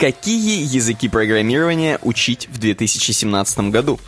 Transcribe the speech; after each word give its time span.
Какие 0.00 0.64
языки 0.64 1.10
программирования 1.10 1.98
учить 2.00 2.48
в 2.50 2.56
2017 2.56 3.70
году? 3.70 4.00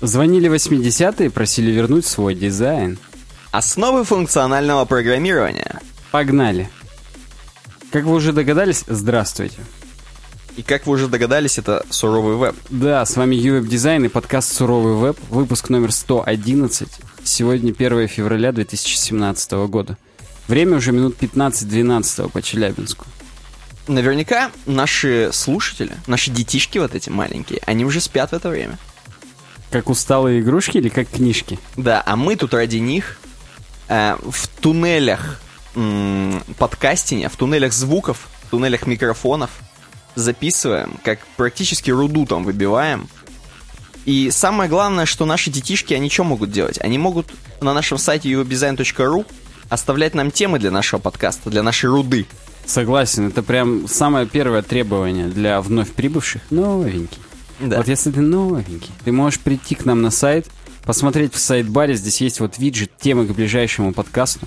Звонили 0.00 0.50
80-е, 0.50 1.30
просили 1.30 1.70
вернуть 1.70 2.04
свой 2.04 2.34
дизайн. 2.34 2.98
Основы 3.52 4.02
функционального 4.02 4.86
программирования. 4.86 5.80
Погнали. 6.10 6.68
Как 7.92 8.06
вы 8.06 8.16
уже 8.16 8.32
догадались, 8.32 8.82
здравствуйте. 8.88 9.58
И 10.56 10.62
как 10.62 10.88
вы 10.88 10.94
уже 10.94 11.06
догадались, 11.06 11.58
это 11.58 11.86
суровый 11.90 12.34
веб. 12.34 12.56
Да, 12.68 13.06
с 13.06 13.14
вами 13.14 13.36
UWeb 13.36 13.68
Дизайн 13.68 14.06
и 14.06 14.08
подкаст 14.08 14.52
«Суровый 14.52 14.94
веб», 14.94 15.16
выпуск 15.28 15.68
номер 15.68 15.92
111. 15.92 16.88
Сегодня 17.22 17.70
1 17.70 18.08
февраля 18.08 18.50
2017 18.50 19.52
года. 19.68 19.96
Время 20.48 20.78
уже 20.78 20.90
минут 20.90 21.14
15-12 21.20 22.30
по 22.30 22.42
Челябинску. 22.42 23.06
Наверняка 23.90 24.52
наши 24.66 25.30
слушатели, 25.32 25.96
наши 26.06 26.30
детишки 26.30 26.78
вот 26.78 26.94
эти 26.94 27.10
маленькие, 27.10 27.60
они 27.66 27.84
уже 27.84 28.00
спят 28.00 28.30
в 28.30 28.34
это 28.34 28.48
время. 28.48 28.78
Как 29.72 29.90
усталые 29.90 30.42
игрушки 30.42 30.76
или 30.78 30.88
как 30.88 31.08
книжки? 31.08 31.58
Да, 31.76 32.00
а 32.06 32.14
мы 32.14 32.36
тут 32.36 32.54
ради 32.54 32.76
них 32.76 33.18
э, 33.88 34.16
в 34.22 34.46
туннелях 34.60 35.40
м- 35.74 36.40
подкастиня, 36.56 37.28
в 37.28 37.34
туннелях 37.34 37.72
звуков, 37.72 38.28
в 38.44 38.50
туннелях 38.50 38.86
микрофонов 38.86 39.50
записываем, 40.14 40.96
как 41.02 41.18
практически 41.36 41.90
руду 41.90 42.26
там 42.26 42.44
выбиваем. 42.44 43.08
И 44.04 44.30
самое 44.30 44.70
главное, 44.70 45.04
что 45.04 45.26
наши 45.26 45.50
детишки, 45.50 45.94
они 45.94 46.08
что 46.10 46.22
могут 46.22 46.52
делать? 46.52 46.78
Они 46.80 46.96
могут 46.96 47.26
на 47.60 47.74
нашем 47.74 47.98
сайте 47.98 48.30
uwebdesign.ru 48.30 49.26
оставлять 49.68 50.14
нам 50.14 50.30
темы 50.30 50.60
для 50.60 50.70
нашего 50.70 51.00
подкаста, 51.00 51.50
для 51.50 51.64
нашей 51.64 51.90
руды. 51.90 52.28
Согласен, 52.70 53.26
это 53.26 53.42
прям 53.42 53.88
самое 53.88 54.26
первое 54.26 54.62
требование 54.62 55.26
для 55.26 55.60
вновь 55.60 55.90
прибывших. 55.90 56.40
Новенький. 56.50 57.18
Да. 57.58 57.78
Вот 57.78 57.88
если 57.88 58.12
ты 58.12 58.20
новенький, 58.20 58.92
ты 59.04 59.10
можешь 59.10 59.40
прийти 59.40 59.74
к 59.74 59.84
нам 59.84 60.02
на 60.02 60.12
сайт, 60.12 60.46
посмотреть 60.84 61.34
в 61.34 61.40
сайт-баре, 61.40 61.94
здесь 61.94 62.20
есть 62.20 62.38
вот 62.38 62.58
виджет 62.58 62.92
темы 62.96 63.26
к 63.26 63.32
ближайшему 63.32 63.92
подкасту, 63.92 64.46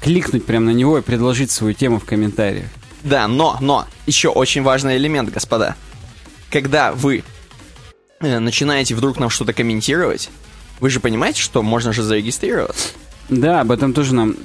кликнуть 0.00 0.46
прямо 0.46 0.66
на 0.66 0.70
него 0.70 0.98
и 0.98 1.02
предложить 1.02 1.50
свою 1.50 1.74
тему 1.74 1.98
в 1.98 2.04
комментариях. 2.04 2.68
Да, 3.02 3.26
но, 3.26 3.58
но, 3.60 3.88
еще 4.06 4.28
очень 4.28 4.62
важный 4.62 4.96
элемент, 4.96 5.32
господа. 5.32 5.74
Когда 6.52 6.92
вы 6.92 7.24
э, 8.20 8.38
начинаете 8.38 8.94
вдруг 8.94 9.18
нам 9.18 9.30
что-то 9.30 9.52
комментировать, 9.52 10.30
вы 10.78 10.90
же 10.90 11.00
понимаете, 11.00 11.42
что 11.42 11.64
можно 11.64 11.92
же 11.92 12.04
зарегистрироваться? 12.04 12.90
Да, 13.28 13.62
об 13.62 13.72
этом 13.72 13.94
тоже 13.94 14.14
нам 14.14 14.36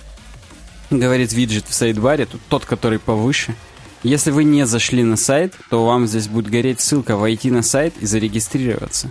говорит 0.89 1.33
виджет 1.33 1.65
в 1.67 1.73
сайт-баре, 1.73 2.25
тут 2.25 2.41
тот, 2.49 2.65
который 2.65 2.99
повыше. 2.99 3.55
Если 4.03 4.31
вы 4.31 4.43
не 4.43 4.65
зашли 4.65 5.03
на 5.03 5.15
сайт, 5.15 5.53
то 5.69 5.85
вам 5.85 6.07
здесь 6.07 6.27
будет 6.27 6.49
гореть 6.49 6.81
ссылка 6.81 7.15
войти 7.15 7.49
на 7.51 7.61
сайт 7.63 7.93
и 8.01 8.05
зарегистрироваться. 8.05 9.09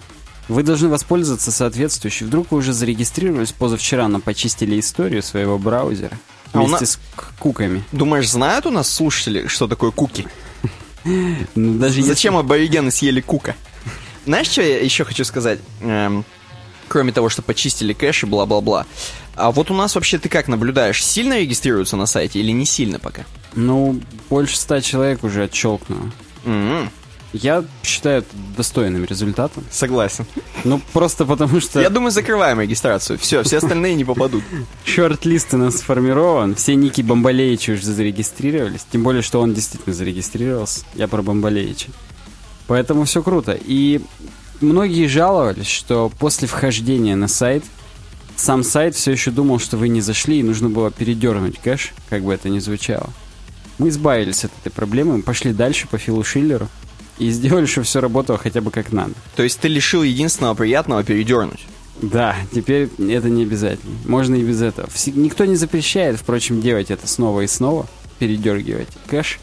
Вы 0.49 0.63
должны 0.63 0.89
воспользоваться 0.89 1.51
соответствующей. 1.51 2.25
Вдруг 2.27 2.51
вы 2.51 2.59
уже 2.59 2.73
зарегистрировались 2.73 3.53
позавчера, 3.53 4.07
но 4.09 4.19
почистили 4.21 4.79
историю 4.79 5.23
своего 5.23 5.57
браузера 5.59 6.19
А 6.53 6.59
вместе 6.59 6.81
нас- 6.81 6.91
с 6.91 6.99
куками. 7.39 7.85
Думаешь, 7.93 8.29
знают 8.29 8.67
у 8.67 8.71
нас 8.71 8.91
слушатели, 8.91 9.47
что 9.47 9.67
такое 9.69 9.91
куки? 9.91 10.27
Ну, 11.05 11.79
даже 11.81 11.99
если- 11.99 12.11
Зачем 12.11 12.37
аборигены 12.37 12.91
съели 12.93 13.21
кука? 13.21 13.57
Знаешь, 14.25 14.47
что 14.49 14.63
я 14.63 14.79
еще 14.81 15.05
хочу 15.05 15.25
сказать? 15.25 15.59
Эм, 15.81 16.25
кроме 16.87 17.11
того, 17.13 17.29
что 17.29 17.43
почистили 17.43 17.93
кэш 17.93 18.23
и 18.23 18.27
бла-бла-бла. 18.27 18.87
А 19.35 19.51
вот 19.51 19.71
у 19.71 19.75
нас 19.75 19.95
вообще 19.95 20.19
ты 20.19 20.29
как 20.29 20.49
наблюдаешь? 20.49 21.05
Сильно 21.05 21.39
регистрируются 21.39 21.97
на 21.97 22.07
сайте 22.07 22.39
или 22.41 22.51
не 22.53 22.67
сильно 22.67 22.99
пока? 22.99 23.25
Ну, 23.55 24.01
больше 24.29 24.57
ста 24.57 24.81
человек 24.81 25.25
уже 25.25 25.45
отщелкнуло. 25.45 26.11
М-м, 26.45 26.91
Я 27.33 27.65
считаю 27.83 28.19
это 28.19 28.29
достойным 28.57 29.05
результатом. 29.07 29.65
Согласен. 29.71 30.27
Ну, 30.65 30.81
просто 30.93 31.25
потому 31.25 31.61
что 31.61 31.81
Я 31.81 31.89
думаю, 31.89 32.11
закрываем 32.11 32.61
регистрацию. 32.61 33.19
Все, 33.19 33.43
все 33.43 33.57
остальные 33.59 33.95
не 33.95 34.05
попадут. 34.05 34.45
шорт-лист 34.85 35.55
у 35.55 35.57
нас 35.57 35.77
сформирован. 35.79 36.55
Все 36.55 36.75
ники 36.75 37.01
Бомбалеича 37.01 37.73
уже 37.73 37.85
зарегистрировались. 37.87 38.87
Тем 38.93 39.03
более, 39.03 39.23
что 39.23 39.41
он 39.41 39.55
действительно 39.55 39.95
зарегистрировался. 39.95 40.85
Я 40.95 41.09
про 41.09 41.23
Бомбалеича. 41.23 41.89
Поэтому 42.67 43.05
все 43.05 43.23
круто. 43.23 43.59
И 43.65 44.01
многие 44.61 45.07
жаловались, 45.07 45.69
что 45.69 46.11
после 46.19 46.49
вхождения 46.49 47.17
на 47.17 47.29
сайт 47.29 47.65
сам 48.43 48.65
сайт 48.65 48.95
все 48.97 49.13
еще 49.13 49.31
думал, 49.31 49.59
что 49.61 49.77
вы 49.77 49.89
не 49.89 50.01
зашли, 50.01 50.41
и 50.41 50.43
нужно 50.43 50.69
было 50.69 50.91
передернуть 50.91 51.59
кэш, 51.59 51.93
как 52.11 52.23
бы 52.25 52.35
это 52.35 52.49
ни 52.49 52.59
звучало. 52.59 53.11
Мы 53.79 53.89
избавились 53.89 54.45
от 54.45 54.51
этой 54.61 54.75
проблемы, 54.75 55.17
мы 55.19 55.23
пошли 55.23 55.53
дальше 55.53 55.87
по 55.89 55.97
Филу 55.99 56.25
Шиллеру 56.25 56.69
и 57.19 57.31
сделали, 57.31 57.67
чтобы 57.67 57.85
все 57.87 58.01
работало 58.01 58.39
хотя 58.39 58.61
бы 58.61 58.71
как 58.71 58.93
надо. 58.93 59.15
То 59.37 59.43
есть 59.43 59.61
ты 59.61 59.69
лишил 59.69 60.03
единственного 60.03 60.55
приятного 60.55 61.05
передернуть. 61.05 61.61
Да, 62.01 62.35
теперь 62.53 62.89
это 62.99 63.29
не 63.29 63.45
обязательно. 63.45 63.95
Можно 64.07 64.35
и 64.35 64.43
без 64.43 64.61
этого. 64.61 64.87
Вс- 64.89 65.13
Никто 65.17 65.45
не 65.45 65.55
запрещает, 65.55 66.17
впрочем, 66.19 66.61
делать 66.61 66.91
это 66.91 67.07
снова 67.07 67.43
и 67.43 67.47
снова, 67.47 67.87
передергивать 68.19 68.89
кэш. 69.07 69.39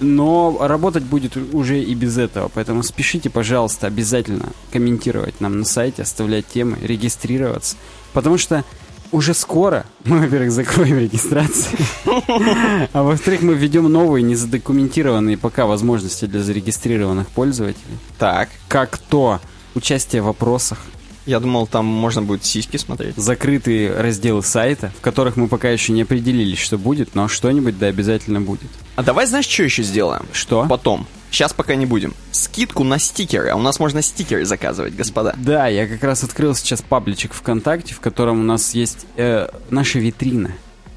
Но 0.00 0.56
работать 0.60 1.02
будет 1.02 1.36
уже 1.52 1.82
и 1.82 1.92
без 1.94 2.18
этого. 2.18 2.48
Поэтому 2.54 2.84
спешите, 2.84 3.30
пожалуйста, 3.30 3.88
обязательно 3.88 4.50
комментировать 4.72 5.40
нам 5.40 5.58
на 5.58 5.64
сайте, 5.64 6.02
оставлять 6.02 6.46
темы, 6.46 6.78
регистрироваться. 6.80 7.74
Потому 8.12 8.38
что 8.38 8.64
уже 9.10 9.32
скоро 9.34 9.86
мы, 10.04 10.18
во-первых, 10.20 10.50
закроем 10.52 10.98
регистрацию, 10.98 11.78
а 12.92 13.02
во-вторых, 13.02 13.42
мы 13.42 13.54
введем 13.54 13.90
новые 13.90 14.22
незадокументированные 14.22 15.38
пока 15.38 15.66
возможности 15.66 16.26
для 16.26 16.42
зарегистрированных 16.42 17.28
пользователей. 17.28 17.96
Так. 18.18 18.48
Как 18.68 18.98
то 18.98 19.40
участие 19.74 20.22
в 20.22 20.26
вопросах, 20.26 20.78
Я 21.26 21.40
думал, 21.40 21.66
там 21.66 21.84
можно 21.86 22.22
будет 22.22 22.44
сиськи 22.44 22.76
смотреть. 22.78 23.16
закрытые 23.16 23.92
разделы 24.00 24.42
сайта, 24.42 24.92
в 24.98 25.00
которых 25.02 25.36
мы 25.36 25.48
пока 25.48 25.68
еще 25.70 25.92
не 25.92 26.02
определились, 26.02 26.58
что 26.58 26.78
будет, 26.78 27.14
но 27.14 27.28
что-нибудь 27.28 27.78
да 27.78 27.86
обязательно 27.86 28.40
будет. 28.40 28.70
А 28.96 29.02
давай 29.02 29.26
знаешь, 29.26 29.46
что 29.46 29.62
еще 29.62 29.82
сделаем? 29.82 30.24
Что? 30.32 30.66
Потом. 30.68 31.06
Сейчас 31.30 31.52
пока 31.52 31.74
не 31.74 31.86
будем. 31.86 32.14
Скидку 32.32 32.84
на 32.84 32.98
стикеры. 32.98 33.50
А 33.50 33.56
у 33.56 33.60
нас 33.60 33.78
можно 33.78 34.02
стикеры 34.02 34.44
заказывать, 34.44 34.94
господа. 34.94 35.34
Да, 35.36 35.66
я 35.68 35.86
как 35.86 36.02
раз 36.02 36.24
открыл 36.24 36.54
сейчас 36.54 36.82
пабличек 36.82 37.32
ВКонтакте, 37.34 37.94
в 37.94 38.00
котором 38.00 38.40
у 38.40 38.44
нас 38.44 38.74
есть 38.74 39.06
э, 39.16 39.48
наша 39.70 39.98
витрина. 39.98 40.52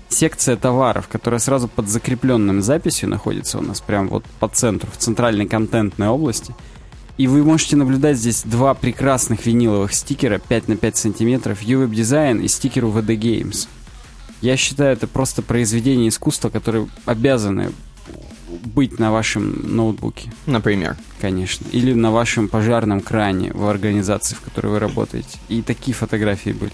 Секция 0.10 0.58
товаров, 0.58 1.08
которая 1.08 1.40
сразу 1.40 1.68
под 1.68 1.88
закрепленным 1.88 2.62
записью 2.62 3.10
находится 3.10 3.60
у 3.60 3.62
нас 3.62 3.80
прям 3.80 4.10
вот 4.10 4.26
по 4.40 4.50
центру, 4.50 4.90
в 4.92 4.98
центральной 4.98 5.48
контентной 5.48 6.08
области. 6.08 6.54
И 7.18 7.28
вы 7.28 7.44
можете 7.44 7.76
наблюдать 7.76 8.18
здесь 8.18 8.44
два 8.44 8.74
прекрасных 8.74 9.46
виниловых 9.46 9.94
стикера 9.94 10.40
5 10.40 10.68
на 10.70 10.76
5 10.76 10.98
сантиметров, 10.98 11.62
UWeb 11.62 11.92
Design 11.92 12.42
и 12.42 12.48
стикер 12.48 12.86
UVD 12.86 13.18
Games. 13.18 13.68
Я 14.42 14.58
считаю, 14.58 14.94
это 14.94 15.08
просто 15.08 15.44
произведение 15.44 16.10
искусства, 16.10 16.50
которые 16.50 16.88
обязаны 17.06 17.72
быть 18.52 19.00
на 19.00 19.12
вашем 19.12 19.76
ноутбуке. 19.76 20.32
Например. 20.46 20.96
Конечно. 21.20 21.66
Или 21.72 21.94
на 21.94 22.12
вашем 22.12 22.48
пожарном 22.48 23.02
кране 23.02 23.52
в 23.54 23.68
организации, 23.68 24.36
в 24.36 24.42
которой 24.42 24.68
вы 24.68 24.80
работаете. 24.80 25.38
И 25.50 25.62
такие 25.62 25.94
фотографии 25.94 26.52
были. 26.52 26.72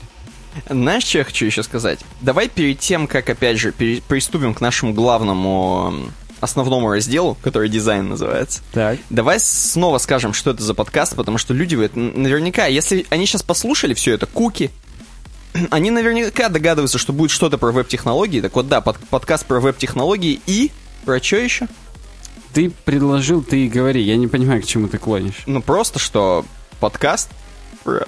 Знаешь, 0.70 1.04
что 1.04 1.20
я 1.20 1.24
хочу 1.24 1.46
еще 1.46 1.62
сказать? 1.64 2.00
Давай 2.22 2.50
перед 2.50 2.80
тем, 2.80 3.08
как, 3.08 3.30
опять 3.30 3.60
же, 3.60 3.72
приступим 3.72 4.54
к 4.54 4.62
нашему 4.62 4.94
главному 4.94 5.94
основному 6.40 6.90
разделу, 6.92 7.36
который 7.42 7.68
дизайн 7.68 8.10
называется, 8.10 8.62
Так. 8.72 9.00
давай 9.10 9.40
снова 9.40 9.98
скажем, 9.98 10.34
что 10.34 10.52
это 10.52 10.62
за 10.62 10.76
подкаст, 10.76 11.16
потому 11.16 11.40
что 11.40 11.56
люди, 11.56 11.76
наверняка, 11.96 12.68
если 12.68 13.08
они 13.10 13.26
сейчас 13.26 13.42
послушали 13.42 13.96
все 13.96 14.14
это, 14.14 14.28
куки, 14.28 14.70
они 15.72 15.90
наверняка 15.90 16.50
догадываются, 16.50 17.00
что 17.00 17.12
будет 17.12 17.32
что-то 17.32 17.58
про 17.58 17.72
веб-технологии. 17.72 18.42
Так 18.42 18.54
вот, 18.56 18.68
да, 18.68 18.82
под- 18.82 19.00
подкаст 19.10 19.46
про 19.46 19.60
веб-технологии 19.60 20.40
и... 20.46 20.72
Про 21.08 21.24
что 21.24 21.38
еще? 21.38 21.70
Ты 22.52 22.70
предложил, 22.70 23.42
ты 23.42 23.66
и 23.66 23.70
говори. 23.70 24.02
Я 24.02 24.18
не 24.18 24.28
понимаю, 24.28 24.62
к 24.62 24.66
чему 24.66 24.90
ты 24.90 24.98
клонишь. 24.98 25.44
Ну, 25.46 25.62
просто, 25.62 26.00
что 26.00 26.44
подкаст 26.82 27.30
про... 27.86 28.06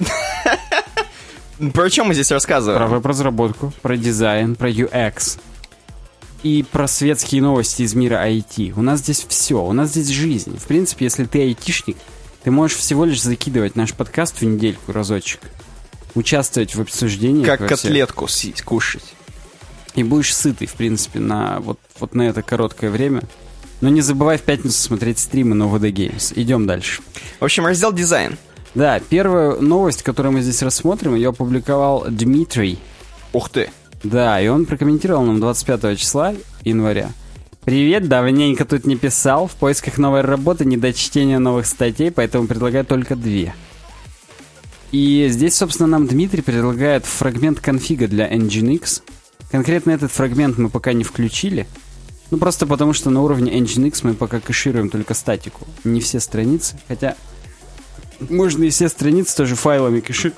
Про 1.72 1.88
чем 1.88 2.08
мы 2.08 2.14
здесь 2.14 2.30
рассказываем? 2.30 2.78
Про 2.78 2.88
веб-разработку, 2.88 3.72
про 3.80 3.96
дизайн, 3.96 4.54
про 4.54 4.68
UX. 4.70 5.38
И 6.42 6.62
про 6.70 6.86
светские 6.86 7.40
новости 7.40 7.82
из 7.82 7.94
мира 7.94 8.22
IT. 8.28 8.74
У 8.76 8.82
нас 8.82 9.00
здесь 9.00 9.24
все. 9.26 9.64
У 9.64 9.72
нас 9.72 9.88
здесь 9.88 10.08
жизнь. 10.08 10.58
В 10.58 10.64
принципе, 10.64 11.06
если 11.06 11.24
ты 11.24 11.40
айтишник, 11.40 11.96
ты 12.42 12.50
можешь 12.50 12.76
всего 12.76 13.06
лишь 13.06 13.22
закидывать 13.22 13.76
наш 13.76 13.94
подкаст 13.94 14.42
в 14.42 14.44
недельку 14.44 14.92
разочек. 14.92 15.40
Участвовать 16.14 16.74
в 16.74 16.82
обсуждении. 16.82 17.46
Как 17.46 17.66
котлетку 17.66 18.28
си- 18.28 18.54
кушать. 18.62 19.14
И 19.94 20.02
будешь 20.02 20.34
сытый, 20.34 20.66
в 20.66 20.74
принципе, 20.74 21.18
на 21.18 21.60
вот, 21.60 21.78
вот 21.98 22.14
на 22.14 22.22
это 22.22 22.42
короткое 22.42 22.90
время. 22.90 23.22
Но 23.80 23.88
не 23.88 24.00
забывай 24.02 24.36
в 24.38 24.42
пятницу 24.42 24.76
смотреть 24.76 25.18
стримы 25.18 25.54
на 25.54 25.64
VD 25.64 25.92
Games. 25.92 26.32
Идем 26.36 26.66
дальше. 26.66 27.02
В 27.38 27.44
общем, 27.44 27.66
раздел 27.66 27.92
дизайн. 27.92 28.36
Да, 28.74 29.00
первая 29.00 29.56
новость, 29.56 30.02
которую 30.02 30.32
мы 30.32 30.42
здесь 30.42 30.62
рассмотрим, 30.62 31.14
ее 31.14 31.30
опубликовал 31.30 32.06
Дмитрий. 32.08 32.78
Ух 33.32 33.48
ты. 33.48 33.70
Да, 34.04 34.40
и 34.40 34.48
он 34.48 34.66
прокомментировал 34.66 35.24
нам 35.24 35.40
25 35.40 35.98
числа 35.98 36.34
января. 36.62 37.10
Привет, 37.64 38.08
давненько 38.08 38.64
тут 38.64 38.86
не 38.86 38.96
писал. 38.96 39.46
В 39.46 39.52
поисках 39.52 39.98
новой 39.98 40.22
работы, 40.22 40.64
не 40.64 40.76
до 40.76 40.92
чтения 40.92 41.38
новых 41.38 41.66
статей, 41.66 42.10
поэтому 42.10 42.46
предлагаю 42.46 42.84
только 42.84 43.16
две. 43.16 43.54
И 44.92 45.26
здесь, 45.28 45.56
собственно, 45.56 45.86
нам 45.86 46.06
Дмитрий 46.06 46.42
предлагает 46.42 47.04
фрагмент 47.04 47.60
конфига 47.60 48.06
для 48.06 48.32
Nginx. 48.32 49.02
Конкретно 49.50 49.90
этот 49.90 50.12
фрагмент 50.12 50.58
мы 50.58 50.68
пока 50.68 50.92
не 50.92 51.04
включили. 51.04 51.66
Ну, 52.30 52.38
просто 52.38 52.66
потому 52.66 52.92
что 52.92 53.10
на 53.10 53.22
уровне 53.22 53.52
Nginx 53.58 54.00
мы 54.02 54.14
пока 54.14 54.38
кэшируем 54.38 54.88
только 54.88 55.14
статику. 55.14 55.66
Не 55.82 56.00
все 56.00 56.20
страницы, 56.20 56.78
хотя 56.86 57.16
можно 58.28 58.64
и 58.64 58.70
все 58.70 58.88
страницы 58.88 59.36
тоже 59.36 59.54
файлами 59.54 60.00
кэши... 60.00 60.32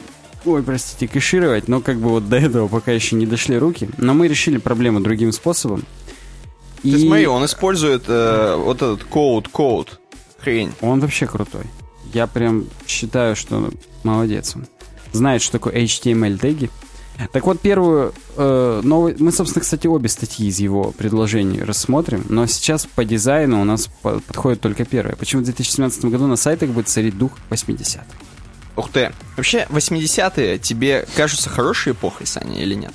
Ой, 0.45 0.63
простите, 0.63 1.07
кэшировать, 1.07 1.69
но 1.69 1.81
как 1.81 1.99
бы 1.99 2.09
вот 2.09 2.29
до 2.29 2.37
этого 2.37 2.67
пока 2.69 2.93
еще 2.93 3.15
не 3.17 3.27
дошли 3.27 3.59
руки. 3.59 3.89
Но 3.99 4.15
мы 4.15 4.29
решили 4.29 4.57
проблему 4.57 5.01
другим 5.01 5.33
способом. 5.33 5.85
И... 6.83 6.93
Ты 6.93 6.99
смотри, 7.01 7.27
он 7.27 7.45
использует 7.45 8.05
э, 8.09 8.57
вот 8.57 8.77
этот 8.79 9.05
код-код. 9.05 10.01
Хрень. 10.39 10.73
Он 10.81 11.01
вообще 11.01 11.27
крутой. 11.27 11.65
Я 12.13 12.27
прям 12.27 12.67
считаю, 12.87 13.37
что 13.37 13.71
молодец 14.03 14.57
он. 14.57 14.67
Знает, 15.13 15.43
что 15.43 15.53
такое 15.53 15.75
HTML 15.75 16.39
теги. 16.39 16.71
Так 17.33 17.47
вот, 17.47 17.61
первую 17.61 18.15
э, 18.37 18.81
новую... 18.83 19.17
Мы, 19.19 19.33
собственно, 19.33 19.63
кстати, 19.63 19.87
обе 19.87 20.09
статьи 20.09 20.49
из 20.49 20.59
его 20.59 20.93
предложений 20.93 21.63
рассмотрим, 21.63 22.25
но 22.29 22.47
сейчас 22.47 22.87
по 22.87 23.05
дизайну 23.05 23.61
у 23.61 23.65
нас 23.65 23.89
по 24.03 24.21
подходит 24.21 24.61
только 24.61 24.85
первая. 24.85 25.17
Почему 25.17 25.43
в 25.43 25.45
2017 25.45 26.07
году 26.07 26.27
на 26.27 26.37
сайтах 26.37 26.71
будет 26.71 26.89
царить 26.89 27.17
дух 27.17 27.33
80-х? 27.51 28.05
Ух 28.77 28.91
ты. 28.91 29.13
Вообще, 29.37 29.67
80-е 29.71 30.59
тебе 30.59 31.07
кажутся 31.17 31.51
хорошей 31.51 31.93
эпохой, 31.93 32.27
Саня, 32.27 32.63
или 32.63 32.75
нет? 32.75 32.93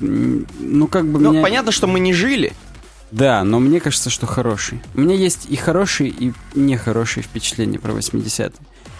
Ну, 0.00 0.88
как 0.88 1.06
бы 1.06 1.20
Ну, 1.20 1.30
меня... 1.30 1.42
понятно, 1.42 1.70
что 1.70 1.86
мы 1.86 2.00
не 2.00 2.12
жили. 2.12 2.52
Да, 3.10 3.44
но 3.44 3.58
мне 3.58 3.80
кажется, 3.80 4.10
что 4.10 4.26
хороший. 4.26 4.82
У 4.94 5.00
меня 5.00 5.14
есть 5.14 5.46
и 5.48 5.56
хорошие, 5.56 6.10
и 6.10 6.32
нехорошие 6.54 7.22
впечатления 7.22 7.78
про 7.78 7.92
80-е. 7.92 8.52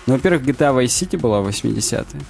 Ну, 0.07 0.15
во-первых, 0.15 0.43
GTA 0.43 0.75
Vice 0.75 0.87
City 0.87 1.19
была 1.19 1.41
в 1.43 1.49
80-е. 1.49 2.21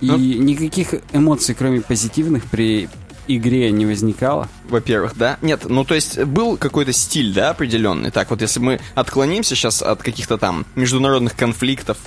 И 0.00 0.06
ну, 0.06 0.16
никаких 0.16 0.94
эмоций, 1.12 1.54
кроме 1.54 1.80
позитивных, 1.80 2.44
при 2.44 2.88
игре 3.28 3.70
не 3.70 3.86
возникало. 3.86 4.48
Во-первых, 4.68 5.16
да? 5.16 5.38
Нет, 5.42 5.62
ну 5.68 5.84
то 5.84 5.94
есть 5.94 6.22
был 6.24 6.56
какой-то 6.56 6.92
стиль, 6.92 7.32
да, 7.32 7.50
определенный. 7.50 8.10
Так 8.10 8.30
вот, 8.30 8.40
если 8.40 8.60
мы 8.60 8.80
отклонимся 8.94 9.54
сейчас 9.54 9.82
от 9.82 10.02
каких-то 10.02 10.38
там 10.38 10.66
международных 10.74 11.34
конфликтов, 11.34 11.98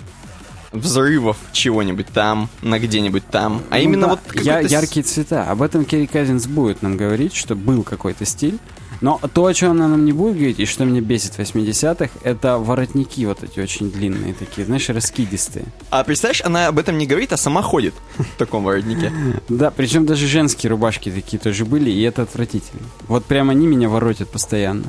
взрывов 0.71 1.38
чего-нибудь 1.51 2.07
там, 2.07 2.50
на 2.62 2.80
где-нибь 2.80 3.24
там, 3.31 3.63
а 3.69 3.77
ну, 3.77 3.81
именно 3.81 4.07
да, 4.07 4.19
вот 4.25 4.44
я, 4.44 4.59
яркие 4.59 5.03
цвета. 5.03 5.50
Об 5.50 5.62
этом 5.62 5.83
Керри 5.83 6.07
Казинс 6.07 6.47
будет 6.47 6.81
нам 6.81 6.95
говорить, 6.95 7.33
что 7.33 7.56
был 7.56 7.83
какой-то 7.83 8.25
стиль. 8.25 8.59
Но 9.01 9.19
то, 9.34 9.46
о 9.46 9.54
чем 9.54 9.72
она 9.72 9.88
нам 9.88 10.06
не 10.06 10.12
будет 10.12 10.36
говорить, 10.36 10.60
и 10.60 10.66
что 10.66 10.84
меня 10.86 11.01
бесит 11.01 11.36
в 11.36 11.40
80-х, 11.40 12.10
это 12.24 12.57
воротники 12.57 13.25
вот 13.25 13.44
эти 13.44 13.60
очень 13.60 13.92
длинные 13.92 14.34
такие, 14.34 14.66
знаешь, 14.66 14.90
раскидистые. 14.90 15.66
А 15.90 16.04
представляешь, 16.04 16.42
она 16.44 16.68
об 16.68 16.80
этом 16.80 16.98
не 16.98 17.07
говорит, 17.07 17.31
а 17.31 17.38
сама 17.38 17.62
ходит 17.62 17.94
в 18.18 18.38
таком 18.38 18.63
воротнике. 18.63 19.12
Да, 19.48 19.72
причем 19.72 20.06
даже 20.06 20.28
женские 20.28 20.72
рубашки 20.72 21.10
такие 21.10 21.40
тоже 21.40 21.66
были, 21.66 21.90
и 21.90 22.01
это 22.01 22.24
отвратительно. 22.24 22.84
Вот 23.07 23.25
прямо 23.25 23.51
они 23.51 23.68
меня 23.68 23.90
воротят 23.90 24.30
постоянно. 24.30 24.86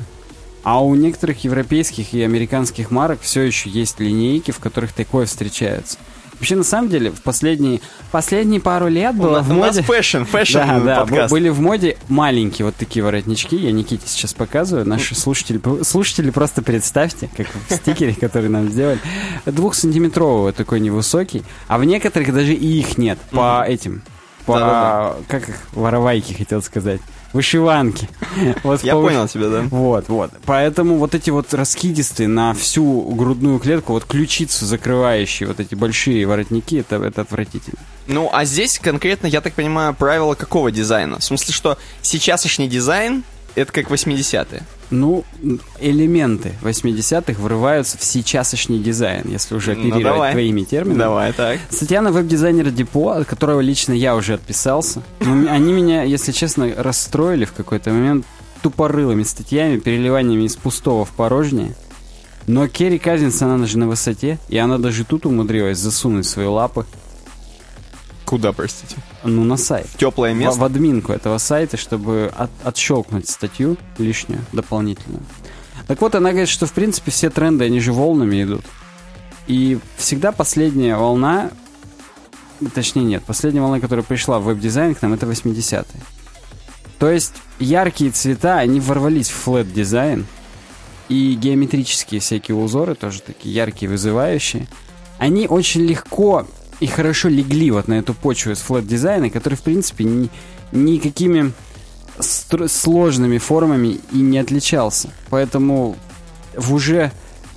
А 0.63 0.83
у 0.83 0.93
некоторых 0.93 1.43
европейских 1.43 2.13
и 2.13 2.21
американских 2.21 2.91
марок 2.91 3.21
все 3.21 3.41
еще 3.41 3.69
есть 3.69 3.99
линейки, 3.99 4.51
в 4.51 4.59
которых 4.59 4.93
такое 4.93 5.25
встречается. 5.25 5.97
Вообще, 6.41 6.55
на 6.55 6.63
самом 6.63 6.89
деле, 6.89 7.11
в 7.11 7.21
последние, 7.21 7.81
последние 8.11 8.59
пару 8.59 8.87
лет 8.87 9.15
было 9.15 9.41
у 9.41 9.43
в 9.43 9.49
моде... 9.49 9.61
У 9.61 9.75
нас 9.75 9.85
fashion, 9.85 10.23
fashion 10.23 10.57
да, 10.57 10.79
да, 10.79 10.99
подкаст. 11.01 11.31
были 11.31 11.49
в 11.49 11.61
моде 11.61 11.97
маленькие 12.07 12.65
вот 12.65 12.75
такие 12.75 13.05
воротнички. 13.05 13.55
Я 13.55 13.71
Никите 13.71 14.07
сейчас 14.07 14.33
показываю. 14.33 14.87
Наши 14.87 15.13
слушатели, 15.13 15.61
слушатели 15.83 16.31
просто 16.31 16.63
представьте, 16.63 17.29
как 17.37 17.45
в 17.45 17.75
стикере, 17.75 18.15
который 18.15 18.49
нам 18.49 18.71
сделали. 18.71 18.97
Двухсантиметрового 19.45 20.51
такой 20.51 20.79
невысокий. 20.79 21.43
А 21.67 21.77
в 21.77 21.83
некоторых 21.83 22.33
даже 22.33 22.55
и 22.55 22.79
их 22.79 22.97
нет. 22.97 23.19
По 23.29 23.63
этим... 23.63 24.01
По... 24.47 25.17
Как 25.27 25.47
их? 25.47 25.55
Воровайки, 25.73 26.33
хотел 26.33 26.63
сказать 26.63 27.01
вышиванки. 27.33 28.09
Вот 28.63 28.83
Я 28.83 28.93
понял 28.93 29.27
тебя, 29.27 29.49
да. 29.49 29.61
Вот, 29.69 30.07
вот. 30.09 30.31
Поэтому 30.45 30.97
вот 30.97 31.15
эти 31.15 31.29
вот 31.29 31.53
раскидистые 31.53 32.27
на 32.27 32.53
всю 32.53 33.01
грудную 33.11 33.59
клетку, 33.59 33.93
вот 33.93 34.05
ключицу 34.05 34.65
закрывающие 34.65 35.47
вот 35.47 35.59
эти 35.59 35.75
большие 35.75 36.25
воротники, 36.25 36.75
это, 36.75 36.97
это 36.97 37.21
отвратительно. 37.21 37.79
Ну, 38.07 38.29
а 38.31 38.45
здесь 38.45 38.79
конкретно, 38.79 39.27
я 39.27 39.41
так 39.41 39.53
понимаю, 39.53 39.93
правило 39.93 40.35
какого 40.35 40.71
дизайна? 40.71 41.19
В 41.19 41.23
смысле, 41.23 41.53
что 41.53 41.77
сейчасшний 42.01 42.67
дизайн 42.67 43.23
это 43.55 43.71
как 43.71 43.89
80-е. 43.89 44.63
Ну, 44.89 45.23
элементы 45.79 46.53
80-х 46.61 47.41
врываются 47.41 47.97
в 47.97 48.03
сейчасшний 48.03 48.79
дизайн, 48.79 49.23
если 49.25 49.55
уже 49.55 49.73
ну, 49.73 49.89
оперировать 49.89 50.29
ну, 50.29 50.31
твоими 50.31 50.63
терминами. 50.63 50.99
Давай, 50.99 51.33
так. 51.33 51.59
Статья 51.69 52.01
на 52.01 52.11
Webdesigner 52.11 52.71
Depot, 52.71 53.11
от 53.11 53.25
которого 53.25 53.61
лично 53.61 53.93
я 53.93 54.15
уже 54.15 54.33
отписался. 54.33 55.01
Но 55.21 55.49
они 55.49 55.71
меня, 55.71 56.03
если 56.03 56.31
честно, 56.31 56.73
расстроили 56.75 57.45
в 57.45 57.53
какой-то 57.53 57.91
момент 57.91 58.25
тупорылыми 58.61 59.23
статьями, 59.23 59.79
переливаниями 59.79 60.43
из 60.43 60.55
пустого 60.55 61.05
в 61.05 61.11
порожнее. 61.11 61.75
Но 62.47 62.67
Carrie 62.67 62.99
Cousins, 62.99 63.41
она 63.41 63.65
же 63.65 63.77
на 63.77 63.87
высоте, 63.87 64.39
и 64.49 64.57
она 64.57 64.77
даже 64.77 65.05
тут 65.05 65.25
умудрилась 65.25 65.77
засунуть 65.77 66.25
свои 66.25 66.47
лапы. 66.47 66.85
Куда, 68.31 68.53
простите? 68.53 68.95
Ну, 69.25 69.43
на 69.43 69.57
сайт. 69.57 69.87
Теплое 69.97 70.33
место? 70.33 70.55
В, 70.55 70.61
в 70.61 70.63
админку 70.63 71.11
этого 71.11 71.37
сайта, 71.37 71.75
чтобы 71.75 72.31
от, 72.33 72.49
отщелкнуть 72.63 73.27
статью 73.27 73.75
лишнюю, 73.97 74.39
дополнительную. 74.53 75.21
Так 75.85 75.99
вот, 75.99 76.15
она 76.15 76.29
говорит, 76.29 76.47
что, 76.47 76.65
в 76.65 76.71
принципе, 76.71 77.11
все 77.11 77.29
тренды, 77.29 77.65
они 77.65 77.81
же 77.81 77.91
волнами 77.91 78.41
идут. 78.41 78.63
И 79.47 79.79
всегда 79.97 80.31
последняя 80.31 80.95
волна, 80.95 81.51
точнее 82.73 83.03
нет, 83.03 83.23
последняя 83.23 83.59
волна, 83.59 83.81
которая 83.81 84.05
пришла 84.05 84.39
в 84.39 84.45
веб-дизайн 84.45 84.95
к 84.95 85.01
нам, 85.01 85.11
это 85.11 85.25
80-е. 85.25 86.01
То 86.99 87.11
есть 87.11 87.33
яркие 87.59 88.11
цвета, 88.11 88.59
они 88.59 88.79
ворвались 88.79 89.29
в 89.29 89.35
flat-дизайн, 89.35 90.25
и 91.09 91.33
геометрические 91.33 92.21
всякие 92.21 92.55
узоры, 92.55 92.95
тоже 92.95 93.21
такие 93.21 93.53
яркие, 93.53 93.91
вызывающие, 93.91 94.69
они 95.17 95.47
очень 95.49 95.81
легко 95.81 96.47
и 96.81 96.87
хорошо 96.87 97.29
легли 97.29 97.71
вот 97.71 97.87
на 97.87 97.93
эту 97.93 98.13
почву 98.13 98.51
из 98.51 98.59
flat-дизайна, 98.59 99.29
который, 99.29 99.53
в 99.53 99.61
принципе, 99.61 100.03
ни, 100.03 100.29
никакими 100.71 101.53
сложными 102.19 103.37
формами 103.37 103.99
и 104.11 104.17
не 104.17 104.39
отличался. 104.39 105.11
Поэтому 105.29 105.95
в 106.55 106.73
уже 106.73 107.11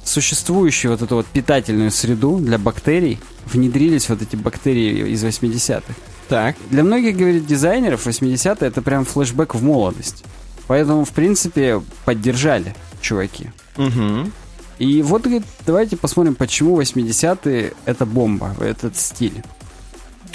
существующую 0.05 0.93
вот 0.93 1.03
эту 1.03 1.17
вот 1.17 1.27
питательную 1.27 1.91
среду 1.91 2.37
для 2.37 2.59
бактерий 2.59 3.19
внедрились 3.47 4.11
вот 4.11 4.21
эти 4.23 4.37
бактерии 4.37 5.11
из 5.11 5.25
80-х. 5.25 5.95
Так. 6.29 6.57
Для 6.71 6.85
многих, 6.85 7.17
говорит, 7.17 7.47
дизайнеров 7.47 8.07
80-е 8.07 8.69
это 8.69 8.83
прям 8.83 9.07
флешбэк 9.07 9.55
в 9.55 9.63
молодость. 9.63 10.25
Поэтому, 10.67 11.05
в 11.05 11.11
принципе, 11.11 11.83
поддержали 12.05 12.75
чуваки. 13.01 13.51
Угу. 13.77 14.31
И 14.79 15.03
вот, 15.03 15.23
говорит, 15.23 15.45
давайте 15.67 15.97
посмотрим, 15.97 16.35
почему 16.35 16.81
80-е 16.81 17.75
это 17.85 18.07
бомба, 18.07 18.55
этот 18.61 18.97
стиль. 18.97 19.43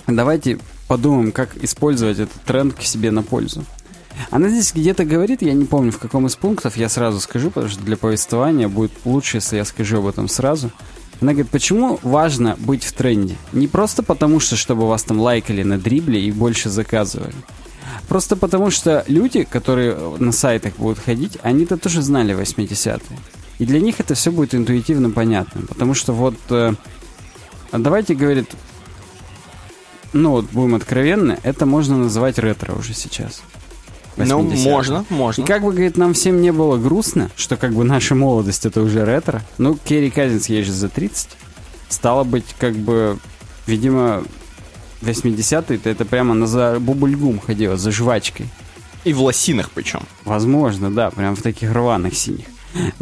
Давайте 0.08 0.60
подумаем, 0.88 1.32
как 1.32 1.56
использовать 1.64 2.20
этот 2.20 2.42
тренд 2.44 2.74
к 2.74 2.82
себе 2.82 3.12
на 3.12 3.22
пользу. 3.22 3.64
Она 4.32 4.50
здесь 4.50 4.74
где-то 4.74 5.06
говорит, 5.06 5.42
я 5.42 5.54
не 5.54 5.66
помню 5.66 5.92
в 5.92 6.00
каком 6.00 6.28
из 6.28 6.36
пунктов, 6.36 6.78
я 6.78 6.90
сразу 6.90 7.20
скажу, 7.20 7.52
потому 7.52 7.72
что 7.72 7.84
для 7.84 7.96
повествования 7.96 8.68
будет 8.68 8.92
лучше, 9.06 9.38
если 9.38 9.58
я 9.58 9.66
скажу 9.66 10.00
об 10.00 10.08
этом 10.08 10.28
сразу. 10.28 10.72
Она 11.22 11.34
говорит, 11.34 11.52
почему 11.52 12.00
важно 12.02 12.56
быть 12.60 12.84
в 12.84 12.94
тренде? 12.94 13.36
Не 13.52 13.68
просто 13.68 14.04
потому, 14.04 14.40
что 14.40 14.56
чтобы 14.56 14.88
вас 14.88 15.04
там 15.04 15.20
лайкали 15.20 15.64
на 15.64 15.78
дрибле 15.78 16.22
и 16.22 16.32
больше 16.32 16.70
заказывали. 16.70 17.36
Просто 18.08 18.36
потому, 18.36 18.72
что 18.72 19.04
люди, 19.08 19.44
которые 19.44 19.96
на 20.18 20.32
сайтах 20.32 20.76
будут 20.78 21.00
ходить, 21.00 21.38
они-то 21.44 21.78
тоже 21.78 22.02
знали 22.02 22.36
80-е. 22.36 23.18
И 23.60 23.66
для 23.66 23.80
них 23.80 24.00
это 24.00 24.16
все 24.16 24.32
будет 24.32 24.56
интуитивно 24.56 25.12
понятно. 25.12 25.62
Потому 25.68 25.94
что 25.94 26.14
вот... 26.14 26.36
Э, 26.50 26.74
давайте, 27.72 28.16
говорит, 28.16 28.50
ну 30.14 30.32
вот 30.32 30.46
будем 30.46 30.76
откровенны, 30.76 31.38
это 31.44 31.66
можно 31.66 31.98
называть 31.98 32.40
ретро 32.40 32.74
уже 32.74 32.94
сейчас. 32.94 33.42
Ну, 34.18 34.42
можно, 34.42 35.06
можно. 35.10 35.42
И 35.42 35.46
как 35.46 35.64
бы, 35.64 35.72
говорит, 35.72 35.96
нам 35.96 36.14
всем 36.14 36.42
не 36.42 36.52
было 36.52 36.78
грустно, 36.78 37.30
что 37.38 37.56
как 37.56 37.74
бы 37.74 37.86
наша 37.86 38.16
молодость 38.16 38.66
это 38.66 38.82
уже 38.82 39.06
ретро. 39.06 39.42
Ну, 39.58 39.78
Керри 39.78 40.10
Казинс 40.10 40.48
ей 40.48 40.64
же 40.64 40.74
за 40.74 40.90
30. 40.90 41.30
Стало 41.88 42.26
быть, 42.26 42.46
как 42.58 42.76
бы, 42.76 43.18
видимо, 43.66 44.24
80-е 45.02 45.80
это 45.84 46.06
прямо 46.06 46.34
на 46.34 46.48
за 46.48 46.78
бубульгум 46.80 47.40
ходила, 47.40 47.78
за 47.78 47.92
жвачкой. 47.92 48.48
И 49.06 49.14
в 49.14 49.22
лосинах 49.22 49.70
причем. 49.74 50.02
Возможно, 50.26 50.92
да, 50.92 51.10
прям 51.12 51.36
в 51.36 51.42
таких 51.42 51.72
рваных 51.72 52.16
синих. 52.16 52.46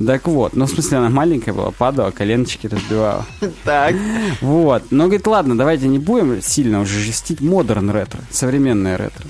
Так 0.05 0.27
вот, 0.27 0.55
ну, 0.55 0.65
в 0.65 0.69
смысле, 0.69 1.00
она 1.00 1.09
маленькая 1.09 1.53
была, 1.53 1.71
падала, 1.71 2.12
коленочки 2.12 2.67
разбивала. 2.67 3.25
Так. 3.63 3.95
Вот. 4.41 4.83
Но, 4.91 5.05
говорит, 5.05 5.27
ладно, 5.27 5.57
давайте 5.57 5.88
не 5.88 6.00
будем 6.00 6.41
сильно 6.41 6.79
уже 6.79 7.00
жестить 7.00 7.41
модерн 7.41 7.91
ретро, 7.91 8.21
современное 8.29 8.97
ретро. 8.97 9.25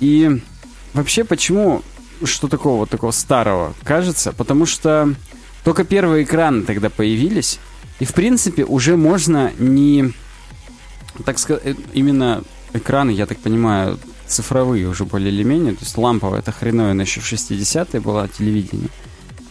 И 0.00 0.40
вообще, 0.92 1.24
почему 1.24 1.82
что 2.24 2.48
такого 2.48 2.80
вот 2.80 2.90
такого 2.90 3.10
старого 3.12 3.74
кажется, 3.84 4.32
потому 4.32 4.66
что 4.66 5.14
только 5.64 5.84
первые 5.84 6.24
экраны 6.24 6.62
тогда 6.62 6.90
появились, 6.90 7.58
и 8.00 8.04
в 8.04 8.14
принципе 8.14 8.64
уже 8.64 8.96
можно 8.96 9.52
не, 9.58 10.12
так 11.24 11.38
сказать, 11.38 11.62
э, 11.64 11.74
именно 11.92 12.42
экраны, 12.72 13.10
я 13.10 13.26
так 13.26 13.38
понимаю, 13.38 13.98
цифровые 14.26 14.88
уже 14.88 15.04
более 15.04 15.32
или 15.32 15.42
менее, 15.42 15.74
то 15.74 15.84
есть 15.84 15.96
ламповая, 15.96 16.40
это 16.40 16.52
хреновина 16.52 17.02
еще 17.02 17.20
в 17.20 17.32
60-е 17.32 18.00
была 18.00 18.28
телевидение. 18.28 18.88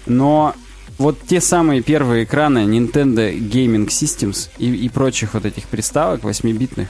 Но 0.07 0.55
вот 0.97 1.19
те 1.27 1.41
самые 1.41 1.81
первые 1.81 2.23
экраны 2.23 2.59
Nintendo 2.59 3.37
Gaming 3.37 3.87
Systems 3.87 4.49
и, 4.57 4.73
и 4.73 4.89
прочих 4.89 5.33
вот 5.33 5.45
этих 5.45 5.65
приставок 5.65 6.21
8-битных, 6.21 6.87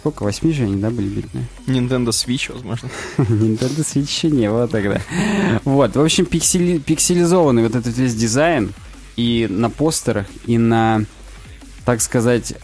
Сколько? 0.00 0.22
Восьми 0.22 0.50
же 0.54 0.62
они, 0.62 0.76
да, 0.76 0.88
были 0.88 1.08
битные? 1.08 1.44
Nintendo 1.66 2.08
Switch, 2.08 2.50
возможно. 2.50 2.88
Nintendo 3.18 3.80
Switch 3.80 4.00
еще 4.00 4.30
не 4.30 4.48
было 4.48 4.66
тогда. 4.66 4.98
Вот, 5.64 5.94
в 5.94 6.00
общем, 6.00 6.24
пиксели, 6.24 6.78
пикселизованный 6.78 7.64
вот 7.64 7.74
этот 7.74 7.94
весь 7.98 8.14
дизайн 8.14 8.72
и 9.16 9.46
на 9.50 9.68
постерах, 9.68 10.26
и 10.46 10.56
на, 10.56 11.04
так 11.84 12.00
сказать, 12.00 12.54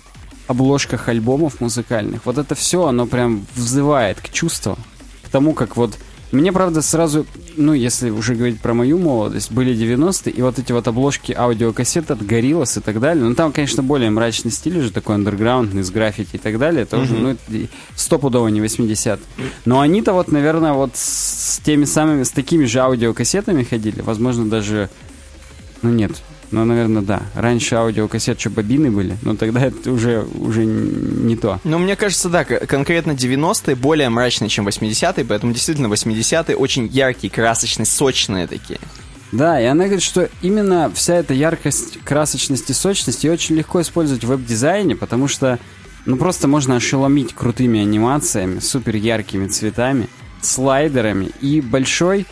обложках 0.46 1.10
альбомов 1.10 1.60
музыкальных. 1.60 2.24
Вот 2.24 2.38
это 2.38 2.54
все, 2.54 2.86
оно 2.86 3.04
прям 3.06 3.44
взывает 3.54 4.18
к 4.22 4.30
чувству, 4.30 4.78
к 5.22 5.28
тому, 5.28 5.52
как 5.52 5.76
вот 5.76 5.98
мне, 6.32 6.52
правда, 6.52 6.82
сразу, 6.82 7.24
ну, 7.56 7.72
если 7.72 8.10
уже 8.10 8.34
говорить 8.34 8.60
про 8.60 8.74
мою 8.74 8.98
молодость, 8.98 9.52
были 9.52 9.74
90-е, 9.74 10.32
и 10.32 10.42
вот 10.42 10.58
эти 10.58 10.72
вот 10.72 10.88
обложки 10.88 11.32
аудиокассет 11.32 12.10
от 12.10 12.20
Gorillaz 12.20 12.78
и 12.78 12.82
так 12.82 13.00
далее. 13.00 13.24
Ну, 13.24 13.34
там, 13.34 13.52
конечно, 13.52 13.82
более 13.82 14.10
мрачный 14.10 14.50
стиль 14.50 14.78
уже, 14.78 14.90
такой 14.90 15.14
андерграундный, 15.14 15.84
с 15.84 15.90
граффити 15.90 16.36
и 16.36 16.38
так 16.38 16.58
далее. 16.58 16.82
Это 16.82 16.96
mm-hmm. 16.96 17.38
ну, 17.48 17.68
стопудово 17.94 18.48
не 18.48 18.60
80 18.60 19.20
Но 19.64 19.80
они-то 19.80 20.12
вот, 20.12 20.32
наверное, 20.32 20.72
вот 20.72 20.90
с 20.94 21.60
теми 21.64 21.84
самыми, 21.84 22.24
с 22.24 22.30
такими 22.30 22.64
же 22.64 22.80
аудиокассетами 22.80 23.62
ходили. 23.62 24.00
Возможно, 24.00 24.48
даже... 24.50 24.90
Ну, 25.82 25.90
нет, 25.90 26.12
ну, 26.50 26.64
наверное, 26.64 27.02
да. 27.02 27.22
Раньше 27.34 27.74
аудиокассет 27.74 28.40
что 28.40 28.50
бобины 28.50 28.90
были, 28.90 29.16
но 29.22 29.36
тогда 29.36 29.60
это 29.60 29.90
уже, 29.90 30.26
уже 30.38 30.64
не 30.64 31.36
то. 31.36 31.60
Ну, 31.64 31.78
мне 31.78 31.96
кажется, 31.96 32.28
да, 32.28 32.44
конкретно 32.44 33.12
90-е 33.12 33.74
более 33.74 34.08
мрачные, 34.08 34.48
чем 34.48 34.66
80-е, 34.68 35.24
поэтому 35.24 35.52
действительно 35.52 35.86
80-е 35.86 36.56
очень 36.56 36.86
яркие, 36.86 37.30
красочные, 37.32 37.86
сочные 37.86 38.46
такие. 38.46 38.78
Да, 39.32 39.60
и 39.60 39.64
она 39.64 39.84
говорит, 39.84 40.02
что 40.02 40.28
именно 40.40 40.90
вся 40.94 41.16
эта 41.16 41.34
яркость, 41.34 41.98
красочность 42.04 42.70
и 42.70 42.72
сочность 42.72 43.24
ее 43.24 43.32
очень 43.32 43.56
легко 43.56 43.80
использовать 43.80 44.24
в 44.24 44.28
веб-дизайне, 44.28 44.94
потому 44.94 45.26
что 45.26 45.58
ну 46.04 46.16
просто 46.16 46.46
можно 46.46 46.76
ошеломить 46.76 47.34
крутыми 47.34 47.80
анимациями, 47.80 48.60
супер 48.60 48.94
яркими 48.94 49.48
цветами, 49.48 50.08
слайдерами 50.40 51.30
и 51.40 51.60
большой 51.60 52.26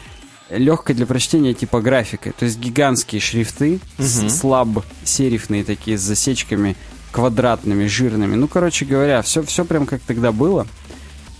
легкой 0.51 0.95
для 0.95 1.07
прочтения 1.07 1.55
типографикой. 1.55 2.33
То 2.33 2.45
есть 2.45 2.59
гигантские 2.59 3.21
шрифты, 3.21 3.81
угу. 3.99 4.29
слаб-серифные 4.29 5.65
такие 5.65 5.99
с 5.99 6.03
засечками 6.03 6.77
квадратными, 7.13 7.87
жирными. 7.87 8.35
Ну, 8.35 8.49
короче 8.49 8.85
говоря, 8.85 9.23
все, 9.23 9.43
все 9.43 9.65
прям 9.65 9.87
как 9.87 10.01
тогда 10.03 10.33
было. 10.33 10.67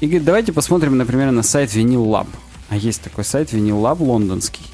И 0.01 0.07
говорит, 0.07 0.25
давайте 0.25 0.53
посмотрим, 0.53 0.97
например, 0.97 1.31
на 1.31 1.43
сайт 1.43 1.71
Vinyl 1.71 2.05
Lab. 2.07 2.29
А 2.69 2.77
есть 2.77 3.03
такой 3.03 3.25
сайт 3.25 3.53
Vinyl 3.53 3.81
Lab 3.81 4.03
лондонский. 4.03 4.65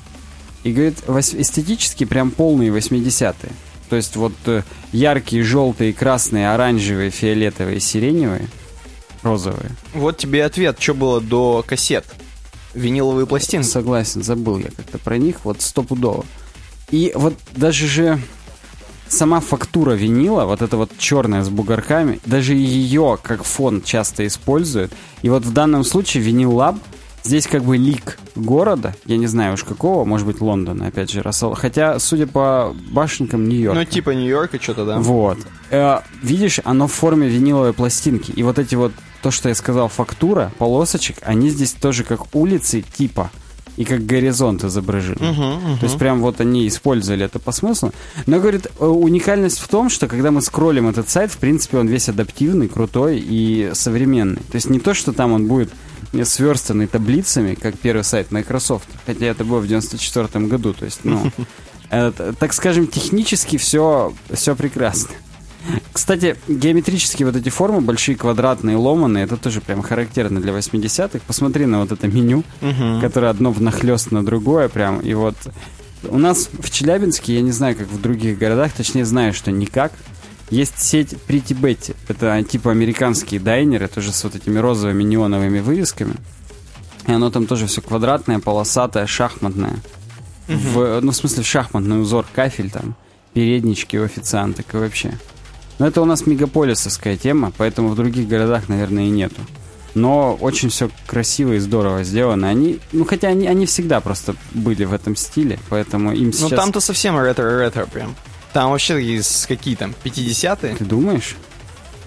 И 0.63 0.73
говорит, 0.73 0.99
эстетически 1.09 2.05
прям 2.05 2.31
полные 2.31 2.71
80-е. 2.71 3.53
То 3.89 3.97
есть 3.97 4.15
вот 4.17 4.35
э, 4.47 4.63
яркие, 4.93 5.43
желтые, 5.43 5.93
красные, 5.93 6.53
оранжевые, 6.53 7.11
фиолетовые, 7.11 7.81
сиреневые, 7.81 8.49
розовые. 9.23 9.71
Вот 9.95 10.19
тебе 10.19 10.45
ответ, 10.45 10.77
что 10.79 10.95
было 10.95 11.21
до 11.21 11.65
кассет 11.67 12.05
виниловые 12.75 13.27
пластинки. 13.27 13.67
Согласен, 13.67 14.23
забыл 14.23 14.59
я 14.59 14.71
как-то 14.71 14.99
про 14.99 15.19
них, 15.19 15.45
вот 15.45 15.63
стопудово. 15.63 16.25
И 16.91 17.13
вот 17.15 17.35
даже 17.53 17.87
же 17.87 18.21
сама 19.09 19.41
фактура 19.41 19.93
винила, 19.93 20.45
вот 20.45 20.63
эта 20.63 20.77
вот 20.77 20.91
черная 20.99 21.43
с 21.43 21.49
бугорками, 21.49 22.21
даже 22.27 22.55
ее 22.55 23.19
как 23.23 23.45
фон 23.45 23.83
часто 23.83 24.27
используют. 24.27 24.93
И 25.23 25.29
вот 25.29 25.45
в 25.45 25.53
данном 25.53 25.85
случае 25.85 26.23
винил 26.23 26.55
лаб 26.55 26.77
Здесь 27.23 27.47
как 27.47 27.65
бы 27.65 27.77
лик 27.77 28.19
города, 28.35 28.95
я 29.05 29.19
не 29.19 29.27
знаю 29.27 29.55
уж 29.55 29.65
какого, 29.65 30.05
может 30.05 30.27
быть 30.27 30.41
Лондона, 30.41 30.87
опять 30.87 31.11
же, 31.11 31.23
Рассел. 31.23 31.55
Хотя, 31.55 31.99
судя 31.99 32.27
по 32.27 32.75
башенкам, 32.91 33.47
Нью-Йорка. 33.49 33.79
Ну, 33.79 33.85
типа 33.85 34.11
Нью-Йорка 34.11 34.61
что-то, 34.61 34.87
да. 34.87 34.99
Вот. 34.99 35.39
Э, 35.71 36.01
видишь, 36.23 36.61
оно 36.65 36.87
в 36.87 36.93
форме 36.93 37.29
виниловой 37.29 37.75
пластинки. 37.75 38.31
И 38.31 38.43
вот 38.43 38.59
эти 38.59 38.75
вот, 38.75 38.93
то, 39.23 39.31
что 39.31 39.49
я 39.49 39.55
сказал, 39.55 39.89
фактура, 39.89 40.53
полосочек, 40.59 41.17
они 41.23 41.51
здесь 41.51 41.73
тоже 41.73 42.05
как 42.05 42.35
улицы 42.35 42.83
типа 42.83 43.31
и 43.77 43.85
как 43.85 44.05
горизонт 44.05 44.65
изображены. 44.65 45.17
Uh-huh, 45.17 45.37
uh-huh. 45.37 45.79
То 45.79 45.87
есть 45.87 45.99
прям 45.99 46.21
вот 46.21 46.41
они 46.41 46.69
использовали 46.69 47.25
это 47.25 47.39
по 47.39 47.53
смыслу. 47.53 47.93
Но, 48.27 48.39
говорит, 48.39 48.67
э, 48.79 48.85
уникальность 48.85 49.59
в 49.59 49.69
том, 49.69 49.89
что 49.89 50.07
когда 50.07 50.31
мы 50.31 50.43
скроллим 50.43 50.89
этот 50.89 51.09
сайт, 51.09 51.31
в 51.31 51.39
принципе, 51.39 51.79
он 51.79 51.87
весь 51.87 52.09
адаптивный, 52.09 52.69
крутой 52.69 53.25
и 53.25 53.71
современный. 53.73 54.43
То 54.51 54.57
есть 54.57 54.69
не 54.69 54.81
то, 54.81 54.93
что 54.93 55.13
там 55.13 55.33
он 55.33 55.47
будет 55.47 55.71
сверстанный 56.25 56.89
таблицами, 56.89 57.55
как 57.55 57.79
первый 57.79 58.03
сайт 58.03 58.33
Microsoft, 58.33 58.89
хотя 59.07 59.27
это 59.27 59.45
было 59.45 59.61
в 59.61 59.67
94 59.67 60.47
году, 60.47 60.75
то 60.75 60.85
есть, 60.85 61.01
ну, 61.05 61.31
это, 61.91 62.33
так 62.33 62.53
скажем, 62.53 62.87
технически 62.87 63.57
все, 63.57 64.13
все 64.31 64.57
прекрасно. 64.57 65.15
Кстати, 65.93 66.37
геометрические 66.49 67.27
вот 67.27 67.37
эти 67.37 67.49
формы, 67.49 67.81
большие 67.81 68.17
квадратные, 68.17 68.77
ломаные, 68.77 69.25
это 69.25 69.37
тоже 69.37 69.61
прям 69.61 69.83
характерно 69.83 70.41
для 70.41 70.53
80-х. 70.53 71.21
Посмотри 71.27 71.67
на 71.67 71.81
вот 71.81 71.93
это 71.93 72.09
меню, 72.09 72.45
угу. 72.63 73.01
которое 73.01 73.31
одно 73.31 73.53
внахлест 73.53 74.11
на 74.11 74.25
другое 74.25 74.69
прям. 74.69 75.01
И 75.01 75.15
вот 75.15 75.37
у 76.05 76.19
нас 76.19 76.49
в 76.53 76.71
Челябинске, 76.71 77.35
я 77.35 77.43
не 77.43 77.53
знаю, 77.53 77.77
как 77.77 77.89
в 77.89 78.01
других 78.01 78.39
городах, 78.39 78.73
точнее 78.73 79.05
знаю, 79.05 79.35
что 79.35 79.51
никак, 79.51 79.93
есть 80.51 80.79
сеть 80.79 81.15
Pretty 81.29 81.59
Betty. 81.59 81.95
Это 82.09 82.43
типа 82.43 82.71
американские 82.71 83.41
дайнеры, 83.41 83.89
тоже 83.89 84.13
с 84.13 84.25
вот 84.25 84.35
этими 84.35 84.59
розовыми 84.59 85.03
неоновыми 85.03 85.61
вывесками. 85.61 86.15
И 87.07 87.13
оно 87.13 87.31
там 87.31 87.47
тоже 87.47 87.67
все 87.67 87.81
квадратное, 87.81 88.39
полосатое, 88.39 89.07
шахматное. 89.07 89.77
Угу. 90.49 90.59
В, 90.59 91.01
ну, 91.01 91.13
в 91.13 91.17
смысле, 91.17 91.43
шахматный 91.43 92.01
узор, 92.01 92.27
кафель 92.35 92.71
там, 92.71 92.95
переднички 93.33 93.97
у 93.97 94.05
официанток 94.05 94.75
и 94.75 94.77
вообще. 94.77 95.19
Но 95.81 95.87
это 95.87 96.03
у 96.03 96.05
нас 96.05 96.27
мегаполисовская 96.27 97.17
тема, 97.17 97.53
поэтому 97.57 97.89
в 97.89 97.97
других 97.97 98.29
городах, 98.29 98.69
наверное, 98.69 99.05
и 99.05 99.09
нету. 99.09 99.41
Но 99.95 100.35
очень 100.35 100.69
все 100.69 100.91
красиво 101.07 101.55
и 101.55 101.59
здорово 101.59 102.05
сделано. 102.05 102.51
Они, 102.51 102.81
ну 102.93 103.07
хотя 103.07 103.29
они, 103.29 103.47
они 103.47 103.65
всегда 103.65 104.03
просто 104.03 104.37
были 104.53 104.85
в 104.85 104.93
этом 104.93 105.17
стиле, 105.17 105.59
поэтому 105.71 106.13
им 106.13 106.27
ну, 106.27 106.33
сейчас... 106.33 106.51
Ну 106.51 106.57
там-то 106.57 106.81
совсем 106.81 107.19
ретро-ретро 107.19 107.87
прям. 107.87 108.15
Там 108.53 108.73
вообще 108.73 109.03
из 109.03 109.47
какие 109.49 109.75
там, 109.75 109.95
50-е? 110.05 110.77
Ты 110.77 110.85
думаешь? 110.85 111.35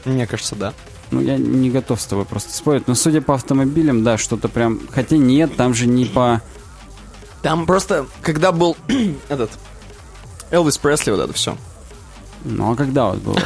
Мне 0.05 0.27
кажется, 0.27 0.53
да. 0.55 0.73
Ну, 1.09 1.21
я 1.21 1.37
не 1.37 1.71
готов 1.71 1.99
с 1.99 2.05
тобой 2.05 2.25
просто 2.25 2.53
спорить. 2.53 2.87
Но 2.87 2.93
судя 2.93 3.21
по 3.21 3.33
автомобилям, 3.33 4.03
да, 4.03 4.19
что-то 4.19 4.49
прям... 4.49 4.81
Хотя 4.91 5.17
нет, 5.17 5.55
там 5.57 5.73
же 5.73 5.87
не 5.87 6.05
по... 6.05 6.43
Там 7.41 7.65
просто, 7.65 8.05
когда 8.21 8.51
был 8.51 8.77
этот... 9.29 9.49
Элвис 10.51 10.77
Пресли, 10.77 11.09
вот 11.09 11.21
это 11.21 11.33
все. 11.33 11.57
Ну, 12.45 12.71
а 12.71 12.75
когда 12.75 13.07
вот 13.07 13.19
было? 13.19 13.39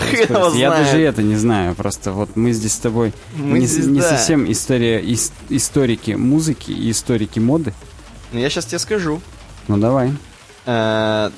Я 0.56 0.72
даже 0.72 1.00
это 1.00 1.22
не 1.22 1.36
знаю. 1.36 1.76
Просто 1.76 2.12
вот 2.12 2.36
мы 2.36 2.52
здесь 2.52 2.74
с 2.74 2.80
тобой 2.80 3.14
мы 3.36 3.60
не, 3.60 3.68
здесь, 3.68 3.86
не 3.86 4.00
да. 4.00 4.10
совсем 4.10 4.52
история, 4.52 5.00
ис, 5.00 5.32
историки 5.50 6.12
музыки 6.12 6.72
и 6.72 6.92
историки 6.92 7.40
моды. 7.40 7.74
Ну, 8.32 8.40
я 8.40 8.50
сейчас 8.50 8.66
тебе 8.66 8.80
скажу. 8.80 9.22
Ну, 9.68 9.78
давай. 9.78 10.14
Э, 10.66 11.30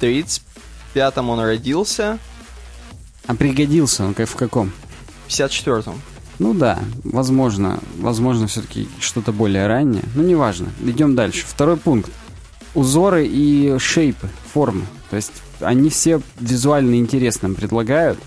35-м 0.00 1.30
он 1.30 1.40
родился. 1.40 2.18
А 3.26 3.34
пригодился 3.34 4.04
он 4.04 4.14
как 4.14 4.28
в 4.28 4.36
каком? 4.36 4.72
В 5.26 5.30
54-м. 5.30 6.00
Ну 6.38 6.52
да, 6.52 6.78
возможно, 7.02 7.80
возможно, 7.98 8.46
все-таки 8.46 8.88
что-то 9.00 9.32
более 9.32 9.66
раннее. 9.66 10.04
Но 10.14 10.22
неважно. 10.22 10.68
Идем 10.84 11.14
дальше. 11.14 11.44
Второй 11.46 11.78
пункт. 11.78 12.10
Узоры 12.74 13.26
и 13.26 13.78
шейпы, 13.78 14.28
формы. 14.52 14.84
То 15.10 15.16
есть 15.16 15.32
они 15.60 15.90
все 15.90 16.20
визуально 16.40 16.96
интересным 16.96 17.54
предлагают, 17.54 18.18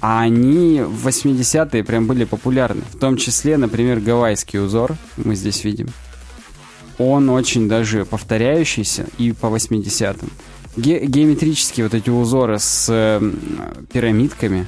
а 0.00 0.20
они 0.20 0.80
в 0.82 1.06
80-е 1.08 1.82
прям 1.82 2.06
были 2.06 2.24
популярны. 2.24 2.82
В 2.92 2.98
том 2.98 3.16
числе, 3.16 3.56
например, 3.56 4.00
гавайский 4.00 4.60
узор, 4.60 4.96
мы 5.16 5.34
здесь 5.34 5.64
видим. 5.64 5.88
Он 6.98 7.30
очень 7.30 7.68
даже 7.68 8.04
повторяющийся 8.04 9.06
и 9.18 9.32
по 9.32 9.46
80-м. 9.46 10.30
Ге 10.76 11.06
геометрические 11.06 11.86
вот 11.86 11.94
эти 11.94 12.10
узоры 12.10 12.58
с 12.58 12.86
э, 12.88 13.32
пирамидками. 13.92 14.66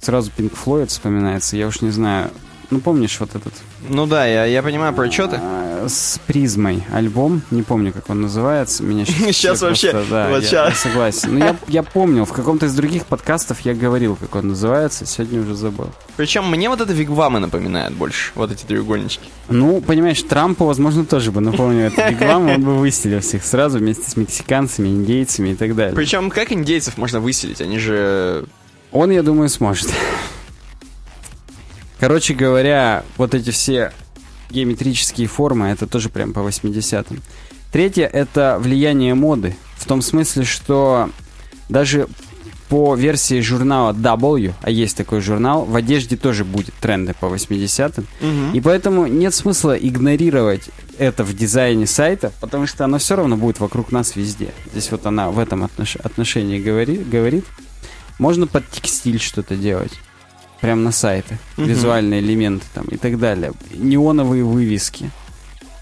Сразу 0.00 0.30
Pink 0.36 0.52
Floyd 0.52 0.86
вспоминается. 0.86 1.56
Я 1.56 1.66
уж 1.66 1.80
не 1.80 1.90
знаю, 1.90 2.30
Ну, 2.70 2.80
помнишь 2.80 3.18
вот 3.20 3.34
этот 3.34 3.54
Ну 3.88 4.06
да, 4.06 4.26
я, 4.26 4.44
я 4.44 4.62
понимаю, 4.62 4.92
про 4.92 5.10
что 5.10 5.28
ты. 5.28 5.36
а, 5.40 5.86
с 5.88 6.18
призмой 6.26 6.82
альбом, 6.92 7.42
не 7.50 7.62
помню, 7.62 7.92
как 7.92 8.10
он 8.10 8.20
называется. 8.22 8.82
Меня 8.82 9.04
сейчас, 9.04 9.36
Щас 9.36 9.62
вообще, 9.62 9.92
да, 10.10 10.28
вот 10.28 10.42
я, 10.42 10.48
щас. 10.48 10.68
я 10.70 10.74
согласен. 10.74 11.38
Ну, 11.38 11.44
я, 11.44 11.56
я 11.68 11.82
помнил, 11.82 12.24
в 12.24 12.32
каком-то 12.32 12.66
из 12.66 12.74
других 12.74 13.06
подкастов 13.06 13.60
я 13.60 13.74
говорил, 13.74 14.16
как 14.16 14.34
он 14.34 14.48
называется, 14.48 15.06
сегодня 15.06 15.40
уже 15.40 15.54
забыл. 15.54 15.90
Причем 16.16 16.48
мне 16.50 16.68
вот 16.68 16.80
это 16.80 16.92
вигвамы 16.92 17.38
напоминает 17.40 17.92
больше, 17.94 18.32
вот 18.34 18.50
эти 18.50 18.64
треугольнички. 18.64 19.28
Ну, 19.48 19.80
понимаешь, 19.80 20.22
Трампу, 20.22 20.64
возможно, 20.64 21.04
тоже 21.04 21.30
бы 21.30 21.40
напомнил 21.40 21.86
этот 21.86 22.10
реклам, 22.10 22.48
он 22.54 22.62
бы 22.62 22.74
выселил 22.76 23.20
всех 23.20 23.44
сразу 23.44 23.78
вместе 23.78 24.10
с 24.10 24.16
мексиканцами, 24.16 24.88
индейцами 24.88 25.50
и 25.50 25.54
так 25.54 25.76
далее. 25.76 25.94
Причем 25.94 26.30
как 26.30 26.52
индейцев 26.52 26.96
можно 26.96 27.20
выселить? 27.20 27.60
Они 27.60 27.78
же... 27.78 28.46
Он, 28.92 29.10
я 29.10 29.22
думаю, 29.22 29.48
сможет. 29.48 29.88
Короче 31.98 32.34
говоря, 32.34 33.04
вот 33.16 33.34
эти 33.34 33.50
все 33.50 33.92
геометрические 34.50 35.26
формы, 35.28 35.68
это 35.68 35.86
тоже 35.86 36.08
прям 36.08 36.32
по 36.32 36.40
80-м. 36.40 37.22
Третье— 37.72 38.06
это 38.12 38.58
влияние 38.60 39.14
моды. 39.14 39.56
В 39.76 39.86
том 39.86 40.02
смысле, 40.02 40.44
что 40.44 41.10
даже 41.68 42.06
по 42.68 42.94
версии 42.96 43.40
журнала 43.40 43.92
W, 43.92 44.52
а 44.60 44.70
есть 44.70 44.96
такой 44.96 45.20
журнал, 45.20 45.64
в 45.64 45.74
одежде 45.76 46.16
тоже 46.16 46.44
будет 46.44 46.74
тренды 46.80 47.14
по 47.18 47.26
80-м. 47.26 48.06
И 48.54 48.60
поэтому 48.60 49.06
нет 49.06 49.34
смысла 49.34 49.72
игнорировать 49.76 50.68
это 50.98 51.24
в 51.24 51.34
дизайне 51.34 51.86
сайта, 51.86 52.32
потому 52.40 52.66
что 52.66 52.84
оно 52.84 52.98
все 52.98 53.16
равно 53.16 53.36
будет 53.36 53.60
вокруг 53.60 53.92
нас 53.92 54.16
везде. 54.16 54.50
Здесь 54.72 54.90
вот 54.90 55.06
она 55.06 55.30
в 55.30 55.38
этом 55.38 55.64
отнош- 55.64 56.00
отношении 56.02 56.58
говори- 56.58 57.04
говорит. 57.04 57.44
Можно 58.18 58.46
под 58.46 58.68
текстиль 58.70 59.20
что-то 59.20 59.56
делать. 59.56 59.92
Прям 60.66 60.82
на 60.82 60.90
сайты. 60.90 61.38
Мгм. 61.56 61.68
Визуальные 61.68 62.20
элементы 62.20 62.66
там 62.74 62.86
и 62.86 62.96
так 62.96 63.20
далее. 63.20 63.52
Неоновые 63.70 64.42
вывески. 64.42 65.12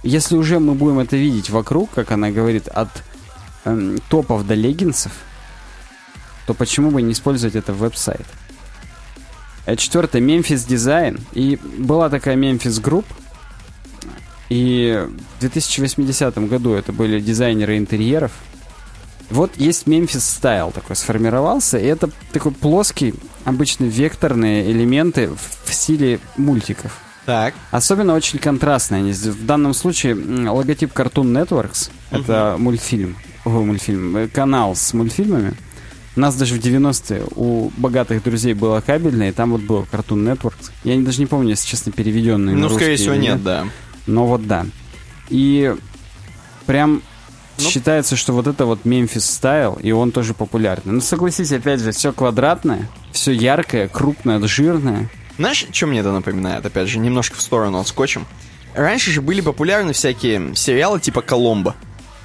Если 0.03 0.37
уже 0.37 0.59
мы 0.59 0.75
будем 0.75 0.99
это 0.99 1.17
видеть 1.17 1.49
вокруг, 1.49 1.91
как 1.95 2.11
она 2.11 2.31
говорит, 2.31 2.69
от 2.69 2.91
эм, 3.65 3.97
топов 4.11 4.47
до 4.47 4.53
леггинсов, 4.53 5.13
то 6.47 6.53
почему 6.53 6.91
бы 6.91 7.01
не 7.01 7.13
использовать 7.13 7.57
это 7.57 7.73
в 7.73 7.79
веб-сайт? 7.79 8.27
Четвертое, 9.79 10.21
Memphis 10.21 10.69
Design. 10.69 11.19
И 11.33 11.59
была 11.79 12.11
такая 12.11 12.37
Memphis 12.37 12.79
Group. 12.83 13.07
И 14.51 15.03
в 15.39 15.41
2080 15.41 16.37
году 16.47 16.75
это 16.75 16.93
были 16.93 17.21
дизайнеры 17.21 17.79
интерьеров. 17.79 18.33
Вот 19.31 19.57
есть 19.57 19.87
Memphis 19.87 20.19
Style 20.41 20.73
такой 20.73 20.97
сформировался, 20.97 21.79
и 21.79 21.85
это 21.87 22.11
такой 22.33 22.53
плоский, 22.53 23.15
обычно 23.45 23.85
векторные 23.85 24.71
элементы 24.71 25.29
в, 25.29 25.39
в 25.71 25.73
стиле 25.75 26.21
мультиков. 26.37 26.99
Так. 27.27 27.55
Особенно 27.71 28.15
очень 28.15 28.39
контрастные 28.39 28.99
они. 29.01 29.13
В 29.13 29.47
данном 29.47 29.73
случае 29.73 30.15
логотип 30.15 30.93
Cartoon 30.93 31.33
Networks, 31.33 31.91
это 32.11 32.57
мультфильм, 32.59 33.17
ой, 33.47 33.65
мультфильм, 33.65 34.17
э, 34.17 34.29
канал 34.29 34.77
с 34.77 34.93
мультфильмами. 34.93 35.55
У 36.17 36.21
нас 36.21 36.37
даже 36.37 36.55
в 36.55 36.59
90-е 36.59 37.25
у 37.35 37.71
богатых 37.79 38.23
друзей 38.23 38.53
было 38.55 38.81
кабельное, 38.83 39.31
и 39.31 39.33
там 39.33 39.53
вот 39.53 39.63
был 39.63 39.87
Cartoon 39.91 40.33
Networks. 40.33 40.71
Я 40.85 40.97
не- 40.97 41.03
даже 41.03 41.19
не 41.21 41.27
помню, 41.27 41.49
если 41.51 41.67
честно, 41.67 41.91
переведенный 41.93 42.55
Ну, 42.55 42.69
скорее 42.69 42.97
всего, 42.97 43.15
нет, 43.15 43.43
да. 43.43 43.67
но 44.07 44.27
вот 44.27 44.47
да. 44.47 44.67
И 45.31 45.75
прям 46.67 47.03
Ну. 47.59 47.71
считается, 47.71 48.17
что 48.17 48.33
вот 48.33 48.47
это 48.47 48.67
вот 48.67 48.85
Мемфис 48.85 49.25
стайл, 49.29 49.79
и 49.83 49.93
он 49.93 50.11
тоже 50.13 50.35
популярный. 50.35 50.95
Ну, 50.95 51.01
согласись, 51.01 51.53
опять 51.53 51.81
же, 51.81 51.93
все 51.93 52.13
квадратное, 52.13 52.89
все 53.13 53.33
яркое, 53.33 53.89
крупное, 53.89 54.41
жирное. 54.47 55.09
Знаешь, 55.39 55.67
что 55.73 55.87
мне 55.87 56.01
это 56.01 56.13
напоминает? 56.13 56.65
Опять 56.67 56.89
же, 56.89 56.99
немножко 56.99 57.37
в 57.37 57.43
сторону 57.43 57.79
отскочим. 57.79 58.27
Раньше 58.75 59.11
же 59.13 59.21
были 59.23 59.41
популярны 59.41 59.93
всякие 59.93 60.55
сериалы 60.57 60.99
типа 61.01 61.23
«Коломбо». 61.23 61.75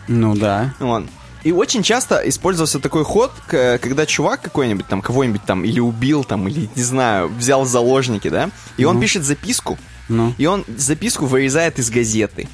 Ну 0.08 0.36
да. 0.36 0.74
Вот. 0.80 1.06
И 1.44 1.52
очень 1.52 1.84
часто 1.84 2.22
использовался 2.28 2.80
такой 2.80 3.04
ход, 3.04 3.32
когда 3.48 4.06
чувак 4.06 4.42
какой-нибудь 4.42 4.88
там 4.88 5.02
кого-нибудь 5.02 5.44
там 5.46 5.64
или 5.64 5.80
убил 5.80 6.24
там, 6.24 6.48
или, 6.48 6.70
не 6.76 6.84
знаю, 6.84 7.30
взял 7.30 7.64
в 7.64 7.68
заложники, 7.68 8.28
да? 8.28 8.50
И 8.78 8.84
он 8.86 8.96
Ну. 8.96 9.02
пишет 9.02 9.24
записку, 9.24 9.78
Ну, 10.10 10.34
и 10.40 10.48
он 10.48 10.66
записку 10.76 11.26
вырезает 11.28 11.78
из 11.80 11.90
газеты. 11.92 12.50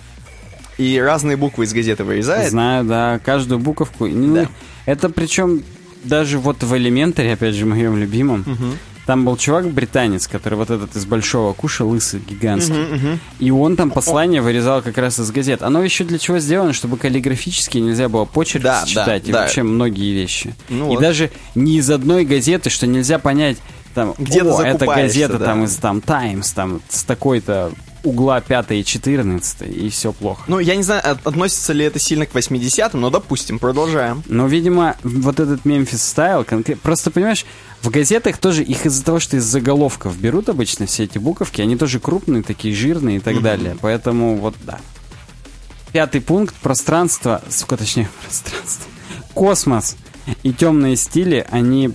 И 0.77 0.99
разные 0.99 1.37
буквы 1.37 1.65
из 1.65 1.73
газеты 1.73 2.03
вырезает. 2.03 2.51
знаю, 2.51 2.83
да, 2.83 3.19
каждую 3.23 3.59
буковку. 3.59 4.07
Ну, 4.07 4.35
Да. 4.35 4.47
Это 4.85 5.09
причем 5.09 5.63
даже 6.03 6.37
вот 6.37 6.61
в 6.63 6.75
элементаре, 6.77 7.33
опять 7.33 7.55
же, 7.55 7.65
моем 7.65 7.97
любимом, 7.97 8.45
там 9.05 9.23
был 9.23 9.37
чувак 9.37 9.67
британец, 9.69 10.27
который 10.27 10.55
вот 10.55 10.71
этот 10.71 10.95
из 10.95 11.05
большого 11.05 11.53
куша, 11.53 11.85
лысый, 11.85 12.19
гигантский. 12.27 13.19
И 13.39 13.51
он 13.51 13.75
там 13.75 13.91
послание 13.91 14.41
вырезал 14.41 14.81
как 14.81 14.97
раз 14.97 15.19
из 15.19 15.31
газет. 15.31 15.61
Оно 15.61 15.83
еще 15.83 16.03
для 16.03 16.17
чего 16.17 16.39
сделано, 16.39 16.73
чтобы 16.73 16.97
каллиграфически 16.97 17.77
нельзя 17.77 18.09
было 18.09 18.25
почерк 18.25 18.63
Да, 18.63 18.81
да, 18.81 18.87
читать 18.87 19.27
и 19.27 19.31
да. 19.31 19.41
вообще 19.41 19.63
многие 19.63 20.13
вещи. 20.13 20.55
Ну 20.69 20.87
и 20.87 20.95
вот. 20.95 21.01
даже 21.01 21.31
не 21.53 21.77
из 21.77 21.89
одной 21.89 22.25
газеты, 22.25 22.69
что 22.69 22.87
нельзя 22.87 23.19
понять, 23.19 23.57
там, 23.93 24.13
Где-то 24.17 24.57
«О, 24.57 24.61
это 24.61 24.85
газета 24.85 25.37
да. 25.37 25.45
там 25.45 25.63
из 25.63 25.75
там 25.77 26.01
Times, 26.01 26.51
там 26.51 26.81
с 26.89 27.03
такой-то 27.03 27.71
угла 28.05 28.39
5 28.39 28.71
и 28.71 28.85
14, 28.85 29.61
и 29.63 29.89
все 29.89 30.13
плохо. 30.13 30.43
Ну, 30.47 30.59
я 30.59 30.75
не 30.75 30.83
знаю, 30.83 31.01
от- 31.03 31.25
относится 31.25 31.73
ли 31.73 31.83
это 31.83 31.99
сильно 31.99 32.25
к 32.25 32.31
80-м, 32.33 32.99
но 33.01 33.09
допустим, 33.09 33.59
продолжаем. 33.59 34.23
Но, 34.27 34.47
видимо, 34.47 34.95
вот 35.03 35.39
этот 35.39 35.65
Мемфис 35.65 36.03
стайл 36.03 36.43
конкретно... 36.43 36.81
Просто, 36.81 37.11
понимаешь, 37.11 37.45
в 37.81 37.89
газетах 37.89 38.37
тоже 38.37 38.63
их 38.63 38.85
из-за 38.85 39.03
того, 39.03 39.19
что 39.19 39.37
из 39.37 39.43
заголовков 39.43 40.17
берут 40.17 40.49
обычно 40.49 40.85
все 40.85 41.03
эти 41.03 41.17
буковки, 41.17 41.61
они 41.61 41.75
тоже 41.75 41.99
крупные, 41.99 42.43
такие 42.43 42.73
жирные 42.75 43.17
и 43.17 43.19
так 43.19 43.41
далее. 43.41 43.75
Поэтому 43.81 44.37
вот 44.37 44.55
да. 44.63 44.79
Пятый 45.91 46.21
пункт. 46.21 46.53
Пространство, 46.55 47.41
сука, 47.49 47.77
точнее, 47.77 48.07
пространство. 48.23 48.85
Космос 49.33 49.95
и 50.43 50.53
темные 50.53 50.95
стили, 50.95 51.45
они 51.51 51.91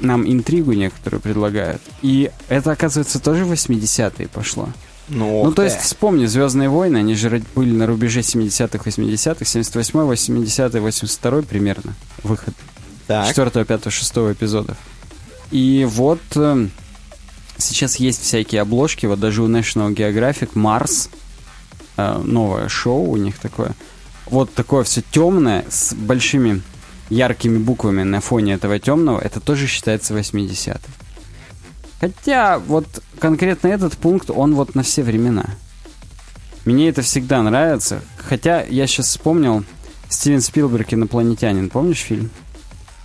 нам 0.00 0.30
интригу 0.30 0.72
некоторую 0.72 1.20
предлагают. 1.20 1.80
И 2.02 2.30
это, 2.48 2.72
оказывается, 2.72 3.18
тоже 3.20 3.44
в 3.44 3.52
80-е 3.52 4.28
пошло. 4.28 4.68
Ну, 5.14 5.44
Ну, 5.44 5.50
то 5.52 5.62
ты. 5.62 5.68
есть, 5.68 5.80
вспомни, 5.80 6.26
Звездные 6.26 6.68
войны, 6.68 6.98
они 6.98 7.14
же 7.14 7.42
были 7.54 7.72
на 7.72 7.86
рубеже 7.86 8.20
70-х, 8.20 8.78
80-х, 8.78 9.44
78-й, 9.44 10.38
80-й, 10.38 10.80
82-й 10.80 11.42
примерно 11.44 11.94
выход. 12.22 12.54
Так. 13.06 13.28
4 13.34 13.64
5 13.64 13.92
6 13.92 14.12
эпизодов. 14.32 14.76
И 15.50 15.86
вот 15.88 16.20
э, 16.36 16.68
сейчас 17.58 17.96
есть 17.96 18.22
всякие 18.22 18.62
обложки, 18.62 19.06
вот 19.06 19.20
даже 19.20 19.42
у 19.42 19.48
National 19.48 19.94
Geographic 19.94 20.50
Марс, 20.54 21.10
э, 21.96 22.18
новое 22.24 22.68
шоу 22.68 23.10
у 23.10 23.16
них 23.16 23.38
такое. 23.38 23.72
Вот 24.26 24.54
такое 24.54 24.82
все 24.84 25.02
темное, 25.10 25.66
с 25.68 25.92
большими 25.92 26.62
яркими 27.10 27.58
буквами 27.58 28.02
на 28.02 28.20
фоне 28.22 28.54
этого 28.54 28.78
темного, 28.78 29.20
это 29.20 29.40
тоже 29.40 29.66
считается 29.66 30.14
80 30.14 30.80
Хотя 32.02 32.58
вот 32.58 32.84
конкретно 33.20 33.68
этот 33.68 33.96
пункт, 33.96 34.28
он 34.28 34.56
вот 34.56 34.74
на 34.74 34.82
все 34.82 35.04
времена. 35.04 35.44
Мне 36.64 36.88
это 36.88 37.00
всегда 37.02 37.40
нравится. 37.42 38.00
Хотя 38.16 38.64
я 38.64 38.88
сейчас 38.88 39.06
вспомнил 39.06 39.62
Стивен 40.08 40.40
Спилберг 40.40 40.92
«Инопланетянин». 40.92 41.70
Помнишь 41.70 41.98
фильм? 41.98 42.30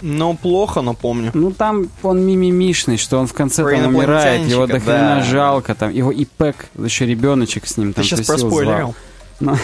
Ну, 0.02 0.36
плохо, 0.36 0.82
но 0.82 0.96
помню. 0.96 1.30
Ну, 1.36 1.52
там 1.52 1.90
он 2.02 2.26
мимимишный, 2.26 2.98
что 2.98 3.20
он 3.20 3.28
в 3.28 3.34
конце 3.34 3.62
Про 3.64 3.78
там 3.78 3.96
умирает, 3.96 4.48
его 4.48 4.66
до 4.66 4.80
хрена 4.80 5.18
да. 5.18 5.24
жалко, 5.24 5.76
там, 5.76 5.92
его 5.92 6.12
и 6.12 6.26
Пэк, 6.26 6.66
еще 6.76 7.06
ребеночек 7.06 7.68
с 7.68 7.78
ним 7.78 7.90
Ты 7.90 7.98
там 7.98 8.04
сейчас 8.04 8.20
тусил, 8.22 8.34
проспойлерил. 8.50 8.78
звал. 8.80 8.96
Ну, 9.40 9.58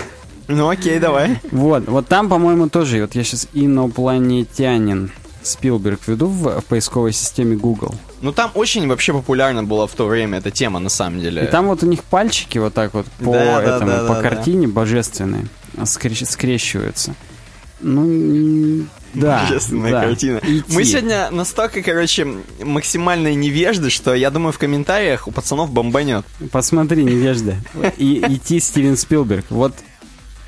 Ну, 0.48 0.70
окей, 0.70 1.00
давай. 1.00 1.40
вот, 1.52 1.88
вот 1.88 2.08
там, 2.08 2.30
по-моему, 2.30 2.70
тоже, 2.70 3.02
вот 3.02 3.16
я 3.16 3.24
сейчас 3.24 3.48
инопланетянин 3.54 5.12
Спилберг 5.44 6.08
веду 6.08 6.28
в, 6.28 6.62
в 6.62 6.66
поисковой 6.66 7.14
системе 7.14 7.56
Google. 7.56 7.94
Ну, 8.22 8.32
там 8.32 8.52
очень 8.56 8.88
вообще 8.88 9.14
популярна 9.14 9.64
была 9.64 9.88
в 9.88 9.92
то 9.92 10.08
время 10.08 10.40
эта 10.40 10.52
тема, 10.52 10.80
на 10.80 10.90
самом 10.90 11.20
деле. 11.20 11.44
И 11.44 11.48
там 11.48 11.68
вот 11.68 11.84
у 11.84 11.86
них 11.88 12.04
пальчики 12.04 12.58
вот 12.58 12.74
так 12.74 12.94
вот 12.94 13.06
по 13.20 13.34
Да, 13.34 13.62
да, 13.62 13.76
этому, 13.76 13.92
да, 13.92 14.08
по 14.08 14.16
да, 14.16 14.22
картине 14.22 14.68
божественные 14.68 15.48
а, 15.78 15.82
скрещ- 15.82 16.26
скрещиваются. 16.26 17.16
Ну, 17.82 18.86
да. 19.14 19.42
Божественная 19.42 19.92
да. 19.92 20.02
картина. 20.04 20.40
Идти. 20.42 20.64
Мы 20.70 20.84
сегодня 20.86 21.30
настолько, 21.32 21.82
короче, 21.82 22.28
максимальные 22.64 23.36
невежды, 23.36 23.90
что 23.90 24.14
я 24.14 24.32
думаю, 24.32 24.54
в 24.54 24.58
комментариях 24.58 25.28
у 25.28 25.32
пацанов 25.32 25.72
бомбанет. 25.72 26.26
Посмотри, 26.52 27.04
невежда. 27.04 27.56
И 27.98 28.24
идти 28.28 28.60
Стивен 28.60 28.98
Спилберг. 28.98 29.46
Вот 29.50 29.74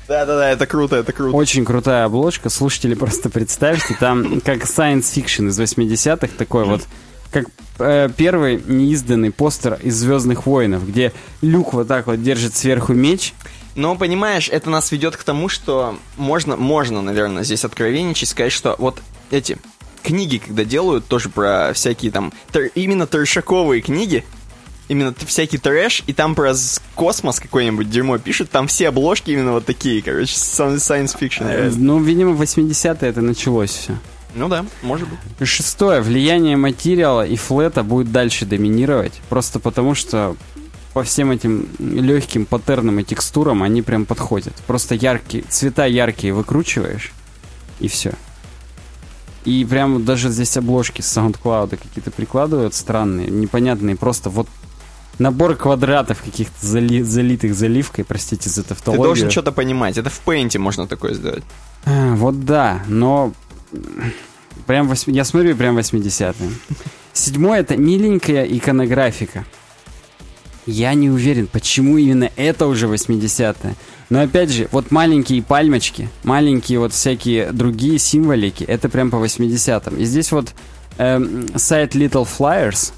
Да-да-да, 0.08 0.50
это 0.50 0.66
круто, 0.66 0.96
это 0.96 1.12
круто. 1.12 1.36
Очень 1.36 1.64
крутая 1.64 2.04
обложка. 2.04 2.48
Слушатели, 2.48 2.94
просто 2.94 3.28
представьте, 3.28 3.96
там 3.98 4.40
как 4.40 4.62
science 4.64 5.12
fiction 5.14 5.48
из 5.48 5.58
80-х, 5.58 6.28
такой 6.38 6.64
вот, 6.64 6.82
как 7.30 7.46
э, 7.78 8.08
первый 8.16 8.62
неизданный 8.64 9.32
постер 9.32 9.78
из 9.82 9.96
Звездных 9.96 10.46
воинов, 10.46 10.86
где 10.86 11.12
Люк 11.42 11.72
вот 11.72 11.88
так 11.88 12.06
вот 12.06 12.22
держит 12.22 12.54
сверху 12.54 12.92
меч. 12.92 13.34
Но, 13.74 13.94
понимаешь, 13.96 14.48
это 14.50 14.70
нас 14.70 14.90
ведет 14.90 15.16
к 15.16 15.24
тому, 15.24 15.48
что 15.48 15.98
можно, 16.16 16.56
можно, 16.56 17.02
наверное, 17.02 17.42
здесь 17.44 17.64
откровенничать, 17.64 18.28
сказать, 18.30 18.52
что 18.52 18.74
вот 18.78 19.02
эти 19.30 19.58
книги, 20.02 20.38
когда 20.38 20.64
делают 20.64 21.06
тоже 21.06 21.28
про 21.28 21.72
всякие 21.74 22.10
там, 22.12 22.32
тр- 22.52 22.70
именно 22.74 23.06
трешаковые 23.06 23.82
книги, 23.82 24.24
именно 24.88 25.14
всякий 25.26 25.58
трэш, 25.58 26.02
и 26.06 26.12
там 26.12 26.34
про 26.34 26.54
космос 26.94 27.40
какой-нибудь 27.40 27.90
дерьмо 27.90 28.18
пишут, 28.18 28.50
там 28.50 28.68
все 28.68 28.88
обложки 28.88 29.30
именно 29.30 29.52
вот 29.52 29.66
такие, 29.66 30.02
короче, 30.02 30.34
sci- 30.34 30.76
science 30.76 31.18
fiction. 31.18 31.48
Э, 31.48 31.56
реально. 31.56 31.76
Ну, 31.78 32.02
видимо, 32.02 32.32
в 32.32 32.42
80-е 32.42 33.08
это 33.08 33.20
началось 33.20 33.70
все. 33.70 33.96
Ну 34.34 34.48
да, 34.48 34.66
может 34.82 35.08
быть. 35.08 35.48
Шестое. 35.48 36.02
Влияние 36.02 36.56
материала 36.56 37.26
и 37.26 37.36
флета 37.36 37.82
будет 37.82 38.12
дальше 38.12 38.44
доминировать. 38.44 39.14
Просто 39.30 39.58
потому, 39.60 39.94
что 39.94 40.36
по 40.92 41.02
всем 41.02 41.30
этим 41.30 41.68
легким 41.78 42.44
паттернам 42.44 42.98
и 43.00 43.04
текстурам 43.04 43.62
они 43.62 43.82
прям 43.82 44.04
подходят. 44.04 44.54
Просто 44.66 44.94
яркие, 44.94 45.44
цвета 45.48 45.86
яркие 45.86 46.32
выкручиваешь, 46.34 47.12
и 47.80 47.88
все. 47.88 48.12
И 49.44 49.64
прям 49.64 50.04
даже 50.04 50.28
здесь 50.28 50.56
обложки 50.56 51.02
с 51.02 51.16
SoundCloud 51.16 51.76
какие-то 51.76 52.10
прикладывают 52.10 52.74
странные, 52.74 53.28
непонятные. 53.28 53.94
Просто 53.94 54.28
вот 54.28 54.48
набор 55.18 55.54
квадратов 55.56 56.22
каких-то 56.22 56.66
зали- 56.66 57.02
залитых 57.02 57.54
заливкой, 57.54 58.04
простите 58.04 58.50
за 58.50 58.62
Ты 58.62 58.70
тавтологию. 58.70 59.04
должен 59.04 59.30
что-то 59.30 59.52
понимать. 59.52 59.96
Это 59.98 60.10
в 60.10 60.20
Paint 60.26 60.58
можно 60.58 60.86
такое 60.86 61.14
сделать. 61.14 61.44
А, 61.84 62.14
Вот 62.16 62.44
да, 62.44 62.82
но 62.88 63.32
прям 64.66 64.88
восьми- 64.88 65.14
я 65.14 65.24
смотрю 65.24 65.56
прям 65.56 65.76
80-е. 65.78 66.50
Седьмое 67.12 67.60
это 67.60 67.76
миленькая 67.76 68.44
иконографика. 68.44 69.44
Я 70.66 70.94
не 70.94 71.08
уверен, 71.10 71.46
почему 71.46 71.96
именно 71.96 72.28
это 72.36 72.66
уже 72.66 72.88
80-е. 72.88 73.76
Но 74.10 74.20
опять 74.20 74.50
же, 74.50 74.68
вот 74.72 74.90
маленькие 74.90 75.42
пальмочки, 75.42 76.08
маленькие 76.24 76.80
вот 76.80 76.92
всякие 76.92 77.52
другие 77.52 77.98
символики, 78.00 78.64
это 78.64 78.88
прям 78.88 79.10
по 79.10 79.16
80-м. 79.16 79.96
И 79.96 80.04
здесь 80.04 80.32
вот 80.32 80.52
эм, 80.98 81.46
сайт 81.56 81.94
Little 81.94 82.26
Flyers, 82.26 82.92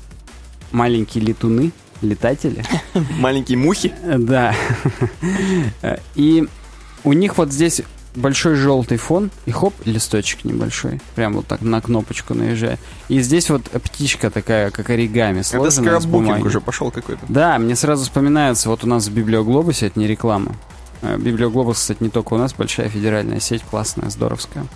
маленькие 0.72 1.24
летуны, 1.24 1.72
летатели, 2.02 2.64
Маленькие 3.18 3.58
мухи. 3.58 3.92
Э, 4.02 4.16
Да. 4.18 4.54
И 6.14 6.46
у 7.04 7.12
них 7.12 7.38
вот 7.38 7.52
здесь 7.52 7.82
большой 8.14 8.56
желтый 8.56 8.98
фон, 8.98 9.30
и 9.46 9.50
хоп, 9.52 9.74
листочек 9.84 10.44
небольшой. 10.44 11.00
Прям 11.14 11.34
вот 11.34 11.46
так 11.46 11.60
на 11.62 11.80
кнопочку 11.80 12.34
наезжая. 12.34 12.78
И 13.08 13.20
здесь 13.20 13.48
вот 13.48 13.62
птичка 13.70 14.30
такая, 14.30 14.70
как 14.70 14.90
оригами, 14.90 15.40
Это 15.40 15.48
сложенная 15.48 16.00
бумаги. 16.00 16.00
скраббукинг 16.00 16.46
уже 16.46 16.60
пошел 16.60 16.90
какой-то. 16.90 17.20
Да, 17.28 17.58
мне 17.58 17.76
сразу 17.76 18.02
вспоминается, 18.04 18.68
вот 18.70 18.82
у 18.84 18.86
нас 18.88 19.06
в 19.06 19.12
Библиоглобусе, 19.12 19.86
это 19.86 20.00
не 20.00 20.06
реклама. 20.08 20.56
Э, 21.02 21.16
Библиоглобус, 21.16 21.76
кстати, 21.78 22.02
не 22.02 22.10
только 22.10 22.34
у 22.34 22.38
нас, 22.38 22.52
большая 22.54 22.88
федеральная 22.88 23.38
сеть, 23.40 23.62
классная, 23.62 24.10
здоровская. 24.10 24.66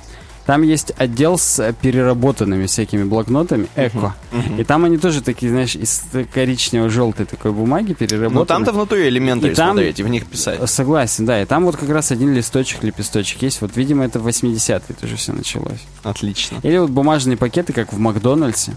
Там 0.46 0.62
есть 0.62 0.92
отдел 0.98 1.38
с 1.38 1.60
э, 1.60 1.72
переработанными 1.72 2.66
всякими 2.66 3.04
блокнотами, 3.04 3.68
эко. 3.76 4.14
И 4.58 4.64
там 4.64 4.84
они 4.84 4.98
тоже 4.98 5.22
такие, 5.22 5.50
знаешь, 5.52 5.76
из 5.76 6.02
коричнево-желтой 6.34 7.26
такой 7.26 7.52
бумаги 7.52 7.92
переработаны. 7.92 8.40
Ну 8.40 8.44
там-то 8.44 8.72
внутри 8.72 9.08
элементы 9.08 9.48
И 9.48 9.54
там- 9.54 9.72
смотреть, 9.72 10.00
и 10.00 10.02
в 10.02 10.08
них 10.08 10.26
писать. 10.26 10.68
Согласен, 10.68 11.26
да. 11.26 11.40
И 11.40 11.44
там 11.44 11.64
вот 11.64 11.76
как 11.76 11.88
раз 11.90 12.10
один 12.10 12.34
листочек, 12.34 12.82
лепесточек 12.82 13.42
есть. 13.42 13.60
Вот, 13.60 13.76
видимо, 13.76 14.04
это 14.04 14.18
в 14.18 14.26
80-е 14.26 14.94
тоже 15.00 15.16
все 15.16 15.32
началось. 15.32 15.80
Отлично. 16.02 16.58
Или 16.62 16.78
вот 16.78 16.90
бумажные 16.90 17.36
пакеты, 17.36 17.72
как 17.72 17.92
в 17.92 17.98
Макдональдсе. 17.98 18.72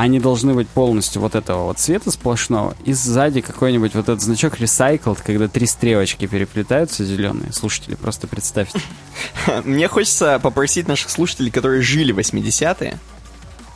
Они 0.00 0.18
должны 0.18 0.54
быть 0.54 0.66
полностью 0.66 1.20
вот 1.20 1.34
этого 1.34 1.64
вот 1.64 1.78
цвета 1.78 2.10
сплошного. 2.10 2.74
И 2.86 2.94
сзади 2.94 3.42
какой-нибудь 3.42 3.94
вот 3.94 4.04
этот 4.04 4.22
значок 4.22 4.58
recycled, 4.58 5.18
когда 5.22 5.46
три 5.46 5.66
стрелочки 5.66 6.26
переплетаются 6.26 7.04
зеленые. 7.04 7.52
Слушатели, 7.52 7.96
просто 7.96 8.26
представьте. 8.26 8.80
Мне 9.64 9.88
хочется 9.88 10.40
попросить 10.42 10.88
наших 10.88 11.10
слушателей, 11.10 11.50
которые 11.50 11.82
жили 11.82 12.12
в 12.12 12.18
80-е, 12.18 12.98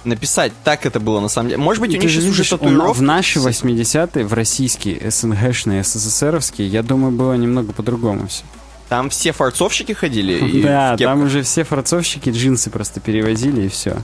написать, 0.05 0.53
так 0.65 0.87
это 0.87 0.99
было 0.99 1.21
на 1.21 1.29
самом 1.29 1.51
деле. 1.51 1.61
Может 1.61 1.83
быть, 1.83 1.91
у 1.91 1.99
них 1.99 2.11
сейчас 2.11 2.25
уже 2.25 2.49
татуировки. 2.49 2.99
в 2.99 3.03
наши 3.03 3.39
80-е, 3.39 4.25
в 4.25 4.33
российские, 4.33 5.11
СНГшные, 5.11 5.85
СССРовские, 5.85 6.69
я 6.69 6.83
думаю, 6.83 7.13
было 7.13 7.35
немного 7.35 7.75
по-другому 7.75 8.29
все. 8.29 8.45
Там 8.89 9.11
все 9.11 9.33
форцовщики 9.33 9.93
ходили. 9.93 10.63
Да, 10.63 10.97
там 10.97 11.21
уже 11.21 11.43
все 11.43 11.65
форцовщики 11.65 12.31
джинсы 12.31 12.71
просто 12.71 13.01
перевозили 13.01 13.67
и 13.67 13.69
все. 13.69 13.99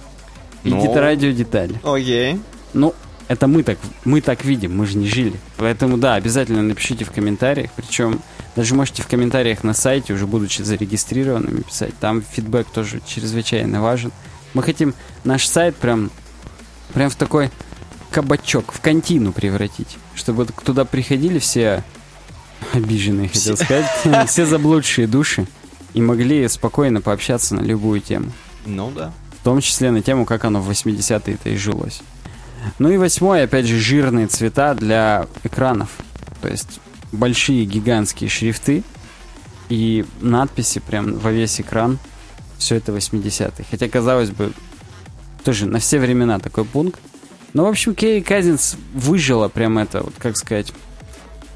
И 0.65 0.71
Ну. 0.71 0.83
гидрорадио 0.83 1.31
детали. 1.33 1.75
Окей. 1.83 2.41
Ну, 2.75 2.95
это 3.29 3.47
мы 3.47 3.63
так, 3.63 3.79
мы 4.05 4.21
так 4.21 4.45
видим, 4.45 4.77
мы 4.77 4.87
же 4.87 4.99
не 4.99 5.07
жили. 5.07 5.35
Поэтому, 5.57 5.97
да, 5.97 6.15
обязательно 6.15 6.63
напишите 6.63 7.05
в 7.05 7.13
комментариях. 7.13 7.71
Причем 7.77 8.21
даже 8.57 8.75
можете 8.75 9.03
в 9.03 9.07
комментариях 9.07 9.63
на 9.65 9.73
сайте, 9.73 10.13
уже 10.13 10.27
будучи 10.27 10.63
зарегистрированными, 10.63 11.61
писать. 11.63 11.95
Там 12.01 12.23
фидбэк 12.23 12.67
тоже 12.73 13.01
чрезвычайно 13.07 13.81
важен. 13.81 14.13
Мы 14.53 14.63
хотим 14.63 14.95
наш 15.25 15.47
сайт 15.47 15.77
прям, 15.77 16.11
прям 16.93 17.09
в 17.09 17.15
такой 17.17 17.51
кабачок, 18.11 18.73
в 18.73 18.81
контину 18.81 19.33
превратить. 19.33 19.97
Чтобы 20.17 20.47
туда 20.47 20.85
приходили 20.85 21.39
все 21.39 21.85
обиженные, 22.73 23.29
хотел 23.29 23.57
сказать, 23.57 23.87
все 24.29 24.45
заблудшие 24.45 25.07
души 25.07 25.47
и 25.95 26.03
могли 26.03 26.47
спокойно 26.49 27.01
пообщаться 27.01 27.55
на 27.55 27.61
любую 27.61 28.01
тему. 28.01 28.33
Ну 28.67 28.91
да. 28.91 29.13
В 29.41 29.45
том 29.45 29.61
числе 29.61 29.91
на 29.91 30.03
тему, 30.03 30.27
как 30.27 30.45
оно 30.45 30.61
в 30.61 30.71
80-е-то 30.71 31.49
и 31.49 31.57
жилось. 31.57 32.03
Ну 32.79 32.91
и 32.91 32.99
восьмое, 32.99 33.45
опять 33.45 33.67
же, 33.67 33.79
жирные 33.79 34.27
цвета 34.27 34.75
для 34.75 35.27
экранов. 35.45 35.91
То 36.43 36.49
есть 36.49 36.81
большие 37.11 37.65
гигантские 37.65 38.29
шрифты 38.29 38.83
и 39.71 40.05
надписи 40.21 40.81
прям 40.81 41.19
во 41.19 41.33
весь 41.33 41.61
экран. 41.61 41.99
Все 42.59 42.75
это 42.77 42.93
80-е. 42.93 43.65
Хотя, 43.71 43.89
казалось 43.89 44.31
бы, 44.31 44.53
тоже 45.43 45.67
на 45.67 45.79
все 45.79 45.99
времена 45.99 46.39
такой 46.39 46.67
пункт. 46.67 47.01
Но, 47.55 47.65
в 47.65 47.69
общем, 47.69 47.95
Керри 47.95 48.21
Казинс 48.21 48.77
выжила 48.93 49.49
прям 49.49 49.79
это, 49.79 50.03
вот 50.03 50.15
как 50.19 50.37
сказать, 50.37 50.73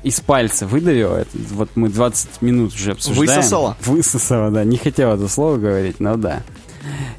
из 0.02 0.20
пальца 0.20 0.66
выдавила. 0.66 1.16
Это, 1.16 1.30
вот 1.52 1.70
мы 1.74 1.90
20 1.90 2.40
минут 2.40 2.74
уже 2.74 2.92
обсуждаем. 2.92 3.28
Высосала? 3.28 3.76
Высосала, 3.82 4.50
да. 4.50 4.64
Не 4.64 4.78
хотела 4.78 5.16
это 5.16 5.28
слово 5.28 5.58
говорить, 5.58 6.00
но 6.00 6.16
да. 6.16 6.42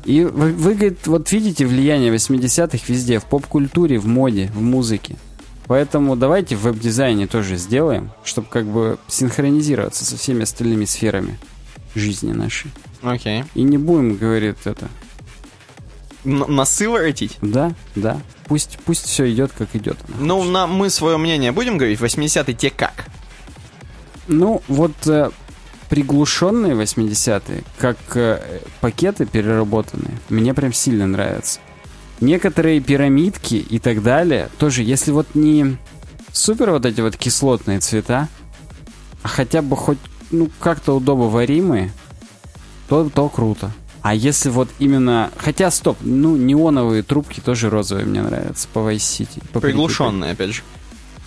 И 0.05 0.23
вы, 0.23 0.51
вы, 0.53 0.73
говорит, 0.73 1.07
вот 1.07 1.31
видите 1.31 1.65
влияние 1.65 2.13
80-х 2.13 2.79
везде, 2.87 3.19
в 3.19 3.25
поп-культуре, 3.25 3.97
в 3.99 4.07
моде, 4.07 4.51
в 4.53 4.61
музыке. 4.61 5.15
Поэтому 5.67 6.15
давайте 6.15 6.55
в 6.55 6.61
веб-дизайне 6.61 7.25
тоже 7.27 7.57
сделаем, 7.57 8.11
чтобы 8.23 8.47
как 8.49 8.65
бы 8.65 8.99
синхронизироваться 9.07 10.05
со 10.05 10.15
всеми 10.15 10.43
остальными 10.43 10.85
сферами 10.85 11.39
жизни 11.95 12.33
нашей. 12.33 12.71
Окей. 13.01 13.43
И 13.55 13.63
не 13.63 13.77
будем, 13.77 14.15
говорит 14.15 14.57
это. 14.65 14.87
Н- 16.23 16.45
носы 16.47 16.87
воротить? 16.89 17.37
Да, 17.41 17.73
да. 17.95 18.21
Пусть, 18.45 18.77
пусть 18.85 19.05
все 19.05 19.31
идет, 19.31 19.51
как 19.57 19.75
идет. 19.75 19.97
Ну, 20.19 20.43
на, 20.43 20.67
мы 20.67 20.89
свое 20.89 21.17
мнение 21.17 21.51
будем 21.51 21.77
говорить. 21.77 21.99
80-е 21.99 22.53
те 22.53 22.69
как? 22.69 23.05
Ну, 24.27 24.61
вот 24.67 24.93
э, 25.07 25.31
приглушенные 25.95 26.73
80-е, 26.73 27.63
как 27.77 27.97
э, 28.15 28.59
пакеты 28.81 29.25
переработанные, 29.25 30.19
мне 30.27 30.53
прям 30.53 30.73
сильно 30.73 31.07
нравятся. 31.07 31.61
Некоторые 32.19 32.81
пирамидки 32.81 33.55
и 33.55 33.79
так 33.79 34.03
далее, 34.03 34.49
тоже, 34.57 34.83
если 34.83 35.11
вот 35.11 35.27
не 35.35 35.77
супер 36.33 36.71
вот 36.71 36.85
эти 36.85 36.99
вот 36.99 37.15
кислотные 37.15 37.79
цвета, 37.79 38.27
а 39.23 39.29
хотя 39.29 39.61
бы 39.61 39.77
хоть, 39.77 39.97
ну, 40.31 40.49
как-то 40.59 40.97
удобоваримые, 40.97 41.93
то, 42.89 43.09
то 43.09 43.29
круто. 43.29 43.71
А 44.01 44.13
если 44.13 44.49
вот 44.49 44.67
именно... 44.79 45.31
Хотя, 45.37 45.71
стоп, 45.71 45.97
ну, 46.01 46.35
неоновые 46.35 47.03
трубки 47.03 47.39
тоже 47.39 47.69
розовые 47.69 48.05
мне 48.05 48.21
нравятся 48.21 48.67
по 48.73 48.79
Vice 48.79 48.97
City. 48.97 49.41
по 49.53 49.61
Приглушенные, 49.61 50.33
опять 50.33 50.55
же. 50.55 50.61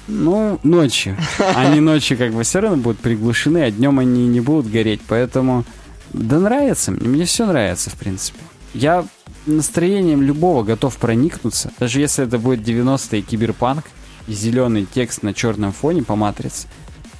Ну, 0.08 0.58
ночью. 0.62 1.16
Они 1.54 1.80
ночью 1.80 2.18
как 2.18 2.32
бы 2.32 2.42
все 2.42 2.60
равно 2.60 2.78
будут 2.78 2.98
приглушены, 2.98 3.58
а 3.58 3.70
днем 3.70 3.98
они 3.98 4.26
не 4.26 4.40
будут 4.40 4.70
гореть. 4.70 5.00
Поэтому, 5.06 5.64
да 6.12 6.38
нравится 6.38 6.90
мне. 6.90 7.08
Мне 7.08 7.24
все 7.24 7.46
нравится, 7.46 7.90
в 7.90 7.94
принципе. 7.94 8.38
Я 8.74 9.06
настроением 9.46 10.22
любого 10.22 10.62
готов 10.62 10.96
проникнуться. 10.96 11.70
Даже 11.78 12.00
если 12.00 12.24
это 12.24 12.38
будет 12.38 12.66
90-е 12.66 13.22
киберпанк 13.22 13.84
и 14.26 14.32
зеленый 14.32 14.86
текст 14.86 15.22
на 15.22 15.34
черном 15.34 15.72
фоне 15.72 16.02
по 16.02 16.16
матрице. 16.16 16.66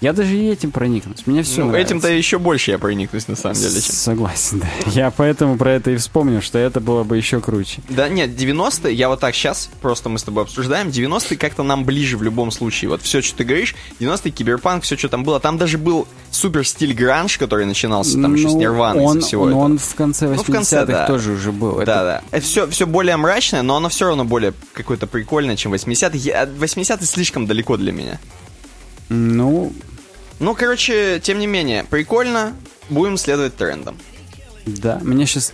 Я 0.00 0.12
даже 0.12 0.36
и 0.36 0.48
этим 0.48 0.70
проникнусь. 0.70 1.26
Мне 1.26 1.42
все 1.42 1.62
ну, 1.62 1.70
нравится. 1.70 1.94
этим-то 1.94 2.08
еще 2.08 2.38
больше 2.38 2.70
я 2.70 2.78
проникнусь, 2.78 3.26
на 3.26 3.34
самом 3.34 3.56
деле. 3.56 3.80
чем- 3.80 3.94
Согласен, 3.94 4.60
да. 4.60 4.68
Я 4.92 5.10
поэтому 5.10 5.58
про 5.58 5.72
это 5.72 5.90
и 5.90 5.96
вспомнил, 5.96 6.40
что 6.40 6.56
это 6.58 6.78
было 6.80 7.02
бы 7.02 7.16
еще 7.16 7.40
круче. 7.40 7.80
Да 7.88 8.08
нет, 8.08 8.30
90-е, 8.30 8.94
я 8.94 9.08
вот 9.08 9.18
так 9.18 9.34
сейчас, 9.34 9.68
просто 9.80 10.08
мы 10.08 10.20
с 10.20 10.22
тобой 10.22 10.44
обсуждаем, 10.44 10.88
90-е 10.88 11.36
как-то 11.36 11.64
нам 11.64 11.84
ближе 11.84 12.16
в 12.16 12.22
любом 12.22 12.52
случае. 12.52 12.90
Вот 12.90 13.02
все, 13.02 13.22
что 13.22 13.38
ты 13.38 13.44
говоришь, 13.44 13.74
90-е, 13.98 14.30
киберпанк, 14.30 14.84
все, 14.84 14.96
что 14.96 15.08
там 15.08 15.24
было. 15.24 15.40
Там 15.40 15.58
даже 15.58 15.78
был 15.78 16.06
супер 16.30 16.64
стиль 16.64 16.94
гранж, 16.94 17.36
который 17.36 17.66
начинался 17.66 18.20
там 18.20 18.34
еще 18.34 18.50
с 18.50 18.52
Ну, 18.52 18.60
Нирваны, 18.60 19.02
он, 19.02 19.20
всего 19.20 19.46
но 19.46 19.50
этого. 19.50 19.62
он 19.64 19.78
в 19.78 19.94
конце 19.96 20.26
80-х 20.26 20.36
Ну, 20.36 20.42
в 20.44 20.52
конце, 20.52 20.86
да. 20.86 21.06
тоже 21.08 21.32
уже 21.32 21.50
был. 21.50 21.78
Это 21.80 21.86
Да, 21.86 22.04
да. 22.04 22.22
Это 22.30 22.44
все, 22.46 22.66
все 22.68 22.86
более 22.86 23.16
мрачное, 23.16 23.62
но 23.62 23.76
оно 23.76 23.88
все 23.88 24.06
равно 24.06 24.24
более 24.24 24.52
какое-то 24.74 25.08
прикольное, 25.08 25.56
чем 25.56 25.74
80-е. 25.74 26.20
Я- 26.20 26.44
80-е 26.46 27.04
слишком 27.06 27.46
далеко 27.46 27.76
для 27.76 27.90
меня. 27.90 28.20
Ну, 29.08 29.72
Ну, 30.40 30.54
короче, 30.54 31.20
тем 31.22 31.38
не 31.38 31.46
менее, 31.46 31.84
прикольно. 31.88 32.52
Будем 32.90 33.16
следовать 33.16 33.56
трендам. 33.56 33.96
Да, 34.66 34.98
мне 35.02 35.26
сейчас 35.26 35.52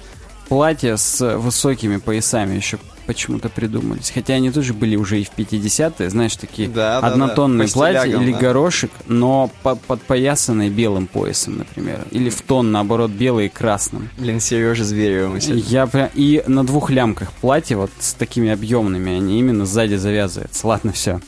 платья 0.48 0.96
с 0.96 1.36
высокими 1.38 1.96
поясами 1.96 2.54
еще 2.54 2.78
почему-то 3.06 3.48
придумались. 3.48 4.10
Хотя 4.14 4.34
они 4.34 4.50
тоже 4.50 4.72
были 4.72 4.96
уже 4.96 5.20
и 5.20 5.24
в 5.24 5.30
50-е, 5.36 6.08
знаешь, 6.10 6.36
такие 6.36 6.68
Да, 6.68 7.00
да, 7.00 7.06
однотонные 7.08 7.66
да, 7.68 7.72
по 7.72 7.78
платья 7.78 8.04
или 8.04 8.32
да. 8.32 8.38
горошек, 8.38 8.90
но 9.06 9.50
по- 9.62 9.74
подпоясанные 9.76 10.70
белым 10.70 11.06
поясом, 11.06 11.58
например. 11.58 12.00
Или 12.12 12.30
в 12.30 12.40
тон, 12.42 12.72
наоборот, 12.72 13.10
белый 13.10 13.46
и 13.46 13.48
красным. 13.50 14.08
Блин, 14.16 14.40
Сережа 14.40 14.84
Зверева. 14.84 15.36
Я 15.36 15.86
прям... 15.86 16.08
И 16.14 16.42
на 16.46 16.64
двух 16.64 16.88
лямках 16.90 17.30
платье 17.32 17.76
вот 17.76 17.90
с 17.98 18.14
такими 18.14 18.48
объемными, 18.50 19.12
они 19.12 19.38
именно 19.38 19.66
сзади 19.66 19.96
завязываются. 19.96 20.66
Ладно, 20.66 20.92
все. 20.92 21.20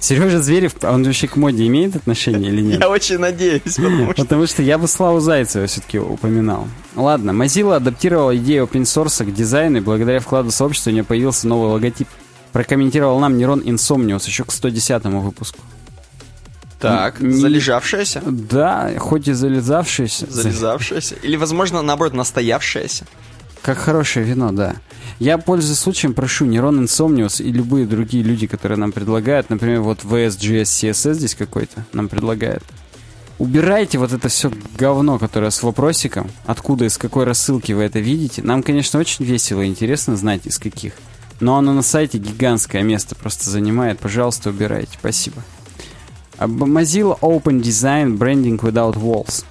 Сережа 0.00 0.40
Зверев, 0.40 0.74
а 0.82 0.92
он 0.92 1.04
вообще 1.04 1.28
к 1.28 1.36
моде 1.36 1.66
имеет 1.66 1.94
отношение 1.94 2.50
или 2.50 2.62
нет? 2.62 2.80
Я 2.80 2.88
очень 2.88 3.18
надеюсь, 3.18 3.62
потому 3.76 4.12
что... 4.12 4.22
Потому 4.22 4.46
что 4.46 4.62
я 4.62 4.78
бы 4.78 4.88
Славу 4.88 5.20
Зайцева 5.20 5.66
все-таки 5.66 5.98
упоминал. 5.98 6.66
Ладно, 6.96 7.30
Mozilla 7.32 7.76
адаптировала 7.76 8.34
идею 8.36 8.64
open 8.64 8.82
source 8.82 9.24
к 9.24 9.32
дизайну, 9.32 9.78
и 9.78 9.80
благодаря 9.80 10.20
вкладу 10.20 10.50
сообщества 10.50 10.90
у 10.90 10.92
нее 10.94 11.04
появился 11.04 11.46
новый 11.46 11.70
логотип. 11.70 12.08
Прокомментировал 12.52 13.20
нам 13.20 13.36
Нерон 13.38 13.60
Insomnius 13.60 14.26
еще 14.26 14.44
к 14.44 14.52
110 14.52 15.04
выпуску. 15.04 15.58
Так, 16.80 17.20
Не- 17.20 17.32
залежавшаяся? 17.32 18.22
Да, 18.26 18.90
хоть 18.98 19.28
и 19.28 19.32
залезавшийся. 19.34 20.26
Залезавшаяся? 20.30 21.14
Или, 21.16 21.36
возможно, 21.36 21.82
наоборот, 21.82 22.14
настоявшаяся? 22.14 23.04
Как 23.62 23.78
хорошее 23.78 24.24
вино, 24.24 24.52
да. 24.52 24.76
Я, 25.18 25.36
пользуясь 25.36 25.78
случаем, 25.78 26.14
прошу 26.14 26.46
Нерон 26.46 26.84
Insomnius 26.84 27.42
и 27.42 27.52
любые 27.52 27.86
другие 27.86 28.24
люди, 28.24 28.46
которые 28.46 28.78
нам 28.78 28.90
предлагают, 28.90 29.50
например, 29.50 29.80
вот 29.80 30.02
VSGS 30.02 30.62
CSS 30.62 31.14
здесь 31.14 31.34
какой-то 31.34 31.84
нам 31.92 32.08
предлагает. 32.08 32.62
Убирайте 33.38 33.98
вот 33.98 34.12
это 34.12 34.28
все 34.28 34.50
говно, 34.76 35.18
которое 35.18 35.50
с 35.50 35.62
вопросиком, 35.62 36.30
откуда, 36.46 36.84
из 36.84 36.98
какой 36.98 37.24
рассылки 37.24 37.72
вы 37.72 37.82
это 37.82 37.98
видите. 37.98 38.42
Нам, 38.42 38.62
конечно, 38.62 38.98
очень 38.98 39.24
весело 39.24 39.62
и 39.62 39.66
интересно 39.66 40.16
знать, 40.16 40.46
из 40.46 40.58
каких. 40.58 40.92
Но 41.40 41.56
оно 41.56 41.72
на 41.72 41.82
сайте 41.82 42.18
гигантское 42.18 42.82
место 42.82 43.14
просто 43.14 43.48
занимает. 43.48 43.98
Пожалуйста, 43.98 44.50
убирайте. 44.50 44.92
Спасибо. 44.98 45.42
Mozilla 46.38 47.18
Open 47.20 47.60
Design 47.60 48.18
Branding 48.18 48.58
Without 48.58 48.96
Walls. 48.96 49.44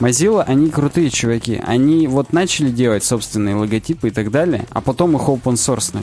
Mozilla, 0.00 0.44
они 0.44 0.70
крутые 0.70 1.10
чуваки. 1.10 1.60
Они 1.66 2.06
вот 2.06 2.32
начали 2.32 2.70
делать 2.70 3.04
собственные 3.04 3.56
логотипы 3.56 4.08
и 4.08 4.10
так 4.10 4.30
далее, 4.30 4.66
а 4.70 4.80
потом 4.80 5.16
их 5.16 5.22
open 5.22 5.54
source 5.54 5.94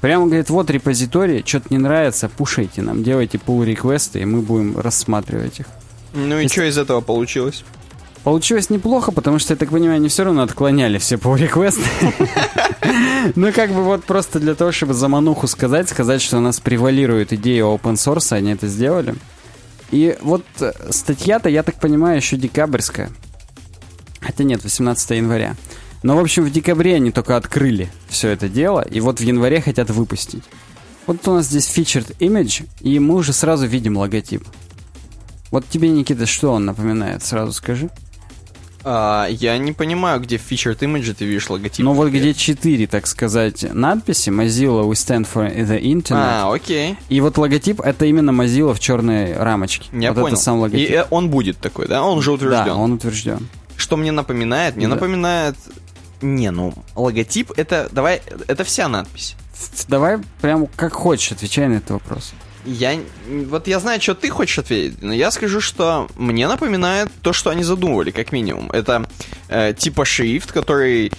Прямо 0.00 0.26
говорит, 0.26 0.48
вот 0.50 0.70
репозиторий, 0.70 1.42
что-то 1.44 1.66
не 1.70 1.78
нравится, 1.78 2.28
пушайте 2.28 2.82
нам, 2.82 3.02
делайте 3.02 3.38
pull 3.44 3.64
реквесты 3.64 4.20
и 4.20 4.24
мы 4.24 4.42
будем 4.42 4.78
рассматривать 4.78 5.60
их. 5.60 5.66
Ну 6.14 6.38
и 6.38 6.46
что 6.46 6.62
из 6.62 6.78
этого 6.78 7.00
получилось? 7.00 7.64
Получилось 8.22 8.70
неплохо, 8.70 9.10
потому 9.10 9.38
что, 9.38 9.54
я 9.54 9.56
так 9.56 9.70
понимаю, 9.70 9.96
они 9.96 10.08
все 10.08 10.24
равно 10.24 10.42
отклоняли 10.42 10.98
все 10.98 11.16
pull 11.16 11.36
реквесты 11.36 11.82
Ну, 13.34 13.52
как 13.52 13.70
бы 13.70 13.82
вот 13.82 14.04
просто 14.04 14.38
для 14.38 14.54
того, 14.54 14.70
чтобы 14.70 14.94
замануху 14.94 15.48
сказать, 15.48 15.88
сказать, 15.88 16.22
что 16.22 16.38
у 16.38 16.40
нас 16.40 16.60
превалирует 16.60 17.32
идея 17.32 17.64
open 17.64 17.94
source, 17.94 18.36
они 18.36 18.52
это 18.52 18.68
сделали. 18.68 19.14
И 19.90 20.16
вот 20.20 20.44
э, 20.60 20.72
статья-то, 20.90 21.48
я 21.48 21.62
так 21.62 21.80
понимаю, 21.80 22.16
еще 22.16 22.36
декабрьская. 22.36 23.10
Хотя 24.20 24.44
нет, 24.44 24.62
18 24.62 25.10
января. 25.10 25.56
Но, 26.02 26.16
в 26.16 26.20
общем, 26.20 26.44
в 26.44 26.50
декабре 26.50 26.96
они 26.96 27.10
только 27.10 27.36
открыли 27.36 27.90
все 28.08 28.28
это 28.28 28.48
дело, 28.48 28.80
и 28.80 29.00
вот 29.00 29.20
в 29.20 29.22
январе 29.22 29.60
хотят 29.60 29.90
выпустить. 29.90 30.44
Вот 31.06 31.26
у 31.26 31.34
нас 31.34 31.46
здесь 31.46 31.68
featured 31.68 32.16
image, 32.18 32.68
и 32.80 32.98
мы 32.98 33.16
уже 33.16 33.32
сразу 33.32 33.66
видим 33.66 33.96
логотип. 33.96 34.44
Вот 35.50 35.66
тебе, 35.68 35.88
Никита, 35.88 36.26
что 36.26 36.52
он 36.52 36.66
напоминает? 36.66 37.24
Сразу 37.24 37.52
скажи. 37.52 37.88
А, 38.84 39.26
я 39.28 39.58
не 39.58 39.72
понимаю, 39.72 40.20
где 40.20 40.38
в 40.38 40.50
Featured 40.50 40.78
Image 40.78 41.14
ты 41.14 41.24
видишь 41.24 41.50
логотип. 41.50 41.84
Ну 41.84 41.92
вот 41.94 42.08
где 42.10 42.32
четыре, 42.34 42.86
так 42.86 43.06
сказать, 43.06 43.64
надписи 43.72 44.30
Mozilla 44.30 44.84
We 44.88 44.92
Stand 44.92 45.26
for 45.32 45.52
the 45.54 45.80
Internet. 45.80 46.42
А, 46.44 46.52
окей. 46.54 46.96
И 47.08 47.20
вот 47.20 47.36
логотип 47.38 47.80
это 47.80 48.04
именно 48.06 48.30
Mozilla 48.30 48.72
в 48.74 48.80
черной 48.80 49.34
рамочке. 49.36 49.86
Я 49.92 50.12
вот 50.12 50.22
понял. 50.22 50.34
это 50.34 50.42
сам 50.42 50.56
И 50.58 50.60
логотип. 50.60 50.90
э, 50.90 51.06
он 51.10 51.28
будет 51.30 51.58
такой, 51.58 51.88
да? 51.88 52.02
Он 52.04 52.18
уже 52.18 52.32
утвержден. 52.32 52.64
Да, 52.64 52.74
он 52.76 52.92
утвержден. 52.92 53.48
Что 53.76 53.96
мне 53.96 54.12
напоминает? 54.12 54.76
Мне 54.76 54.86
Да. 54.88 54.94
напоминает... 54.94 55.56
Не, 56.20 56.50
ну, 56.50 56.74
логотип 56.96 57.52
это... 57.56 57.88
Давай, 57.92 58.22
это 58.48 58.64
вся 58.64 58.88
надпись. 58.88 59.36
Давай 59.88 60.18
прям 60.40 60.66
как 60.76 60.92
хочешь, 60.92 61.32
отвечай 61.32 61.68
на 61.68 61.74
этот 61.74 61.90
вопрос. 61.90 62.32
Я... 62.64 62.98
Вот 63.28 63.68
я 63.68 63.80
знаю, 63.80 64.00
что 64.00 64.14
ты 64.14 64.30
хочешь 64.30 64.58
ответить, 64.58 65.02
но 65.02 65.12
я 65.12 65.30
скажу, 65.30 65.60
что 65.60 66.08
мне 66.16 66.48
напоминает 66.48 67.08
то, 67.22 67.32
что 67.32 67.50
они 67.50 67.62
задумывали, 67.62 68.10
как 68.10 68.32
минимум. 68.32 68.70
Это 68.70 69.08
э, 69.48 69.74
типа 69.76 70.04
шрифт, 70.04 70.52
который 70.52 71.12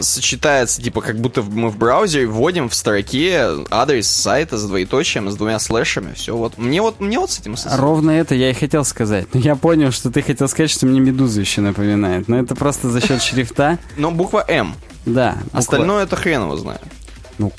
сочетается, 0.00 0.82
типа, 0.82 1.00
как 1.00 1.18
будто 1.18 1.42
мы 1.42 1.70
в 1.70 1.76
браузере 1.78 2.26
вводим 2.26 2.68
в 2.68 2.74
строке 2.74 3.48
адрес 3.70 4.08
сайта 4.08 4.58
с 4.58 4.64
двоеточием, 4.64 5.30
с 5.30 5.36
двумя 5.36 5.58
слэшами, 5.58 6.14
все 6.14 6.36
вот. 6.36 6.58
Мне 6.58 6.82
вот, 6.82 7.00
мне 7.00 7.18
вот 7.18 7.30
с 7.30 7.38
этим 7.38 7.54
ассоциируется. 7.54 7.82
Ровно 7.82 8.10
это 8.10 8.34
я 8.34 8.50
и 8.50 8.54
хотел 8.54 8.84
сказать. 8.84 9.26
Но 9.32 9.40
я 9.40 9.56
понял, 9.56 9.92
что 9.92 10.10
ты 10.10 10.22
хотел 10.22 10.48
сказать, 10.48 10.70
что 10.70 10.86
мне 10.86 11.00
Медуза 11.00 11.40
еще 11.40 11.60
напоминает. 11.60 12.28
Но 12.28 12.38
это 12.38 12.54
просто 12.54 12.90
за 12.90 13.00
счет 13.00 13.22
шрифта. 13.22 13.78
Но 13.96 14.10
буква 14.10 14.44
М. 14.48 14.74
Да. 15.06 15.38
Остальное 15.52 16.04
это 16.04 16.16
хрен 16.16 16.42
его 16.42 16.56
знает. 16.56 16.82
Ми- 17.38 17.52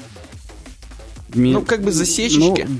Ну, 1.33 1.61
как 1.61 1.81
бы 1.81 1.91
засечечки. 1.91 2.67
Ну, 2.67 2.79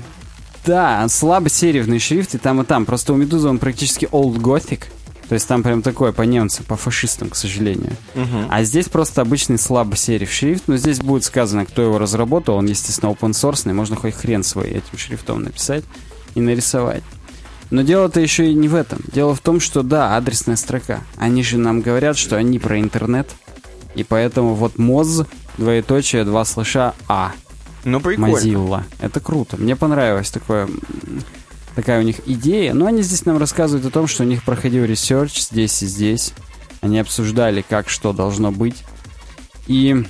да, 0.64 1.08
слабосерифный 1.08 1.98
шрифт 1.98 2.34
и 2.34 2.38
там, 2.38 2.60
и 2.60 2.64
там. 2.64 2.86
Просто 2.86 3.12
у 3.12 3.16
Медузы 3.16 3.48
он 3.48 3.58
практически 3.58 4.06
old 4.06 4.36
gothic. 4.36 4.84
То 5.28 5.34
есть 5.34 5.48
там 5.48 5.62
прям 5.62 5.82
такое 5.82 6.12
по 6.12 6.22
немцам, 6.22 6.64
по 6.66 6.76
фашистам, 6.76 7.30
к 7.30 7.36
сожалению. 7.36 7.96
Мгм. 8.14 8.48
А 8.50 8.62
здесь 8.64 8.88
просто 8.88 9.22
обычный 9.22 9.58
слабосериф 9.58 10.30
шрифт. 10.30 10.64
Но 10.66 10.76
здесь 10.76 11.00
будет 11.00 11.24
сказано, 11.24 11.64
кто 11.64 11.82
его 11.82 11.98
разработал. 11.98 12.56
Он, 12.56 12.66
естественно, 12.66 13.10
open 13.10 13.30
source, 13.30 13.72
можно 13.72 13.96
хоть 13.96 14.14
хрен 14.14 14.42
свой 14.44 14.68
этим 14.68 14.98
шрифтом 14.98 15.42
написать 15.42 15.84
и 16.34 16.40
нарисовать. 16.40 17.02
Но 17.70 17.80
дело-то 17.80 18.20
еще 18.20 18.50
и 18.50 18.54
не 18.54 18.68
в 18.68 18.74
этом. 18.74 19.00
Дело 19.10 19.34
в 19.34 19.40
том, 19.40 19.58
что 19.58 19.82
да, 19.82 20.16
адресная 20.16 20.56
строка. 20.56 21.00
Они 21.16 21.42
же 21.42 21.56
нам 21.56 21.80
говорят, 21.80 22.18
что 22.18 22.36
они 22.36 22.58
про 22.58 22.78
интернет. 22.78 23.30
И 23.94 24.04
поэтому 24.04 24.54
вот 24.54 24.78
моз, 24.78 25.22
двоеточие, 25.56 26.24
два 26.24 26.44
слэша, 26.44 26.94
а. 27.08 27.32
Ну, 27.84 28.00
прикольно. 28.00 28.36
Mozilla. 28.36 28.84
Это 29.00 29.20
круто. 29.20 29.56
Мне 29.56 29.76
понравилась 29.76 30.30
такое, 30.30 30.68
такая 31.74 32.00
у 32.00 32.02
них 32.02 32.16
идея. 32.26 32.74
Но 32.74 32.86
они 32.86 33.02
здесь 33.02 33.24
нам 33.24 33.38
рассказывают 33.38 33.86
о 33.86 33.90
том, 33.90 34.06
что 34.06 34.22
у 34.22 34.26
них 34.26 34.44
проходил 34.44 34.84
research 34.84 35.40
здесь 35.40 35.82
и 35.82 35.86
здесь. 35.86 36.32
Они 36.80 36.98
обсуждали, 36.98 37.64
как 37.68 37.88
что 37.88 38.12
должно 38.12 38.52
быть. 38.52 38.84
И, 39.66 40.04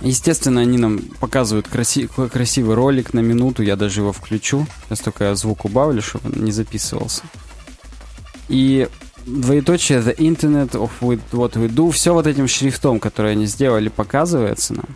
естественно, 0.00 0.60
они 0.60 0.78
нам 0.78 0.98
показывают 1.20 1.66
краси- 1.66 2.08
красивый 2.28 2.74
ролик 2.74 3.14
на 3.14 3.20
минуту. 3.20 3.62
Я 3.62 3.76
даже 3.76 4.00
его 4.00 4.12
включу. 4.12 4.66
Сейчас 4.86 5.00
только 5.00 5.24
я 5.24 5.34
звук 5.34 5.64
убавлю, 5.64 6.02
чтобы 6.02 6.30
он 6.30 6.44
не 6.44 6.52
записывался. 6.52 7.22
И 8.48 8.88
двоеточие 9.26 10.00
The 10.00 10.16
Internet 10.16 10.72
of 10.72 10.90
What 11.00 11.52
We 11.54 11.68
Do, 11.68 11.90
все 11.92 12.12
вот 12.12 12.26
этим 12.26 12.46
шрифтом, 12.46 13.00
который 13.00 13.32
они 13.32 13.46
сделали, 13.46 13.88
показывается 13.88 14.74
нам. 14.74 14.86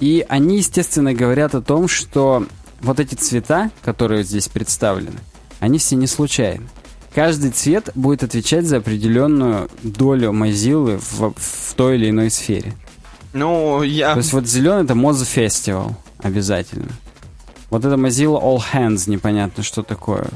И 0.00 0.24
они, 0.28 0.58
естественно, 0.58 1.12
говорят 1.12 1.54
о 1.54 1.62
том, 1.62 1.88
что 1.88 2.46
вот 2.80 3.00
эти 3.00 3.14
цвета, 3.14 3.70
которые 3.82 4.22
здесь 4.22 4.48
представлены, 4.48 5.18
они 5.60 5.78
все 5.78 5.96
не 5.96 6.06
случайны. 6.06 6.66
Каждый 7.14 7.50
цвет 7.50 7.90
будет 7.94 8.22
отвечать 8.22 8.64
за 8.64 8.76
определенную 8.76 9.68
долю 9.82 10.30
Mozilla 10.30 10.98
в, 10.98 11.34
в 11.36 11.74
той 11.74 11.96
или 11.96 12.10
иной 12.10 12.30
сфере. 12.30 12.74
Ну, 13.32 13.82
я... 13.82 14.12
То 14.12 14.18
есть 14.18 14.32
вот 14.32 14.46
зеленый 14.46 14.84
это 14.84 14.94
Moz 14.94 15.14
Festival 15.14 15.94
обязательно. 16.18 16.90
Вот 17.70 17.84
это 17.84 17.96
Mozilla 17.96 18.40
All 18.40 18.62
Hands, 18.72 19.10
непонятно 19.10 19.62
что 19.62 19.82
такое. 19.82 20.28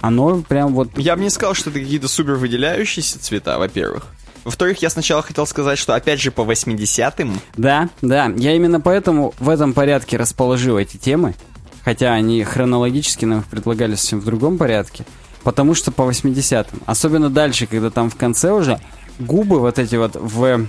Оно 0.00 0.42
прям 0.42 0.74
вот... 0.74 0.98
Я 0.98 1.16
бы 1.16 1.22
не 1.22 1.30
сказал, 1.30 1.54
что 1.54 1.70
это 1.70 1.80
какие-то 1.80 2.08
супер 2.08 2.34
выделяющиеся 2.34 3.18
цвета, 3.20 3.58
во-первых. 3.58 4.06
Во-вторых, 4.44 4.82
я 4.82 4.90
сначала 4.90 5.22
хотел 5.22 5.46
сказать, 5.46 5.78
что 5.78 5.94
опять 5.94 6.20
же 6.20 6.30
по 6.30 6.42
80-м 6.42 7.40
Да, 7.56 7.88
да, 8.02 8.32
я 8.36 8.54
именно 8.54 8.80
поэтому 8.80 9.34
в 9.38 9.48
этом 9.48 9.72
порядке 9.72 10.16
расположил 10.16 10.78
эти 10.78 10.96
темы, 10.96 11.34
хотя 11.82 12.12
они 12.12 12.44
хронологически 12.44 13.24
нам 13.24 13.40
их 13.40 13.46
предлагали 13.46 13.94
совсем 13.94 14.20
в 14.20 14.24
другом 14.24 14.58
порядке, 14.58 15.04
потому 15.42 15.74
что 15.74 15.92
по 15.92 16.02
80-м, 16.02 16.82
особенно 16.86 17.30
дальше, 17.30 17.66
когда 17.66 17.90
там 17.90 18.10
в 18.10 18.16
конце 18.16 18.52
уже 18.52 18.80
губы 19.18 19.60
вот 19.60 19.78
эти 19.78 19.96
вот 19.96 20.16
в 20.16 20.66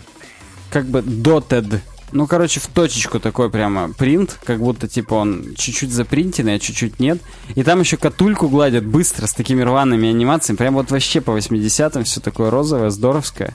как 0.69 0.85
бы 0.85 0.99
dotted, 0.99 1.79
ну, 2.11 2.27
короче, 2.27 2.59
в 2.59 2.67
точечку 2.67 3.19
такой 3.19 3.49
прямо 3.49 3.91
принт, 3.93 4.39
как 4.43 4.59
будто, 4.59 4.87
типа, 4.87 5.15
он 5.15 5.55
чуть-чуть 5.55 5.91
запринтенный, 5.91 6.55
а 6.55 6.59
чуть-чуть 6.59 6.99
нет. 6.99 7.19
И 7.55 7.63
там 7.63 7.79
еще 7.79 7.97
катульку 7.97 8.47
гладят 8.47 8.85
быстро, 8.85 9.27
с 9.27 9.33
такими 9.33 9.61
рваными 9.61 10.09
анимациями. 10.09 10.57
Прям 10.57 10.75
вот 10.75 10.91
вообще 10.91 11.21
по 11.21 11.31
80-м 11.31 12.03
все 12.03 12.21
такое 12.21 12.49
розовое, 12.51 12.89
здоровское. 12.89 13.53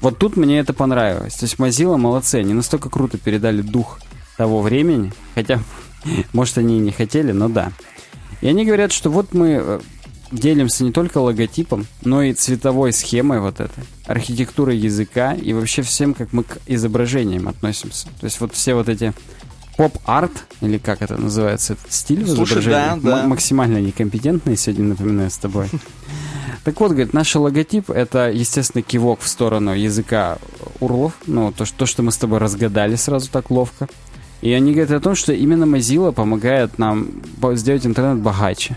Вот 0.00 0.18
тут 0.18 0.36
мне 0.36 0.58
это 0.58 0.72
понравилось. 0.72 1.34
То 1.34 1.44
есть 1.44 1.56
Mozilla 1.56 1.96
молодцы, 1.96 2.36
они 2.36 2.54
настолько 2.54 2.90
круто 2.90 3.18
передали 3.18 3.62
дух 3.62 4.00
того 4.36 4.60
времени, 4.60 5.12
хотя, 5.34 5.60
может, 6.32 6.58
они 6.58 6.78
и 6.78 6.80
не 6.80 6.90
хотели, 6.90 7.32
но 7.32 7.48
да. 7.48 7.72
И 8.40 8.48
они 8.48 8.64
говорят, 8.64 8.92
что 8.92 9.10
вот 9.10 9.32
мы 9.32 9.60
э, 9.62 9.80
делимся 10.32 10.84
не 10.84 10.92
только 10.92 11.18
логотипом, 11.18 11.86
но 12.02 12.22
и 12.22 12.32
цветовой 12.32 12.92
схемой 12.92 13.40
вот 13.40 13.60
этой, 13.60 13.84
архитектурой 14.06 14.76
языка 14.76 15.34
и 15.34 15.52
вообще 15.52 15.82
всем, 15.82 16.14
как 16.14 16.32
мы 16.32 16.44
к 16.44 16.58
изображениям 16.66 17.48
относимся. 17.48 18.08
То 18.20 18.24
есть 18.24 18.40
вот 18.40 18.54
все 18.54 18.74
вот 18.74 18.88
эти 18.88 19.12
поп-арт, 19.76 20.32
или 20.60 20.78
как 20.78 21.02
это 21.02 21.16
называется, 21.16 21.74
этот 21.74 21.92
стиль 21.92 22.24
в 22.24 22.28
Слушай, 22.28 22.60
изображении, 22.60 23.00
да, 23.02 23.22
да. 23.22 23.26
максимально 23.26 23.78
некомпетентный 23.78 24.56
сегодня, 24.56 24.86
напоминаю, 24.86 25.30
с 25.30 25.36
тобой. 25.36 25.68
Так 26.64 26.78
вот, 26.78 26.92
говорит, 26.92 27.12
наш 27.12 27.34
логотип— 27.34 27.90
это, 27.90 28.30
естественно, 28.30 28.82
кивок 28.82 29.20
в 29.20 29.28
сторону 29.28 29.74
языка 29.74 30.38
урлов, 30.78 31.14
ну, 31.26 31.50
то, 31.50 31.64
что, 31.64 31.78
то, 31.78 31.86
что 31.86 32.02
мы 32.04 32.12
с 32.12 32.16
тобой 32.16 32.38
разгадали 32.38 32.94
сразу 32.94 33.28
так 33.30 33.50
ловко. 33.50 33.88
И 34.42 34.52
они 34.52 34.72
говорят 34.72 34.92
о 34.92 35.00
том, 35.00 35.14
что 35.14 35.32
именно 35.32 35.64
Mozilla 35.64 36.12
помогает 36.12 36.78
нам 36.78 37.08
сделать 37.54 37.84
интернет 37.86 38.18
богаче. 38.18 38.76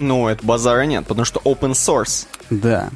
Ну, 0.00 0.28
это 0.28 0.44
базара 0.44 0.82
нет, 0.82 1.06
потому 1.06 1.24
что 1.24 1.40
open 1.44 1.72
source. 1.72 2.26
Да. 2.48 2.90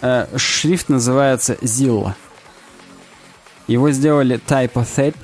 Э, 0.00 0.26
шрифт 0.36 0.88
называется 0.88 1.54
Zilla. 1.54 2.14
Его 3.66 3.90
сделали 3.90 4.40
Typothetic 4.46 5.16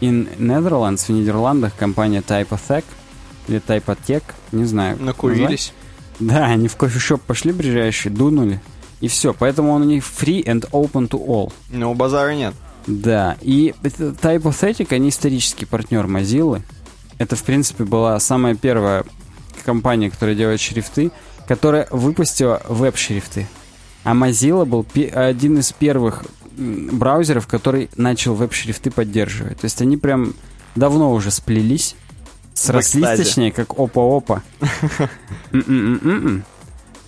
in 0.00 0.36
Netherlands, 0.36 1.06
в 1.06 1.08
Нидерландах, 1.10 1.74
компания 1.76 2.20
Typothec 2.20 2.84
или 3.48 3.62
Typotech, 3.64 4.24
не 4.52 4.64
знаю. 4.64 4.98
Накурились. 5.00 5.72
назвать. 6.18 6.34
Да, 6.38 6.46
они 6.46 6.68
в 6.68 6.76
кофешоп 6.76 7.22
пошли 7.22 7.52
ближайший, 7.52 8.10
дунули, 8.10 8.60
и 9.00 9.08
все. 9.08 9.32
Поэтому 9.34 9.72
он 9.72 9.82
у 9.82 9.84
них 9.84 10.04
free 10.04 10.44
and 10.44 10.68
open 10.70 11.08
to 11.08 11.24
all. 11.24 11.52
Но 11.70 11.94
базара 11.94 12.34
нет. 12.34 12.54
Да, 12.86 13.36
и 13.40 13.72
Typothetic, 13.82 14.92
они 14.92 15.08
исторический 15.08 15.64
партнер 15.64 16.04
Mozilla. 16.06 16.62
Это, 17.18 17.36
в 17.36 17.42
принципе, 17.44 17.84
была 17.84 18.18
самая 18.20 18.56
первая 18.56 19.04
компания, 19.64 20.10
которая 20.10 20.36
делает 20.36 20.60
шрифты, 20.60 21.10
которая 21.48 21.88
выпустила 21.90 22.62
веб-шрифты. 22.68 23.46
А 24.04 24.12
Mozilla 24.12 24.64
был 24.64 24.86
один 25.14 25.58
из 25.58 25.72
первых 25.72 26.24
браузеров, 26.56 27.46
который 27.46 27.90
начал 27.96 28.34
веб-шрифты 28.34 28.90
поддерживать. 28.90 29.60
То 29.60 29.64
есть 29.64 29.80
они 29.82 29.96
прям 29.96 30.34
давно 30.76 31.12
уже 31.12 31.30
сплелись, 31.30 31.96
срослись, 32.54 33.02
экстазе. 33.02 33.24
точнее, 33.24 33.52
как 33.52 33.78
опа-опа. 33.78 34.42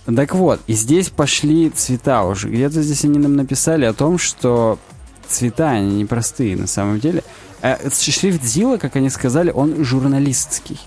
Так 0.05 0.35
вот, 0.35 0.61
и 0.67 0.73
здесь 0.73 1.09
пошли 1.09 1.69
цвета 1.69 2.23
уже. 2.23 2.49
Где-то 2.49 2.81
здесь 2.81 3.03
они 3.03 3.19
нам 3.19 3.35
написали 3.35 3.83
о 3.83 3.91
том, 3.91 4.17
что 4.17 4.79
цвета, 5.27 5.71
они 5.71 5.97
непростые 5.97 6.55
на 6.55 6.67
самом 6.67 7.01
деле. 7.01 7.23
Э, 7.61 7.89
Шрифт 7.89 8.41
Зила, 8.43 8.77
как 8.77 8.95
они 8.95 9.09
сказали, 9.09 9.51
он 9.51 9.83
журналистский. 9.83 10.79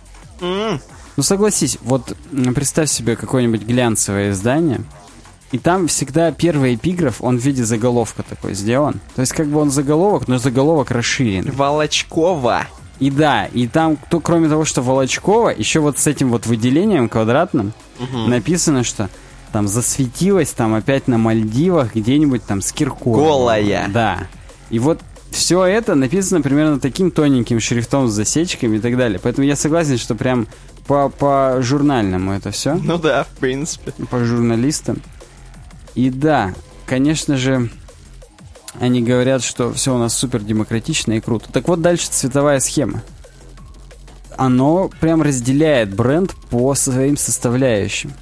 Ну 1.16 1.23
согласись, 1.23 1.79
вот 1.83 2.16
представь 2.55 2.90
себе 2.90 3.16
какое-нибудь 3.16 3.62
глянцевое 3.62 4.31
издание, 4.31 4.81
и 5.53 5.59
там 5.59 5.88
всегда 5.88 6.31
первый 6.31 6.77
эпиграф, 6.77 7.16
он 7.20 7.38
в 7.38 7.42
виде 7.42 7.64
заголовка 7.64 8.23
такой 8.23 8.55
сделан. 8.55 9.01
То 9.16 9.23
есть 9.23 9.33
как 9.33 9.49
бы 9.49 9.59
он 9.59 9.70
заголовок, 9.70 10.29
но 10.29 10.38
заголовок 10.38 10.90
расширен. 10.90 11.51
Волочкова. 11.51 12.66
И 13.01 13.11
да, 13.11 13.46
и 13.46 13.66
там, 13.66 13.96
кто, 13.96 14.20
кроме 14.20 14.49
того, 14.49 14.64
что 14.64 14.83
Волочкова, 14.83 15.49
еще 15.49 15.81
вот 15.81 15.99
с 15.99 16.07
этим 16.07 16.31
вот 16.31 16.46
выделением 16.46 17.09
квадратным 17.09 17.73
написано, 18.27 18.85
что 18.85 19.09
там 19.53 19.66
засветилась 19.66 20.51
там 20.51 20.75
опять 20.75 21.09
на 21.09 21.18
Мальдивах 21.18 21.94
где-нибудь 21.94 22.44
там 22.44 22.61
с 22.61 22.73
Киркоровым. 22.73 23.25
Голая. 23.25 23.88
Да. 23.88 24.29
И 24.68 24.79
вот 24.79 25.01
все 25.31 25.64
это 25.64 25.94
написано 25.94 26.42
примерно 26.42 26.79
таким 26.79 27.11
тоненьким 27.11 27.59
шрифтом 27.59 28.09
с 28.09 28.12
засечками 28.12 28.77
и 28.77 28.81
так 28.81 28.96
далее. 28.96 29.18
Поэтому 29.20 29.46
я 29.46 29.57
согласен, 29.57 29.99
что 29.99 30.14
прям 30.14 30.46
по, 30.90 31.09
по 31.09 31.59
журнальному 31.62 32.33
это 32.33 32.50
все, 32.50 32.74
Ну 32.74 32.98
да, 32.98 33.22
в 33.22 33.29
принципе. 33.38 33.92
по 34.11 34.24
журналистам. 34.24 35.00
И 35.94 36.11
да, 36.11 36.53
конечно 36.85 37.37
же, 37.37 37.70
они 38.81 39.00
говорят, 39.00 39.44
что 39.44 39.72
все 39.72 39.94
у 39.94 39.98
нас 39.98 40.16
супер 40.16 40.40
демократично 40.40 41.12
и 41.12 41.20
круто. 41.20 41.53
Так 41.53 41.68
вот 41.68 41.81
дальше 41.81 42.09
цветовая 42.11 42.59
схема. 42.59 43.05
Оно 44.37 44.90
прям 45.00 45.22
разделяет 45.22 45.94
бренд 45.94 46.35
по 46.50 46.74
своим 46.74 47.16
составляющим. 47.16 48.12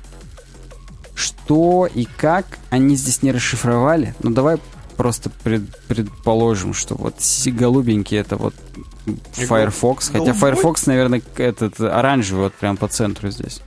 Что 1.15 1.87
и 1.87 2.05
как 2.05 2.59
они 2.69 2.97
здесь 2.97 3.23
не 3.23 3.33
расшифровали. 3.33 4.15
Ну 4.23 4.31
давай 4.31 4.59
просто 4.99 5.31
пред- 5.31 5.79
предположим, 5.87 6.75
что 6.75 6.97
вот 6.97 7.15
голубенький 7.47 8.19
это 8.19 8.37
вот 8.37 8.55
Firefox. 9.33 10.11
Хотя? 10.11 10.33
Firefox, 10.35 10.87
наверное, 10.87 11.23
этот 11.37 11.81
оранжевый 11.81 12.45
вот 12.45 12.55
прям 12.55 12.77
по 12.77 12.89
центру 12.89 13.31
здесь. 13.31 13.63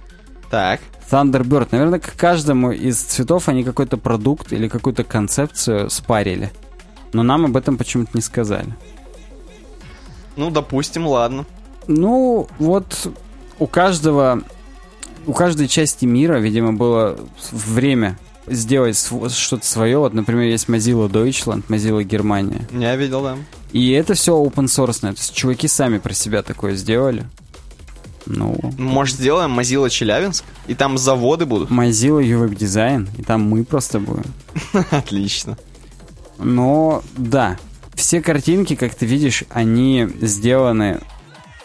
Так. 0.52 0.82
Thunderbird. 1.10 1.70
Наверное, 1.72 2.00
к 2.00 2.16
каждому 2.16 2.72
из 2.72 3.02
цветов 3.02 3.48
они 3.48 3.64
какой-то 3.64 3.98
продукт 3.98 4.52
или 4.52 4.68
какую-то 4.68 5.06
концепцию 5.06 5.90
спарили. 5.90 6.52
Но 7.14 7.24
нам 7.24 7.46
об 7.46 7.56
этом 7.56 7.78
почему-то 7.78 8.12
не 8.14 8.22
сказали. 8.22 8.76
Ну, 10.36 10.52
допустим, 10.52 11.08
ладно. 11.08 11.46
Ну, 11.88 12.48
вот 12.60 13.10
у 13.58 13.68
каждого, 13.68 14.44
у 15.26 15.34
каждой 15.34 15.70
части 15.70 16.04
мира, 16.04 16.40
видимо, 16.40 16.74
было 16.74 17.18
время 17.52 18.20
сделать 18.48 18.98
что-то 18.98 19.66
свое. 19.66 19.98
Вот, 19.98 20.14
например, 20.14 20.46
есть 20.46 20.68
Mozilla 20.68 21.10
Deutschland, 21.10 21.64
Mozilla 21.68 22.04
Германия. 22.04 22.68
Я 22.72 22.96
видел, 22.96 23.24
да. 23.24 23.38
И 23.72 23.92
это 23.92 24.14
все 24.14 24.34
open 24.34 24.66
source. 24.66 25.02
То 25.02 25.08
есть 25.10 25.34
чуваки 25.34 25.68
сами 25.68 25.98
про 25.98 26.14
себя 26.14 26.42
такое 26.42 26.76
сделали. 26.76 27.26
Ну, 28.26 28.58
Может, 28.78 29.18
сделаем 29.18 29.58
Mozilla 29.58 29.90
Челябинск? 29.90 30.44
И 30.68 30.76
там 30.76 30.98
заводы 30.98 31.46
будут? 31.46 31.70
Mozilla 31.70 32.22
UX 32.22 32.56
Design, 32.56 33.10
и 33.18 33.24
там 33.24 33.42
мы 33.50 33.64
просто 33.64 34.00
будем. 34.00 34.26
Отлично. 34.92 35.58
Но 36.38 37.04
да, 37.18 37.58
все 37.96 38.22
картинки, 38.22 38.76
как 38.76 38.96
ты 38.96 39.06
видишь, 39.06 39.44
они 39.50 40.08
сделаны 40.22 41.02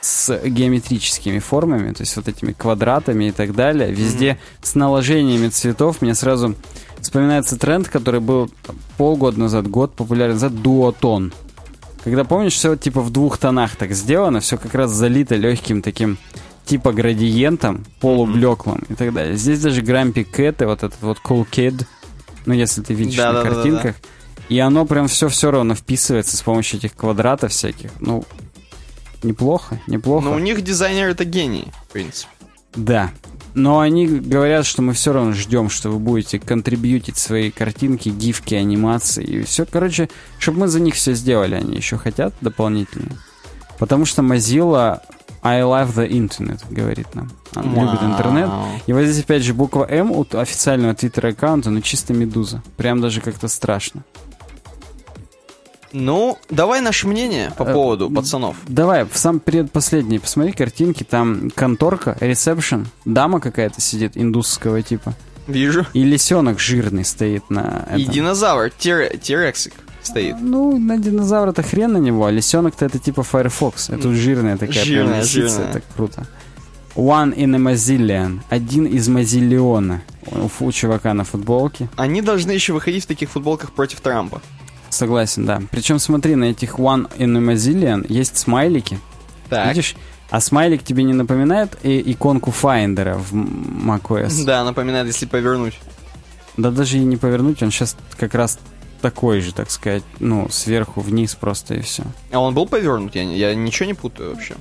с 0.07 0.40
геометрическими 0.45 1.40
формами, 1.40 1.92
то 1.92 2.03
есть 2.03 2.14
вот 2.16 2.29
этими 2.29 2.53
квадратами 2.53 3.25
и 3.25 3.31
так 3.33 3.55
далее. 3.55 3.90
Везде 3.92 4.38
с 4.62 4.77
наложениями 4.77 5.49
цветов. 5.49 6.01
Мне 6.01 6.14
сразу 6.14 6.55
вспоминается 7.01 7.59
тренд, 7.59 7.88
который 7.88 8.21
был 8.21 8.51
полгода 8.97 9.40
назад, 9.40 9.69
год 9.69 9.95
популярен 9.95 10.35
назад, 10.35 10.62
дуотон. 10.62 11.33
Когда 12.05 12.23
помнишь, 12.23 12.53
все 12.53 12.77
типа 12.77 13.01
в 13.01 13.11
двух 13.11 13.38
тонах 13.38 13.75
так 13.75 13.92
сделано, 13.92 14.38
все 14.38 14.57
как 14.59 14.75
раз 14.75 14.92
залито 14.92 15.35
легким 15.35 15.83
таким 15.83 16.19
типа 16.64 16.92
градиентом, 16.92 17.85
полублеклым 18.01 18.85
и 18.88 18.95
так 18.95 19.12
далее. 19.12 19.37
Здесь 19.37 19.61
даже 19.61 19.83
Grumpy 19.83 20.25
Cat 20.25 20.62
и 20.62 20.66
вот 20.66 20.85
этот 20.85 21.03
вот 21.03 21.19
Cool 21.25 21.47
Kid, 21.51 21.85
ну 22.45 22.55
если 22.55 22.81
ты 22.81 22.95
видишь 22.95 23.16
на 23.16 23.33
Да-да-да-да-да. 23.33 23.55
картинках, 23.55 23.97
и 24.49 24.59
оно 24.61 24.87
прям 24.87 25.09
все 25.09 25.29
все 25.29 25.51
равно 25.51 25.75
вписывается 25.75 26.37
с 26.37 26.42
помощью 26.42 26.79
этих 26.79 26.95
квадратов 26.95 27.51
всяких. 27.51 27.90
Ну, 27.99 28.25
неплохо, 29.26 29.80
неплохо. 29.86 30.24
Но 30.24 30.34
у 30.34 30.38
них 30.38 30.62
дизайнеры 30.62 31.12
это 31.12 31.24
гении, 31.24 31.72
в 31.88 31.92
принципе. 31.92 32.30
Да. 32.74 33.10
Но 33.54 33.80
они 33.80 34.06
говорят, 34.06 34.66
что 34.66 34.82
мы 34.82 34.92
все 34.92 35.12
равно 35.12 35.32
ждем, 35.32 35.70
что 35.70 35.90
вы 35.90 35.98
будете 35.98 36.38
контрибьютить 36.38 37.16
свои 37.16 37.50
картинки, 37.50 38.10
гифки, 38.10 38.54
анимации 38.54 39.24
и 39.24 39.42
все. 39.44 39.64
Короче, 39.64 40.10
чтобы 40.38 40.60
мы 40.60 40.68
за 40.68 40.78
них 40.78 40.94
все 40.94 41.14
сделали, 41.14 41.54
они 41.54 41.76
еще 41.76 41.96
хотят 41.96 42.34
дополнительно. 42.42 43.16
Потому 43.78 44.04
что 44.04 44.22
Mozilla 44.22 45.00
I 45.42 45.60
love 45.60 45.94
the 45.94 46.08
internet, 46.08 46.60
говорит 46.68 47.14
нам. 47.14 47.30
Он 47.54 47.86
любит 47.86 48.02
Вау. 48.02 48.12
интернет. 48.12 48.50
И 48.86 48.92
вот 48.92 49.04
здесь 49.04 49.24
опять 49.24 49.42
же 49.42 49.54
буква 49.54 49.86
М 49.88 50.10
у 50.10 50.26
официального 50.32 50.94
твиттер 50.94 51.26
аккаунта, 51.26 51.70
ну 51.70 51.80
чисто 51.80 52.12
медуза. 52.12 52.62
Прям 52.76 53.00
даже 53.00 53.20
как-то 53.20 53.48
страшно. 53.48 54.02
Ну, 55.92 56.38
давай 56.51 56.81
наше 56.81 57.07
мнение 57.07 57.53
по 57.57 57.62
Э, 57.62 57.72
поводу 57.72 58.11
пацанов. 58.11 58.57
Давай, 58.68 59.05
в 59.05 59.16
сам 59.16 59.40
предпоследний 59.40 60.20
посмотри 60.20 60.53
картинки, 60.53 61.05
там 61.05 61.51
конторка, 61.55 62.16
ресепшн, 62.20 62.87
дама 63.05 63.40
какая-то 63.40 63.81
сидит, 63.81 64.12
индусского 64.16 64.83
типа. 64.83 65.14
Вижу. 65.46 65.87
И 65.92 66.03
лисенок 66.03 66.59
жирный 66.59 67.05
стоит 67.05 67.49
на 67.51 67.87
И 67.96 68.03
этом. 68.03 68.14
динозавр, 68.14 68.70
тире- 68.70 69.16
тирексик 69.16 69.75
стоит. 70.03 70.37
Ну, 70.40 70.77
на 70.79 70.99
динозавра-то 70.99 71.62
хрен 71.62 71.92
на 71.92 71.99
него, 71.99 72.27
а 72.27 72.31
лисенок-то 72.31 72.85
это 72.85 72.99
типа 72.99 73.22
Firefox. 73.22 73.90
Это 73.90 74.12
жирная 74.12 74.57
такая 74.57 74.85
Жирная, 74.85 75.14
прям 75.20 75.25
жирная. 75.25 75.70
это 75.70 75.83
круто. 75.96 76.27
One 76.96 77.35
in 77.37 77.55
a 77.55 77.59
Mozillion. 77.59 78.40
Один 78.49 78.87
из 78.87 79.07
Мазиллиона. 79.09 80.03
У, 80.27 80.64
у 80.64 80.72
чувака 80.72 81.12
на 81.14 81.25
футболке. 81.25 81.88
Они 81.96 82.22
должны 82.22 82.53
еще 82.53 82.72
выходить 82.72 83.05
в 83.05 83.07
таких 83.07 83.31
футболках 83.31 83.72
против 83.72 84.01
Трампа. 84.01 84.40
Согласен, 84.90 85.46
да. 85.46 85.62
Причем 85.70 85.99
смотри, 85.99 86.35
на 86.35 86.44
этих 86.44 86.79
One 86.79 87.11
in 87.18 87.37
a 87.37 87.40
Mozillion 87.40 88.07
есть 88.09 88.37
смайлики. 88.37 88.99
Так. 89.49 89.68
Видишь? 89.68 89.94
А 90.31 90.40
смайлик 90.40 90.83
тебе 90.83 91.05
не 91.05 91.12
напоминает 91.12 91.77
и 91.83 92.12
иконку 92.12 92.51
Finder 92.51 93.16
в 93.16 93.33
macOS? 93.35 94.44
Да, 94.44 94.65
напоминает, 94.65 95.06
если 95.06 95.27
повернуть. 95.27 95.79
Да 96.56 96.71
даже 96.71 96.98
и 96.98 97.04
не 97.04 97.17
повернуть, 97.17 97.63
он 97.63 97.71
сейчас 97.71 97.96
как 98.17 98.35
раз 98.35 98.58
такой 99.02 99.40
же, 99.40 99.52
так 99.52 99.71
сказать, 99.71 100.02
ну, 100.19 100.48
сверху 100.50 101.00
вниз 101.00 101.35
просто 101.35 101.75
и 101.75 101.83
все. 101.83 102.02
А 102.33 102.40
он 102.40 102.54
был 102.54 102.67
повернут? 102.67 103.15
Я, 103.15 103.23
я 103.23 103.54
ничего 103.54 103.87
не 103.87 103.94
путаю 103.94 104.31
вообще. 104.31 104.56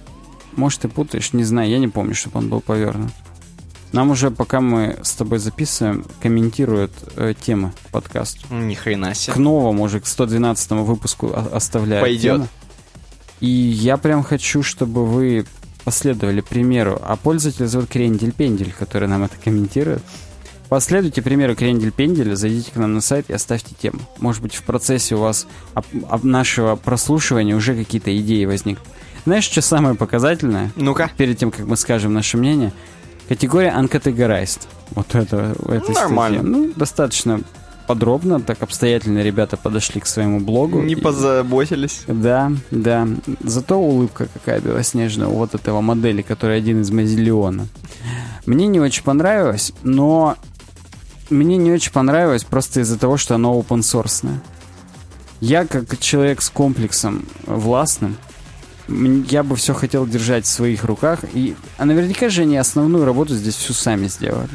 Может, 0.56 0.82
ты 0.82 0.88
путаешь, 0.88 1.34
не 1.34 1.44
знаю, 1.44 1.70
я 1.70 1.80
не 1.80 1.88
помню, 1.88 2.14
чтобы 2.14 2.40
он 2.40 2.50
был 2.50 2.62
повернут. 2.62 3.12
Нам 3.92 4.12
уже, 4.12 4.30
пока 4.32 4.60
мы 4.62 4.98
с 5.04 5.14
тобой 5.14 5.40
записываем, 5.40 6.06
комментируют 6.22 6.92
э, 7.16 7.34
темы 7.40 7.72
к 7.88 7.90
подкасту. 7.92 8.46
Ни 8.54 8.74
хрена 8.74 9.12
К 9.12 9.16
себе. 9.16 9.36
новому 9.38 9.84
уже, 9.84 10.00
к 10.02 10.06
112 10.08 10.72
выпуску 10.72 11.32
оставляют 11.34 12.04
Пойдет. 12.04 12.22
темы. 12.36 12.48
И 13.40 13.48
я 13.50 13.98
прям 13.98 14.24
хочу, 14.24 14.64
чтобы 14.64 15.06
вы 15.06 15.46
последовали 15.86 16.42
примеру. 16.42 17.00
А 17.04 17.16
пользователя 17.16 17.68
зовут 17.68 17.90
Крендель 17.90 18.32
Пендель, 18.32 18.74
который 18.78 19.08
нам 19.08 19.24
это 19.24 19.36
комментирует. 19.42 20.02
Последуйте 20.68 21.22
примеру 21.22 21.56
Крендель 21.56 21.92
Пенделя, 21.92 22.36
зайдите 22.36 22.72
к 22.72 22.76
нам 22.78 22.96
на 22.96 23.02
сайт 23.02 23.30
и 23.30 23.34
оставьте 23.34 23.76
тему. 23.80 24.00
Может 24.18 24.42
быть, 24.42 24.56
в 24.56 24.64
процессе 24.64 25.16
у 25.16 25.20
вас 25.20 25.46
об- 25.76 25.86
об 26.10 26.24
нашего 26.24 26.76
прослушивания 26.76 27.56
уже 27.56 27.76
какие-то 27.76 28.16
идеи 28.20 28.46
возникнут. 28.46 28.86
Знаешь, 29.26 29.44
что 29.46 29.62
самое 29.62 29.96
показательное? 29.96 30.72
Ну-ка. 30.76 31.12
Перед 31.18 31.38
тем, 31.38 31.52
как 31.52 31.66
мы 31.68 31.78
скажем 31.78 32.14
наше 32.14 32.38
мнение, 32.38 32.74
категория 33.28 33.74
uncategorized. 33.78 34.62
Вот 34.92 35.16
это, 35.16 35.56
у 35.60 35.72
этой 35.72 35.94
Нормально. 35.94 36.40
статьи. 36.40 36.52
Ну, 36.52 36.74
достаточно 36.76 37.42
подробно, 37.88 38.40
так 38.40 38.64
обстоятельно 38.64 39.20
ребята 39.22 39.58
подошли 39.58 40.02
к 40.02 40.08
своему 40.08 40.40
блогу. 40.40 40.82
Не 40.82 40.94
И- 40.94 40.96
позаботились. 40.96 42.02
Да, 42.08 42.52
да. 42.72 43.08
Зато 43.42 43.78
улыбка 43.80 44.28
какая 44.34 44.60
белоснежная 44.60 45.28
у 45.28 45.36
вот 45.36 45.54
этого 45.56 45.82
модели, 45.82 46.22
который 46.22 46.58
один 46.58 46.82
из 46.82 46.92
Мазиллиона. 46.92 47.68
Мне 48.46 48.68
не 48.68 48.80
очень 48.80 49.04
понравилось, 49.04 49.72
но 49.84 50.36
мне 51.30 51.58
не 51.58 51.72
очень 51.72 51.92
понравилось 51.92 52.44
просто 52.44 52.82
из-за 52.82 52.98
того, 52.98 53.18
что 53.18 53.36
оно 53.36 53.60
open 53.60 53.80
source. 53.80 54.28
Я, 55.42 55.66
как 55.68 55.98
человек 56.00 56.42
с 56.42 56.50
комплексом 56.50 57.26
властным, 57.46 58.18
я 58.88 59.44
бы 59.44 59.56
все 59.56 59.74
хотел 59.74 60.06
держать 60.06 60.46
в 60.46 60.50
своих 60.50 60.84
руках. 60.84 61.20
И, 61.34 61.56
а 61.78 61.86
наверняка 61.86 62.30
же 62.30 62.42
они 62.44 62.58
основную 62.58 63.06
работу 63.06 63.36
здесь 63.36 63.56
всю 63.56 63.74
сами 63.74 64.08
сделали. 64.08 64.50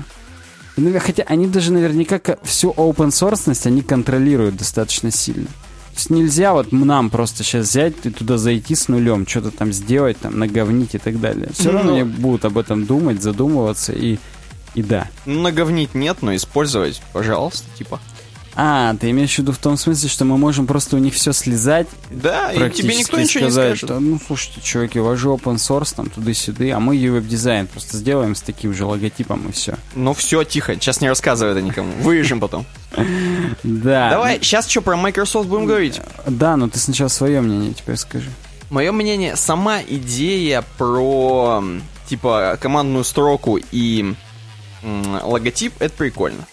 И, 0.76 0.80
навер- 0.80 1.00
Хотя 1.00 1.24
они 1.24 1.46
даже 1.46 1.72
наверняка 1.72 2.20
всю 2.44 2.70
open 2.72 3.08
source 3.08 3.66
они 3.66 3.82
контролируют 3.82 4.56
достаточно 4.56 5.10
сильно. 5.10 5.46
То 5.46 5.96
есть 5.96 6.10
нельзя 6.10 6.52
вот 6.52 6.70
нам 6.72 7.10
просто 7.10 7.42
сейчас 7.42 7.68
взять 7.68 7.94
и 8.04 8.10
туда 8.10 8.38
зайти 8.38 8.74
с 8.76 8.86
нулем, 8.88 9.26
что-то 9.26 9.50
там 9.50 9.72
сделать, 9.72 10.16
там 10.18 10.38
наговнить 10.38 10.94
и 10.94 10.98
так 10.98 11.20
далее. 11.20 11.50
Все 11.52 11.72
равно 11.72 11.90
Ну. 11.90 11.96
они 11.96 12.04
будут 12.04 12.44
об 12.44 12.56
этом 12.56 12.86
думать, 12.86 13.20
задумываться 13.20 13.92
и, 13.92 14.18
и 14.74 14.82
да. 14.82 15.08
Наговнить 15.26 15.94
нет, 15.94 16.18
но 16.22 16.34
использовать, 16.36 17.02
пожалуйста, 17.12 17.66
типа. 17.76 18.00
А, 18.62 18.94
ты 19.00 19.08
имеешь 19.10 19.36
в 19.36 19.38
виду 19.38 19.52
в 19.52 19.56
том 19.56 19.78
смысле, 19.78 20.10
что 20.10 20.26
мы 20.26 20.36
можем 20.36 20.66
просто 20.66 20.96
у 20.96 20.98
них 20.98 21.14
все 21.14 21.32
слезать 21.32 21.86
Да, 22.10 22.52
и 22.52 22.70
тебе 22.70 22.94
никто 22.94 23.18
ничего 23.18 23.46
не 23.46 23.50
скажет. 23.50 23.78
что, 23.78 23.98
ну, 23.98 24.20
слушайте, 24.24 24.60
чуваки, 24.60 25.00
у 25.00 25.04
вас 25.04 25.18
же 25.18 25.28
open 25.28 25.54
source, 25.54 25.94
там, 25.96 26.10
туда-сюда, 26.10 26.76
а 26.76 26.78
мы 26.78 26.94
ее 26.94 27.12
веб-дизайн 27.12 27.66
просто 27.66 27.96
сделаем 27.96 28.34
с 28.34 28.42
таким 28.42 28.74
же 28.74 28.84
логотипом 28.84 29.48
и 29.48 29.52
все. 29.52 29.76
Ну 29.94 30.12
все, 30.12 30.44
тихо, 30.44 30.74
сейчас 30.74 31.00
не 31.00 31.08
рассказывай 31.08 31.52
это 31.52 31.62
никому. 31.62 31.90
Вырежем 32.02 32.38
потом. 32.38 32.66
Да. 33.62 34.10
Давай, 34.10 34.40
сейчас 34.42 34.68
что, 34.68 34.82
про 34.82 34.96
Microsoft 34.96 35.48
будем 35.48 35.64
говорить? 35.64 36.00
Да, 36.26 36.56
но 36.56 36.68
ты 36.68 36.78
сначала 36.78 37.08
свое 37.08 37.40
мнение 37.40 37.72
теперь 37.72 37.96
скажи. 37.96 38.28
Мое 38.68 38.92
мнение, 38.92 39.36
сама 39.36 39.80
идея 39.82 40.64
про, 40.76 41.64
типа, 42.08 42.58
командную 42.60 43.04
строку 43.04 43.58
и 43.72 44.14
логотип, 44.82 45.72
это 45.78 45.94
прикольно. 45.94 46.46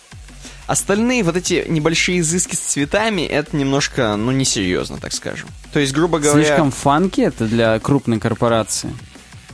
Остальные 0.68 1.24
вот 1.24 1.38
эти 1.38 1.65
небольшие 1.68 2.20
изыски 2.20 2.55
с 2.55 2.59
цветами, 2.59 3.22
это 3.22 3.55
немножко, 3.55 4.18
ну, 4.18 4.32
несерьезно, 4.32 4.97
так 4.97 5.13
скажем. 5.13 5.47
То 5.72 5.80
есть, 5.80 5.93
грубо 5.93 6.20
говоря... 6.20 6.45
Слишком 6.45 6.72
фанки 6.72 7.22
это 7.22 7.45
для 7.45 7.80
крупной 7.80 8.20
корпорации. 8.20 8.93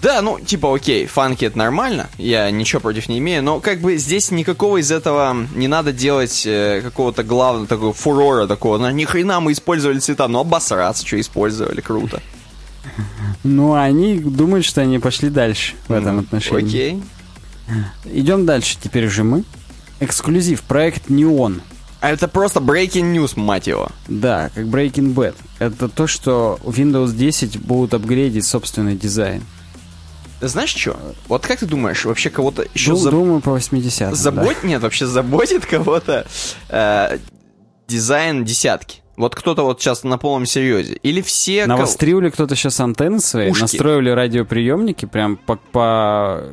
Да, 0.02 0.22
ну, 0.22 0.38
типа, 0.38 0.76
окей, 0.76 1.06
фанки 1.06 1.46
это 1.46 1.58
нормально, 1.58 2.10
я 2.18 2.52
ничего 2.52 2.82
против 2.82 3.08
не 3.08 3.20
имею, 3.20 3.42
но 3.42 3.62
как 3.62 3.80
бы 3.80 3.96
здесь 3.96 4.32
никакого 4.32 4.78
из 4.78 4.92
этого 4.92 5.48
не 5.56 5.70
надо 5.70 5.94
делать 5.94 6.44
э, 6.46 6.82
какого-то 6.84 7.24
главного 7.24 7.68
такого 7.68 7.94
фурора 7.94 8.46
такого, 8.46 8.78
ну, 8.78 8.90
ни 8.90 9.06
хрена 9.06 9.40
мы 9.40 9.54
использовали 9.54 10.00
цвета, 10.00 10.28
ну, 10.28 10.40
обосраться, 10.40 11.08
что 11.08 11.18
использовали, 11.22 11.80
круто. 11.80 12.22
Ну, 13.44 13.76
они 13.76 14.20
думают, 14.20 14.66
что 14.66 14.82
они 14.82 15.00
пошли 15.00 15.30
дальше 15.30 15.76
в 15.88 15.94
этом 15.94 16.20
отношении. 16.20 16.68
Окей. 16.68 17.04
Идем 18.04 18.46
дальше, 18.46 18.78
теперь 18.82 19.08
уже 19.08 19.24
мы. 19.24 19.46
Эксклюзив, 20.04 20.62
проект 20.64 21.10
Neon. 21.10 21.62
А 22.00 22.10
это 22.12 22.28
просто 22.28 22.60
breaking 22.60 23.14
news, 23.14 23.40
мать 23.40 23.68
его. 23.68 23.88
Да, 24.10 24.50
как 24.54 24.66
Breaking 24.66 25.14
Bad. 25.14 25.36
Это 25.60 25.88
то, 25.88 26.06
что 26.06 26.60
Windows 26.64 27.14
10 27.14 27.60
будут 27.62 27.94
апгрейдить 27.94 28.46
собственный 28.46 28.96
дизайн. 28.96 29.42
Знаешь 30.42 30.76
что? 30.76 30.98
Вот 31.30 31.48
как 31.48 31.60
ты 31.60 31.66
думаешь, 31.66 32.04
вообще 32.04 32.30
кого-то 32.30 32.66
еще 32.74 32.92
Ду- 32.92 32.98
заб- 32.98 33.12
Думаю, 33.12 33.40
по 33.40 33.52
80 33.52 34.14
забот... 34.16 34.58
Нет, 34.64 34.82
вообще 34.82 35.06
заботит 35.06 35.66
кого-то 35.66 36.28
э, 36.68 37.18
дизайн 37.88 38.44
десятки? 38.44 39.00
Вот 39.16 39.36
кто-то 39.36 39.64
вот 39.64 39.80
сейчас 39.80 40.04
на 40.04 40.18
полном 40.18 40.46
серьезе. 40.46 40.96
Или 41.04 41.22
все... 41.22 41.62
кого- 41.64 41.78
Навострил 41.78 42.20
ли 42.20 42.30
кто-то 42.32 42.56
сейчас 42.58 42.78
антенны 42.82 43.22
свои? 43.22 43.50
Ушки. 43.52 43.62
Настроили 43.62 44.10
радиоприемники 44.10 45.06
прям 45.06 45.38
по... 45.38 45.56
по- 45.56 46.44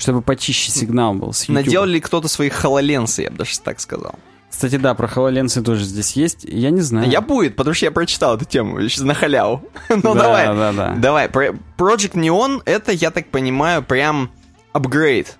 чтобы 0.00 0.22
почище 0.22 0.72
сигнал 0.72 1.14
был 1.14 1.32
с 1.32 1.42
YouTube. 1.42 1.54
Наделал 1.54 1.86
ли 1.86 2.00
кто-то 2.00 2.26
свои 2.26 2.48
хололенсы, 2.48 3.22
я 3.22 3.30
бы 3.30 3.36
даже 3.36 3.60
так 3.60 3.78
сказал. 3.80 4.14
Кстати, 4.50 4.76
да, 4.76 4.94
про 4.94 5.06
HoloLens 5.06 5.62
тоже 5.62 5.84
здесь 5.84 6.12
есть. 6.12 6.44
Я 6.44 6.70
не 6.70 6.80
знаю. 6.80 7.08
Я 7.08 7.20
будет, 7.20 7.54
потому 7.54 7.72
что 7.72 7.86
я 7.86 7.92
прочитал 7.92 8.36
эту 8.36 8.44
тему 8.44 8.80
сейчас 8.88 9.04
на 9.04 9.14
халяву. 9.14 9.62
ну 9.88 10.14
Да, 10.14 10.14
давай, 10.14 10.46
да, 10.46 10.72
да. 10.72 10.94
давай. 10.96 11.28
Project 11.28 12.14
Neon 12.14 12.60
это, 12.64 12.90
я 12.90 13.10
так 13.12 13.28
понимаю, 13.28 13.82
прям 13.82 14.30
апгрейд. 14.72 15.38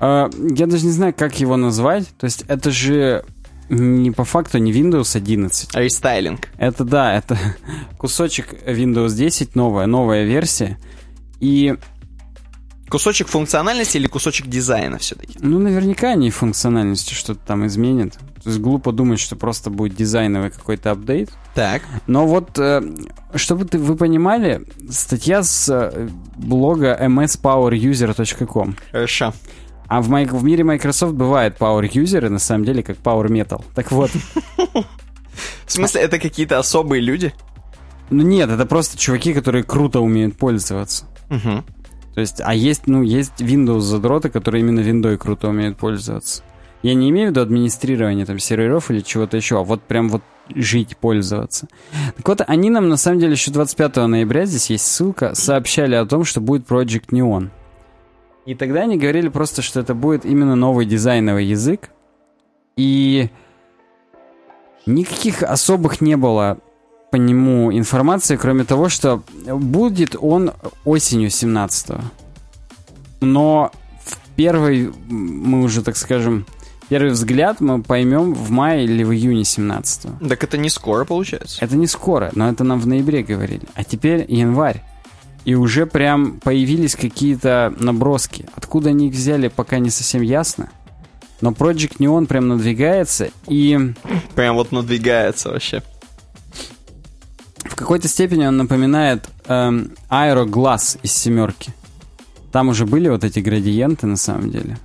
А, 0.00 0.30
я 0.34 0.66
даже 0.66 0.86
не 0.86 0.92
знаю, 0.92 1.14
как 1.14 1.38
его 1.38 1.56
назвать. 1.56 2.08
То 2.16 2.24
есть 2.24 2.44
это 2.48 2.70
же 2.70 3.24
не 3.68 4.10
по 4.10 4.24
факту 4.24 4.58
не 4.58 4.72
Windows 4.72 5.16
11. 5.16 5.74
Рестайлинг. 5.74 6.48
Это 6.58 6.84
да, 6.84 7.14
это 7.14 7.38
кусочек 7.98 8.54
Windows 8.66 9.10
10, 9.10 9.54
новая, 9.54 9.86
новая 9.86 10.24
версия. 10.24 10.78
И, 11.40 11.76
Кусочек 12.92 13.28
функциональности 13.28 13.96
или 13.96 14.06
кусочек 14.06 14.48
дизайна 14.48 14.98
все-таки? 14.98 15.38
ну, 15.40 15.58
наверняка 15.58 16.10
они 16.10 16.30
функциональности 16.30 17.14
что-то 17.14 17.40
там 17.46 17.66
изменят. 17.66 18.18
То 18.42 18.50
есть 18.50 18.58
глупо 18.58 18.92
думать, 18.92 19.18
что 19.18 19.34
просто 19.34 19.70
будет 19.70 19.96
дизайновый 19.96 20.50
какой-то 20.50 20.90
апдейт. 20.90 21.30
Так. 21.54 21.80
Но 22.06 22.26
вот, 22.26 22.58
э, 22.58 22.82
чтобы 23.34 23.66
вы 23.72 23.96
понимали, 23.96 24.66
статья 24.90 25.42
с 25.42 25.70
э, 25.70 26.10
блога 26.36 26.94
mspoweruser.com. 27.00 28.76
Хорошо. 28.90 29.32
А 29.88 30.02
в, 30.02 30.10
май- 30.10 30.26
в 30.26 30.44
мире 30.44 30.62
Microsoft 30.62 31.14
бывает 31.14 31.56
Power 31.58 31.90
User, 31.90 32.28
на 32.28 32.38
самом 32.38 32.66
деле, 32.66 32.82
как 32.82 32.98
Power 32.98 33.28
Metal. 33.28 33.64
Так 33.74 33.90
вот, 33.90 34.10
В 35.66 35.72
смысле, 35.72 36.02
это 36.02 36.18
какие-то 36.18 36.58
особые 36.58 37.00
люди? 37.00 37.32
ну 38.10 38.22
нет, 38.22 38.50
это 38.50 38.66
просто 38.66 38.98
чуваки, 38.98 39.32
которые 39.32 39.64
круто 39.64 40.00
умеют 40.00 40.36
пользоваться. 40.36 41.06
Угу. 41.30 41.64
То 42.14 42.20
есть, 42.20 42.40
а 42.44 42.54
есть, 42.54 42.86
ну, 42.86 43.02
есть 43.02 43.40
Windows 43.40 43.80
задроты, 43.80 44.28
которые 44.28 44.60
именно 44.60 44.80
виндой 44.80 45.16
круто 45.16 45.48
умеют 45.48 45.78
пользоваться. 45.78 46.42
Я 46.82 46.94
не 46.94 47.10
имею 47.10 47.28
в 47.28 47.30
виду 47.30 47.40
администрирование 47.40 48.26
там 48.26 48.38
серверов 48.38 48.90
или 48.90 49.00
чего-то 49.00 49.36
еще, 49.36 49.58
а 49.58 49.62
вот 49.62 49.82
прям 49.82 50.08
вот 50.08 50.22
жить, 50.54 50.96
пользоваться. 50.96 51.68
Так 52.16 52.28
вот, 52.28 52.42
они 52.46 52.70
нам 52.70 52.88
на 52.88 52.96
самом 52.96 53.20
деле 53.20 53.32
еще 53.32 53.50
25 53.50 53.96
ноября, 53.96 54.44
здесь 54.44 54.68
есть 54.70 54.86
ссылка, 54.86 55.34
сообщали 55.34 55.94
о 55.94 56.04
том, 56.04 56.24
что 56.24 56.40
будет 56.40 56.68
Project 56.68 57.10
Neon. 57.10 57.50
И 58.44 58.54
тогда 58.56 58.82
они 58.82 58.98
говорили 58.98 59.28
просто, 59.28 59.62
что 59.62 59.80
это 59.80 59.94
будет 59.94 60.26
именно 60.26 60.56
новый 60.56 60.84
дизайновый 60.84 61.46
язык. 61.46 61.90
И 62.76 63.30
никаких 64.86 65.44
особых 65.44 66.00
не 66.00 66.16
было 66.16 66.58
по 67.12 67.16
нему 67.16 67.70
информации, 67.70 68.36
кроме 68.36 68.64
того, 68.64 68.88
что 68.88 69.22
будет 69.46 70.16
он 70.18 70.52
осенью 70.86 71.28
17 71.28 71.98
Но 73.20 73.70
в 74.02 74.16
первый, 74.34 74.90
мы 75.08 75.62
уже, 75.62 75.82
так 75.82 75.98
скажем, 75.98 76.46
первый 76.88 77.10
взгляд 77.10 77.60
мы 77.60 77.82
поймем 77.82 78.32
в 78.32 78.50
мае 78.50 78.84
или 78.86 79.04
в 79.04 79.12
июне 79.12 79.44
17 79.44 80.26
Так 80.26 80.42
это 80.42 80.56
не 80.56 80.70
скоро 80.70 81.04
получается. 81.04 81.62
Это 81.62 81.76
не 81.76 81.86
скоро, 81.86 82.30
но 82.34 82.48
это 82.48 82.64
нам 82.64 82.80
в 82.80 82.86
ноябре 82.86 83.22
говорили. 83.22 83.68
А 83.74 83.84
теперь 83.84 84.24
январь. 84.28 84.82
И 85.44 85.54
уже 85.54 85.84
прям 85.84 86.40
появились 86.40 86.96
какие-то 86.96 87.74
наброски. 87.78 88.46
Откуда 88.54 88.88
они 88.88 89.08
их 89.08 89.14
взяли, 89.14 89.48
пока 89.48 89.80
не 89.80 89.90
совсем 89.90 90.22
ясно. 90.22 90.70
Но 91.42 91.50
Project 91.50 91.98
Neon 91.98 92.24
прям 92.24 92.48
надвигается, 92.48 93.28
и 93.48 93.92
Прям 94.34 94.54
вот 94.54 94.72
надвигается 94.72 95.50
вообще. 95.50 95.82
Какой-то 97.82 98.08
степени 98.08 98.46
он 98.46 98.56
напоминает 98.56 99.28
эм, 99.46 99.92
Glass 100.10 100.98
из 101.02 101.12
семерки. 101.12 101.72
Там 102.50 102.68
уже 102.68 102.86
были 102.86 103.08
вот 103.08 103.24
эти 103.24 103.40
градиенты 103.40 104.06
на 104.06 104.16
самом 104.16 104.50
деле. 104.50 104.78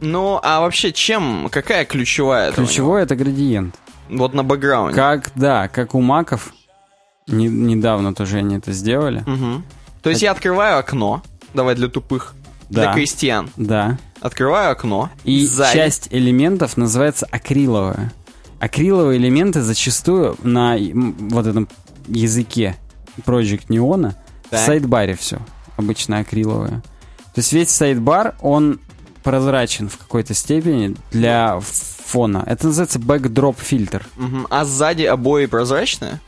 Ну, 0.00 0.38
а 0.42 0.60
вообще 0.60 0.92
чем, 0.92 1.48
какая 1.50 1.84
ключевая? 1.84 2.48
это 2.48 2.56
Ключевой 2.56 3.02
это 3.02 3.16
градиент. 3.16 3.74
Вот 4.10 4.34
на 4.34 4.44
бэкграунде. 4.44 4.94
Как, 4.94 5.30
да, 5.34 5.68
как 5.68 5.94
у 5.94 6.00
маков. 6.00 6.52
Не- 7.26 7.48
недавно 7.48 8.14
тоже 8.14 8.38
они 8.38 8.56
это 8.56 8.72
сделали. 8.72 9.24
Мгм. 9.26 9.64
То 10.02 10.10
есть 10.10 10.22
я 10.22 10.30
открываю 10.32 10.78
окно, 10.78 11.22
давай 11.54 11.74
для 11.74 11.88
тупых, 11.88 12.34
Да. 12.68 12.82
для 12.82 12.92
крестьян. 12.92 13.50
Да. 13.56 13.98
Открываю 14.20 14.70
окно. 14.72 15.10
И 15.24 15.44
сзади- 15.46 15.72
часть 15.74 16.08
элементов 16.10 16.76
называется 16.76 17.26
акриловая. 17.30 18.12
Акриловые 18.60 19.18
элементы 19.18 19.60
зачастую 19.62 20.36
на 20.42 20.76
вот 21.30 21.46
этом 21.46 21.68
языке 22.08 22.76
Project 23.24 23.66
Neon 23.68 24.10
в 24.46 24.50
Так. 24.50 24.60
сайдбаре 24.66 25.14
все 25.16 25.38
обычно 25.76 26.18
акриловое. 26.18 26.82
То 27.34 27.40
есть 27.40 27.52
весь 27.52 27.70
сайдбар, 27.70 28.34
он 28.40 28.80
прозрачен 29.22 29.88
в 29.88 29.98
какой-то 29.98 30.32
степени 30.34 30.94
для 31.10 31.58
фона. 31.60 32.42
Это 32.46 32.66
называется 32.68 32.98
backdrop 32.98 33.56
фильтр. 33.58 34.06
Мгм. 34.16 34.46
А 34.50 34.64
сзади 34.64 35.02
обои 35.02 35.46
прозрачные? 35.46 36.20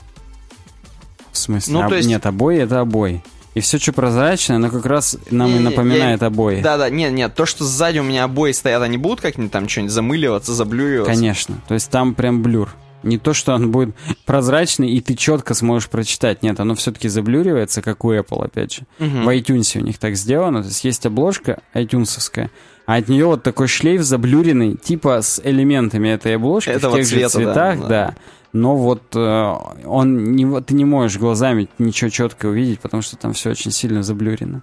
В 1.32 1.38
смысле? 1.38 1.74
Ну, 1.74 1.88
то 1.88 1.94
есть- 1.94 2.08
Нет, 2.08 2.26
обои 2.26 2.58
это 2.58 2.80
обои. 2.80 3.22
И 3.54 3.60
все, 3.60 3.78
что 3.78 3.92
прозрачное, 3.92 4.56
оно 4.56 4.70
как 4.70 4.84
раз 4.86 5.16
нам 5.30 5.48
и 5.48 5.52
Не-не, 5.54 5.64
напоминает 5.64 6.20
я- 6.20 6.26
обои. 6.26 6.60
Да-да, 6.60 6.90
нет, 6.90 7.12
нет, 7.12 7.34
то, 7.34 7.46
что 7.46 7.64
сзади 7.64 7.98
у 7.98 8.02
меня 8.04 8.24
обои 8.24 8.52
стоят, 8.52 8.82
они 8.82 8.98
будут 8.98 9.20
как-нибудь 9.20 9.50
там 9.50 9.68
что-нибудь 9.68 9.92
замыливаться, 9.92 10.52
заблюриваться? 10.54 11.12
Конечно. 11.12 11.56
То 11.66 11.74
есть 11.74 11.90
там 11.90 12.14
прям 12.14 12.42
блюр. 12.42 12.68
Не 13.02 13.18
то, 13.18 13.32
что 13.32 13.54
он 13.54 13.70
будет 13.70 13.94
прозрачный, 14.26 14.90
и 14.90 15.00
ты 15.00 15.14
четко 15.14 15.54
сможешь 15.54 15.88
прочитать. 15.88 16.42
Нет, 16.42 16.58
оно 16.60 16.74
все-таки 16.74 17.08
заблюривается, 17.08 17.80
как 17.80 18.04
у 18.04 18.12
Apple, 18.12 18.44
опять 18.44 18.74
же. 18.74 18.82
Мгм. 18.98 19.24
В 19.24 19.28
iTunes 19.28 19.78
у 19.78 19.84
них 19.84 19.98
так 19.98 20.16
сделано. 20.16 20.62
То 20.62 20.68
есть 20.68 20.84
есть 20.84 21.06
обложка 21.06 21.60
iTunesовская, 21.74 22.50
а 22.86 22.96
от 22.96 23.08
нее 23.08 23.26
вот 23.26 23.42
такой 23.42 23.68
шлейф 23.68 24.02
заблюренный, 24.02 24.74
типа 24.74 25.22
с 25.22 25.40
элементами 25.44 26.08
этой 26.08 26.36
обложки 26.36 26.70
Этого 26.70 26.94
в 26.94 26.96
тех 26.96 27.06
цвета, 27.06 27.28
же 27.28 27.44
цветах, 27.44 27.80
да, 27.80 27.88
да. 27.88 28.14
Но 28.52 28.76
вот 28.76 29.02
э, 29.14 29.54
он 29.84 30.32
не, 30.32 30.60
ты 30.62 30.74
не 30.74 30.84
можешь 30.84 31.18
глазами 31.18 31.68
ничего 31.78 32.08
четко 32.08 32.46
увидеть, 32.46 32.80
потому 32.80 33.02
что 33.02 33.16
там 33.16 33.34
все 33.34 33.50
очень 33.50 33.70
сильно 33.70 34.02
заблюрено. 34.02 34.62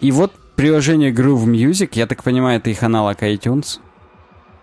И 0.00 0.12
вот 0.12 0.32
приложение 0.54 1.12
Groove 1.12 1.46
Music, 1.46 1.90
я 1.94 2.06
так 2.06 2.22
понимаю, 2.22 2.58
это 2.58 2.70
их 2.70 2.82
аналог 2.82 3.22
iTunes. 3.22 3.80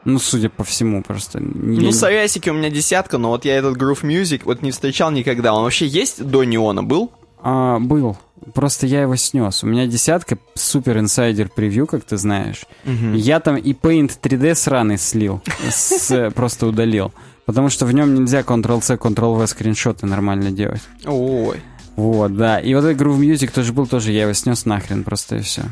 Ну, 0.06 0.18
судя 0.20 0.50
по 0.50 0.64
всему, 0.64 1.04
просто. 1.04 1.40
не- 1.42 1.80
Ну, 1.80 1.92
Сарясики 1.92 2.50
у 2.50 2.54
меня 2.54 2.70
десятка, 2.70 3.18
но 3.18 3.30
вот 3.30 3.46
я 3.46 3.58
этот 3.58 3.78
Groove 3.78 4.02
Music 4.04 4.42
вот 4.46 4.62
не 4.62 4.72
встречал 4.72 5.12
никогда. 5.12 5.54
Он 5.54 5.64
вообще 5.64 5.86
есть 5.88 6.24
до 6.24 6.44
Неона 6.44 6.84
был? 6.84 7.12
А, 7.42 7.80
был. 7.80 8.18
Просто 8.54 8.88
я 8.88 9.02
его 9.02 9.16
снес. 9.18 9.64
У 9.64 9.68
меня 9.68 9.86
десятка 9.88 10.38
супер 10.56 10.98
инсайдер 11.00 11.50
превью, 11.50 11.86
как 11.88 12.04
ты 12.06 12.18
знаешь. 12.18 12.64
Я 12.86 13.40
там 13.42 13.58
и 13.58 13.74
Paint 13.74 14.14
3D 14.22 14.56
сраный 14.56 14.98
слил. 14.98 15.42
с- 15.70 16.32
просто 16.32 16.66
удалил. 16.68 17.12
Потому 17.46 17.70
что 17.70 17.86
в 17.86 17.92
нем 17.92 18.14
нельзя 18.16 18.42
Ctrl-C, 18.42 18.96
Ctrl-V 18.96 19.48
скриншоты 19.48 20.06
нормально 20.06 20.52
делать. 20.52 20.82
Ой. 21.06 21.60
Вот, 21.96 22.38
да. 22.38 22.60
И 22.60 22.74
вот 22.76 22.86
этот 22.86 23.02
Groove 23.02 23.20
Music 23.20 23.52
тоже 23.52 23.74
был, 23.74 23.88
тоже 23.88 24.12
я 24.14 24.22
его 24.24 24.34
снес 24.34 24.66
нахрен 24.66 25.04
просто 25.04 25.38
и 25.38 25.42
все. 25.42 25.64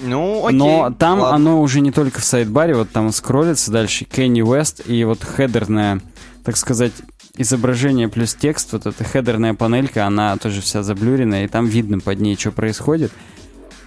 Ну, 0.00 0.46
окей. 0.46 0.58
Но 0.58 0.94
там 0.98 1.20
ладно. 1.20 1.36
оно 1.36 1.62
уже 1.62 1.80
не 1.80 1.92
только 1.92 2.20
в 2.20 2.24
сайдбаре, 2.24 2.74
вот 2.74 2.90
там 2.90 3.10
скроллится 3.12 3.70
дальше 3.70 4.04
Кенни 4.04 4.42
Уэст 4.42 4.82
и 4.86 5.04
вот 5.04 5.22
хедерная, 5.22 6.00
так 6.44 6.56
сказать, 6.56 6.92
изображение 7.36 8.08
плюс 8.08 8.34
текст, 8.34 8.72
вот 8.72 8.86
эта 8.86 9.04
хедерная 9.04 9.54
панелька, 9.54 10.06
она 10.06 10.36
тоже 10.36 10.60
вся 10.60 10.82
заблюренная, 10.82 11.44
и 11.44 11.48
там 11.48 11.66
видно 11.66 12.00
под 12.00 12.20
ней, 12.20 12.36
что 12.36 12.52
происходит. 12.52 13.12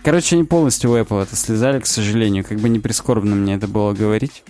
Короче, 0.03 0.35
они 0.35 0.45
полностью 0.45 0.91
у 0.91 0.97
Apple 0.97 1.23
это 1.23 1.35
слезали, 1.35 1.79
к 1.79 1.85
сожалению. 1.85 2.45
Как 2.45 2.59
бы 2.59 2.69
не 2.69 2.79
прискорбно 2.79 3.35
мне 3.35 3.55
это 3.55 3.67
было 3.67 3.93
говорить. 3.93 4.43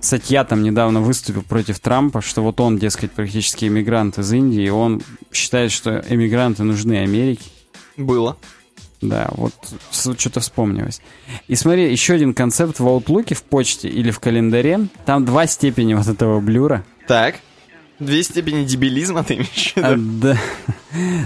Сатья 0.00 0.44
там 0.44 0.62
недавно 0.62 1.00
выступил 1.00 1.42
против 1.42 1.80
Трампа, 1.80 2.20
что 2.20 2.42
вот 2.42 2.60
он, 2.60 2.78
дескать, 2.78 3.12
практически 3.12 3.66
иммигрант 3.66 4.18
из 4.18 4.32
Индии, 4.32 4.64
и 4.64 4.68
он 4.68 5.02
считает, 5.32 5.72
что 5.72 6.04
эмигранты 6.08 6.62
нужны 6.62 6.98
Америке. 7.02 7.44
Было. 7.96 8.36
Да, 9.02 9.28
вот 9.32 9.52
что-то 9.90 10.40
вспомнилось. 10.40 11.00
И 11.48 11.54
смотри, 11.54 11.90
еще 11.90 12.14
один 12.14 12.34
концепт 12.34 12.80
в 12.80 12.86
Outlook, 12.86 13.34
в 13.34 13.42
почте 13.42 13.88
или 13.88 14.10
в 14.10 14.20
календаре. 14.20 14.88
Там 15.04 15.24
два 15.24 15.46
степени 15.46 15.94
вот 15.94 16.06
этого 16.06 16.40
блюра. 16.40 16.84
Так. 17.06 17.36
Две 17.98 18.22
степени 18.22 18.64
дебилизма 18.64 19.24
ты 19.24 19.34
имеешь 19.34 19.72
в 19.72 19.76
виду? 19.76 19.86
А, 19.86 19.94
да. 19.96 20.38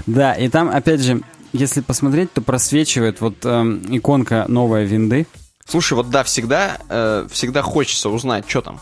да, 0.07 0.33
и 0.35 0.49
там, 0.49 0.68
опять 0.68 1.01
же, 1.01 1.21
если 1.53 1.81
посмотреть, 1.81 2.33
то 2.33 2.43
просвечивает 2.43 3.21
вот 3.21 3.45
эм, 3.45 3.83
иконка 3.89 4.45
новой 4.49 4.85
винды. 4.85 5.27
Слушай, 5.66 5.95
вот 5.95 6.11
да, 6.11 6.23
всегда, 6.25 6.79
э, 6.89 7.27
всегда 7.31 7.62
хочется 7.62 8.09
узнать, 8.09 8.49
что 8.49 8.61
там. 8.62 8.81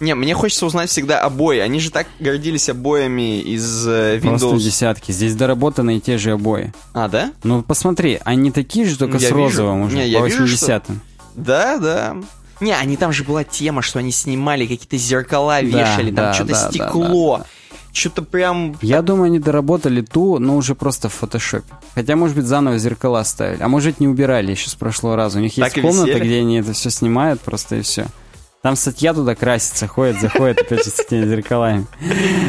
Не, 0.00 0.14
мне 0.14 0.34
хочется 0.34 0.64
узнать 0.66 0.90
всегда 0.90 1.20
обои. 1.20 1.58
Они 1.58 1.80
же 1.80 1.90
так 1.90 2.06
гордились 2.20 2.68
обоями 2.68 3.40
из 3.40 3.86
э, 3.86 4.20
Просто 4.22 4.46
Windows. 4.46 4.58
десятки. 4.60 5.10
Здесь 5.12 5.34
доработанные 5.34 5.98
те 6.00 6.18
же 6.18 6.32
обои. 6.32 6.72
А, 6.94 7.08
да? 7.08 7.32
Ну, 7.42 7.62
посмотри, 7.62 8.20
они 8.24 8.52
такие 8.52 8.86
же, 8.86 8.96
только 8.96 9.14
Я 9.14 9.20
с 9.20 9.22
вижу. 9.24 9.34
розовым 9.36 9.82
уже, 9.82 9.96
Не, 9.96 10.18
по 10.18 10.24
вижу, 10.26 10.46
что- 10.46 10.66
80-м. 10.66 11.00
Да, 11.34 11.78
да. 11.78 12.16
Не, 12.60 12.72
они 12.74 12.96
там 12.96 13.12
же 13.12 13.24
была 13.24 13.44
тема, 13.44 13.82
что 13.82 13.98
они 13.98 14.10
снимали 14.12 14.66
какие-то 14.66 14.96
зеркала, 14.96 15.60
вешали, 15.62 16.06
там 16.12 16.14
да, 16.26 16.34
что-то 16.34 16.52
да, 16.52 16.62
да, 16.64 16.70
стекло. 16.70 17.44
Что-то 17.92 18.22
прям... 18.22 18.76
Я 18.82 19.02
думаю, 19.02 19.24
они 19.26 19.38
доработали 19.40 20.02
ту, 20.02 20.38
но 20.38 20.56
уже 20.56 20.74
просто 20.74 21.08
в 21.08 21.14
фотошопе. 21.14 21.72
Хотя, 21.94 22.14
может 22.16 22.36
быть, 22.36 22.46
заново 22.46 22.78
зеркала 22.78 23.22
ставили. 23.24 23.62
А 23.62 23.68
может, 23.68 23.98
не 23.98 24.06
убирали 24.06 24.50
еще 24.52 24.68
с 24.70 24.74
прошлого 24.74 25.16
раза. 25.16 25.38
У 25.38 25.42
них 25.42 25.56
есть 25.56 25.68
Так 25.74 25.78
и 25.78 25.80
комната, 25.80 26.06
висели? 26.10 26.24
где 26.24 26.38
они 26.40 26.58
это 26.60 26.72
все 26.74 26.90
снимают 26.90 27.40
просто 27.40 27.76
и 27.76 27.80
все. 27.82 28.06
Там 28.60 28.74
статья 28.74 29.14
туда 29.14 29.36
красится, 29.36 29.86
ходит, 29.86 30.20
заходит 30.20 30.60
опять 30.60 30.84
же 30.84 30.90
с 30.90 30.98
этими 30.98 31.24
зеркалами. 31.26 31.86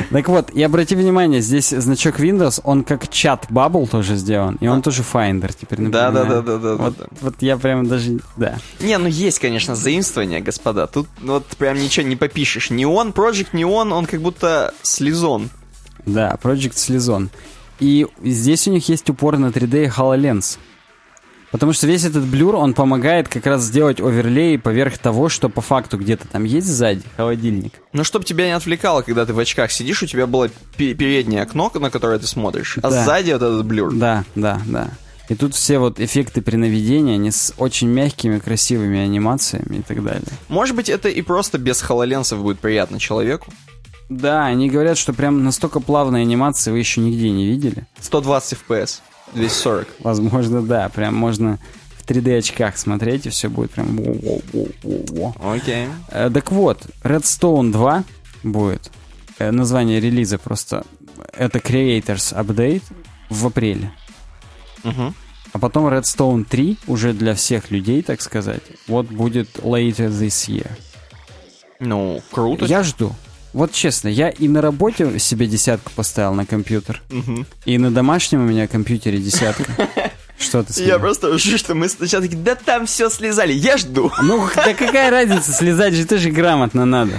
Так 0.09 0.27
вот, 0.27 0.49
и 0.49 0.63
обрати 0.63 0.95
внимание, 0.95 1.39
здесь 1.39 1.69
значок 1.69 2.19
Windows, 2.19 2.59
он 2.63 2.83
как 2.83 3.09
чат 3.09 3.45
Bubble 3.51 3.87
тоже 3.87 4.15
сделан, 4.15 4.57
и 4.59 4.67
он 4.67 4.81
тоже 4.81 5.03
Finder 5.03 5.53
теперь 5.57 5.79
Да, 5.89 6.09
да, 6.09 6.23
напоминает. 6.23 6.45
да, 6.45 6.57
да, 6.57 6.57
да, 6.57 6.75
Вот, 6.83 6.97
да. 6.97 7.05
вот 7.21 7.35
я 7.41 7.57
прям 7.57 7.87
даже, 7.87 8.19
да. 8.37 8.57
Не, 8.79 8.97
ну 8.97 9.07
есть, 9.07 9.37
конечно, 9.37 9.75
заимствование, 9.75 10.41
господа. 10.41 10.87
Тут 10.87 11.07
ну, 11.21 11.33
вот 11.33 11.45
прям 11.57 11.77
ничего 11.77 12.07
не 12.07 12.15
попишешь. 12.15 12.71
Неон, 12.71 13.09
Project 13.09 13.51
Neon, 13.53 13.93
он 13.93 14.07
как 14.07 14.21
будто 14.21 14.73
слезон. 14.81 15.49
Да, 16.07 16.37
Project 16.41 16.73
Slizon. 16.73 17.29
И 17.79 18.07
здесь 18.23 18.67
у 18.67 18.71
них 18.71 18.89
есть 18.89 19.07
упор 19.11 19.37
на 19.37 19.47
3D 19.47 19.85
и 19.85 19.87
HoloLens. 19.87 20.57
Потому 21.51 21.73
что 21.73 21.87
весь 21.87 22.05
этот 22.05 22.25
блюр, 22.25 22.55
он 22.55 22.73
помогает 22.75 23.27
как 23.27 23.45
раз 23.47 23.63
сделать 23.63 23.99
оверлей 23.99 24.59
поверх 24.59 24.99
того, 24.99 25.29
что 25.29 25.49
по 25.49 25.61
факту 25.61 25.97
где-то 25.97 26.27
там 26.27 26.43
есть 26.43 26.67
сзади, 26.67 27.01
холодильник. 27.17 27.73
Ну, 27.91 28.03
чтобы 28.03 28.23
тебя 28.25 28.45
не 28.45 28.51
отвлекало, 28.51 29.01
когда 29.01 29.25
ты 29.25 29.33
в 29.33 29.39
очках 29.39 29.71
сидишь, 29.71 30.03
у 30.03 30.05
тебя 30.05 30.27
было 30.27 30.49
пе- 30.77 30.93
переднее 30.93 31.41
окно, 31.41 31.71
на 31.73 31.89
которое 31.89 32.19
ты 32.19 32.27
смотришь, 32.27 32.77
а 32.83 32.89
Да. 32.91 33.03
сзади 33.03 33.31
вот 33.31 33.41
этот 33.41 33.65
блюр. 33.65 33.93
Да, 33.95 34.25
да, 34.35 34.61
да. 34.67 34.89
И 35.27 35.35
тут 35.35 35.53
все 35.55 35.77
вот 35.79 35.99
эффекты 35.99 36.41
при 36.41 36.55
наведении, 36.55 37.13
они 37.15 37.31
с 37.31 37.53
очень 37.57 37.87
мягкими, 37.87 38.39
красивыми 38.39 38.99
анимациями 38.99 39.77
и 39.77 39.81
так 39.81 40.03
далее. 40.03 40.23
Может 40.49 40.75
быть, 40.75 40.89
это 40.89 41.09
и 41.09 41.21
просто 41.21 41.57
без 41.57 41.81
хололенсов 41.81 42.41
будет 42.41 42.59
приятно 42.59 42.99
человеку. 42.99 43.51
Да, 44.09 44.45
они 44.45 44.69
говорят, 44.71 44.97
что 44.97 45.13
прям 45.13 45.43
настолько 45.43 45.79
плавные 45.79 46.21
анимации 46.23 46.71
вы 46.71 46.79
еще 46.79 46.99
нигде 46.99 47.29
не 47.29 47.45
видели. 47.45 47.85
120 48.01 48.57
FPS, 48.67 49.01
240. 49.33 49.87
Возможно, 49.99 50.61
да, 50.61 50.89
прям 50.89 51.15
можно 51.15 51.59
в 51.97 52.05
3D 52.09 52.37
очках 52.39 52.77
смотреть, 52.77 53.25
и 53.25 53.29
все 53.29 53.49
будет 53.49 53.71
прям... 53.71 53.99
Окей. 55.41 55.87
Э, 56.09 56.29
Так 56.33 56.51
вот, 56.51 56.81
Redstone 57.03 57.71
2 57.71 58.03
будет. 58.43 58.91
Э, 59.37 59.51
Название 59.51 59.99
релиза 59.99 60.37
просто. 60.37 60.85
Это 61.33 61.59
Creators 61.59 62.33
Update 62.35 62.83
в 63.29 63.45
апреле. 63.47 63.91
А 65.51 65.57
потом 65.59 65.87
Redstone 65.87 66.45
3 66.45 66.77
уже 66.87 67.13
для 67.13 67.33
всех 67.33 67.71
людей, 67.71 68.01
так 68.03 68.21
сказать. 68.21 68.61
Вот 68.87 69.07
будет 69.07 69.57
later 69.57 70.09
this 70.09 70.47
year. 70.49 70.69
Ну, 71.79 72.21
круто. 72.31 72.65
Я 72.65 72.83
жду. 72.83 73.15
Вот 73.53 73.71
честно, 73.71 74.07
я 74.09 74.29
и 74.29 74.47
на 74.47 74.61
работе 74.61 75.17
себе 75.19 75.47
десятку 75.47 75.91
поставил 75.95 76.33
на 76.33 76.45
компьютер, 76.45 77.01
и 77.65 77.77
на 77.77 77.89
домашнем 77.91 78.41
у 78.41 78.47
меня 78.47 78.67
компьютере 78.67 79.17
десятка. 79.17 79.63
Что 80.39 80.63
ты 80.63 80.81
Я 80.83 80.99
просто 80.99 81.37
жду, 81.37 81.57
что 81.57 81.75
мы 81.75 81.89
сначала 81.89 82.23
такие, 82.23 82.37
да 82.41 82.55
там 82.55 82.85
все 82.85 83.09
слезали, 83.09 83.51
я 83.51 83.75
жду. 83.75 84.09
Ну, 84.23 84.47
да 84.55 84.73
какая 84.73 85.09
разница, 85.11 85.51
слезать 85.51 85.93
же 85.93 86.05
тоже 86.05 86.29
грамотно 86.31 86.85
надо. 86.85 87.11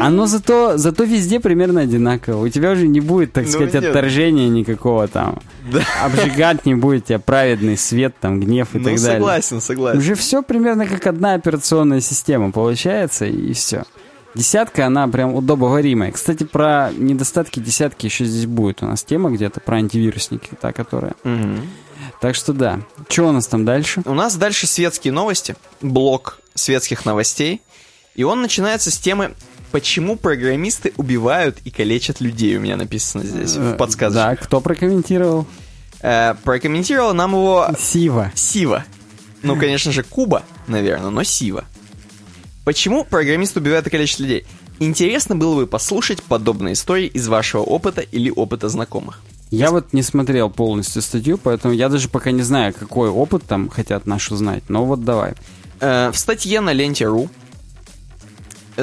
Оно 0.00 0.26
зато, 0.26 0.76
зато 0.76 1.04
везде 1.04 1.38
примерно 1.38 1.82
одинаково. 1.82 2.44
У 2.44 2.48
тебя 2.48 2.72
уже 2.72 2.88
не 2.88 2.98
будет, 2.98 3.32
так 3.32 3.44
Ну, 3.44 3.50
сказать, 3.52 3.74
нет. 3.74 3.84
отторжения 3.84 4.48
никакого 4.48 5.06
там. 5.06 5.38
Да. 5.72 5.84
Обжигать 6.02 6.66
не 6.66 6.74
будет 6.74 7.04
тебя 7.04 7.20
праведный 7.20 7.76
свет, 7.76 8.16
там, 8.20 8.40
гнев 8.40 8.74
и 8.74 8.78
Ну, 8.78 8.84
так 8.86 8.94
далее. 8.96 9.12
согласен, 9.18 9.60
согласен. 9.60 9.98
Уже 10.00 10.16
все 10.16 10.42
примерно 10.42 10.84
как 10.84 11.06
одна 11.06 11.34
операционная 11.34 12.00
система 12.00 12.50
получается, 12.50 13.26
и 13.26 13.52
все. 13.52 13.84
Десятка, 14.34 14.86
она 14.86 15.08
прям 15.08 15.34
удобоваримая. 15.34 16.12
Кстати, 16.12 16.44
про 16.44 16.90
недостатки 16.96 17.60
десятки 17.60 18.06
еще 18.06 18.24
здесь 18.24 18.46
будет 18.46 18.82
у 18.82 18.86
нас 18.86 19.02
тема 19.02 19.30
где-то, 19.30 19.60
про 19.60 19.76
антивирусники, 19.76 20.50
та, 20.60 20.72
которая. 20.72 21.14
Мгм. 21.24 21.68
Так 22.20 22.34
что 22.34 22.52
да. 22.52 22.80
Что 23.08 23.28
у 23.28 23.32
нас 23.32 23.46
там 23.46 23.64
дальше? 23.64 24.02
У 24.04 24.14
нас 24.14 24.36
дальше 24.36 24.66
светские 24.66 25.12
новости, 25.12 25.56
блок 25.80 26.40
светских 26.54 27.04
новостей. 27.04 27.62
И 28.14 28.24
он 28.24 28.42
начинается 28.42 28.90
с 28.90 28.98
темы 28.98 29.34
«Почему 29.70 30.16
программисты 30.16 30.92
убивают 30.96 31.58
и 31.64 31.70
калечат 31.70 32.20
людей?» 32.20 32.56
У 32.56 32.60
меня 32.60 32.76
написано 32.76 33.24
здесь, 33.24 33.54
в 33.56 33.76
подсказке. 33.76 34.14
Да, 34.14 34.36
кто 34.36 34.60
прокомментировал? 34.60 35.46
Э, 36.00 36.34
прокомментировала 36.42 37.12
нам 37.12 37.32
его 37.32 37.68
Сива. 37.78 38.32
Сива. 38.34 38.84
Ну, 39.42 39.56
конечно 39.56 39.92
же, 39.92 40.02
Куба, 40.02 40.42
наверное, 40.66 41.10
но 41.10 41.22
Сива. 41.22 41.64
Почему 42.68 43.02
программист 43.02 43.56
убивает 43.56 43.88
количество 43.88 44.24
людей? 44.24 44.44
Интересно 44.78 45.34
было 45.34 45.54
бы 45.54 45.66
послушать 45.66 46.22
подобные 46.22 46.74
истории 46.74 47.06
из 47.06 47.26
вашего 47.26 47.62
опыта 47.62 48.02
или 48.02 48.28
опыта 48.30 48.68
знакомых. 48.68 49.22
Я 49.50 49.70
вот 49.70 49.94
не 49.94 50.02
смотрел 50.02 50.50
полностью 50.50 51.00
статью, 51.00 51.38
поэтому 51.38 51.72
я 51.72 51.88
даже 51.88 52.10
пока 52.10 52.30
не 52.30 52.42
знаю, 52.42 52.74
какой 52.74 53.08
опыт 53.08 53.44
там 53.44 53.70
хотят 53.70 54.04
наши 54.04 54.34
узнать. 54.34 54.64
Но 54.68 54.84
вот 54.84 55.02
давай. 55.02 55.32
Э, 55.80 56.10
в 56.12 56.18
статье 56.18 56.60
на 56.60 56.74
ленте.ру 56.74 57.30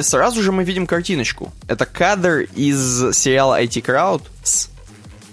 сразу 0.00 0.42
же 0.42 0.50
мы 0.50 0.64
видим 0.64 0.88
картиночку. 0.88 1.52
Это 1.68 1.86
кадр 1.86 2.48
из 2.56 3.14
сериала 3.16 3.62
IT 3.62 3.84
Crowd 3.84 4.22
с 4.42 4.68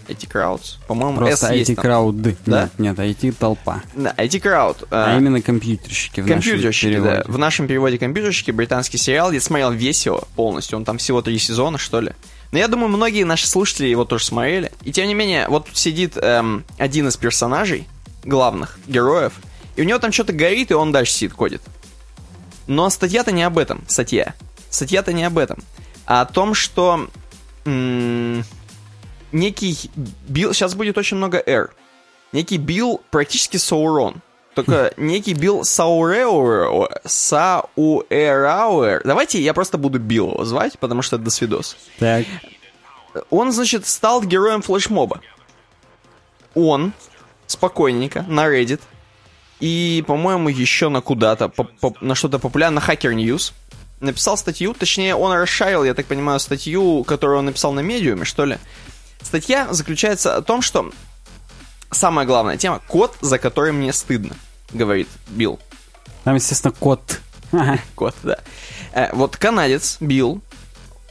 IT 0.07 0.27
Crowds. 0.31 0.77
По-моему, 0.87 1.17
Просто 1.17 1.53
S 1.53 1.69
IT 1.69 1.75
крауд. 1.75 2.21
Да? 2.21 2.69
Нет, 2.77 2.97
нет, 2.97 2.99
IT 2.99 3.35
толпа. 3.39 3.81
Да, 3.95 4.13
IT 4.17 4.41
Crowd. 4.41 4.87
А 4.91 5.15
э, 5.15 5.19
именно 5.19 5.41
компьютерщики 5.41 6.21
в 6.21 6.27
Компьютерщики, 6.27 6.87
нашем 6.87 7.03
да. 7.03 7.09
переводе. 7.11 7.31
В 7.31 7.37
нашем 7.37 7.67
переводе 7.67 7.97
компьютерщики, 7.97 8.51
британский 8.51 8.97
сериал. 8.97 9.31
Я 9.31 9.41
смотрел 9.41 9.71
весь 9.71 10.05
его 10.05 10.23
полностью. 10.35 10.77
Он 10.77 10.85
там 10.85 10.97
всего 10.97 11.21
три 11.21 11.37
сезона, 11.39 11.77
что 11.77 12.01
ли. 12.01 12.13
Но 12.51 12.59
я 12.59 12.67
думаю, 12.67 12.89
многие 12.89 13.23
наши 13.23 13.47
слушатели 13.47 13.87
его 13.87 14.05
тоже 14.05 14.25
смотрели. 14.25 14.71
И 14.83 14.91
тем 14.91 15.07
не 15.07 15.15
менее, 15.15 15.47
вот 15.47 15.65
тут 15.65 15.77
сидит 15.77 16.17
эм, 16.17 16.63
один 16.77 17.07
из 17.07 17.17
персонажей, 17.17 17.87
главных 18.23 18.77
героев, 18.87 19.33
и 19.75 19.81
у 19.81 19.85
него 19.85 19.97
там 19.97 20.11
что-то 20.11 20.33
горит, 20.33 20.69
и 20.69 20.75
он 20.75 20.91
дальше 20.91 21.13
сидит, 21.13 21.33
ходит. 21.33 21.61
Но 22.67 22.89
статья-то 22.91 23.31
не 23.31 23.43
об 23.43 23.57
этом. 23.57 23.83
Статья. 23.87 24.35
Статья-то 24.69 25.13
не 25.13 25.23
об 25.23 25.37
этом. 25.39 25.63
А 26.05 26.21
о 26.21 26.25
том, 26.25 26.53
что 26.53 27.07
м, 27.65 28.43
некий 29.33 29.91
Билл... 30.27 30.53
Сейчас 30.53 30.75
будет 30.75 30.97
очень 30.97 31.17
много 31.17 31.41
R. 31.45 31.71
Некий 32.31 32.57
Билл 32.57 33.01
практически 33.11 33.57
Саурон. 33.57 34.21
Только 34.55 34.93
некий 34.97 35.33
Билл 35.33 35.63
Сауреуэр, 35.63 36.89
Сауэрауэр. 37.05 39.01
Давайте 39.03 39.41
я 39.41 39.53
просто 39.53 39.77
буду 39.77 39.99
Билл 39.99 40.31
его 40.31 40.45
звать, 40.45 40.77
потому 40.79 41.01
что 41.01 41.15
это 41.17 41.25
досвидос. 41.25 41.75
Так. 41.99 42.25
Он, 43.29 43.51
значит, 43.51 43.85
стал 43.85 44.23
героем 44.23 44.61
флешмоба. 44.61 45.21
Он 46.55 46.93
спокойненько 47.47 48.23
на 48.27 48.47
Reddit 48.47 48.81
и, 49.59 50.03
по-моему, 50.07 50.49
еще 50.49 50.89
на 50.89 51.01
куда-то, 51.01 51.49
по- 51.49 51.63
по- 51.63 51.95
на 52.01 52.15
что-то 52.15 52.39
популярное, 52.39 52.81
на 52.81 52.85
Hacker 52.85 53.13
News, 53.13 53.53
написал 53.99 54.37
статью, 54.37 54.73
точнее, 54.73 55.15
он 55.15 55.31
расшарил, 55.33 55.83
я 55.83 55.93
так 55.93 56.05
понимаю, 56.07 56.39
статью, 56.39 57.03
которую 57.03 57.39
он 57.39 57.45
написал 57.45 57.71
на 57.71 57.79
Medium 57.79 58.14
е, 58.14 58.25
что 58.25 58.45
ли. 58.45 58.57
Статья 59.23 59.73
заключается 59.73 60.35
о 60.35 60.41
том, 60.41 60.61
что 60.61 60.91
самая 61.91 62.25
главная 62.25 62.57
тема— 62.57 62.81
код, 62.87 63.15
за 63.21 63.39
который 63.39 63.71
мне 63.71 63.93
стыдно, 63.93 64.35
говорит 64.71 65.07
Билл. 65.27 65.59
Там, 66.23 66.35
естественно, 66.35 66.73
кот. 66.77 67.19
Ага. 67.51 67.79
Код, 67.95 68.15
да. 68.23 68.39
Э, 68.93 69.13
вот 69.13 69.37
канадец 69.37 69.97
Билл, 69.99 70.41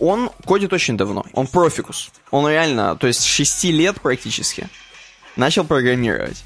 он 0.00 0.30
кодит 0.44 0.72
очень 0.72 0.96
давно. 0.96 1.24
Он 1.32 1.46
профикус. 1.46 2.10
Он 2.30 2.48
реально, 2.48 2.96
то 2.96 3.06
есть 3.06 3.20
с 3.20 3.24
6 3.24 3.64
лет 3.64 4.00
практически, 4.00 4.68
начал 5.36 5.64
программировать. 5.64 6.42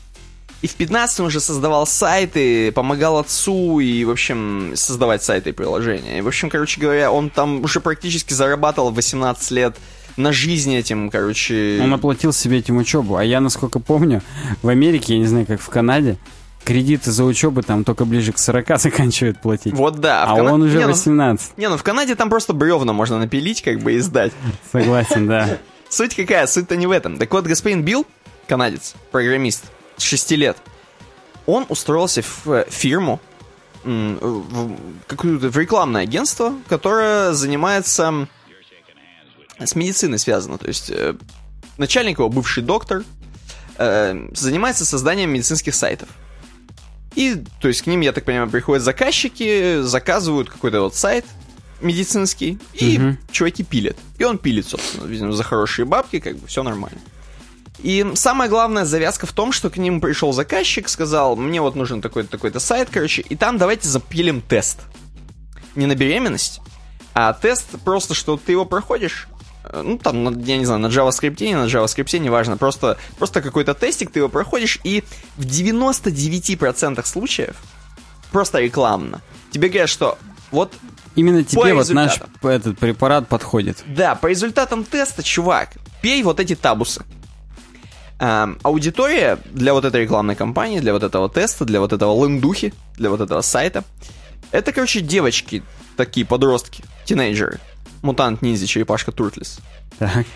И 0.62 0.66
в 0.66 0.74
15 0.74 1.20
он 1.20 1.26
уже 1.26 1.40
создавал 1.40 1.86
сайты, 1.86 2.72
помогал 2.72 3.18
отцу 3.18 3.78
и, 3.80 4.04
в 4.04 4.10
общем, 4.10 4.72
создавать 4.74 5.22
сайты 5.22 5.50
и 5.50 5.52
приложения. 5.52 6.18
И, 6.18 6.20
в 6.22 6.28
общем, 6.28 6.50
короче 6.50 6.80
говоря, 6.80 7.12
он 7.12 7.30
там 7.30 7.62
уже 7.62 7.80
практически 7.80 8.32
зарабатывал 8.32 8.90
в 8.90 8.94
18 8.94 9.50
лет 9.52 9.76
на 10.16 10.32
жизни 10.32 10.76
этим, 10.76 11.10
короче... 11.10 11.80
Он 11.82 11.92
оплатил 11.92 12.32
себе 12.32 12.58
этим 12.58 12.76
учебу. 12.76 13.16
А 13.16 13.24
я, 13.24 13.40
насколько 13.40 13.78
помню, 13.78 14.22
в 14.62 14.68
Америке, 14.68 15.14
я 15.14 15.18
не 15.20 15.26
знаю, 15.26 15.46
как 15.46 15.60
в 15.60 15.68
Канаде, 15.68 16.16
кредиты 16.64 17.12
за 17.12 17.24
учебу 17.24 17.62
там 17.62 17.84
только 17.84 18.04
ближе 18.04 18.32
к 18.32 18.38
40 18.38 18.78
заканчивают 18.80 19.40
платить. 19.40 19.72
Вот 19.74 20.00
да. 20.00 20.24
а 20.24 20.34
в 20.34 20.38
Кана- 20.38 20.52
он 20.52 20.62
уже 20.62 20.78
не, 20.78 20.84
ну- 20.84 20.90
18. 20.90 21.58
не, 21.58 21.68
ну 21.68 21.76
в 21.76 21.82
Канаде 21.82 22.14
там 22.14 22.28
просто 22.30 22.52
бревна 22.52 22.92
можно 22.92 23.18
напилить, 23.18 23.62
как 23.62 23.80
бы, 23.80 23.92
и 23.92 23.98
сдать. 24.00 24.32
Согласен, 24.72 25.26
да. 25.26 25.58
Суть 25.88 26.14
какая? 26.14 26.46
Суть-то 26.46 26.76
не 26.76 26.86
в 26.86 26.90
этом. 26.90 27.16
Так 27.18 27.32
вот, 27.32 27.46
господин 27.46 27.82
Билл, 27.82 28.06
канадец, 28.48 28.94
программист, 29.12 29.64
с 29.96 30.02
6 30.02 30.32
лет, 30.32 30.56
он 31.46 31.64
устроился 31.68 32.22
в 32.22 32.50
э, 32.50 32.66
фирму, 32.68 33.20
в, 33.84 34.76
какую-то, 35.06 35.48
в 35.48 35.56
рекламное 35.56 36.02
агентство, 36.02 36.54
которое 36.68 37.32
занимается 37.32 38.26
с 39.58 39.74
медициной 39.74 40.18
связано. 40.18 40.58
То 40.58 40.68
есть 40.68 40.90
э, 40.90 41.14
начальник 41.78 42.18
его, 42.18 42.28
бывший 42.28 42.62
доктор, 42.62 43.04
э, 43.78 44.28
занимается 44.34 44.84
созданием 44.84 45.30
медицинских 45.30 45.74
сайтов. 45.74 46.08
И, 47.14 47.42
то 47.60 47.68
есть, 47.68 47.82
к 47.82 47.86
ним, 47.86 48.02
я 48.02 48.12
так 48.12 48.24
понимаю, 48.24 48.50
приходят 48.50 48.82
заказчики, 48.84 49.80
заказывают 49.80 50.50
какой-то 50.50 50.82
вот 50.82 50.94
сайт 50.94 51.24
медицинский, 51.80 52.58
и 52.74 52.98
Мгм. 52.98 53.18
чуваки 53.30 53.64
пилят. 53.64 53.96
И 54.18 54.24
он 54.24 54.38
пилит, 54.38 54.66
собственно, 54.66 55.06
видимо, 55.06 55.32
за 55.32 55.42
хорошие 55.42 55.86
бабки, 55.86 56.20
как 56.20 56.36
бы 56.36 56.46
все 56.46 56.62
нормально. 56.62 56.98
И 57.82 58.04
самая 58.14 58.48
главная 58.48 58.84
завязка 58.86 59.26
в 59.26 59.32
том, 59.32 59.52
что 59.52 59.68
к 59.70 59.76
ним 59.76 60.00
пришел 60.00 60.32
заказчик, 60.32 60.88
сказал, 60.88 61.36
мне 61.36 61.60
вот 61.60 61.74
нужен 61.74 62.00
такой-то 62.00 62.30
такой-то 62.30 62.60
сайт, 62.60 62.88
короче, 62.90 63.22
и 63.22 63.36
там 63.36 63.58
давайте 63.58 63.88
запилим 63.88 64.40
тест. 64.40 64.80
Не 65.74 65.84
на 65.86 65.94
беременность, 65.94 66.60
а 67.12 67.32
тест 67.34 67.66
просто, 67.84 68.14
что 68.14 68.38
ты 68.38 68.52
его 68.52 68.64
проходишь, 68.64 69.28
ну, 69.72 69.98
там, 69.98 70.40
я 70.42 70.56
не 70.56 70.64
знаю, 70.64 70.80
на 70.80 70.86
JavaScript, 70.86 71.44
не 71.44 71.54
на 71.54 71.66
JavaScript, 71.66 72.18
неважно, 72.18 72.56
просто, 72.56 72.98
просто 73.18 73.42
какой-то 73.42 73.74
тестик, 73.74 74.10
ты 74.10 74.20
его 74.20 74.28
проходишь, 74.28 74.78
и 74.84 75.04
в 75.36 75.44
99% 75.44 77.04
случаев, 77.06 77.56
просто 78.32 78.60
рекламно, 78.60 79.22
тебе 79.50 79.68
говорят, 79.68 79.88
что 79.88 80.18
вот 80.50 80.72
Именно 81.14 81.44
тебе 81.44 81.72
вот 81.72 81.88
наш 81.90 82.20
этот 82.42 82.78
препарат 82.78 83.26
подходит. 83.26 83.82
да, 83.86 84.14
по 84.14 84.26
результатам 84.26 84.84
теста, 84.84 85.22
чувак, 85.22 85.70
пей 86.02 86.22
вот 86.22 86.40
эти 86.40 86.54
табусы. 86.54 87.04
Ам, 88.18 88.58
аудитория 88.62 89.38
для 89.52 89.74
вот 89.74 89.84
этой 89.84 90.02
рекламной 90.02 90.36
кампании, 90.36 90.80
для 90.80 90.92
вот 90.92 91.02
этого 91.02 91.28
теста, 91.28 91.64
для 91.64 91.80
вот 91.80 91.92
этого 91.92 92.24
лендухи, 92.24 92.72
для 92.96 93.10
вот 93.10 93.20
этого 93.20 93.42
сайта, 93.42 93.84
это, 94.52 94.72
короче, 94.72 95.00
девочки, 95.00 95.62
такие 95.96 96.24
подростки, 96.24 96.84
тинейджеры. 97.04 97.60
Мутант, 98.06 98.40
ниндзя, 98.42 98.66
черепашка, 98.66 99.12
туртлис. 99.12 99.58
Так. 99.98 100.26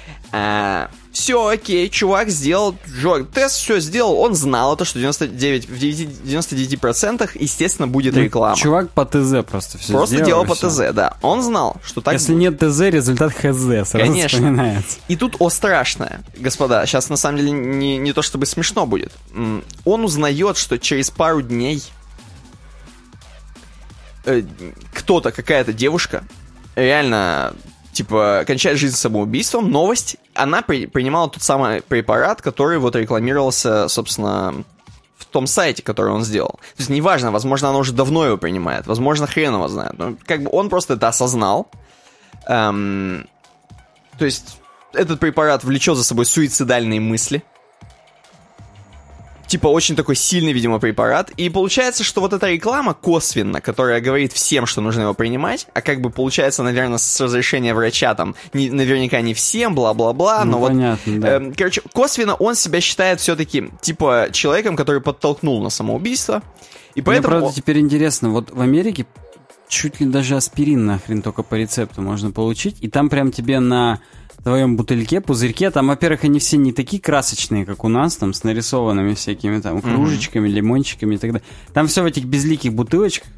все 1.12 1.49
окей, 1.49 1.89
чувак 1.91 2.31
сделал, 2.31 2.77
чувак, 3.01 3.29
тест 3.31 3.57
все 3.57 3.79
сделал, 3.81 4.18
он 4.18 4.35
знал 4.35 4.75
это, 4.75 4.85
что 4.85 4.99
99, 4.99 5.68
в 5.68 5.73
99%, 5.73 6.79
99% 6.81 7.31
естественно, 7.35 7.87
будет 7.89 8.16
реклама. 8.16 8.55
Ну, 8.57 8.57
Чувак 8.57 8.91
по 8.91 9.05
ТЗ 9.05 9.45
просто 9.49 9.79
все 9.79 9.93
Просто 9.93 10.25
делал 10.25 10.45
по 10.47 10.55
ТЗ, 10.55 10.93
да. 10.95 11.16
Он 11.21 11.43
знал, 11.43 11.77
что 11.85 12.01
так 12.01 12.14
Если 12.14 12.33
будет. 12.33 12.61
нет 12.61 12.73
ТЗ, 12.73 12.81
результат 12.81 13.33
ХЗ 13.33 13.89
сразу 13.89 13.99
Конечно. 13.99 14.29
вспоминается. 14.29 14.99
И 15.09 15.16
тут 15.16 15.37
о 15.41 15.51
страшное, 15.51 16.23
господа, 16.37 16.87
сейчас 16.87 17.09
на 17.09 17.16
самом 17.16 17.39
деле 17.39 17.51
не, 17.51 17.99
не 17.99 18.12
то 18.12 18.23
чтобы 18.23 18.47
смешно 18.47 18.87
будет. 18.87 19.12
Он 19.85 20.05
узнает, 20.05 20.57
что 20.57 20.79
через 20.79 21.11
пару 21.11 21.43
дней 21.43 21.83
э, 24.25 24.43
кто-то, 24.95 25.33
какая-то 25.33 25.73
девушка, 25.73 26.25
реально, 26.77 27.55
типа, 27.93 28.45
кончает 28.47 28.79
жизнь 28.79 28.97
самоубийством. 28.97 29.71
Новость, 29.71 30.16
она 30.35 30.62
при- 30.62 30.87
принимала 30.87 31.29
тот 31.29 31.43
самый 31.43 31.83
препарат, 31.83 32.43
который 32.43 32.79
вот 32.79 32.97
рекламировался, 32.97 33.89
собственно, 33.89 34.64
в 35.16 35.27
том 35.27 35.47
сайте, 35.47 35.83
который 35.83 36.12
он 36.12 36.25
сделал. 36.25 36.53
То 36.53 36.79
есть, 36.79 36.91
неважно, 36.91 37.31
возможно, 37.31 37.68
она 37.68 37.79
уже 37.79 37.93
давно 37.93 38.25
его 38.25 38.37
принимает, 38.37 38.87
возможно, 38.87 39.27
хрен 39.27 39.55
его 39.55 39.68
знает. 39.68 39.99
Но, 39.99 40.14
как 40.27 40.43
бы 40.43 40.51
он 40.51 40.68
просто 40.71 40.95
это 40.95 41.09
осознал. 41.09 41.71
Эм, 42.47 43.29
то 44.18 44.25
есть, 44.25 44.59
этот 44.93 45.21
препарат 45.21 45.62
влечет 45.62 45.97
за 45.97 46.05
собой 46.05 46.27
суицидальные 46.27 47.01
мысли. 47.01 47.43
Типа, 49.51 49.66
очень 49.66 49.96
такой 49.96 50.14
сильный, 50.14 50.53
видимо, 50.53 50.78
препарат. 50.78 51.30
И 51.30 51.51
получается, 51.51 52.05
что 52.05 52.20
вот 52.20 52.32
эта 52.32 52.48
реклама 52.48 52.94
косвенно, 52.94 53.61
которая 53.61 54.01
говорит 54.01 54.32
всем, 54.32 54.64
что 54.64 54.80
нужно 54.80 55.01
его 55.01 55.12
принимать, 55.12 55.66
а 55.74 55.82
как 55.82 56.01
бы 56.01 56.11
получается, 56.11 56.62
наверное, 56.62 56.98
с 56.98 57.20
разрешения 57.20 57.74
врача 57.74 58.14
там, 58.14 58.36
не- 58.53 58.70
наверняка 58.70 59.20
не 59.22 59.34
всем, 59.34 59.74
бла-бла-бла, 59.74 60.44
Ну, 60.44 60.53
но 60.53 60.59
вот... 60.59 60.68
понятно, 60.68 61.20
да. 61.20 61.28
эм, 61.34 61.53
короче, 61.53 61.82
косвенно 61.92 62.36
он 62.36 62.55
себя 62.55 62.80
считает 62.80 63.18
все-таки, 63.18 63.70
типа, 63.80 64.28
человеком, 64.30 64.76
который 64.76 65.01
подтолкнул 65.01 65.61
на 65.61 65.70
самоубийство. 65.70 66.44
И 66.94 67.01
Мне, 67.01 67.07
поэтому... 67.07 67.38
правда, 67.40 67.53
теперь 67.53 67.80
интересно, 67.80 68.30
вот 68.30 68.53
в 68.53 68.61
Америке 68.61 69.05
чуть 69.66 69.98
ли 69.98 70.07
даже 70.07 70.36
аспирин 70.36 70.86
нахрен 70.86 71.22
только 71.22 71.42
по 71.42 71.57
рецепту 71.57 72.03
можно 72.03 72.30
получить, 72.30 72.76
и 72.82 72.88
там 72.88 73.09
прям 73.09 73.32
тебе 73.32 73.59
на 73.59 73.98
твоем 74.43 74.76
бутыльке, 74.76 75.20
пузырьке, 75.20 75.70
там, 75.70 75.88
во-первых, 75.88 76.24
они 76.24 76.38
все 76.38 76.57
не 76.57 76.72
такие 76.72 77.01
красочные, 77.03 77.64
как 77.66 77.84
у 77.84 77.88
нас, 77.88 78.16
там, 78.16 78.32
с 78.32 78.45
нарисованными 78.45 79.14
всякими 79.14 79.61
там 79.61 79.80
кружечками, 79.82 80.49
лимончиками 80.49 81.14
и 81.16 81.18
так 81.18 81.32
далее. 81.32 81.47
Там 81.72 81.86
все 81.86 82.03
в 82.03 82.07
этих 82.07 82.24
безликих 82.24 82.72
бутылочках, 82.72 83.28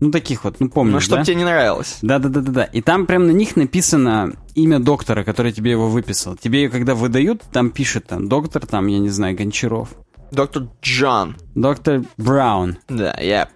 Ну, 0.00 0.10
таких 0.10 0.44
вот, 0.44 0.60
ну, 0.60 0.68
помнишь, 0.68 0.94
Ну, 0.94 1.00
чтоб 1.00 1.18
да? 1.18 1.24
тебе 1.24 1.36
не 1.36 1.44
нравилось. 1.44 1.98
Да-да-да-да-да. 2.02 2.64
И 2.64 2.82
там 2.82 3.06
прям 3.06 3.26
на 3.26 3.30
них 3.30 3.56
написано 3.56 4.34
имя 4.54 4.78
доктора, 4.78 5.24
который 5.24 5.52
тебе 5.52 5.70
его 5.70 5.88
выписал. 5.88 6.36
Тебе 6.36 6.64
ее 6.64 6.68
когда 6.68 6.94
выдают, 6.94 7.42
там 7.50 7.70
пишет 7.70 8.06
там 8.06 8.28
доктор, 8.28 8.66
там, 8.66 8.88
я 8.88 8.98
не 8.98 9.08
знаю, 9.08 9.34
Гончаров. 9.36 9.88
Доктор 10.32 10.68
Джон. 10.82 11.36
Доктор 11.54 12.02
Браун. 12.18 12.76
Да, 12.88 13.16
я... 13.18 13.48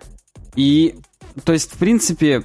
И, 0.57 0.95
то 1.45 1.53
есть, 1.53 1.75
в 1.75 1.77
принципе, 1.79 2.43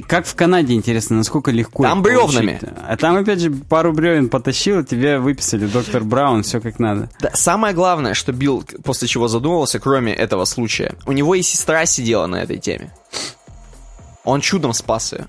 как 0.00 0.26
в 0.26 0.34
Канаде, 0.34 0.74
интересно, 0.74 1.16
насколько 1.16 1.50
легко 1.50 1.82
Там 1.82 2.02
бревнами. 2.02 2.58
получить. 2.58 2.68
А 2.88 2.96
там, 2.96 3.16
опять 3.16 3.40
же, 3.40 3.50
пару 3.50 3.92
бревен 3.92 4.28
потащил, 4.28 4.84
тебе 4.84 5.18
выписали 5.18 5.66
доктор 5.66 6.04
Браун, 6.04 6.42
все 6.42 6.60
как 6.60 6.78
надо. 6.78 7.08
Да, 7.20 7.30
самое 7.34 7.74
главное, 7.74 8.14
что 8.14 8.32
Билл 8.32 8.64
после 8.84 9.08
чего 9.08 9.28
задумывался, 9.28 9.78
кроме 9.78 10.12
этого 10.14 10.44
случая, 10.44 10.94
у 11.06 11.12
него 11.12 11.34
и 11.34 11.42
сестра 11.42 11.86
сидела 11.86 12.26
на 12.26 12.36
этой 12.36 12.58
теме. 12.58 12.92
Он 14.24 14.40
чудом 14.40 14.72
спас 14.72 15.12
ее. 15.12 15.26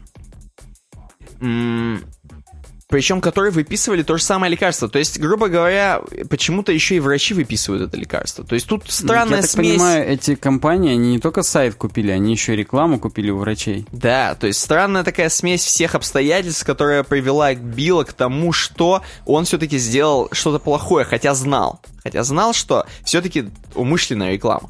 Причем, 2.87 3.19
которые 3.19 3.51
выписывали 3.51 4.01
то 4.01 4.15
же 4.15 4.23
самое 4.23 4.49
лекарство. 4.49 4.87
То 4.87 4.97
есть, 4.97 5.19
грубо 5.19 5.49
говоря, 5.49 6.01
почему-то 6.29 6.71
еще 6.71 6.95
и 6.95 6.99
врачи 7.01 7.33
выписывают 7.33 7.83
это 7.89 7.97
лекарство. 7.97 8.45
То 8.45 8.55
есть 8.55 8.65
тут 8.65 8.89
странная 8.89 9.37
Я 9.37 9.41
так 9.41 9.51
смесь. 9.51 9.73
понимаю, 9.73 10.07
эти 10.09 10.35
компании, 10.35 10.93
они 10.93 11.09
не 11.11 11.19
только 11.19 11.43
сайт 11.43 11.75
купили, 11.75 12.11
они 12.11 12.31
еще 12.31 12.53
и 12.53 12.55
рекламу 12.55 12.97
купили 12.97 13.29
у 13.29 13.37
врачей. 13.39 13.85
Да, 13.91 14.35
то 14.35 14.47
есть 14.47 14.61
странная 14.61 15.03
такая 15.03 15.27
смесь 15.27 15.63
всех 15.63 15.95
обстоятельств, 15.95 16.65
которая 16.65 17.03
привела 17.03 17.53
Билла 17.55 18.05
к 18.05 18.13
тому, 18.13 18.53
что 18.53 19.01
он 19.25 19.43
все-таки 19.43 19.77
сделал 19.77 20.29
что-то 20.31 20.59
плохое, 20.59 21.03
хотя 21.03 21.33
знал. 21.33 21.81
Хотя 22.03 22.23
знал, 22.23 22.53
что 22.53 22.85
все-таки 23.03 23.49
умышленная 23.75 24.31
реклама. 24.31 24.69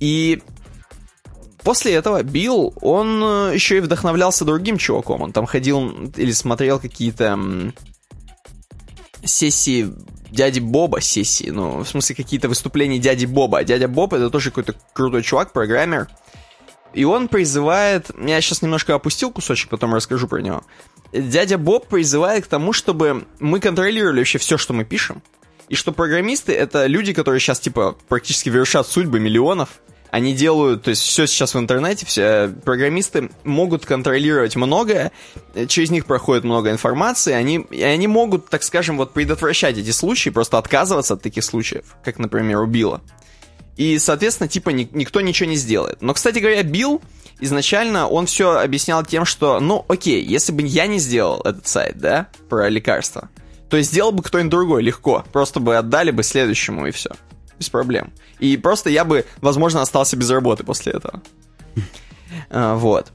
И 0.00 0.42
после 1.64 1.94
этого 1.94 2.22
Билл, 2.22 2.74
он 2.80 3.22
э, 3.22 3.54
еще 3.54 3.78
и 3.78 3.80
вдохновлялся 3.80 4.44
другим 4.44 4.78
чуваком. 4.78 5.22
Он 5.22 5.32
там 5.32 5.46
ходил 5.46 6.10
или 6.16 6.30
смотрел 6.30 6.78
какие-то 6.78 7.38
сессии 9.24 9.90
дяди 10.30 10.60
Боба, 10.60 11.00
сессии, 11.00 11.50
ну, 11.50 11.78
в 11.78 11.88
смысле, 11.88 12.16
какие-то 12.16 12.48
выступления 12.48 12.98
дяди 12.98 13.24
Боба. 13.24 13.58
А 13.58 13.64
дядя 13.64 13.88
Боб 13.88 14.14
это 14.14 14.30
тоже 14.30 14.50
какой-то 14.50 14.74
крутой 14.92 15.22
чувак, 15.22 15.52
программер. 15.52 16.08
И 16.92 17.04
он 17.04 17.28
призывает... 17.28 18.10
Я 18.18 18.40
сейчас 18.40 18.62
немножко 18.62 18.94
опустил 18.94 19.32
кусочек, 19.32 19.70
потом 19.70 19.94
расскажу 19.94 20.28
про 20.28 20.40
него. 20.40 20.62
Дядя 21.12 21.58
Боб 21.58 21.88
призывает 21.88 22.44
к 22.44 22.48
тому, 22.48 22.72
чтобы 22.72 23.26
мы 23.40 23.60
контролировали 23.60 24.18
вообще 24.18 24.38
все, 24.38 24.58
что 24.58 24.72
мы 24.72 24.84
пишем. 24.84 25.22
И 25.68 25.74
что 25.74 25.92
программисты— 25.92 26.52
это 26.54 26.86
люди, 26.86 27.12
которые 27.12 27.40
сейчас, 27.40 27.58
типа, 27.58 27.96
практически 28.08 28.48
вершат 28.48 28.86
судьбы 28.86 29.18
миллионов. 29.18 29.80
Они 30.14 30.32
делают, 30.32 30.84
то 30.84 30.90
есть 30.90 31.02
все 31.02 31.26
сейчас 31.26 31.54
в 31.54 31.58
интернете, 31.58 32.06
все 32.06 32.22
э, 32.22 32.48
программисты 32.48 33.30
могут 33.42 33.84
контролировать 33.84 34.54
многое, 34.54 35.10
э, 35.54 35.66
через 35.66 35.90
них 35.90 36.06
проходит 36.06 36.44
много 36.44 36.70
информации, 36.70 37.32
они, 37.32 37.66
и 37.72 37.82
они 37.82 38.06
могут, 38.06 38.48
так 38.48 38.62
скажем, 38.62 38.96
вот 38.96 39.12
предотвращать 39.12 39.76
эти 39.76 39.90
случаи, 39.90 40.30
просто 40.30 40.56
отказываться 40.56 41.14
от 41.14 41.22
таких 41.22 41.42
случаев, 41.42 41.96
как, 42.04 42.20
например, 42.20 42.60
у 42.60 42.66
Билла. 42.66 43.00
И, 43.76 43.98
соответственно, 43.98 44.46
типа 44.46 44.70
ни- 44.70 44.88
никто 44.92 45.20
ничего 45.20 45.50
не 45.50 45.56
сделает. 45.56 46.00
Но, 46.00 46.14
кстати 46.14 46.38
говоря, 46.38 46.62
Билл 46.62 47.02
изначально 47.40 48.06
он 48.06 48.26
все 48.26 48.60
объяснял 48.60 49.04
тем, 49.04 49.24
что, 49.24 49.58
ну, 49.58 49.84
окей, 49.88 50.22
если 50.22 50.52
бы 50.52 50.62
я 50.62 50.86
не 50.86 51.00
сделал 51.00 51.40
этот 51.40 51.66
сайт, 51.66 51.98
да, 51.98 52.28
про 52.48 52.68
лекарства, 52.68 53.30
то 53.68 53.82
сделал 53.82 54.12
бы 54.12 54.22
кто-нибудь 54.22 54.52
другой 54.52 54.84
легко. 54.84 55.24
Просто 55.32 55.58
бы 55.58 55.76
отдали 55.76 56.12
бы 56.12 56.22
следующему 56.22 56.86
и 56.86 56.92
все. 56.92 57.10
Без 57.58 57.68
проблем. 57.68 58.12
И 58.38 58.56
просто 58.56 58.90
я 58.90 59.04
бы, 59.04 59.24
возможно, 59.40 59.80
остался 59.82 60.16
без 60.16 60.30
работы 60.30 60.64
после 60.64 60.92
этого. 60.92 61.22
А, 62.50 62.74
Вот. 62.74 63.12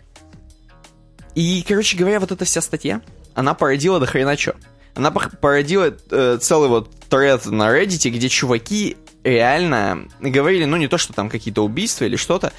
И, 1.35 1.63
короче 1.67 1.97
говоря, 1.97 2.19
вот 2.19 2.31
эта 2.31 2.45
вся 2.45 2.61
статья, 2.61 3.01
она 3.33 3.53
породила 3.53 3.99
до 3.99 4.05
хрена 4.05 4.35
чё. 4.35 4.53
Она 4.95 5.11
породила 5.11 5.95
э, 6.11 6.37
целый 6.41 6.69
вот 6.69 6.91
тред 7.09 7.45
на 7.45 7.69
Reddit, 7.69 8.09
где 8.09 8.27
чуваки 8.27 8.97
реально 9.23 10.07
говорили, 10.19 10.65
ну 10.65 10.77
не 10.77 10.87
то, 10.87 10.97
что 10.97 11.13
там 11.13 11.29
какие-то 11.29 11.63
убийства 11.63 12.05
или 12.05 12.15
что-то, 12.15 12.53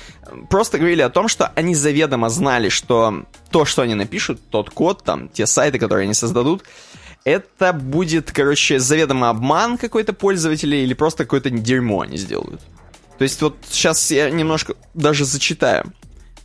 просто 0.49 0.79
говорили 0.79 1.03
о 1.03 1.11
том, 1.11 1.29
что 1.29 1.51
они 1.55 1.75
заведомо 1.75 2.29
знали, 2.29 2.69
что 2.69 3.25
то, 3.51 3.65
что 3.65 3.83
они 3.83 3.95
напишут, 3.95 4.41
тот 4.51 4.71
код, 4.71 5.03
там, 5.03 5.29
те 5.29 5.47
сайты, 5.47 5.79
которые 5.79 6.05
они 6.05 6.15
создадут, 6.15 6.65
это 7.25 7.73
будет, 7.73 8.31
короче, 8.33 8.79
заведомо 8.79 9.31
обман 9.31 9.79
какой-то 9.79 10.13
пользователя 10.13 10.77
или 10.79 10.95
просто 10.95 11.25
какое-то 11.25 11.51
дерьмо 11.51 12.01
они 12.03 12.17
сделают. 12.17 12.61
То 13.19 13.25
есть 13.25 13.43
вот 13.43 13.57
сейчас 13.69 14.11
я 14.11 14.31
немножко 14.31 14.75
даже 14.95 15.25
зачитаю. 15.25 15.93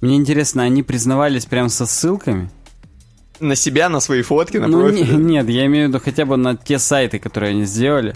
Мне 0.02 0.18
интересно, 0.18 0.64
они 0.64 0.84
признавались 0.84 1.46
прям 1.46 1.70
со 1.70 1.86
ссылками? 1.86 2.50
На 3.40 3.56
себя, 3.56 3.90
на 3.90 4.00
свои 4.00 4.22
фотки, 4.22 4.58
на 4.58 4.68
Ну, 4.68 4.90
не- 4.90 5.04
профиль. 5.04 5.16
нет, 5.26 5.50
я 5.50 5.66
имею 5.66 5.88
в 5.88 5.90
виду 5.90 6.02
хотя 6.04 6.26
бы 6.26 6.38
на 6.38 6.56
те 6.56 6.80
сайты, 6.80 7.20
которые 7.20 7.52
они 7.52 7.66
сделали. 7.66 8.16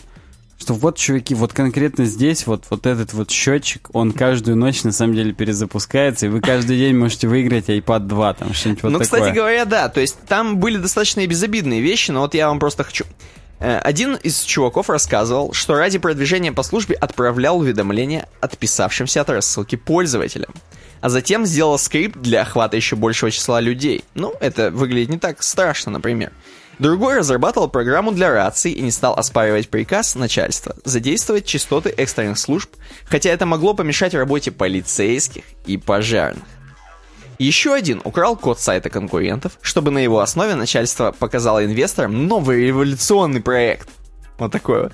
Что 0.60 0.74
вот, 0.74 0.98
чуваки, 0.98 1.36
вот 1.36 1.54
конкретно 1.54 2.04
здесь 2.04 2.46
вот, 2.46 2.66
вот 2.70 2.86
этот 2.86 3.14
вот 3.14 3.32
счетчик, 3.32 3.90
он 3.94 4.12
каждую 4.12 4.58
ночь 4.58 4.84
на 4.84 4.92
самом 4.92 5.16
деле 5.16 5.32
перезапускается, 5.32 6.26
и 6.26 6.30
вы 6.30 6.42
каждый 6.42 6.78
день 6.78 6.96
можете 6.98 7.30
выиграть 7.30 7.70
iPad 7.70 8.00
2, 8.00 8.34
там 8.34 8.54
что-нибудь 8.54 8.84
вот 8.84 8.90
ну, 8.90 9.00
такое. 9.00 9.22
кстати 9.22 9.34
говоря, 9.36 9.64
да, 9.64 9.88
то 9.88 10.02
есть 10.02 10.18
там 10.28 10.58
были 10.58 10.78
достаточно 10.78 11.22
и 11.22 11.28
безобидные 11.28 11.80
вещи, 11.80 12.12
но 12.12 12.22
вот 12.22 12.34
я 12.34 12.50
вам 12.50 12.60
просто 12.60 12.84
хочу... 12.84 13.06
Э, 13.60 13.78
Один 13.80 14.16
из 14.16 14.42
чуваков 14.42 14.90
рассказывал, 14.90 15.54
что 15.54 15.76
ради 15.76 15.98
продвижения 15.98 16.52
по 16.52 16.64
службе 16.64 16.96
отправлял 16.96 17.58
уведомления 17.60 18.28
отписавшимся 18.42 19.22
от 19.22 19.30
рассылки 19.30 19.78
пользователям. 19.78 20.54
А 21.02 21.08
затем 21.08 21.46
сделал 21.46 21.80
скрипт 21.80 22.20
для 22.20 22.42
охвата 22.42 22.76
еще 22.76 22.98
большего 22.98 23.32
числа 23.32 23.62
людей. 23.62 24.04
Ну, 24.14 24.34
это 24.42 24.72
выглядит 24.72 25.10
не 25.10 25.18
так 25.18 25.42
страшно, 25.42 25.94
например. 25.94 26.34
Другой 26.80 27.18
разрабатывал 27.18 27.68
программу 27.68 28.14
для 28.14 28.32
рации 28.32 28.72
и 28.72 28.82
не 28.82 28.92
стал 28.92 29.14
оспаривать 29.14 29.68
приказ 29.68 30.16
начальства 30.16 30.76
задействовать 30.86 31.46
частоты 31.46 31.90
экстренных 31.90 32.40
служб, 32.40 32.72
хотя 33.06 33.30
это 33.32 33.46
могло 33.46 33.74
помешать 33.74 34.14
работе 34.14 34.52
полицейских 34.52 35.44
и 35.66 35.76
пожарных. 35.76 36.44
Еще 37.38 37.74
один 37.74 38.02
украл 38.04 38.38
код 38.38 38.60
сайта 38.60 38.90
конкурентов, 38.90 39.58
чтобы 39.62 39.92
на 39.92 40.00
его 40.00 40.20
основе 40.20 40.56
начальство 40.56 41.12
показало 41.12 41.66
инвесторам 41.66 42.28
новый 42.28 42.66
революционный 42.66 43.42
проект. 43.42 43.90
Вот 44.38 44.54
такой 44.54 44.84
вот. 44.84 44.94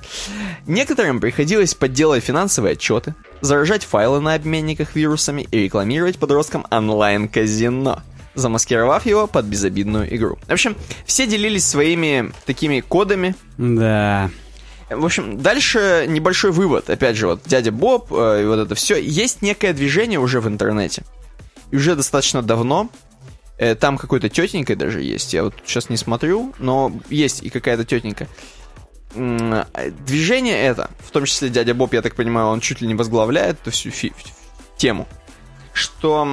Некоторым 0.66 1.20
приходилось 1.20 1.76
подделать 1.76 2.24
финансовые 2.24 2.74
отчеты, 2.74 3.14
заражать 3.42 3.84
файлы 3.84 4.22
на 4.22 4.34
обменниках 4.34 4.96
вирусами 4.96 5.48
и 5.52 5.60
рекламировать 5.60 6.18
подросткам 6.18 6.66
онлайн-казино, 6.72 8.02
замаскировав 8.36 9.06
его 9.06 9.28
под 9.28 9.46
безобидную 9.46 10.14
игру. 10.16 10.38
В 10.48 10.52
общем, 10.52 10.76
все 11.06 11.26
делились 11.28 11.66
своими 11.66 12.32
такими 12.46 12.82
кодами, 12.82 13.36
Да. 13.58 14.30
в 14.90 15.04
общем, 15.06 15.42
дальше 15.42 16.06
небольшой 16.08 16.52
вывод. 16.52 16.90
Опять 16.90 17.16
же, 17.16 17.28
вот 17.28 17.42
дядя 17.46 17.72
Боб 17.72 18.12
э, 18.14 18.44
и 18.44 18.46
вот 18.46 18.60
это 18.60 18.76
все. 18.76 18.96
Есть 19.02 19.42
некое 19.42 19.74
движение 19.74 20.20
уже 20.20 20.42
в 20.42 20.48
интернете. 20.48 21.04
И 21.72 21.78
уже 21.78 21.96
достаточно 21.96 22.42
давно. 22.44 22.90
Э, 23.58 23.74
там 23.76 23.98
какой-то 23.98 24.30
тетенька 24.30 24.76
даже 24.76 25.02
есть. 25.02 25.34
Я 25.34 25.44
вот 25.44 25.56
сейчас 25.66 25.90
не 25.90 25.98
смотрю, 25.98 26.54
но 26.60 26.92
есть 27.10 27.42
и 27.42 27.50
какая-то 27.50 27.86
тетенька. 27.86 28.28
Э, 29.16 29.64
Движение 30.06 30.62
это, 30.62 30.90
в 31.00 31.12
том 31.12 31.24
числе 31.26 31.48
дядя 31.50 31.74
Боб, 31.74 31.94
я 31.94 32.02
так 32.02 32.16
понимаю, 32.16 32.48
он 32.48 32.60
чуть 32.60 32.82
ли 32.82 32.88
не 32.88 32.96
возглавляет 32.96 33.62
эту 33.62 33.72
всю 33.72 33.90
фи- 33.92 34.14
тему. 34.78 35.08
Что 35.74 36.28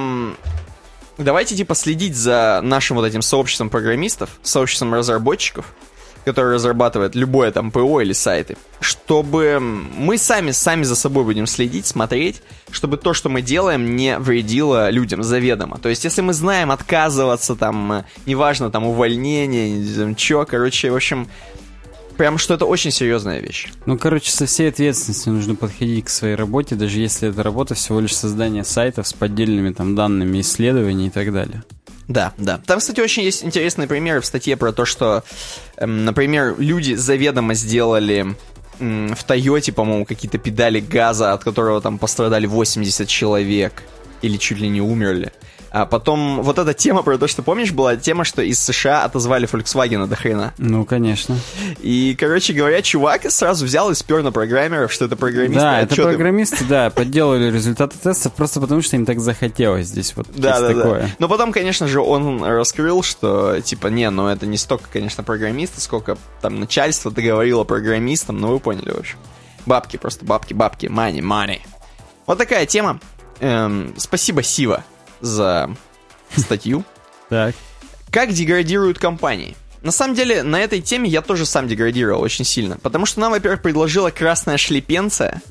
давайте 1.17 1.55
типа 1.55 1.75
следить 1.75 2.15
за 2.15 2.61
нашим 2.63 2.97
вот 2.97 3.05
этим 3.05 3.21
сообществом 3.21 3.69
программистов, 3.69 4.29
сообществом 4.41 4.93
разработчиков, 4.93 5.73
которые 6.25 6.55
разрабатывают 6.55 7.15
любое 7.15 7.51
там 7.51 7.71
ПО 7.71 8.01
или 8.01 8.13
сайты, 8.13 8.57
чтобы 8.79 9.59
мы 9.59 10.17
сами, 10.17 10.51
сами 10.51 10.83
за 10.83 10.95
собой 10.95 11.23
будем 11.23 11.47
следить, 11.47 11.85
смотреть, 11.85 12.41
чтобы 12.71 12.97
то, 12.97 13.13
что 13.13 13.29
мы 13.29 13.41
делаем, 13.41 13.95
не 13.95 14.17
вредило 14.17 14.89
людям 14.89 15.23
заведомо. 15.23 15.77
То 15.79 15.89
есть, 15.89 16.03
если 16.05 16.21
мы 16.21 16.33
знаем 16.33 16.71
отказываться, 16.71 17.55
там, 17.55 18.05
неважно, 18.25 18.71
там, 18.71 18.85
увольнение, 18.85 19.95
там, 19.95 20.15
чё, 20.15 20.45
короче, 20.45 20.91
в 20.91 20.95
общем, 20.95 21.27
прям 22.17 22.37
что 22.37 22.53
это 22.53 22.65
очень 22.65 22.91
серьезная 22.91 23.39
вещь. 23.39 23.69
Ну, 23.85 23.97
короче, 23.97 24.31
со 24.31 24.45
всей 24.45 24.69
ответственностью 24.69 25.33
нужно 25.33 25.55
подходить 25.55 26.05
к 26.05 26.09
своей 26.09 26.35
работе, 26.35 26.75
даже 26.75 26.99
если 26.99 27.29
эта 27.29 27.43
работа 27.43 27.75
всего 27.75 27.99
лишь 27.99 28.15
создание 28.15 28.63
сайтов 28.63 29.07
с 29.07 29.13
поддельными 29.13 29.73
там 29.73 29.95
данными 29.95 30.41
исследований 30.41 31.07
и 31.07 31.09
так 31.09 31.31
далее. 31.33 31.63
Да, 32.07 32.33
да. 32.37 32.59
Там, 32.65 32.79
кстати, 32.79 32.99
очень 32.99 33.23
есть 33.23 33.43
интересные 33.43 33.87
примеры 33.87 34.21
в 34.21 34.25
статье 34.25 34.57
про 34.57 34.73
то, 34.73 34.85
что, 34.85 35.23
эм, 35.77 36.05
например, 36.05 36.55
люди 36.57 36.93
заведомо 36.95 37.53
сделали 37.53 38.35
м, 38.79 39.15
в 39.15 39.23
Тойоте, 39.23 39.71
по-моему, 39.71 40.05
какие-то 40.05 40.37
педали 40.37 40.79
газа, 40.79 41.31
от 41.33 41.43
которого 41.43 41.79
там 41.79 41.97
пострадали 41.97 42.45
80 42.45 43.07
человек 43.07 43.83
или 44.21 44.37
чуть 44.37 44.59
ли 44.59 44.67
не 44.67 44.81
умерли. 44.81 45.31
А 45.73 45.87
потом 45.87 46.43
вот 46.43 46.59
эта 46.59 46.75
тема 46.75 47.01
про 47.01 47.17
то, 47.17 47.27
что 47.27 47.41
помнишь, 47.41 47.71
была 47.71 47.95
тема, 47.95 48.25
что 48.25 48.43
из 48.43 48.59
США 48.63 49.05
отозвали 49.05 49.49
Volkswagen 49.51 50.05
до 50.05 50.15
хрена. 50.15 50.53
Ну, 50.59 50.85
конечно. 50.85 51.35
И, 51.81 52.15
короче 52.17 52.53
говоря, 52.53 52.79
чувак 52.83 53.23
сразу 53.31 53.65
взял 53.65 53.89
и 53.89 53.95
спер 53.95 54.21
на 54.21 54.31
программеров, 54.31 54.93
что 54.93 55.05
это 55.05 55.15
программисты. 55.15 55.59
Да, 55.59 55.77
а 55.77 55.81
это 55.81 55.95
программисты, 55.95 56.63
да, 56.65 56.91
подделали 56.91 57.51
результаты 57.51 57.97
тестов 57.97 58.33
просто 58.33 58.61
потому, 58.61 58.83
что 58.83 58.97
им 58.97 59.07
так 59.07 59.19
захотелось 59.19 59.87
здесь 59.87 60.15
вот 60.15 60.27
Да, 60.35 60.59
да, 60.59 60.67
такое. 60.67 61.01
да. 61.01 61.09
Но 61.17 61.27
потом, 61.27 61.51
конечно 61.51 61.87
же, 61.87 62.01
он 62.01 62.43
раскрыл, 62.43 63.01
что, 63.01 63.59
типа, 63.59 63.87
не, 63.87 64.07
ну 64.11 64.27
это 64.27 64.45
не 64.45 64.57
столько, 64.57 64.85
конечно, 64.93 65.23
программисты, 65.23 65.81
сколько 65.81 66.19
там 66.39 66.59
начальство 66.59 67.09
договорило 67.09 67.63
программистам, 67.63 68.39
ну 68.39 68.49
вы 68.49 68.59
поняли, 68.59 68.91
в 68.91 68.99
общем. 68.99 69.17
Бабки, 69.65 69.97
просто 69.97 70.23
бабки, 70.23 70.53
бабки, 70.53 70.85
money, 70.85 71.17
money. 71.21 71.61
Вот 72.27 72.37
такая 72.37 72.67
тема. 72.67 72.99
Эм, 73.39 73.95
спасибо, 73.97 74.43
Сива, 74.43 74.83
за 75.23 75.69
статью. 76.35 76.83
Так. 77.29 77.55
Как 78.11 78.31
деградируют 78.31 78.99
компании? 78.99 79.55
На 79.81 79.91
самом 79.91 80.15
деле, 80.15 80.43
на 80.43 80.59
этой 80.59 80.81
теме 80.81 81.09
я 81.09 81.21
тоже 81.21 81.45
сам 81.45 81.67
деградировал 81.67 82.21
очень 82.21 82.45
сильно. 82.45 82.77
Потому 82.77 83.05
что 83.05 83.19
нам, 83.21 83.31
во-первых, 83.31 83.61
предложила 83.61 84.11
красная 84.11 84.57
шлепенция 84.57 85.41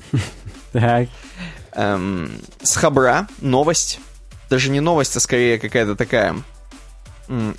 Так. 0.71 1.09
эм, 1.73 2.31
с 2.61 2.75
Хабра 2.77 3.27
новость. 3.41 3.99
Даже 4.49 4.69
не 4.69 4.79
новость, 4.79 5.15
а 5.17 5.19
скорее 5.19 5.59
какая-то 5.59 5.95
такая 5.95 6.35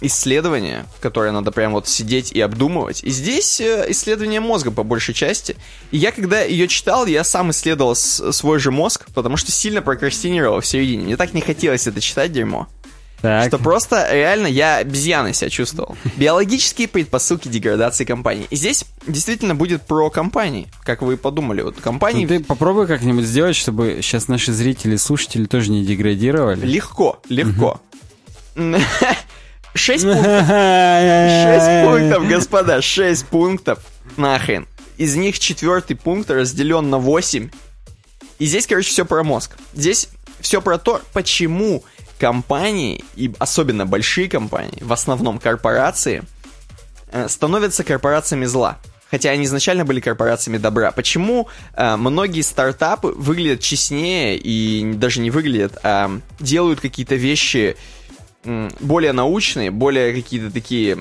исследование, 0.00 0.84
которое 1.00 1.32
надо 1.32 1.50
прям 1.50 1.72
вот 1.72 1.88
сидеть 1.88 2.32
и 2.32 2.40
обдумывать. 2.40 3.02
И 3.02 3.10
здесь 3.10 3.60
э, 3.60 3.86
исследование 3.88 4.40
мозга 4.40 4.70
по 4.70 4.82
большей 4.82 5.14
части. 5.14 5.56
И 5.90 5.98
я, 5.98 6.12
когда 6.12 6.42
ее 6.42 6.68
читал, 6.68 7.06
я 7.06 7.24
сам 7.24 7.50
исследовал 7.50 7.94
свой 7.94 8.58
же 8.58 8.70
мозг, 8.70 9.06
потому 9.14 9.36
что 9.36 9.52
сильно 9.52 9.82
прокрастинировал 9.82 10.60
в 10.60 10.66
середине. 10.66 11.04
Мне 11.04 11.16
так 11.16 11.34
не 11.34 11.40
хотелось 11.40 11.86
это 11.86 12.00
читать, 12.00 12.32
дерьмо. 12.32 12.68
Так. 13.24 13.48
Что 13.48 13.56
просто 13.56 14.06
реально 14.12 14.48
я 14.48 14.76
обезьяной 14.76 15.32
себя 15.32 15.48
чувствовал. 15.48 15.96
Биологические 16.18 16.88
предпосылки 16.88 17.48
деградации 17.48 18.04
компании. 18.04 18.46
И 18.50 18.56
здесь 18.56 18.84
действительно 19.06 19.54
будет 19.54 19.86
про 19.86 20.10
компании, 20.10 20.68
как 20.82 21.00
вы 21.00 21.16
подумали. 21.16 21.62
Вот 21.62 21.80
компании 21.80 22.24
Ну, 22.24 22.28
ты 22.28 22.40
попробуй 22.40 22.86
как-нибь 22.86 23.24
сделать, 23.24 23.56
чтобы 23.56 24.00
сейчас 24.02 24.28
наши 24.28 24.52
зрители 24.52 24.96
и 24.96 24.98
слушатели 24.98 25.46
тоже 25.46 25.70
не 25.70 25.86
деградировали. 25.86 26.66
легко, 26.66 27.18
легко. 27.30 27.80
Шесть 29.74 30.04
пунктов. 30.06 30.46
Шесть 30.46 31.84
пунктов, 31.84 32.28
господа, 32.28 32.82
шесть 32.82 33.26
пунктов. 33.26 33.78
Нахрен. 34.16 34.66
Из 34.96 35.16
них 35.16 35.38
четвертый 35.38 35.96
пункт 35.96 36.30
разделен 36.30 36.88
на 36.88 36.98
8. 36.98 37.50
И 38.38 38.46
здесь, 38.46 38.66
короче, 38.66 38.90
все 38.90 39.04
про 39.04 39.24
мозг. 39.24 39.56
Здесь 39.72 40.08
все 40.40 40.60
про 40.60 40.78
то, 40.78 41.00
почему 41.12 41.84
компании, 42.18 43.04
и 43.16 43.32
особенно 43.38 43.86
большие 43.86 44.28
компании, 44.28 44.82
в 44.82 44.92
основном 44.92 45.38
корпорации, 45.38 46.22
э, 47.10 47.28
становятся 47.28 47.82
корпорациями 47.82 48.44
зла. 48.44 48.78
Хотя 49.10 49.30
они 49.30 49.44
изначально 49.44 49.84
были 49.84 50.00
корпорациями 50.00 50.58
добра. 50.58 50.90
Почему 50.90 51.48
э, 51.74 51.96
многие 51.96 52.42
стартапы 52.42 53.08
выглядят 53.08 53.60
честнее 53.60 54.36
и 54.36 54.92
даже 54.94 55.20
не 55.20 55.30
выглядят, 55.30 55.78
а 55.82 56.10
делают 56.40 56.80
какие-то 56.80 57.14
вещи 57.14 57.76
более 58.80 59.12
научные, 59.12 59.70
более 59.70 60.12
какие-то 60.14 60.50
такие, 60.50 60.96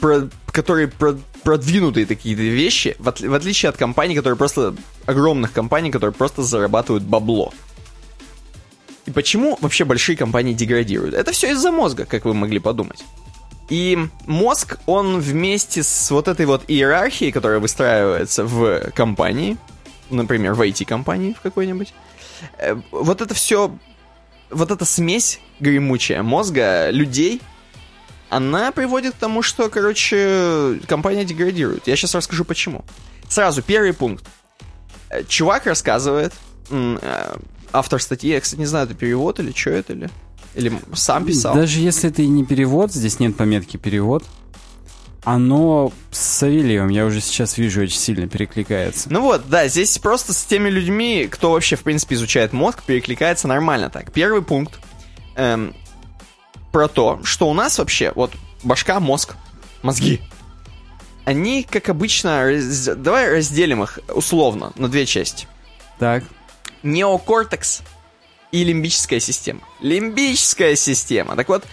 про- 0.00 0.28
которые 0.52 0.88
про- 0.88 1.18
продвинутые 1.42 2.06
такие 2.06 2.34
вещи, 2.34 2.96
в, 2.98 3.08
отли- 3.08 3.28
в 3.28 3.34
отличие 3.34 3.68
от 3.70 3.76
компаний, 3.76 4.14
которые 4.14 4.36
просто 4.36 4.74
огромных 5.06 5.52
компаний, 5.52 5.90
которые 5.90 6.14
просто 6.14 6.42
зарабатывают 6.42 7.04
бабло. 7.04 7.52
И 9.06 9.10
почему 9.10 9.58
вообще 9.60 9.84
большие 9.84 10.16
компании 10.16 10.52
деградируют? 10.52 11.14
Это 11.14 11.32
все 11.32 11.50
из-за 11.52 11.70
мозга, 11.72 12.04
как 12.04 12.24
вы 12.24 12.34
могли 12.34 12.58
подумать. 12.58 13.02
И 13.70 13.96
мозг, 14.26 14.78
он 14.86 15.20
вместе 15.20 15.82
с 15.82 16.10
вот 16.10 16.28
этой 16.28 16.44
вот 16.44 16.64
иерархией, 16.68 17.32
которая 17.32 17.60
выстраивается 17.60 18.44
в 18.44 18.90
компании, 18.94 19.56
например, 20.10 20.54
в 20.54 20.60
IT-компании 20.60 21.32
в 21.32 21.40
какой-нибудь, 21.40 21.94
э, 22.58 22.76
вот 22.90 23.20
это 23.20 23.32
все, 23.32 23.70
вот 24.50 24.70
эта 24.70 24.84
смесь 24.84 25.40
гремучая 25.60 26.22
мозга 26.22 26.90
людей, 26.90 27.40
она 28.28 28.70
приводит 28.72 29.14
к 29.14 29.18
тому, 29.18 29.42
что, 29.42 29.68
короче, 29.68 30.80
компания 30.86 31.24
деградирует. 31.24 31.86
Я 31.86 31.96
сейчас 31.96 32.14
расскажу 32.14 32.44
почему. 32.44 32.84
Сразу, 33.28 33.62
первый 33.62 33.92
пункт. 33.92 34.24
Э, 35.08 35.24
Чувак 35.24 35.66
рассказывает, 35.66 36.32
э, 36.70 37.36
автор 37.72 38.00
статьи, 38.00 38.30
я, 38.30 38.40
кстати, 38.40 38.60
не 38.60 38.66
знаю, 38.66 38.86
это 38.86 38.94
перевод 38.94 39.40
или 39.40 39.52
что 39.52 39.70
это, 39.70 39.92
или, 39.92 40.10
или 40.54 40.72
сам 40.94 41.24
писал. 41.26 41.54
Даже 41.54 41.80
если 41.80 42.10
это 42.10 42.22
и 42.22 42.28
не 42.28 42.44
перевод, 42.44 42.92
здесь 42.92 43.18
нет 43.18 43.36
пометки 43.36 43.76
перевод, 43.76 44.24
оно 45.24 45.92
с 46.10 46.18
Савельевым, 46.18 46.88
я 46.88 47.04
уже 47.04 47.20
сейчас 47.20 47.58
вижу, 47.58 47.82
очень 47.82 47.98
сильно 47.98 48.26
перекликается. 48.26 49.12
Ну 49.12 49.20
вот, 49.20 49.48
да, 49.48 49.68
здесь 49.68 49.98
просто 49.98 50.32
с 50.32 50.44
теми 50.44 50.68
людьми, 50.70 51.28
кто 51.30 51.52
вообще, 51.52 51.76
в 51.76 51.82
принципе, 51.82 52.14
изучает 52.14 52.52
мозг, 52.52 52.82
перекликается 52.84 53.46
нормально 53.46 53.90
так. 53.90 54.12
Первый 54.12 54.42
пункт 54.42 54.80
эм, 55.36 55.74
про 56.72 56.88
то, 56.88 57.20
что 57.22 57.48
у 57.50 57.54
нас 57.54 57.78
вообще, 57.78 58.12
вот, 58.14 58.32
башка, 58.62 58.98
мозг, 58.98 59.34
мозги, 59.82 60.20
они, 61.24 61.64
как 61.64 61.90
обычно, 61.90 62.44
раз- 62.46 62.96
давай 62.96 63.30
разделим 63.30 63.82
их 63.82 63.98
условно 64.08 64.72
на 64.76 64.88
две 64.88 65.04
части. 65.06 65.46
Так, 65.98 66.24
Неокортекс 66.82 67.82
и 68.52 68.64
лимбическая 68.64 69.20
система. 69.20 69.60
Лимбическая 69.80 70.76
система. 70.76 71.36
Так 71.36 71.48
вот, 71.48 71.66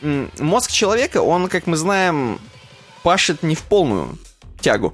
мозг 0.00 0.70
человека, 0.70 1.20
он, 1.20 1.48
как 1.48 1.66
мы 1.66 1.76
знаем, 1.76 2.38
пашет 3.02 3.42
не 3.42 3.54
в 3.54 3.62
полную 3.62 4.18
тягу. 4.60 4.92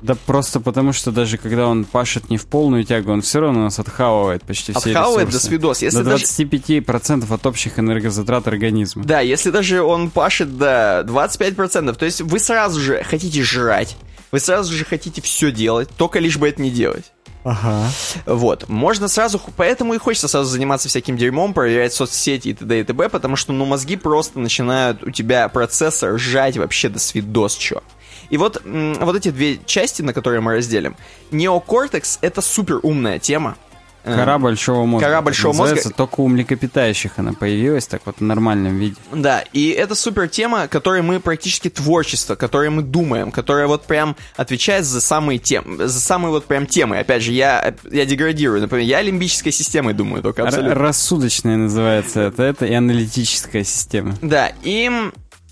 да 0.00 0.14
просто 0.14 0.60
потому, 0.60 0.92
что 0.92 1.12
даже 1.12 1.38
когда 1.38 1.68
он 1.68 1.84
пашет 1.84 2.30
не 2.30 2.36
в 2.36 2.46
полную 2.46 2.84
тягу, 2.84 3.12
он 3.12 3.22
все 3.22 3.40
равно 3.40 3.62
нас 3.62 3.78
отхавывает 3.78 4.42
почти 4.42 4.72
все 4.72 4.90
Отхавывает 4.90 5.30
до 5.30 5.38
свидос. 5.38 5.82
Если 5.82 5.98
До 5.98 6.04
даже 6.04 6.24
25% 6.24 7.32
от 7.32 7.46
общих 7.46 7.78
энергозатрат 7.78 8.48
организма. 8.48 9.04
Да, 9.04 9.20
если 9.20 9.50
даже 9.50 9.82
он 9.82 10.10
пашет 10.10 10.56
до 10.56 11.04
25%, 11.06 11.94
то 11.94 12.04
есть 12.04 12.20
вы 12.20 12.38
сразу 12.38 12.80
же 12.80 13.02
хотите 13.04 13.42
жрать, 13.42 13.96
вы 14.32 14.40
сразу 14.40 14.72
же 14.72 14.84
хотите 14.84 15.20
все 15.22 15.52
делать, 15.52 15.88
только 15.96 16.18
лишь 16.18 16.38
бы 16.38 16.48
это 16.48 16.60
не 16.60 16.70
делать. 16.70 17.12
Ага. 17.44 17.90
Вот, 18.24 18.68
можно 18.68 19.08
сразу, 19.08 19.40
поэтому 19.56 19.94
и 19.94 19.98
хочется 19.98 20.28
сразу 20.28 20.48
заниматься 20.48 20.88
всяким 20.88 21.16
дерьмом, 21.16 21.54
проверять 21.54 21.92
соцсети 21.92 22.48
и 22.48 22.54
т.д. 22.54 22.80
и 22.80 22.84
т.б., 22.84 23.08
потому 23.08 23.36
что, 23.36 23.52
ну, 23.52 23.64
мозги 23.64 23.96
просто 23.96 24.38
начинают 24.38 25.02
у 25.02 25.10
тебя 25.10 25.48
процессор 25.48 26.18
сжать 26.18 26.56
вообще 26.56 26.88
до 26.88 26.98
свидос, 26.98 27.56
чё. 27.56 27.82
И 28.30 28.36
вот, 28.36 28.62
вот 28.64 29.16
эти 29.16 29.30
две 29.30 29.58
части, 29.66 30.02
на 30.02 30.14
которые 30.14 30.40
мы 30.40 30.54
разделим. 30.54 30.96
Неокортекс— 31.32 32.18
это 32.22 32.40
супер 32.40 32.78
умная 32.82 33.18
тема. 33.18 33.56
Э, 34.04 34.16
Кора 34.16 34.38
большого 34.38 34.84
мозга. 34.84 35.06
Кора 35.06 35.22
большого 35.22 35.52
называется. 35.52 35.88
мозга. 35.88 35.96
Только 35.96 36.20
у 36.22 36.28
млекопитающих 36.28 37.12
она 37.18 37.32
появилась 37.34 37.86
так 37.86 38.02
вот 38.04 38.16
в 38.18 38.22
нормальном 38.22 38.76
виде. 38.78 38.96
Да, 39.12 39.44
и 39.52 39.68
это 39.70 39.94
супер 39.94 40.28
тема, 40.28 40.66
которой 40.66 41.02
мы 41.02 41.20
практически 41.20 41.70
творчество, 41.70 42.34
которой 42.34 42.70
мы 42.70 42.82
думаем, 42.82 43.30
которая 43.30 43.66
вот 43.68 43.84
прям 43.84 44.16
отвечает 44.36 44.84
за 44.84 45.00
самые 45.00 45.38
темы, 45.38 45.86
за 45.86 46.00
самые 46.00 46.30
вот 46.32 46.46
прям 46.46 46.66
темы. 46.66 46.98
Опять 46.98 47.22
же, 47.22 47.32
я, 47.32 47.74
я 47.90 48.04
деградирую, 48.04 48.60
например, 48.60 48.84
я 48.86 49.02
лимбической 49.02 49.52
системой 49.52 49.94
думаю 49.94 50.22
только 50.22 50.42
Р- 50.42 50.48
абсолютно. 50.48 50.74
рассудочная 50.74 51.56
называется 51.56 52.20
это, 52.22 52.42
это 52.42 52.66
и 52.66 52.74
аналитическая 52.74 53.62
система. 53.62 54.16
Да, 54.20 54.50
и 54.64 54.90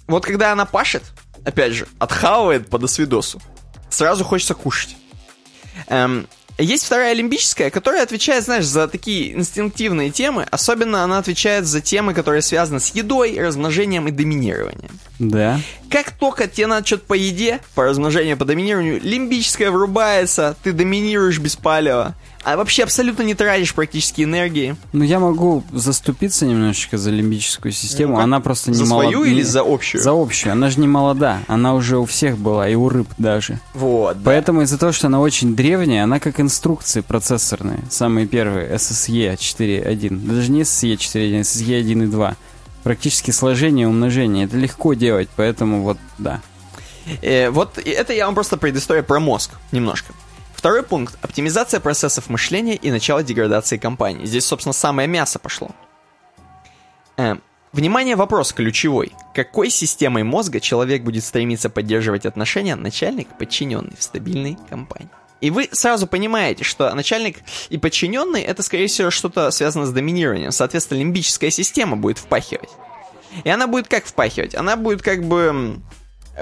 вот 0.08 0.24
когда 0.24 0.50
она 0.50 0.64
пашет, 0.64 1.04
опять 1.44 1.72
же, 1.72 1.86
отхавывает 2.00 2.68
по 2.68 2.78
досвидосу, 2.78 3.40
сразу 3.90 4.24
хочется 4.24 4.54
кушать. 4.54 4.96
Эм, 5.86 6.26
есть 6.60 6.84
вторая 6.84 7.14
лимбическая, 7.14 7.70
которая 7.70 8.02
отвечает, 8.02 8.44
знаешь, 8.44 8.66
за 8.66 8.88
такие 8.88 9.34
инстинктивные 9.34 10.10
темы. 10.10 10.46
Особенно 10.50 11.02
она 11.02 11.18
отвечает 11.18 11.66
за 11.66 11.80
темы, 11.80 12.14
которые 12.14 12.42
связаны 12.42 12.80
с 12.80 12.94
едой, 12.94 13.38
размножением 13.40 14.08
и 14.08 14.10
доминированием. 14.10 14.98
Да. 15.18 15.60
Как 15.90 16.12
только 16.12 16.48
тебе 16.48 16.66
надо 16.66 16.86
что-то 16.86 17.04
по 17.06 17.14
еде, 17.14 17.60
по 17.74 17.84
размножению, 17.84 18.36
по 18.36 18.44
доминированию, 18.44 19.00
лимбическая 19.02 19.70
врубается, 19.70 20.56
ты 20.62 20.72
доминируешь 20.72 21.38
без 21.38 21.56
палева, 21.56 22.14
а 22.42 22.56
вообще 22.56 22.82
абсолютно 22.84 23.22
не 23.22 23.34
тратишь 23.34 23.74
практически 23.74 24.22
энергии. 24.22 24.76
Ну, 24.92 25.04
я 25.04 25.18
могу 25.18 25.62
заступиться 25.72 26.46
немножечко 26.46 26.96
за 26.98 27.10
лимбическую 27.10 27.72
систему. 27.72 28.12
Ну-ка. 28.12 28.24
она 28.24 28.40
просто 28.40 28.70
не 28.70 28.76
За 28.76 28.86
молод- 28.86 29.10
свою 29.10 29.24
не- 29.26 29.32
или 29.32 29.42
за 29.42 29.60
общую? 29.60 30.02
За 30.02 30.10
общую. 30.12 30.52
Она 30.52 30.70
же 30.70 30.80
не 30.80 30.88
молода. 30.88 31.40
Она 31.48 31.74
уже 31.74 31.98
у 31.98 32.04
всех 32.06 32.38
была, 32.38 32.68
и 32.68 32.74
у 32.74 32.88
рыб 32.88 33.08
даже. 33.18 33.60
Вот, 33.74 34.16
да. 34.18 34.22
Поэтому 34.24 34.62
из-за 34.62 34.78
того, 34.78 34.92
что 34.92 35.08
она 35.08 35.20
очень 35.20 35.54
древняя, 35.54 36.04
она 36.04 36.18
как 36.20 36.40
инструкции 36.40 37.00
процессорные. 37.02 37.80
Самые 37.90 38.26
первые, 38.26 38.68
SSE 38.74 39.36
4.1. 39.36 40.20
Да 40.26 40.34
Даже 40.34 40.50
не 40.50 40.62
SSE 40.62 40.96
4.1, 40.96 41.40
SSE 41.42 41.78
1 41.78 42.02
и 42.04 42.06
2. 42.06 42.36
Практически 42.82 43.30
сложение 43.30 43.84
и 43.84 43.86
умножение. 43.86 44.46
Это 44.46 44.56
легко 44.56 44.94
делать, 44.94 45.28
поэтому 45.36 45.82
вот, 45.82 45.98
да. 46.18 46.40
Э, 47.22 47.50
вот 47.50 47.78
это 47.78 48.12
я 48.12 48.24
вам 48.26 48.34
просто 48.34 48.56
предыстория 48.56 49.02
про 49.02 49.20
мозг 49.20 49.50
немножко. 49.72 50.12
Второй 50.60 50.82
пункт– 50.82 51.16
оптимизация 51.22 51.80
процессов 51.80 52.28
мышления 52.28 52.76
и 52.76 52.90
начало 52.90 53.22
деградации 53.22 53.78
компании. 53.78 54.26
Здесь, 54.26 54.44
собственно, 54.44 54.74
самое 54.74 55.08
мясо 55.08 55.38
пошло. 55.38 55.70
Э, 57.16 57.36
внимание, 57.72 58.14
вопрос 58.14 58.52
ключевой. 58.52 59.12
Какой 59.34 59.70
системой 59.70 60.22
мозга 60.22 60.60
человек 60.60 61.02
будет 61.02 61.24
стремиться 61.24 61.70
поддерживать 61.70 62.26
отношения 62.26 62.76
начальник-подчиненный 62.76 63.96
в 63.98 64.02
стабильной 64.02 64.58
компании? 64.68 65.08
И 65.40 65.48
вы 65.48 65.66
сразу 65.72 66.06
понимаете, 66.06 66.62
что 66.62 66.94
начальник 66.94 67.38
и 67.70 67.78
подчиненный 67.78 68.42
это, 68.42 68.62
скорее 68.62 68.88
всего, 68.88 69.10
что-то 69.10 69.50
связано 69.52 69.86
с 69.86 69.92
доминированием. 69.92 70.52
Соответственно, 70.52 70.98
лимбическая 70.98 71.48
система 71.48 71.96
будет 71.96 72.18
впахивать. 72.18 72.68
И 73.44 73.48
она 73.48 73.66
будет 73.66 73.88
как 73.88 74.04
впахивать? 74.04 74.54
Она 74.54 74.76
будет 74.76 75.00
как 75.00 75.24
бы 75.24 75.80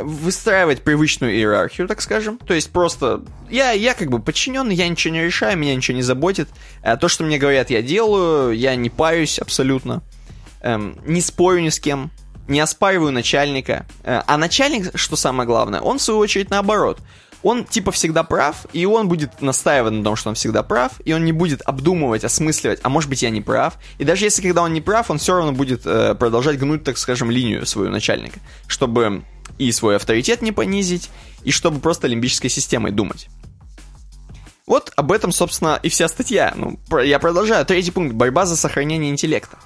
выстраивать 0.03 0.83
привычную 0.83 1.35
иерархию, 1.35 1.89
так 1.89 2.01
скажем. 2.01 2.39
То 2.39 2.55
есть 2.55 2.71
просто 2.71 3.23
я, 3.51 3.73
я 3.73 3.95
как 3.95 4.11
бы 4.11 4.21
подчиненный, 4.21 4.75
я 4.75 4.89
ничего 4.89 5.15
не 5.15 5.25
решаю, 5.25 5.57
меня 5.57 5.75
ничего 5.75 5.97
не 5.97 6.03
заботит. 6.03 6.49
А 6.83 6.97
то, 6.97 7.09
что 7.09 7.25
мне 7.25 7.39
говорят, 7.39 7.71
я 7.71 7.83
делаю, 7.83 8.53
я 8.53 8.77
не 8.77 8.91
парюсь 8.91 9.39
абсолютно. 9.39 10.03
Эм, 10.63 10.99
не 11.07 11.21
спорю 11.21 11.61
ни 11.61 11.69
с 11.69 11.79
кем, 11.79 12.11
не 12.49 12.61
оспариваю 12.61 13.13
начальника. 13.13 13.87
Э, 14.05 14.23
а 14.27 14.37
начальник, 14.37 14.91
что 14.97 15.17
самое 15.17 15.47
главное, 15.47 15.81
он 15.81 15.99
в 15.99 16.03
свою 16.03 16.21
очередь 16.21 16.51
наоборот 16.51 16.99
он 17.43 17.65
типа 17.65 17.93
всегда 17.93 18.23
прав, 18.23 18.67
и 18.73 18.85
он 18.85 19.09
будет 19.09 19.41
настаивать 19.41 19.93
на 19.93 20.05
том, 20.05 20.17
что 20.17 20.31
он 20.31 20.35
всегда 20.35 20.63
прав, 20.63 20.93
и 21.05 21.13
он 21.13 21.25
не 21.25 21.33
будет 21.33 21.63
обдумывать, 21.65 22.25
осмысливать, 22.25 22.81
а 22.83 22.89
может 22.89 23.09
быть 23.09 23.23
я 23.23 23.31
не 23.31 23.41
прав. 23.41 23.75
И 23.99 24.05
даже 24.05 24.25
если 24.25 24.43
когда 24.43 24.63
он 24.63 24.73
не 24.73 24.81
прав, 24.81 25.11
он 25.11 25.19
все 25.19 25.35
равно 25.35 25.53
будет 25.53 25.83
э, 25.85 26.15
продолжать 26.15 26.59
гнуть, 26.59 26.85
так 26.85 26.99
скажем, 26.99 27.31
линию 27.31 27.65
свою 27.67 27.91
начальника, 27.91 28.41
чтобы 28.67 29.23
и 29.59 29.71
свой 29.73 29.97
авторитет 29.97 30.43
не 30.43 30.53
понизить, 30.53 31.11
и 31.45 31.51
чтобы 31.51 31.81
просто 31.81 32.07
лимбической 32.07 32.51
системой 32.51 32.93
думать. 32.93 33.29
Вот 34.67 34.93
об 34.97 35.13
этом, 35.13 35.33
собственно, 35.33 35.81
и 35.83 35.89
вся 35.89 36.09
статья. 36.09 36.53
Ну, 36.55 36.79
я 37.03 37.19
продолжаю. 37.19 37.65
Третий 37.65 37.91
пункт. 37.91 38.15
Борьба 38.15 38.45
за 38.45 38.55
сохранение 38.55 39.11
интеллекта. 39.11 39.59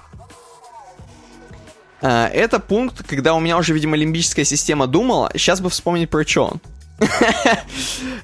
Э, 2.01 2.27
это 2.27 2.59
пункт, 2.59 3.05
когда 3.05 3.33
у 3.33 3.41
меня 3.41 3.57
уже, 3.57 3.73
видимо, 3.73 3.97
лимбическая 3.97 4.45
система 4.45 4.87
думала. 4.87 5.29
Сейчас 5.35 5.59
бы 5.59 5.69
вспомнить 5.69 6.09
про 6.09 6.25
что 6.25 6.45
он. 6.45 6.61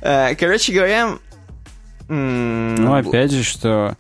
Э, 0.02 0.36
короче 0.40 0.72
говоря... 0.72 1.18
Ну, 2.08 2.96
опять 2.96 3.32
же, 3.32 3.44
что 3.44 3.96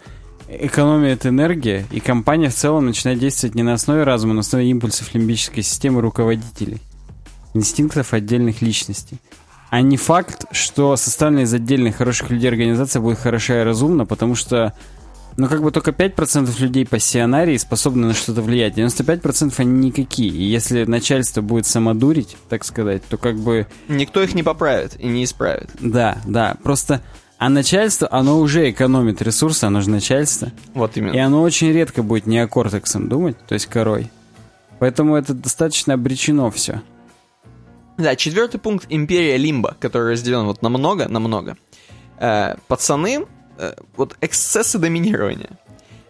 экономия 0.49 1.13
это 1.13 1.29
энергия, 1.29 1.85
и 1.91 1.99
компания 1.99 2.49
в 2.49 2.55
целом 2.55 2.87
начинает 2.87 3.19
действовать 3.19 3.55
не 3.55 3.61
на 3.61 3.73
основе 3.73 4.03
разума, 4.03 4.31
а 4.31 4.35
на 4.35 4.39
основе 4.39 4.67
импульсов 4.69 5.13
лимбической 5.13 5.63
системы 5.63 6.01
руководителей, 6.01 6.81
инстинктов 7.53 8.13
отдельных 8.13 8.61
личностей. 8.61 9.17
А 9.69 9.81
не 9.81 9.97
факт, 9.97 10.45
что 10.51 10.95
составленная 10.95 11.43
из 11.43 11.53
отдельных 11.53 11.97
хороших 11.97 12.31
людей 12.31 12.49
организация 12.49 13.01
будет 13.01 13.19
хороша 13.19 13.61
и 13.61 13.63
разумна, 13.63 14.05
потому 14.05 14.35
что 14.35 14.73
но 15.39 15.47
как 15.47 15.61
бы 15.61 15.71
только 15.71 15.91
5% 15.91 16.61
людей 16.61 16.85
пассионарии 16.85 17.55
способны 17.55 18.07
на 18.07 18.13
что-то 18.13 18.41
влиять. 18.41 18.77
95% 18.77 19.53
они 19.57 19.87
никакие. 19.87 20.31
И 20.31 20.43
если 20.43 20.83
начальство 20.83 21.41
будет 21.41 21.65
самодурить, 21.65 22.35
так 22.49 22.65
сказать, 22.65 23.03
то 23.07 23.17
как 23.17 23.37
бы... 23.37 23.65
Никто 23.87 24.21
их 24.21 24.33
не 24.35 24.43
поправит 24.43 24.99
и 24.99 25.07
не 25.07 25.23
исправит. 25.23 25.69
Да, 25.79 26.17
да. 26.25 26.57
Просто... 26.61 27.01
А 27.37 27.47
начальство, 27.47 28.05
оно 28.11 28.37
уже 28.37 28.69
экономит 28.69 29.21
ресурсы, 29.21 29.63
оно 29.63 29.79
же 29.79 29.89
начальство. 29.89 30.51
Вот 30.73 30.97
именно. 30.97 31.15
И 31.15 31.19
оно 31.19 31.41
очень 31.41 31.71
редко 31.71 32.03
будет 32.03 32.25
неокортексом 32.27 33.07
думать, 33.07 33.37
то 33.47 33.53
есть 33.53 33.67
корой. 33.67 34.11
Поэтому 34.79 35.15
это 35.15 35.33
достаточно 35.33 35.93
обречено 35.93 36.51
все. 36.51 36.81
Да, 37.99 38.15
четвертый 38.15 38.59
пункт— 38.59 38.87
империя 38.89 39.37
Лимба, 39.37 39.77
который 39.79 40.13
разделен 40.13 40.45
вот 40.45 40.63
на 40.63 40.69
много, 40.69 41.07
на 41.07 41.19
много. 41.19 41.57
Э, 42.17 42.55
пацаны 42.67 43.27
Э, 43.59 43.73
вот 43.97 44.15
эксцессы 44.21 44.77
доминирования. 44.79 45.49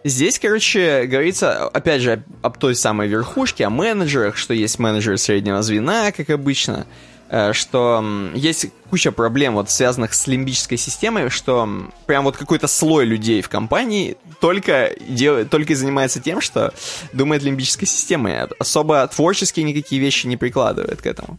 Здесь, 0.04 0.38
короче, 0.38 1.04
говорится, 1.06 1.66
опять 1.66 2.00
же, 2.00 2.22
об 2.42 2.56
той 2.58 2.76
самой 2.76 3.08
верхушке, 3.08 3.66
о 3.66 3.70
менеджерах, 3.70 4.36
что 4.36 4.54
есть 4.54 4.78
менеджеры 4.78 5.18
среднего 5.18 5.60
звена, 5.60 6.12
как 6.12 6.30
обычно, 6.30 6.86
э, 7.28 7.52
что 7.52 8.04
есть 8.34 8.66
куча 8.88 9.10
проблем, 9.10 9.54
вот, 9.54 9.68
связанных 9.68 10.14
с 10.14 10.28
лимбической 10.28 10.78
системой, 10.78 11.28
что 11.28 11.68
прям 12.06 12.22
вот 12.22 12.36
какой-то 12.36 12.68
слой 12.68 13.04
людей 13.04 13.42
в 13.42 13.48
компании 13.48 14.16
только, 14.40 14.94
делает, 15.08 15.50
только 15.50 15.74
занимается 15.74 16.20
тем, 16.20 16.40
что 16.40 16.72
думает 17.12 17.42
лимбической 17.42 17.88
системой, 17.88 18.44
особо 18.60 19.08
творческие 19.08 19.64
никакие 19.64 20.00
вещи 20.00 20.28
не 20.28 20.36
прикладывает 20.36 21.02
к 21.02 21.06
этому. 21.06 21.36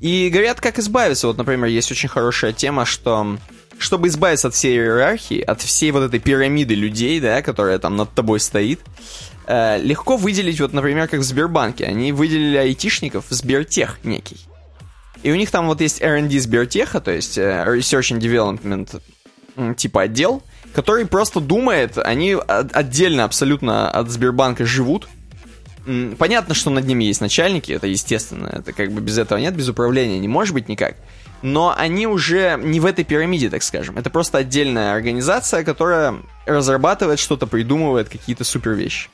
И 0.00 0.28
говорят, 0.30 0.60
как 0.60 0.78
избавиться. 0.78 1.26
Вот, 1.26 1.38
например, 1.38 1.66
есть 1.66 1.90
очень 1.90 2.08
хорошая 2.08 2.52
тема, 2.52 2.84
что 2.84 3.38
чтобы 3.78 4.08
избавиться 4.08 4.48
от 4.48 4.54
всей 4.54 4.76
иерархии, 4.76 5.40
от 5.40 5.60
всей 5.60 5.90
вот 5.90 6.02
этой 6.02 6.18
пирамиды 6.18 6.74
людей, 6.74 7.20
да, 7.20 7.42
которая 7.42 7.78
там 7.78 7.96
над 7.96 8.10
тобой 8.12 8.40
стоит, 8.40 8.80
э, 9.46 9.78
легко 9.78 10.16
выделить, 10.16 10.60
вот, 10.60 10.72
например, 10.72 11.08
как 11.08 11.20
в 11.20 11.24
Сбербанке. 11.24 11.84
Они 11.84 12.12
выделили 12.12 12.56
айтишников 12.56 13.26
в 13.28 13.34
Сбертех 13.34 13.98
некий. 14.02 14.38
И 15.22 15.30
у 15.30 15.34
них 15.34 15.50
там 15.50 15.66
вот 15.66 15.80
есть 15.80 16.00
R&D 16.00 16.38
Сбертеха, 16.38 17.00
то 17.00 17.10
есть 17.10 17.36
э, 17.36 17.64
Research 17.66 18.16
and 18.16 18.20
Development 18.20 19.00
типа 19.76 20.02
отдел, 20.02 20.42
который 20.74 21.06
просто 21.06 21.40
думает, 21.40 21.96
они 21.96 22.36
отдельно 22.46 23.24
абсолютно 23.24 23.90
от 23.90 24.10
Сбербанка 24.10 24.66
живут. 24.66 25.08
Понятно, 26.18 26.54
что 26.54 26.70
над 26.70 26.84
ними 26.86 27.04
есть 27.04 27.20
начальники, 27.20 27.72
это 27.72 27.86
естественно, 27.86 28.48
это 28.52 28.72
как 28.72 28.90
бы 28.90 29.00
без 29.00 29.18
этого 29.18 29.38
нет, 29.38 29.54
без 29.54 29.68
управления 29.68 30.18
не 30.18 30.28
может 30.28 30.54
быть 30.54 30.68
никак 30.68 30.96
но 31.42 31.74
они 31.76 32.06
уже 32.06 32.58
не 32.60 32.80
в 32.80 32.86
этой 32.86 33.04
пирамиде, 33.04 33.50
так 33.50 33.62
скажем. 33.62 33.96
Это 33.98 34.10
просто 34.10 34.38
отдельная 34.38 34.94
организация, 34.94 35.64
которая 35.64 36.16
разрабатывает 36.46 37.18
что-то, 37.18 37.46
придумывает 37.46 38.08
какие-то 38.08 38.44
супер 38.44 38.72
вещи. 38.72 39.08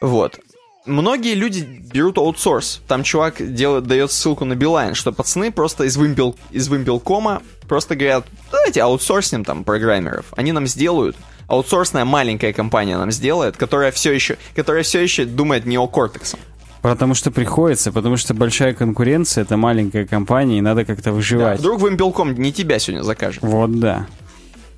Вот. 0.00 0.40
Многие 0.84 1.34
люди 1.34 1.60
берут 1.60 2.18
аутсорс. 2.18 2.80
Там 2.86 3.02
чувак 3.02 3.54
делает, 3.54 3.86
дает 3.86 4.10
ссылку 4.10 4.44
на 4.44 4.54
Билайн, 4.54 4.94
что 4.94 5.12
пацаны 5.12 5.52
просто 5.52 5.84
из, 5.84 5.96
вымпел, 5.96 6.36
из 6.50 6.68
вымпелкома 6.68 7.42
просто 7.68 7.94
говорят, 7.94 8.26
давайте 8.50 8.82
аутсорснем 8.82 9.44
там 9.44 9.64
программеров. 9.64 10.26
Они 10.36 10.52
нам 10.52 10.66
сделают. 10.66 11.16
Аутсорсная 11.48 12.04
маленькая 12.04 12.52
компания 12.52 12.96
нам 12.96 13.10
сделает, 13.10 13.56
которая 13.56 13.90
все 13.90 14.12
еще, 14.12 14.36
которая 14.54 14.82
все 14.82 15.00
еще 15.00 15.24
думает 15.24 15.66
неокортексом. 15.66 16.38
Потому 16.82 17.14
что 17.14 17.30
приходится, 17.30 17.90
потому 17.90 18.16
что 18.16 18.34
большая 18.34 18.74
конкуренция, 18.74 19.42
это 19.42 19.56
маленькая 19.56 20.06
компания, 20.06 20.58
и 20.58 20.60
надо 20.60 20.84
как-то 20.84 21.12
выживать. 21.12 21.56
Да, 21.56 21.60
вдруг 21.60 21.80
вымпелком 21.80 22.34
не 22.34 22.52
тебя 22.52 22.78
сегодня 22.78 23.02
закажем. 23.02 23.40
Вот 23.42 23.80
да. 23.80 24.06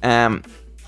Эм, 0.00 0.42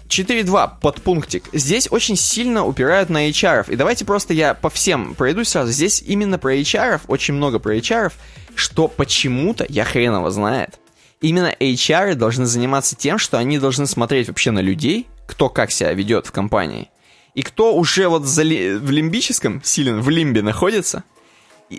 4.2, 0.09 0.81
подпунктик. 0.81 1.45
Здесь 1.53 1.89
очень 1.91 2.17
сильно 2.17 2.65
упирают 2.65 3.11
на 3.11 3.29
HR. 3.29 3.71
И 3.73 3.77
давайте 3.77 4.05
просто 4.05 4.35
я 4.35 4.55
по 4.55 4.71
всем 4.71 5.15
пройдусь 5.15 5.49
сразу. 5.49 5.73
Здесь 5.73 6.03
именно 6.07 6.39
про 6.39 6.55
HR, 6.55 7.01
очень 7.09 7.35
много 7.35 7.59
про 7.59 7.77
HR, 7.77 8.13
что 8.55 8.89
почему-то, 8.89 9.67
я 9.69 9.85
хреново 9.85 10.31
знает, 10.31 10.79
именно 11.21 11.55
HR 11.59 12.15
должны 12.15 12.47
заниматься 12.47 12.95
тем, 12.95 13.19
что 13.19 13.39
они 13.39 13.59
должны 13.59 13.87
смотреть 13.87 14.29
вообще 14.29 14.51
на 14.51 14.61
людей, 14.61 15.07
кто 15.33 15.49
как 15.49 15.71
себя 15.71 15.95
ведет 15.95 16.27
в 16.27 16.31
компании, 16.31 16.91
и 17.35 17.43
кто 17.43 17.75
уже 17.75 18.09
вот 18.09 18.25
в 18.25 18.91
лимбическом, 18.91 19.63
силен, 19.65 20.03
в 20.03 20.11
лимбе 20.11 20.43
находится, 20.43 21.05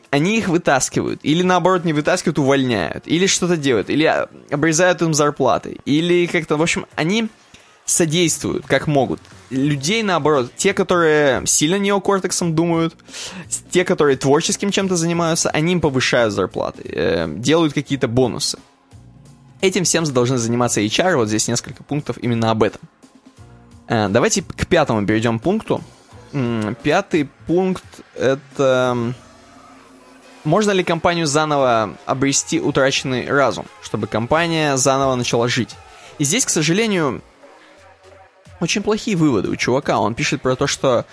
они 0.09 0.39
их 0.39 0.47
вытаскивают. 0.47 1.19
Или 1.21 1.43
наоборот 1.43 1.85
не 1.85 1.93
вытаскивают, 1.93 2.39
увольняют. 2.39 3.03
Или 3.05 3.27
что-то 3.27 3.55
делают. 3.55 3.91
Или 3.91 4.05
обрезают 4.49 5.03
им 5.03 5.13
зарплаты. 5.13 5.77
Или 5.85 6.25
как-то, 6.25 6.57
в 6.57 6.63
общем, 6.63 6.87
они 6.95 7.29
содействуют, 7.85 8.65
как 8.65 8.87
могут. 8.87 9.19
Людей, 9.51 10.01
наоборот, 10.01 10.51
те, 10.57 10.73
которые 10.73 11.45
сильно 11.45 11.75
неокортексом 11.75 12.55
думают, 12.55 12.95
те, 13.69 13.85
которые 13.85 14.17
творческим 14.17 14.71
чем-то 14.71 14.95
занимаются, 14.95 15.51
они 15.51 15.73
им 15.73 15.81
повышают 15.81 16.33
зарплаты, 16.33 16.81
э, 16.85 17.27
делают 17.29 17.73
какие-то 17.73 18.07
бонусы. 18.07 18.57
Этим 19.61 19.83
всем 19.83 20.05
должны 20.05 20.39
заниматься 20.39 20.81
HR, 20.81 21.17
вот 21.17 21.27
здесь 21.27 21.47
несколько 21.47 21.83
пунктов 21.83 22.17
именно 22.19 22.49
об 22.49 22.63
этом. 22.63 22.81
Э, 23.87 24.07
давайте 24.09 24.41
к 24.41 24.67
пятому 24.67 25.05
перейдем 25.05 25.39
пункту. 25.39 25.81
Пятый 26.81 27.29
пункт 27.47 27.83
это... 28.15 29.13
Можно 30.43 30.71
ли 30.71 30.83
компанию 30.83 31.25
заново 31.25 31.95
обрести 32.05 32.59
утраченный 32.59 33.29
разум, 33.29 33.65
чтобы 33.81 34.07
компания 34.07 34.75
заново 34.75 35.15
начала 35.15 35.47
жить? 35.47 35.75
И 36.17 36.25
здесь, 36.25 36.45
к 36.45 36.49
сожалению, 36.49 37.21
очень 38.59 38.83
плохие 38.83 39.15
выводы 39.15 39.49
у 39.49 39.55
чувака. 39.55 39.99
Он 39.99 40.15
пишет 40.15 40.41
про 40.41 40.57
то, 40.57 40.67
что, 40.67 41.05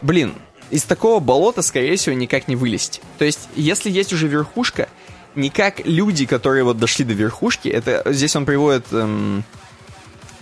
блин, 0.00 0.34
из 0.70 0.82
такого 0.82 1.20
болота, 1.20 1.62
скорее 1.62 1.96
всего, 1.96 2.16
никак 2.16 2.48
не 2.48 2.56
вылезть. 2.56 3.02
То 3.18 3.24
есть, 3.24 3.48
если 3.54 3.88
есть 3.88 4.12
уже 4.12 4.26
верхушка, 4.26 4.88
никак 5.34 5.86
люди, 5.86 6.26
которые 6.26 6.64
вот 6.64 6.78
дошли 6.78 7.04
до 7.04 7.12
верхушки, 7.12 7.68
это 7.68 8.02
здесь 8.12 8.34
он 8.34 8.46
приводит 8.46 8.86
эм, 8.92 9.44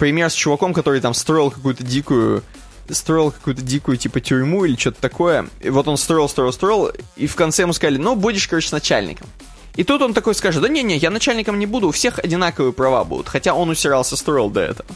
пример 0.01 0.31
с 0.31 0.35
чуваком, 0.35 0.75
который 0.75 1.01
там 1.01 1.15
строил 1.15 1.51
какую-то 1.53 1.85
дикую 1.85 2.43
строил 2.89 3.31
какую-то 3.31 3.63
дикую 3.63 3.99
типа 3.99 4.21
тюрьму 4.21 4.65
или 4.65 4.75
что-то 4.75 5.01
такое. 5.01 5.47
И 5.61 5.71
вот 5.71 5.87
он 5.87 5.97
строил, 5.97 6.29
строил, 6.29 6.53
строил, 6.53 6.91
и 7.15 7.29
в 7.29 7.37
конце 7.37 7.63
ему 7.63 7.73
сказали, 7.73 7.99
ну, 7.99 8.17
будешь, 8.17 8.49
короче, 8.49 8.71
начальником. 8.73 9.29
И 9.77 9.85
тут 9.85 10.03
он 10.03 10.13
такой 10.13 10.35
скажет, 10.35 10.63
да 10.63 10.69
не-не, 10.69 10.97
я 10.97 11.11
начальником 11.11 11.61
не 11.61 11.67
буду, 11.67 11.87
у 11.87 11.91
всех 11.93 12.19
одинаковые 12.19 12.73
права 12.73 13.05
будут. 13.05 13.29
Хотя 13.29 13.55
он 13.55 13.69
усирался, 13.69 14.17
строил 14.17 14.51
до 14.51 14.63
этого. 14.63 14.89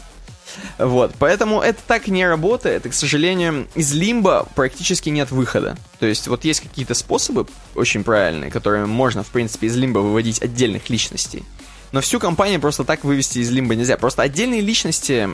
Вот, 0.77 1.13
поэтому 1.19 1.61
это 1.61 1.79
так 1.87 2.07
не 2.07 2.27
работает, 2.27 2.85
и, 2.85 2.89
к 2.89 2.93
сожалению, 2.93 3.67
из 3.75 3.93
лимба 3.93 4.45
практически 4.55 5.09
нет 5.09 5.31
выхода. 5.31 5.77
То 5.99 6.05
есть 6.05 6.27
вот 6.27 6.43
есть 6.43 6.59
какие-то 6.59 6.95
способы 6.95 7.47
очень 7.75 8.03
правильные, 8.03 8.51
которыми 8.51 8.85
можно, 8.85 9.23
в 9.23 9.27
принципе, 9.27 9.67
из 9.67 9.77
лимба 9.77 9.99
выводить 9.99 10.41
отдельных 10.41 10.89
личностей. 10.89 11.43
Но 11.95 12.01
всю 12.01 12.19
компанию 12.19 12.59
просто 12.59 12.83
так 12.83 13.05
вывести 13.05 13.39
из 13.39 13.49
лимба 13.51 13.73
нельзя. 13.73 13.95
Просто 13.95 14.21
отдельные 14.21 14.59
личности, 14.59 15.29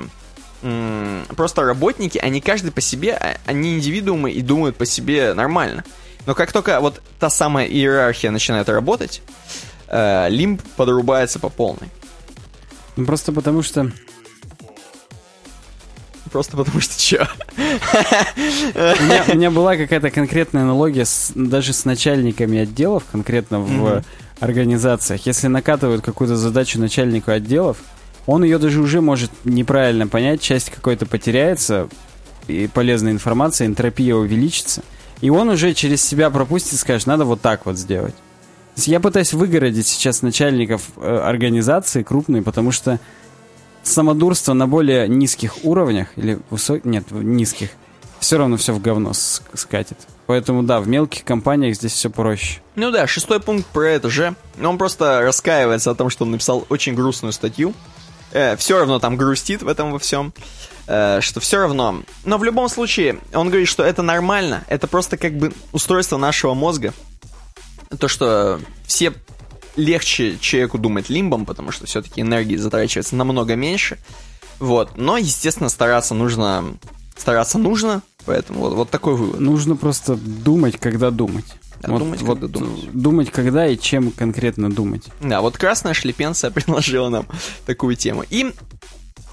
просто 1.36 1.64
работники, 1.64 2.20
они 2.20 2.40
каждый 2.40 2.72
по 2.72 2.82
себе, 2.82 3.16
а, 3.16 3.38
они 3.48 3.74
индивидуумы 3.74 4.30
и 4.30 4.44
думают 4.44 4.76
по 4.76 4.86
себе 4.86 5.34
нормально. 5.34 5.84
Но 6.28 6.36
как 6.36 6.52
только 6.52 6.80
вот 6.80 7.02
та 7.20 7.32
самая 7.32 7.66
иерархия 7.66 8.30
начинает 8.30 8.70
работать, 8.70 9.24
э, 9.88 10.28
лимб 10.30 10.62
подрубается 10.76 11.40
по 11.40 11.50
полной. 11.50 11.90
Ну, 12.96 13.08
просто 13.08 13.32
потому 13.32 13.64
что 13.64 13.92
Просто 16.32 16.58
потому 16.58 16.80
что 16.80 17.02
чё? 17.02 17.26
У 17.58 19.04
меня, 19.04 19.26
у 19.28 19.36
меня 19.36 19.50
была 19.50 19.76
какая-то 19.78 20.12
конкретная 20.12 20.62
аналогия 20.62 21.06
с, 21.06 21.32
даже 21.34 21.74
с 21.74 21.86
начальниками 21.86 22.60
отделов, 22.60 23.04
конкретно 23.12 23.60
в 23.62 23.72
mm-hmm. 23.72 24.06
Организациях. 24.42 25.26
Если 25.26 25.48
накатывают 25.48 26.04
какую-то 26.04 26.36
задачу 26.36 26.80
начальнику 26.80 27.32
отделов, 27.32 27.78
он 28.26 28.44
ее 28.44 28.58
даже 28.58 28.82
уже 28.82 29.00
может 29.00 29.32
неправильно 29.46 30.08
понять, 30.08 30.42
часть 30.42 30.70
какой-то 30.70 31.06
потеряется, 31.06 31.88
и 32.48 32.68
полезная 32.68 33.14
информация, 33.14 33.68
энтропия 33.68 34.16
увеличится, 34.16 34.84
и 35.22 35.30
он 35.30 35.50
уже 35.50 35.74
через 35.74 36.04
себя 36.04 36.30
пропустит 36.30 36.80
скажет, 36.80 37.08
надо 37.08 37.24
вот 37.24 37.42
так 37.42 37.66
вот 37.66 37.78
сделать. 37.78 38.16
Я 38.76 39.00
пытаюсь 39.00 39.34
выгородить 39.34 39.86
сейчас 39.86 40.22
начальников 40.22 40.90
э, 40.98 41.18
организации 41.18 42.04
крупные, 42.04 42.42
потому 42.42 42.72
что 42.72 43.00
самодурство 43.84 44.54
на 44.54 44.68
более 44.68 45.08
низких 45.08 45.64
уровнях, 45.64 46.08
или 46.16 46.40
высоких, 46.50 46.86
нет, 46.86 47.12
низких, 47.12 47.70
все 48.20 48.38
равно 48.38 48.58
все 48.58 48.74
в 48.74 48.82
говно 48.82 49.12
скатит. 49.14 49.98
Поэтому 50.32 50.64
да, 50.64 50.80
в 50.80 50.88
мелких 50.88 51.26
компаниях 51.26 51.76
здесь 51.76 51.92
все 51.92 52.10
проще. 52.10 52.62
Ну 52.78 52.90
да, 52.90 53.06
шестой 53.06 53.42
пункт 53.42 53.68
про 53.68 53.90
это 53.90 54.10
же. 54.10 54.34
Он 54.64 54.78
просто 54.78 55.20
раскаивается 55.20 55.92
о 55.92 55.94
том, 55.94 56.10
что 56.10 56.24
он 56.24 56.32
написал 56.32 56.66
очень 56.70 56.96
грустную 56.96 57.34
статью. 57.34 57.74
Э, 58.32 58.56
все 58.56 58.80
равно 58.80 58.98
там 59.00 59.18
грустит 59.18 59.62
в 59.62 59.68
этом 59.68 59.92
во 59.92 60.00
всем. 60.00 60.34
Э, 60.88 61.20
что 61.20 61.42
все 61.42 61.58
равно. 61.58 62.04
Но 62.24 62.38
в 62.38 62.46
любом 62.46 62.70
случае, 62.70 63.20
он 63.34 63.50
говорит, 63.50 63.68
что 63.68 63.84
это 63.84 64.04
нормально. 64.04 64.64
Это 64.70 64.88
просто 64.88 65.18
как 65.18 65.38
бы 65.38 65.52
устройство 65.74 66.16
нашего 66.16 66.54
мозга. 66.54 66.94
То, 68.00 68.08
что 68.08 68.62
все 68.86 69.12
легче 69.76 70.38
человеку 70.40 70.78
думать 70.78 71.10
лимбом, 71.10 71.46
потому 71.46 71.74
что 71.74 71.88
все-таки 71.88 72.22
энергии 72.22 72.56
затрачивается 72.56 73.18
намного 73.18 73.58
меньше. 73.58 74.00
Вот. 74.60 74.96
Но, 74.96 75.18
естественно, 75.18 75.68
стараться 75.68 76.14
нужно. 76.14 76.78
Стараться 77.18 77.58
нужно, 77.58 78.02
поэтому 78.26 78.60
вот, 78.60 78.74
вот 78.74 78.90
такой 78.90 79.16
вывод. 79.16 79.40
Нужно 79.40 79.76
просто 79.76 80.16
думать, 80.16 80.78
когда 80.78 81.12
думать. 81.12 81.46
Да, 81.82 81.92
вот, 81.92 82.00
думать, 82.00 82.22
вот, 82.22 82.40
когда 82.40 82.60
думать. 82.60 82.92
Думать, 82.94 83.32
когда 83.32 83.68
и 83.68 83.78
чем 83.78 84.12
конкретно 84.12 84.70
думать. 84.70 85.04
Да, 85.20 85.42
вот 85.42 85.58
красная 85.58 85.94
шлепенция 85.94 86.52
предложила 86.52 87.10
нам 87.10 87.26
такую 87.66 87.96
тему. 87.96 88.24
И 88.30 88.54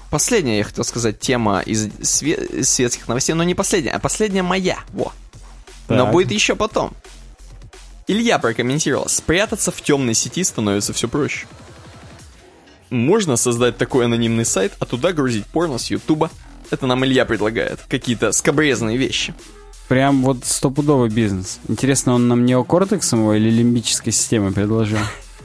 последняя, 0.09 0.57
я 0.57 0.63
хотел 0.63 0.83
сказать, 0.83 1.19
тема 1.19 1.61
из 1.61 1.87
све- 1.87 2.63
светских 2.63 3.07
новостей, 3.07 3.33
но 3.35 3.43
не 3.43 3.55
последняя, 3.55 3.91
а 3.91 3.99
последняя 3.99 4.43
моя. 4.43 4.79
Во. 4.93 5.13
Так. 5.87 5.97
Но 5.97 6.07
будет 6.07 6.31
еще 6.31 6.55
потом. 6.55 6.93
Илья 8.07 8.39
прокомментировал, 8.39 9.07
спрятаться 9.07 9.71
в 9.71 9.81
темной 9.81 10.15
сети 10.15 10.43
становится 10.43 10.93
все 10.93 11.07
проще. 11.07 11.45
Можно 12.89 13.35
создать 13.35 13.77
такой 13.77 14.05
анонимный 14.05 14.45
сайт, 14.45 14.73
а 14.79 14.85
туда 14.85 15.13
грузить 15.13 15.45
порно 15.45 15.77
с 15.77 15.91
Ютуба. 15.91 16.31
Это 16.71 16.85
нам 16.85 17.03
Илья 17.05 17.25
предлагает. 17.25 17.79
Какие-то 17.89 18.31
скобрезные 18.31 18.97
вещи. 18.97 19.33
Прям 19.87 20.21
вот 20.23 20.45
стопудовый 20.45 21.09
бизнес. 21.09 21.59
Интересно, 21.67 22.13
он 22.13 22.27
нам 22.27 22.45
неокортексом 22.45 23.31
или 23.33 23.49
лимбической 23.49 24.13
системой 24.13 24.51
предложил? 24.51 24.99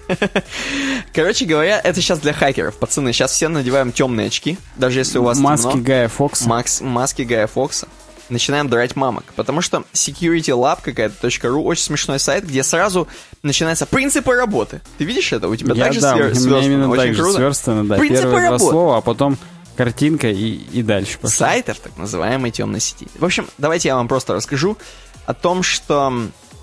Короче 1.15 1.47
говоря, 1.47 1.81
это 1.83 2.01
сейчас 2.03 2.19
для 2.19 2.33
хакеров. 2.33 2.75
Пацаны, 2.77 3.13
сейчас 3.13 3.33
все 3.33 3.49
надеваем 3.49 3.93
темные 3.93 4.27
очки. 4.27 4.59
Даже 4.77 4.99
если 5.01 5.19
у 5.19 5.23
вас 5.23 5.39
Маски 5.39 5.71
темно, 5.71 5.83
Гая 5.85 6.09
Фокса. 6.09 6.49
Макс, 6.49 6.81
маски 6.83 7.23
Гая 7.23 7.47
Фокса 7.47 7.89
начинаем 8.29 8.69
драть 8.69 8.97
мамок. 8.97 9.25
Потому 9.37 9.61
что 9.61 9.85
Security 9.93 10.51
Lab 10.55 10.79
какая-то 10.83 11.27
.ru 11.29 11.63
очень 11.63 11.83
смешной 11.85 12.19
сайт, 12.19 12.45
где 12.47 12.63
сразу 12.63 13.09
начинаются 13.43 13.87
принципы 13.87 14.35
работы. 14.35 14.81
Ты 14.99 15.05
видишь 15.05 15.33
это? 15.33 15.49
У 15.49 15.57
тебя 15.57 15.75
Я, 15.75 15.85
также 15.85 16.01
да, 16.01 16.17
свер- 16.17 16.35
сверстано? 16.35 16.65
именно 16.65 16.89
очень 16.91 17.03
так 17.09 17.17
круто. 17.17 17.37
сверстано, 17.37 17.85
да. 17.89 17.97
Принципы 17.97 18.23
Первые 18.29 18.45
работы. 18.51 18.65
два 18.65 18.71
слова, 18.71 18.97
а 18.99 19.01
потом 19.01 19.39
картинка 19.75 20.31
и, 20.31 20.55
и 20.73 20.83
дальше 20.83 21.19
пошло. 21.19 21.47
Сайтов 21.47 21.81
так 21.81 21.97
называемой 21.97 22.51
темной 22.51 22.81
сети. 22.81 23.09
В 23.19 23.25
общем, 23.25 23.49
давайте 23.59 23.89
я 23.89 23.97
вам 23.97 24.09
просто 24.09 24.35
расскажу 24.35 24.77
о 25.27 25.35
том, 25.35 25.63
что 25.63 26.13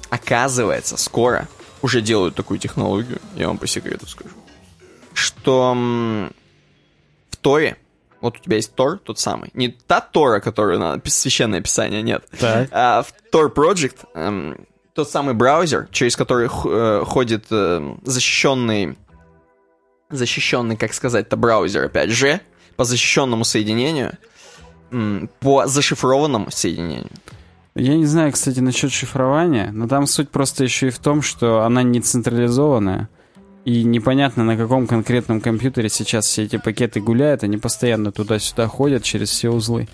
оказывается 0.10 0.98
скоро 0.98 1.48
уже 1.82 2.02
делают 2.02 2.36
такую 2.36 2.60
технологию, 2.60 3.20
я 3.36 3.48
вам 3.48 3.58
по 3.58 3.68
секрету 3.68 4.08
скажу, 4.08 4.36
что 5.14 5.74
в 7.30 7.38
Торе 7.38 7.78
вот 8.22 8.38
у 8.38 8.40
тебя 8.40 8.58
есть 8.58 8.76
Тор, 8.76 9.00
тот 9.00 9.18
самый. 9.18 9.50
Не 9.54 9.70
та 9.70 10.00
Тора, 10.00 10.40
которую 10.40 10.80
на 10.80 11.02
священное 11.06 11.60
писание, 11.60 12.04
нет. 12.04 12.24
Так. 12.40 12.70
А 12.72 13.02
в 13.02 13.14
Tor 13.34 13.52
Project 13.52 13.98
эм, 14.14 14.68
тот 14.94 15.10
самый 15.10 15.34
браузер, 15.34 15.88
через 15.92 16.16
который 16.16 16.48
э, 16.48 17.04
ходит 17.04 17.46
э, 17.50 17.96
защищенный, 18.04 18.96
защищенный, 20.12 20.78
как 20.78 20.94
сказать-то, 20.94 21.36
браузер, 21.36 21.86
опять 21.86 22.12
же, 22.12 22.42
по 22.82 22.86
защищенному 22.86 23.46
соединению, 23.46 24.18
по 25.40 25.68
зашифрованному 25.68 26.50
соединению. 26.50 27.12
Я 27.76 27.96
не 27.96 28.08
знаю, 28.08 28.32
кстати, 28.32 28.60
насчет 28.60 28.92
шифрования, 28.92 29.70
но 29.72 29.88
там 29.88 30.08
суть 30.08 30.32
просто 30.32 30.64
еще 30.64 30.88
и 30.88 30.90
в 30.90 30.98
том, 30.98 31.22
что 31.22 31.62
она 31.62 31.84
не 31.84 32.02
централизованная. 32.02 33.08
И 33.66 33.84
непонятно, 33.84 34.44
на 34.44 34.58
каком 34.58 34.88
конкретном 34.88 35.42
компьютере 35.42 35.90
сейчас 35.90 36.26
все 36.26 36.42
эти 36.42 36.58
пакеты 36.58 37.02
гуляют, 37.02 37.44
они 37.44 37.58
постоянно 37.58 38.12
туда-сюда 38.12 38.68
ходят 38.68 39.04
через 39.04 39.30
все 39.30 39.52
узлы. 39.52 39.88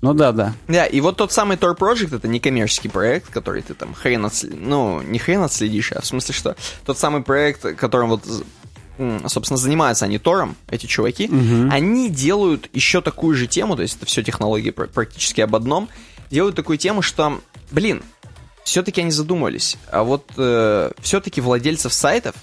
Ну 0.00 0.14
да, 0.14 0.32
да. 0.32 0.54
Да, 0.68 0.86
и 0.86 1.02
вот 1.02 1.18
тот 1.18 1.32
самый 1.32 1.58
Tor 1.58 1.76
Project 1.76 2.16
это 2.16 2.28
не 2.28 2.40
коммерческий 2.40 2.88
проект, 2.88 3.28
который 3.28 3.60
ты 3.60 3.74
там 3.74 3.92
хрен 3.92 4.24
отследишь. 4.24 4.58
Ну, 4.58 5.02
не 5.02 5.18
хрен 5.18 5.42
отследишь, 5.42 5.92
а 5.92 6.00
в 6.00 6.06
смысле, 6.06 6.34
что 6.34 6.56
тот 6.86 6.98
самый 6.98 7.22
проект, 7.22 7.76
которым 7.76 8.08
вот 8.08 8.24
собственно, 9.26 9.56
занимаются 9.56 10.04
они 10.04 10.18
Тором, 10.18 10.56
эти 10.68 10.86
чуваки, 10.86 11.28
Мгм. 11.28 11.70
они 11.72 12.08
делают 12.10 12.68
еще 12.72 13.00
такую 13.00 13.34
же 13.36 13.46
тему, 13.46 13.76
то 13.76 13.82
есть 13.82 13.96
это 13.96 14.06
все 14.06 14.22
технологии 14.22 14.70
пр- 14.70 14.88
практически 14.88 15.40
об 15.40 15.54
одном, 15.56 15.88
делают 16.30 16.56
такую 16.56 16.78
тему, 16.78 17.02
что, 17.02 17.40
блин, 17.70 18.02
все-таки 18.64 19.00
они 19.00 19.10
задумались, 19.10 19.76
а 19.90 20.02
вот 20.04 20.30
все-таки 21.00 21.40
владельцев 21.40 21.92
сайтов, 21.92 22.34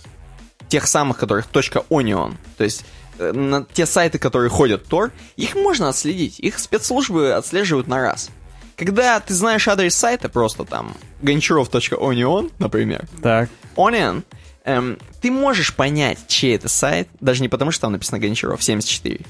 тех 0.67 0.85
самых, 0.87 1.17
которых 1.17 1.47
.onion, 1.47 2.35
то 2.57 2.63
есть 2.63 2.83
э, 3.17 3.31
на 3.31 3.63
те 3.65 3.85
сайты, 3.85 4.19
которые 4.19 4.49
ходят 4.49 4.85
Tor, 4.87 5.11
их 5.35 5.55
можно 5.55 5.89
отследить, 5.89 6.39
их 6.39 6.59
спецслужбы 6.59 7.31
отслеживают 7.33 7.87
на 7.87 8.01
раз. 8.01 8.29
Когда 8.75 9.19
ты 9.19 9.33
знаешь 9.33 9.67
адрес 9.67 9.95
сайта, 9.95 10.29
просто 10.29 10.63
там 10.65 10.93
гончаров.onion, 11.21 12.51
например, 12.59 13.07
Так. 13.21 13.49
Onion, 13.75 14.23
эм, 14.69 14.97
ты 15.21 15.31
можешь 15.31 15.73
понять, 15.73 16.19
чей 16.27 16.55
это 16.55 16.69
сайт, 16.69 17.09
даже 17.19 17.41
не 17.41 17.49
потому, 17.49 17.71
что 17.71 17.81
там 17.81 17.93
написано 17.93 18.19
Гончаров 18.19 18.63
74, 18.63 19.25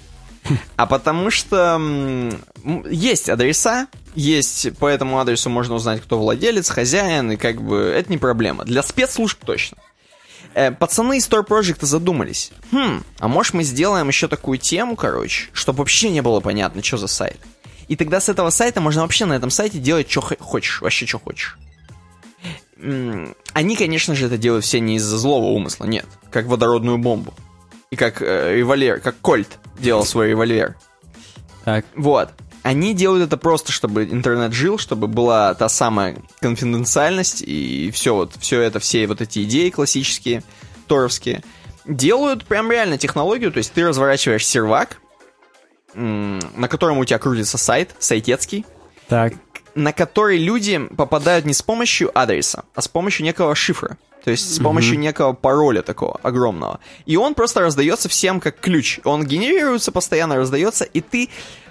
а 0.75 0.85
потому 0.85 1.29
что 1.31 1.81
есть 2.89 3.29
адреса, 3.29 3.87
есть 4.15 4.77
по 4.77 4.87
этому 4.87 5.19
адресу 5.19 5.49
можно 5.49 5.75
узнать, 5.75 6.01
кто 6.01 6.19
владелец, 6.19 6.69
хозяин, 6.69 7.31
и 7.31 7.37
как 7.37 7.61
бы 7.61 7.77
это 7.77 8.11
не 8.11 8.17
проблема. 8.17 8.65
Для 8.65 8.83
спецслужб 8.83 9.43
точно. 9.43 9.77
Э, 10.55 10.71
пацаны 10.71 11.17
из 11.17 11.27
Store 11.27 11.45
Project 11.45 11.85
задумались. 11.85 12.51
Хм, 12.71 13.03
а 13.19 13.27
может 13.27 13.53
мы 13.53 13.63
сделаем 13.63 14.07
еще 14.07 14.27
такую 14.27 14.57
тему, 14.57 14.95
короче, 14.95 15.49
чтобы 15.53 15.79
вообще 15.79 16.09
не 16.09 16.21
было 16.21 16.39
понятно, 16.39 16.83
что 16.83 16.97
за 16.97 17.07
сайт. 17.07 17.39
И 17.87 17.95
тогда 17.95 18.19
с 18.19 18.29
этого 18.29 18.49
сайта 18.49 18.81
можно 18.81 19.01
вообще 19.01 19.25
на 19.25 19.33
этом 19.33 19.49
сайте 19.49 19.79
делать, 19.79 20.09
что 20.09 20.21
хочешь, 20.21 20.81
вообще 20.81 21.05
что 21.05 21.19
хочешь. 21.19 21.57
Они, 23.59 23.75
конечно 23.75 24.15
же, 24.15 24.27
это 24.27 24.37
делают 24.37 24.63
все 24.63 24.79
не 24.79 24.95
из-за 24.95 25.17
злого 25.17 25.47
умысла, 25.47 25.83
нет. 25.83 26.05
Как 26.31 26.45
водородную 26.45 26.97
бомбу. 26.97 27.33
И 27.91 27.97
как 27.97 28.21
э, 28.21 28.55
револьвер, 28.55 29.01
как 29.01 29.19
Кольт 29.19 29.59
делал 29.77 30.05
свой 30.05 30.29
револьвер. 30.29 30.77
Так. 31.65 31.83
Вот. 31.93 32.29
Они 32.63 32.93
делают 32.93 33.27
это 33.27 33.35
просто, 33.35 33.73
чтобы 33.73 34.05
интернет 34.05 34.53
жил, 34.53 34.77
чтобы 34.77 35.09
была 35.09 35.53
та 35.55 35.67
самая 35.67 36.15
конфиденциальность 36.39 37.43
и 37.45 37.91
все 37.93 38.15
вот, 38.15 38.31
все 38.39 38.61
это, 38.61 38.79
все 38.79 39.05
вот 39.07 39.19
эти 39.19 39.43
идеи 39.43 39.71
классические, 39.71 40.41
торовские. 40.87 41.43
Делают 41.83 42.45
прям 42.45 42.71
реально 42.71 42.97
технологию, 42.97 43.51
то 43.51 43.57
есть 43.57 43.73
ты 43.73 43.85
разворачиваешь 43.85 44.47
сервак, 44.47 45.01
на 45.93 46.69
котором 46.69 46.97
у 46.97 47.03
тебя 47.03 47.19
крутится 47.19 47.57
сайт, 47.57 47.93
сайтецкий, 47.99 48.65
Так. 49.09 49.33
На 49.75 49.93
который 49.93 50.37
люди 50.37 50.79
попадают 50.97 51.45
не 51.45 51.53
с 51.53 51.61
помощью 51.61 52.17
адреса, 52.17 52.63
а 52.75 52.81
с 52.81 52.87
помощью 52.87 53.25
некого 53.25 53.55
шифра. 53.55 53.97
То 54.23 54.31
есть 54.31 54.53
с 54.53 54.59
помощью 54.59 54.99
некого 54.99 55.33
пароля 55.33 55.81
такого 55.81 56.19
огромного. 56.23 56.79
И 57.05 57.15
он 57.15 57.35
просто 57.35 57.61
раздается 57.61 58.09
всем 58.09 58.39
как 58.39 58.59
ключ. 58.59 58.99
Он 59.05 59.25
генерируется, 59.25 59.91
постоянно 59.91 60.35
раздается, 60.35 60.83
и 60.83 60.99
ты 61.01 61.29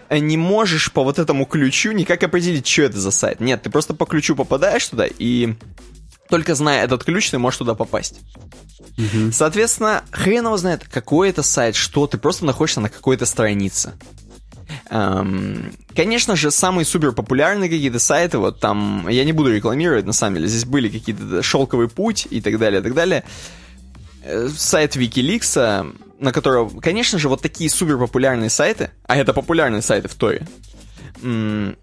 э, 0.08 0.18
не 0.18 0.36
можешь 0.36 0.90
по 0.92 1.04
вот 1.04 1.18
этому 1.18 1.44
ключу 1.44 1.92
никак 1.92 2.22
определить, 2.22 2.66
что 2.66 2.82
это 2.82 2.98
за 2.98 3.10
сайт. 3.10 3.40
Нет, 3.40 3.62
ты 3.62 3.70
просто 3.70 3.94
по 3.94 4.06
ключу 4.06 4.34
попадаешь 4.34 4.86
туда, 4.88 5.06
и 5.06 5.54
только 6.28 6.54
зная 6.54 6.84
этот 6.84 7.04
ключ, 7.04 7.30
ты 7.30 7.38
можешь 7.38 7.58
туда 7.58 7.74
попасть. 7.74 8.20
Соответственно, 9.32 10.04
хрен 10.10 10.46
его 10.46 10.56
знает, 10.56 10.86
какой 10.90 11.30
это 11.30 11.42
сайт, 11.42 11.76
что 11.76 12.06
ты 12.06 12.18
просто 12.18 12.44
находишься 12.44 12.80
на 12.80 12.88
какой-то 12.88 13.26
странице. 13.26 13.92
Эм, 14.90 15.72
конечно 15.94 16.36
же, 16.36 16.50
самые 16.50 16.84
супер 16.84 17.12
популярные 17.12 17.70
какие-то 17.70 17.98
сайты, 17.98 18.38
вот 18.38 18.60
там, 18.60 19.08
я 19.08 19.24
не 19.24 19.32
буду 19.32 19.52
рекламировать, 19.52 20.06
на 20.06 20.12
самом 20.12 20.36
деле, 20.36 20.48
здесь 20.48 20.64
были 20.64 20.88
какие-то 20.88 21.42
шелковый 21.42 21.88
путь 21.88 22.26
и 22.30 22.40
так 22.40 22.58
далее, 22.58 22.80
и 22.80 22.82
так 22.82 22.94
далее. 22.94 23.24
Э, 24.22 24.48
сайт 24.54 24.96
Wikileaks, 24.96 25.94
на 26.20 26.32
которого, 26.32 26.80
конечно 26.80 27.18
же, 27.18 27.28
вот 27.28 27.42
такие 27.42 27.70
супер 27.70 27.98
популярные 27.98 28.50
сайты, 28.50 28.90
а 29.04 29.16
это 29.16 29.32
популярные 29.32 29.82
сайты 29.82 30.08
в 30.08 30.14
Торе, 30.14 30.46
м, 31.22 31.76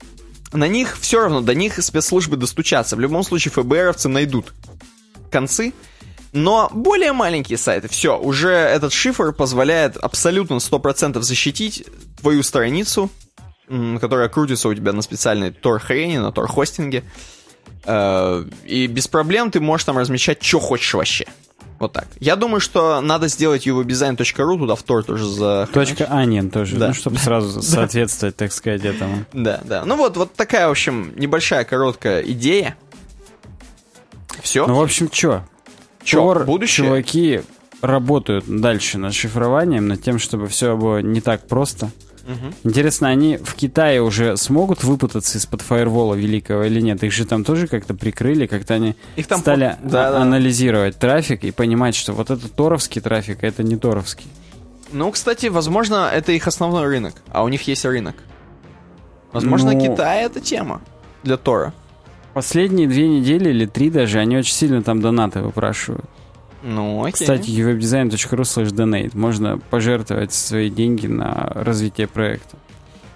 на 0.52 0.68
них 0.68 0.98
все 1.00 1.22
равно, 1.22 1.42
до 1.42 1.54
них 1.54 1.82
спецслужбы 1.82 2.38
достучатся. 2.38 2.96
В 2.96 3.00
любом 3.00 3.24
случае, 3.24 3.52
ФБРовцы 3.52 4.10
найдут 4.10 4.54
концы, 5.32 5.74
но 6.36 6.70
более 6.74 7.14
маленькие 7.14 7.58
сайты, 7.58 7.88
все, 7.88 8.18
уже 8.20 8.50
этот 8.52 8.94
шифр 8.94 9.32
позволяет 9.34 9.98
абсолютно 9.98 10.56
100% 10.56 11.20
защитить 11.22 11.86
твою 12.22 12.44
страницу, 12.44 13.10
которая 14.00 14.30
крутится 14.30 14.70
у 14.70 14.74
тебя 14.76 14.94
на 14.94 15.02
специальной 15.02 15.50
Tor-хрене, 15.50 16.20
на 16.22 16.28
Tor-хостинге. 16.30 17.04
Э, 17.86 18.44
И 18.66 18.86
без 18.88 19.08
проблем 19.08 19.50
ты 19.50 19.60
можешь 19.60 19.86
там 19.86 19.98
размещать, 19.98 20.44
что 20.44 20.60
хочешь 20.60 20.94
вообще. 20.94 21.26
Вот 21.80 21.92
так. 21.92 22.08
Я 22.20 22.36
думаю, 22.36 22.62
что 22.62 23.02
надо 23.02 23.28
сделать 23.28 23.68
uwebdesign.ru, 23.68 24.58
туда 24.58 24.76
в 24.76 24.84
Tor 24.84 25.04
тоже 25.04 25.26
за... 25.28 25.68
Точка 25.74 26.06
Onion 26.06 26.50
тоже, 26.50 26.78
Да. 26.78 26.88
ну, 26.90 26.94
чтобы 26.94 27.18
сразу 27.18 27.62
соответствовать, 27.64 28.36
так 28.38 28.52
сказать, 28.54 28.86
этому. 28.86 29.26
Да, 29.34 29.62
да. 29.66 29.84
Ну 29.84 29.96
вот, 29.98 30.16
вот 30.16 30.34
такая, 30.36 30.68
в 30.68 30.72
общем, 30.72 31.12
небольшая, 31.18 31.64
короткая 31.66 32.22
идея. 32.22 32.78
Все. 34.42 34.66
Ну, 34.68 34.76
в 34.76 34.82
общем, 34.82 35.10
чё? 35.10 35.44
Тор, 36.12 36.46
будущее? 36.46 36.88
чуваки 36.88 37.42
работают 37.82 38.46
дальше 38.48 38.98
над 38.98 39.14
шифрованием, 39.14 39.88
над 39.88 40.02
тем, 40.02 40.18
чтобы 40.20 40.48
все 40.48 40.76
было 40.76 41.00
не 41.02 41.22
так 41.22 41.48
просто. 41.48 41.90
Интересно, 42.64 43.10
они 43.10 43.38
в 43.38 43.54
Китае 43.54 44.02
уже 44.02 44.36
смогут 44.38 44.84
выпутаться 44.84 45.38
из-под 45.38 45.62
фаервола 45.62 46.16
великого 46.16 46.64
или 46.64 46.82
нет? 46.82 47.04
Их 47.04 47.12
же 47.14 47.26
там 47.26 47.44
тоже 47.44 47.68
как-то 47.68 47.94
прикрыли, 47.94 48.48
как-то 48.48 48.74
они 48.74 48.96
Их 49.16 49.28
там 49.28 49.42
стали 49.42 49.78
по- 49.84 49.90
да, 49.90 50.08
а- 50.08 50.12
да. 50.14 50.22
анализировать 50.24 50.98
трафик 50.98 51.44
и 51.44 51.52
понимать, 51.52 51.94
что 51.94 52.14
вот 52.14 52.32
это 52.32 52.50
торовский 52.50 53.00
трафик, 53.00 53.44
а 53.44 53.48
это 53.48 53.62
не 53.62 53.76
торовский. 53.78 54.26
Ну, 54.92 55.12
кстати, 55.12 55.48
возможно, 55.48 56.10
это 56.12 56.32
их 56.32 56.48
основной 56.48 56.86
рынок, 56.88 57.14
а 57.32 57.44
у 57.44 57.48
них 57.48 57.68
есть 57.68 57.86
рынок. 57.86 58.16
Возможно, 59.32 59.74
Ну- 59.74 59.82
Китай 59.82 60.24
это 60.26 60.40
тема 60.40 60.82
для 61.22 61.38
Тора. 61.38 61.74
Последние 62.36 62.86
две 62.90 63.08
недели 63.08 63.50
или 63.50 63.66
три 63.66 63.90
даже, 63.90 64.20
они 64.20 64.36
очень 64.36 64.54
сильно 64.54 64.84
там 64.84 65.00
донаты 65.00 65.40
выпрашивают. 65.40 66.04
Ну, 66.64 67.00
окей. 67.02 67.14
Кстати, 67.14 67.50
webdesign.ru 67.50 68.42
slash 68.42 68.74
donate. 68.74 69.18
Можно 69.18 69.58
пожертвовать 69.70 70.34
свои 70.34 70.70
деньги 70.70 71.08
на 71.08 71.50
развитие 71.56 72.08
проекта. 72.08 72.58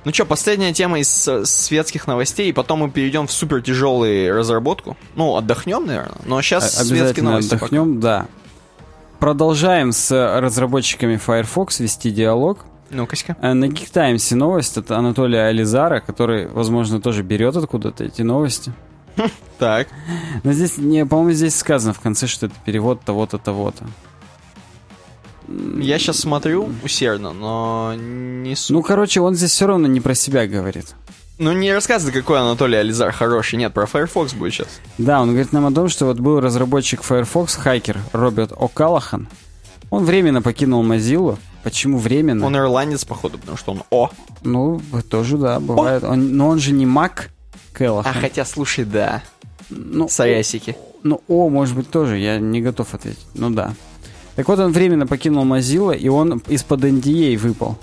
Ну 0.05 0.13
что, 0.13 0.23
последняя 0.23 0.71
тема 0.71 1.01
из 1.01 1.27
э, 1.27 1.43
светских 1.43 2.07
новостей, 2.07 2.47
и 2.49 2.53
потом 2.53 2.79
мы 2.79 2.89
перейдем 2.89 3.27
в 3.27 3.31
супер 3.33 3.61
тяжелую 3.61 4.33
разработку. 4.33 4.95
Ну, 5.17 5.35
отдохнем, 5.35 5.85
наверное. 5.85 6.15
Но 6.25 6.41
сейчас 6.41 6.75
светские 6.75 7.25
новости. 7.25 7.49
пока. 7.49 7.65
отдохнем, 7.65 7.99
да. 7.99 8.27
Продолжаем 9.19 9.91
с 9.91 10.39
разработчиками 10.39 11.17
Firefox 11.17 11.81
вести 11.81 12.09
диалог. 12.11 12.59
Ну-ка-ка. 12.89 13.35
Э, 13.41 13.51
На 13.51 13.65
Geek 13.65 13.91
Times 13.91 14.31
новость 14.31 14.77
от 14.77 14.91
Анатолия 14.91 15.47
Ализара, 15.47 15.99
который, 15.99 16.47
возможно, 16.47 17.01
тоже 17.01 17.21
берет 17.21 17.57
откуда-то 17.57 18.05
эти 18.05 18.21
новости. 18.21 18.71
Так. 19.59 19.87
Но 20.43 20.53
здесь, 20.53 20.77
не, 20.77 21.05
по-моему, 21.05 21.31
здесь 21.33 21.55
сказано 21.55 21.93
в 21.93 21.99
конце, 21.99 22.27
что 22.27 22.45
это 22.45 22.55
перевод 22.65 23.01
того-то, 23.01 23.37
того-то. 23.37 23.85
Я 25.77 25.97
сейчас 25.97 26.19
смотрю 26.19 26.69
усердно, 26.83 27.33
но 27.33 27.93
не 27.97 28.55
су... 28.55 28.73
Ну, 28.73 28.83
короче, 28.83 29.19
он 29.19 29.35
здесь 29.35 29.51
все 29.51 29.65
равно 29.67 29.87
не 29.87 29.99
про 29.99 30.13
себя 30.13 30.47
говорит. 30.47 30.95
Ну, 31.39 31.51
не 31.53 31.73
рассказывай, 31.73 32.11
какой 32.13 32.39
Анатолий 32.39 32.77
Ализар 32.77 33.11
хороший. 33.11 33.57
Нет, 33.57 33.73
про 33.73 33.85
Firefox 33.85 34.33
будет 34.33 34.53
сейчас. 34.53 34.67
Да, 34.97 35.21
он 35.21 35.29
говорит 35.29 35.51
нам 35.53 35.65
о 35.65 35.71
том, 35.71 35.89
что 35.89 36.05
вот 36.05 36.19
был 36.19 36.39
разработчик 36.39 37.01
Firefox, 37.01 37.55
хакер 37.55 37.97
Роберт 38.13 38.51
О'Калахан. 38.51 39.27
Он 39.89 40.03
временно 40.05 40.41
покинул 40.41 40.83
Mozilla. 40.83 41.37
Почему 41.63 41.97
временно? 41.97 42.45
Он 42.45 42.55
ирландец, 42.55 43.03
походу, 43.05 43.37
потому 43.39 43.57
что 43.57 43.71
он 43.71 43.83
О. 43.89 44.09
Ну, 44.43 44.81
тоже, 45.09 45.37
да, 45.37 45.59
бывает. 45.59 46.03
Он- 46.03 46.37
но 46.37 46.47
он 46.47 46.59
же 46.59 46.73
не 46.73 46.85
Мак 46.85 47.31
А 47.73 47.77
Кэллахан. 47.77 48.21
хотя, 48.21 48.45
слушай, 48.45 48.85
да. 48.85 49.23
ну, 49.69 50.07
Саясики. 50.09 50.75
Ну, 51.03 51.21
О, 51.27 51.49
может 51.49 51.75
быть, 51.75 51.89
тоже, 51.89 52.17
я 52.17 52.39
не 52.39 52.61
готов 52.61 52.93
ответить. 52.93 53.25
Ну 53.33 53.49
да. 53.49 53.73
Так 54.35 54.47
вот, 54.47 54.59
он 54.59 54.71
временно 54.71 55.07
покинул 55.07 55.45
Mozilla, 55.45 55.97
и 55.97 56.07
он 56.09 56.41
из-под 56.47 56.83
NDA 56.83 57.37
выпал. 57.37 57.77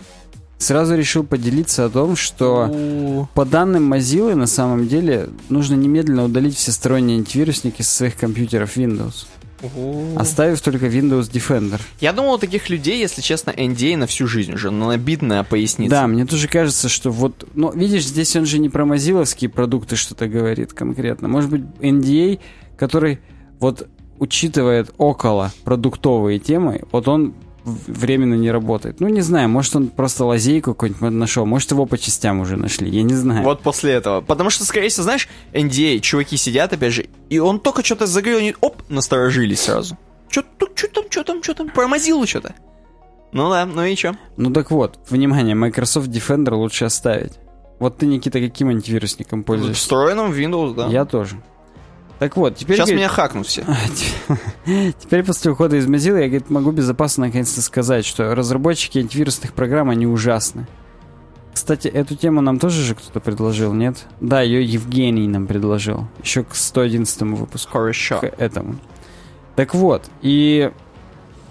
Сразу 0.58 0.94
решил 0.96 1.22
поделиться 1.22 1.84
о 1.84 1.90
том, 1.90 2.16
что 2.16 2.66
У. 2.70 3.26
по 3.34 3.44
данным 3.44 3.92
Mozilla, 3.92 4.34
на 4.34 4.46
самом 4.46 4.88
деле, 4.88 5.28
нужно 5.50 5.74
немедленно 5.74 6.24
удалить 6.24 6.56
все 6.56 6.72
сторонние 6.72 7.18
антивирусники 7.18 7.82
со 7.82 7.94
своих 7.94 8.16
компьютеров 8.16 8.76
Windows, 8.78 9.26
У. 9.62 10.16
оставив 10.16 10.60
только 10.60 10.86
Windows 10.86 11.30
Defender. 11.30 11.80
Я 12.00 12.12
думал, 12.12 12.34
у 12.34 12.38
таких 12.38 12.68
людей, 12.68 12.98
если 13.00 13.22
честно, 13.22 13.50
NDA 13.50 13.96
на 13.96 14.06
всю 14.06 14.26
жизнь 14.26 14.52
уже 14.52 14.70
набит 14.70 15.22
на 15.22 15.44
пояснице. 15.44 15.90
Да, 15.90 16.06
мне 16.06 16.26
тоже 16.26 16.48
кажется, 16.48 16.88
что 16.88 17.10
вот... 17.10 17.48
Ну, 17.54 17.72
видишь, 17.72 18.04
здесь 18.04 18.34
он 18.36 18.46
же 18.46 18.58
не 18.58 18.68
про 18.68 18.84
мазиловские 18.84 19.50
продукты 19.50 19.96
что-то 19.96 20.28
говорит 20.28 20.72
конкретно. 20.72 21.28
Может 21.28 21.50
быть, 21.50 21.62
NDA, 21.80 22.40
который 22.76 23.20
вот 23.58 23.88
учитывает 24.18 24.92
около 24.98 25.52
продуктовые 25.64 26.38
темы, 26.38 26.82
вот 26.90 27.08
он 27.08 27.34
временно 27.66 28.34
не 28.34 28.50
работает. 28.50 29.00
Ну, 29.00 29.08
не 29.08 29.20
знаю, 29.20 29.48
может, 29.48 29.74
он 29.76 29.88
просто 29.88 30.24
лазейку 30.24 30.72
какую-нибудь 30.72 31.10
нашел, 31.10 31.44
может, 31.44 31.70
его 31.72 31.84
по 31.84 31.98
частям 31.98 32.40
уже 32.40 32.56
нашли, 32.56 32.88
я 32.88 33.02
не 33.02 33.14
знаю. 33.14 33.42
Вот 33.42 33.62
после 33.62 33.92
этого. 33.92 34.20
Потому 34.20 34.50
что, 34.50 34.64
скорее 34.64 34.88
всего, 34.88 35.02
знаешь, 35.02 35.28
NDA, 35.52 36.00
чуваки 36.00 36.36
сидят, 36.36 36.72
опять 36.72 36.92
же, 36.92 37.06
и 37.28 37.38
он 37.38 37.58
только 37.60 37.84
что-то 37.84 38.06
заговорил, 38.06 38.38
они, 38.38 38.54
оп, 38.60 38.82
насторожились 38.88 39.60
сразу. 39.60 39.98
Что 40.28 40.42
тут, 40.58 40.78
что 40.78 40.88
там, 40.88 41.04
что 41.10 41.24
там, 41.24 41.42
что 41.42 41.54
там, 41.54 41.68
про 41.70 41.86
Mozilla 41.86 42.26
что-то. 42.26 42.54
Ну 43.32 43.50
да, 43.50 43.66
ну 43.66 43.84
и 43.84 43.96
что? 43.96 44.16
Ну, 44.36 44.52
так 44.52 44.70
вот, 44.70 44.98
внимание, 45.10 45.54
Microsoft 45.54 46.08
Defender 46.08 46.54
лучше 46.54 46.84
оставить. 46.84 47.32
Вот 47.78 47.98
ты, 47.98 48.06
Никита, 48.06 48.40
каким 48.40 48.68
антивирусником 48.68 49.42
пользуешься? 49.42 49.82
Встроенным 49.82 50.32
в 50.32 50.38
Windows, 50.38 50.74
да. 50.74 50.86
Я 50.86 51.04
тоже. 51.04 51.36
Так 52.18 52.36
вот, 52.36 52.56
теперь... 52.56 52.76
Сейчас 52.76 52.86
говорит, 52.86 52.98
меня 52.98 53.08
хакнут 53.08 53.46
все. 53.46 53.64
Теперь 54.98 55.22
после 55.22 55.50
ухода 55.50 55.76
из 55.76 55.86
Mozilla 55.86 56.20
я 56.20 56.28
говорит, 56.28 56.48
могу 56.48 56.70
безопасно 56.70 57.26
наконец-то 57.26 57.60
сказать, 57.60 58.06
что 58.06 58.34
разработчики 58.34 58.98
антивирусных 58.98 59.52
программ, 59.52 59.90
они 59.90 60.06
ужасны. 60.06 60.66
Кстати, 61.52 61.88
эту 61.88 62.16
тему 62.16 62.40
нам 62.40 62.58
тоже 62.58 62.82
же 62.82 62.94
кто-то 62.94 63.20
предложил, 63.20 63.74
нет? 63.74 64.06
Да, 64.20 64.40
ее 64.40 64.64
Евгений 64.64 65.28
нам 65.28 65.46
предложил. 65.46 66.06
Еще 66.22 66.42
к 66.42 66.54
111 66.54 67.22
выпуску. 67.22 67.72
Хорошо. 67.72 68.20
К 68.20 68.24
этому. 68.38 68.76
Так 69.54 69.74
вот, 69.74 70.04
и 70.22 70.70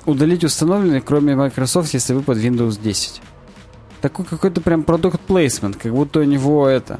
удалить 0.05 0.43
установленный, 0.43 1.01
кроме 1.01 1.35
Microsoft, 1.35 1.93
если 1.93 2.13
вы 2.13 2.21
под 2.21 2.37
Windows 2.37 2.79
10. 2.81 3.21
Такой 4.01 4.25
какой-то 4.25 4.61
прям 4.61 4.83
продукт 4.83 5.19
плейсмент, 5.21 5.75
как 5.75 5.91
будто 5.91 6.19
у 6.19 6.23
него 6.23 6.67
это 6.67 6.99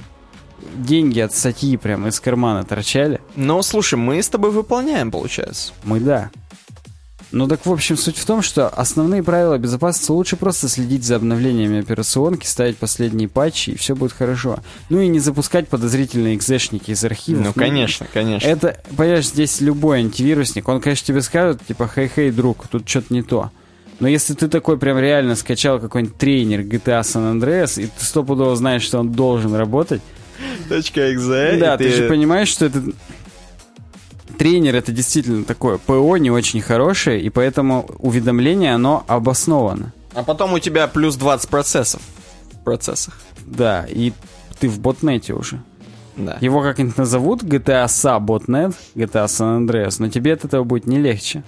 деньги 0.75 1.19
от 1.19 1.33
статьи 1.33 1.77
прям 1.77 2.07
из 2.07 2.19
кармана 2.19 2.63
торчали. 2.63 3.21
Ну, 3.35 3.61
слушай, 3.61 3.95
мы 3.95 4.21
с 4.21 4.29
тобой 4.29 4.51
выполняем, 4.51 5.11
получается. 5.11 5.73
Мы 5.83 5.99
да. 5.99 6.29
Ну 7.31 7.47
так, 7.47 7.65
в 7.65 7.71
общем, 7.71 7.97
суть 7.97 8.17
в 8.17 8.25
том, 8.25 8.41
что 8.41 8.69
основные 8.69 9.21
правила 9.21 9.57
безопасности 9.57 10.11
лучше 10.11 10.37
просто 10.37 10.69
следить 10.69 11.03
за 11.03 11.17
обновлениями 11.17 11.79
операционки, 11.79 12.45
ставить 12.45 12.77
последние 12.77 13.27
патчи, 13.27 13.71
и 13.71 13.75
все 13.75 13.93
будет 13.93 14.13
хорошо. 14.13 14.59
Ну 14.89 15.01
и 15.01 15.07
не 15.07 15.19
запускать 15.19 15.67
подозрительные 15.67 16.35
экзешники 16.35 16.91
из 16.91 17.03
архивов. 17.03 17.47
Ну, 17.47 17.53
конечно, 17.53 18.07
конечно. 18.13 18.47
Это, 18.47 18.79
понимаешь, 18.95 19.27
здесь 19.27 19.59
любой 19.59 19.99
антивирусник, 19.99 20.69
он, 20.69 20.79
конечно, 20.79 21.07
тебе 21.07 21.21
скажет, 21.21 21.59
типа, 21.67 21.89
хей-хей, 21.93 22.31
друг, 22.31 22.67
тут 22.69 22.87
что-то 22.87 23.13
не 23.13 23.21
то. 23.21 23.51
Но 23.99 24.07
если 24.07 24.33
ты 24.33 24.47
такой 24.47 24.77
прям 24.77 24.99
реально 24.99 25.35
скачал 25.35 25.79
какой-нибудь 25.79 26.17
тренер 26.17 26.61
GTA 26.61 27.01
San 27.01 27.33
Andreas, 27.33 27.81
и 27.81 27.87
ты 27.87 28.05
стопудово 28.05 28.55
знаешь, 28.55 28.83
что 28.83 28.99
он 28.99 29.11
должен 29.11 29.53
работать, 29.55 30.01
.exe. 30.69 31.57
да, 31.57 31.75
и 31.75 31.77
ты 31.77 31.91
же 31.91 32.07
понимаешь, 32.07 32.47
что 32.47 32.65
это 32.65 32.81
тренер 34.37 34.75
это 34.75 34.91
действительно 34.91 35.43
такое 35.43 35.77
ПО 35.77 36.17
не 36.17 36.31
очень 36.31 36.61
хорошее, 36.61 37.21
и 37.21 37.29
поэтому 37.29 37.85
уведомление 37.99 38.73
оно 38.73 39.03
обосновано. 39.07 39.93
А 40.13 40.23
потом 40.23 40.53
у 40.53 40.59
тебя 40.59 40.87
плюс 40.87 41.15
20 41.15 41.49
процессов 41.49 42.01
в 42.51 42.63
процессах. 42.63 43.19
Да, 43.45 43.85
и 43.87 44.13
ты 44.59 44.69
в 44.69 44.79
ботнете 44.79 45.33
уже. 45.33 45.61
Да. 46.15 46.37
Его 46.39 46.61
как-нибудь 46.61 46.97
назовут 46.97 47.43
GTA 47.43 47.85
SA.net, 47.85 48.73
GTA 48.95 49.25
San 49.25 49.65
Andreas, 49.65 49.95
но 49.99 50.09
тебе 50.09 50.33
от 50.33 50.45
этого 50.45 50.63
будет 50.63 50.87
не 50.87 50.97
легче. 50.97 51.43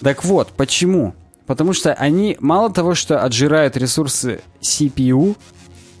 Так 0.00 0.24
вот, 0.24 0.48
почему? 0.56 1.14
Потому 1.46 1.72
что 1.72 1.92
они 1.94 2.36
мало 2.40 2.70
того, 2.70 2.94
что 2.94 3.22
отжирают 3.22 3.76
ресурсы 3.76 4.40
CPU 4.60 5.36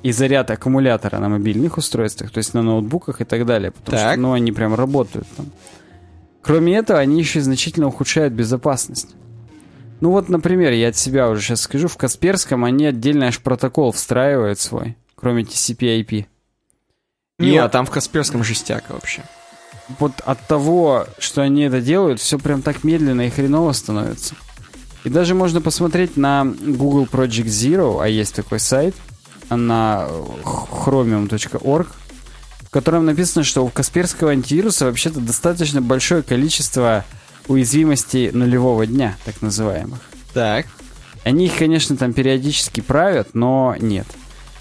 и 0.02 0.12
заряд 0.12 0.50
аккумулятора 0.50 1.18
на 1.18 1.28
мобильных 1.28 1.76
устройствах, 1.78 2.30
то 2.30 2.38
есть 2.38 2.54
на 2.54 2.62
ноутбуках 2.62 3.20
и 3.20 3.24
так 3.24 3.44
далее, 3.46 3.70
потому 3.72 3.98
Так. 3.98 4.12
что 4.12 4.20
ну, 4.20 4.32
они 4.32 4.52
прям 4.52 4.74
работают 4.74 5.26
там. 5.36 5.46
Кроме 6.42 6.76
этого, 6.76 6.98
они 6.98 7.18
еще 7.18 7.40
значительно 7.40 7.88
ухудшают 7.88 8.32
безопасность. 8.32 9.08
Ну 10.00 10.10
вот, 10.12 10.28
например, 10.28 10.72
я 10.72 10.88
от 10.88 10.96
себя 10.96 11.28
уже 11.28 11.42
сейчас 11.42 11.62
скажу, 11.62 11.88
в 11.88 11.96
Касперском 11.96 12.64
они 12.64 12.86
отдельно 12.86 13.26
аж 13.26 13.40
протокол 13.40 13.90
встраивают 13.92 14.60
свой, 14.60 14.96
кроме 15.16 15.42
TCP/IP. 15.42 16.26
Не, 17.40 17.58
а 17.58 17.68
там 17.68 17.84
в 17.86 17.90
Касперском 17.90 18.42
жестяка 18.44 18.92
вообще. 18.92 19.22
вот 19.98 20.12
от 20.24 20.40
того, 20.46 21.06
что 21.18 21.42
они 21.42 21.62
это 21.62 21.80
делают, 21.80 22.20
все 22.20 22.38
прям 22.38 22.62
так 22.62 22.84
медленно 22.84 23.22
и 23.26 23.30
хреново 23.30 23.72
становится. 23.72 24.34
И 25.04 25.08
даже 25.08 25.34
можно 25.34 25.60
посмотреть 25.60 26.16
на 26.16 26.44
Google 26.44 27.04
Project 27.10 27.46
Zero, 27.46 28.02
а 28.02 28.08
есть 28.08 28.34
такой 28.34 28.58
сайт, 28.60 28.94
на 29.50 30.08
chromium.org, 30.44 31.88
в 32.60 32.70
котором 32.70 33.06
написано, 33.06 33.44
что 33.44 33.64
у 33.64 33.68
Касперского 33.68 34.30
антивируса 34.30 34.84
вообще-то 34.84 35.20
достаточно 35.20 35.80
большое 35.80 36.22
количество 36.22 37.04
уязвимостей 37.46 38.30
нулевого 38.30 38.86
дня, 38.86 39.16
так 39.24 39.40
называемых. 39.40 40.00
Так. 40.34 40.66
Они 41.24 41.46
их, 41.46 41.56
конечно, 41.56 41.96
там 41.96 42.12
периодически 42.12 42.80
правят, 42.80 43.30
но 43.34 43.74
нет. 43.80 44.06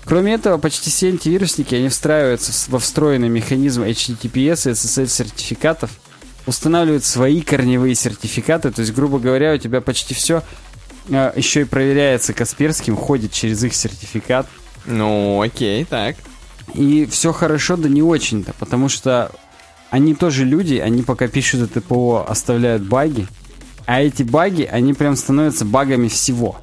Кроме 0.06 0.34
этого, 0.34 0.58
почти 0.58 0.90
все 0.90 1.10
антивирусники, 1.10 1.76
они 1.76 1.90
встраиваются 1.90 2.54
во 2.72 2.80
встроенный 2.80 3.28
механизм 3.28 3.84
HTTPS 3.84 4.70
и 4.70 4.74
SSL 4.74 5.08
сертификатов, 5.08 5.92
устанавливают 6.46 7.04
свои 7.04 7.42
корневые 7.42 7.94
сертификаты, 7.94 8.72
то 8.72 8.80
есть, 8.82 8.94
грубо 8.94 9.20
говоря, 9.20 9.54
у 9.54 9.58
тебя 9.58 9.82
почти 9.82 10.14
все 10.14 10.44
еще 11.10 11.62
и 11.62 11.66
проверяется 11.66 12.34
Касперским, 12.34 12.96
ходит 12.96 13.34
через 13.34 13.64
их 13.64 13.74
сертификат. 13.76 14.48
Ну, 14.88 15.42
окей, 15.42 15.86
так. 15.86 16.16
И 16.74 17.06
все 17.06 17.32
хорошо, 17.32 17.78
да 17.78 17.90
не 17.90 18.02
очень-то, 18.02 18.54
потому 18.60 18.90
что 18.90 19.32
они 19.90 20.16
тоже 20.16 20.44
люди, 20.44 20.76
они 20.76 21.04
пока 21.04 21.28
пишут 21.28 21.62
это 21.62 21.82
ПО, 21.82 22.26
оставляют 22.28 22.84
баги, 22.84 23.28
а 23.86 24.02
эти 24.02 24.24
баги, 24.24 24.64
они 24.64 24.94
прям 24.94 25.16
становятся 25.16 25.66
багами 25.66 26.08
всего. 26.08 26.58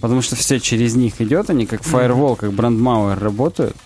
Потому 0.00 0.20
что 0.20 0.36
все 0.36 0.58
через 0.58 0.94
них 0.96 1.20
идет, 1.20 1.48
они 1.48 1.64
как 1.64 1.82
фаервол, 1.82 2.36
как 2.36 2.52
брандмауэр 2.52 3.18
работают. 3.18 3.76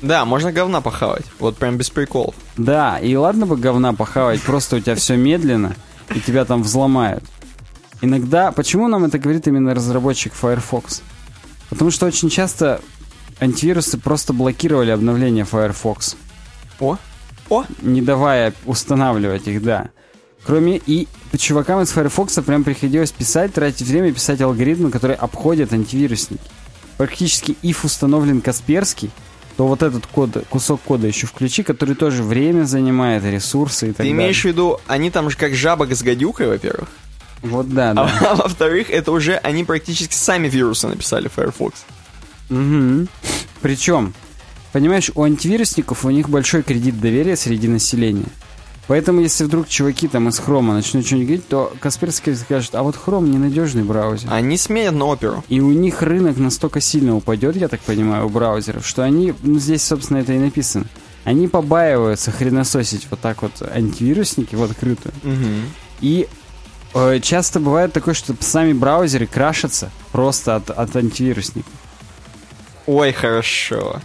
Да, 0.00 0.24
можно 0.24 0.52
говна 0.52 0.80
похавать. 0.80 1.24
Вот 1.38 1.56
прям 1.56 1.76
без 1.76 1.90
приколов. 1.90 2.34
Да, 2.56 2.98
и 2.98 3.14
ладно 3.14 3.46
бы 3.46 3.56
говна 3.56 3.92
похавать, 3.92 4.42
просто 4.42 4.76
у 4.76 4.80
тебя 4.80 4.96
все 4.96 5.16
медленно, 5.16 5.76
и 6.14 6.20
тебя 6.20 6.44
там 6.44 6.62
взломают. 6.62 7.22
Иногда, 8.00 8.50
почему 8.50 8.88
нам 8.88 9.04
это 9.04 9.18
говорит 9.20 9.46
именно 9.46 9.74
разработчик 9.74 10.32
Firefox? 10.34 11.02
Потому 11.72 11.90
что 11.90 12.04
очень 12.04 12.28
часто 12.28 12.82
антивирусы 13.40 13.96
просто 13.96 14.34
блокировали 14.34 14.90
обновления 14.90 15.46
Firefox. 15.46 16.16
О, 16.78 16.98
о, 17.48 17.64
не 17.80 18.02
давая 18.02 18.52
устанавливать 18.66 19.48
их, 19.48 19.62
да. 19.62 19.88
Кроме 20.44 20.76
и 20.76 21.08
чувакам 21.38 21.80
из 21.80 21.90
Firefox 21.90 22.34
прям 22.44 22.62
приходилось 22.62 23.10
писать, 23.10 23.54
тратить 23.54 23.88
время, 23.88 24.12
писать 24.12 24.42
алгоритмы, 24.42 24.90
которые 24.90 25.16
обходят 25.16 25.72
антивирусники. 25.72 26.42
Практически 26.98 27.56
if 27.62 27.86
установлен 27.86 28.42
Касперский, 28.42 29.10
то 29.56 29.66
вот 29.66 29.82
этот 29.82 30.06
код, 30.06 30.44
кусок 30.50 30.82
кода 30.82 31.06
еще 31.06 31.26
включи, 31.26 31.62
который 31.62 31.94
тоже 31.94 32.22
время 32.22 32.64
занимает, 32.64 33.24
ресурсы 33.24 33.86
и 33.86 33.88
так 33.92 33.96
ты 33.96 34.02
далее. 34.02 34.12
имеешь 34.12 34.42
в 34.42 34.44
виду, 34.44 34.78
они 34.88 35.10
там 35.10 35.30
же 35.30 35.38
как 35.38 35.54
жаба 35.54 35.86
с 35.86 36.02
гадюкой, 36.02 36.48
во-первых. 36.48 36.90
Вот 37.42 37.68
да, 37.68 37.90
А, 37.90 37.94
да. 37.94 38.10
а 38.30 38.34
во-вторых, 38.36 38.90
это 38.90 39.12
уже 39.12 39.34
они 39.36 39.64
практически 39.64 40.14
сами 40.14 40.48
вирусы 40.48 40.86
написали 40.88 41.28
Firefox. 41.28 41.84
Мгм. 42.48 43.08
Причем, 43.60 44.14
понимаешь, 44.72 45.10
у 45.14 45.22
антивирусников 45.22 46.04
у 46.04 46.10
них 46.10 46.28
большой 46.28 46.62
кредит 46.62 47.00
доверия 47.00 47.36
среди 47.36 47.68
населения. 47.68 48.26
Поэтому, 48.88 49.20
если 49.20 49.44
вдруг 49.44 49.68
чуваки 49.68 50.08
там 50.08 50.28
из 50.28 50.38
хрома 50.38 50.74
начнут 50.74 51.06
что-нибудь 51.06 51.26
говорить, 51.28 51.48
то 51.48 51.72
Касперский 51.80 52.34
скажет, 52.34 52.74
а 52.74 52.82
вот 52.82 52.96
хром 52.96 53.30
ненадежный 53.30 53.84
браузер. 53.84 54.28
Они 54.32 54.56
сменят 54.58 54.94
на 54.94 55.04
оперу. 55.06 55.44
И 55.48 55.60
у 55.60 55.70
них 55.70 56.02
рынок 56.02 56.36
настолько 56.36 56.80
сильно 56.80 57.16
упадет, 57.16 57.56
я 57.56 57.68
так 57.68 57.80
понимаю, 57.80 58.26
у 58.26 58.28
браузеров, 58.28 58.86
что 58.86 59.02
они, 59.02 59.34
ну 59.42 59.58
здесь, 59.60 59.82
собственно, 59.84 60.18
это 60.18 60.32
и 60.32 60.38
написано, 60.38 60.86
они 61.24 61.46
побаиваются 61.46 62.32
хренососить 62.32 63.06
вот 63.08 63.20
так 63.20 63.42
вот 63.42 63.62
антивирусники 63.62 64.56
в 64.56 64.62
открытую. 64.64 65.14
Мгм. 65.22 65.62
И 66.00 66.26
часто 67.22 67.60
бывает 67.60 67.92
такое, 67.92 68.14
что 68.14 68.34
сами 68.40 68.72
браузеры 68.72 69.26
крашатся 69.26 69.90
просто 70.12 70.56
от, 70.56 70.70
от 70.70 70.94
антивирусников. 70.96 71.72
Ой, 72.86 73.12
хорошо. 73.12 74.00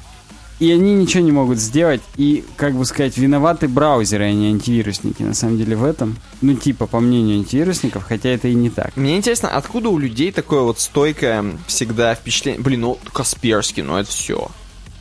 И 0.60 0.72
они 0.72 0.94
ничего 0.96 1.24
не 1.24 1.32
могут 1.32 1.60
сделать. 1.60 2.02
И, 2.16 2.44
как 2.56 2.74
бы 2.74 2.86
сказать, 2.86 3.18
виноваты 3.18 3.68
браузеры, 3.68 4.26
а 4.26 4.32
не 4.32 4.48
антивирусники. 4.48 5.22
На 5.22 5.34
самом 5.34 5.58
деле 5.58 5.76
в 5.76 5.84
этом. 5.84 6.18
Ну, 6.42 6.56
типа, 6.56 6.88
по 6.88 7.00
мнению 7.00 7.38
антивирусников, 7.38 8.04
хотя 8.04 8.30
это 8.30 8.48
и 8.48 8.56
не 8.56 8.70
так. 8.70 8.96
Мне 8.96 9.18
интересно, 9.18 9.50
откуда 9.50 9.90
у 9.90 10.00
людей 10.00 10.32
такое 10.32 10.62
вот 10.62 10.80
стойкое 10.80 11.46
всегда 11.68 12.16
впечатление? 12.16 12.62
Блин, 12.62 12.82
ну 12.82 13.00
Касперский, 13.14 13.84
ну 13.84 13.98
это 13.98 14.10
все. 14.10 14.50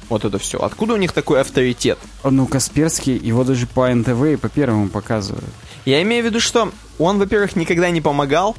Вот 0.09 0.25
это 0.25 0.39
все. 0.39 0.59
Откуда 0.59 0.95
у 0.95 0.97
них 0.97 1.13
такой 1.13 1.41
авторитет? 1.41 1.99
Ну, 2.23 2.47
Касперский, 2.47 3.17
его 3.17 3.43
даже 3.45 3.67
по 3.67 3.89
НТВ 3.93 4.23
и 4.25 4.37
по 4.37 4.49
первому 4.49 4.89
показывают. 4.89 5.45
Я 5.85 6.01
имею 6.03 6.23
в 6.23 6.27
виду, 6.27 6.39
что 6.41 6.71
он, 6.99 7.19
во-первых, 7.19 7.57
никогда 7.57 7.91
не 7.91 8.01
помогал. 8.01 8.57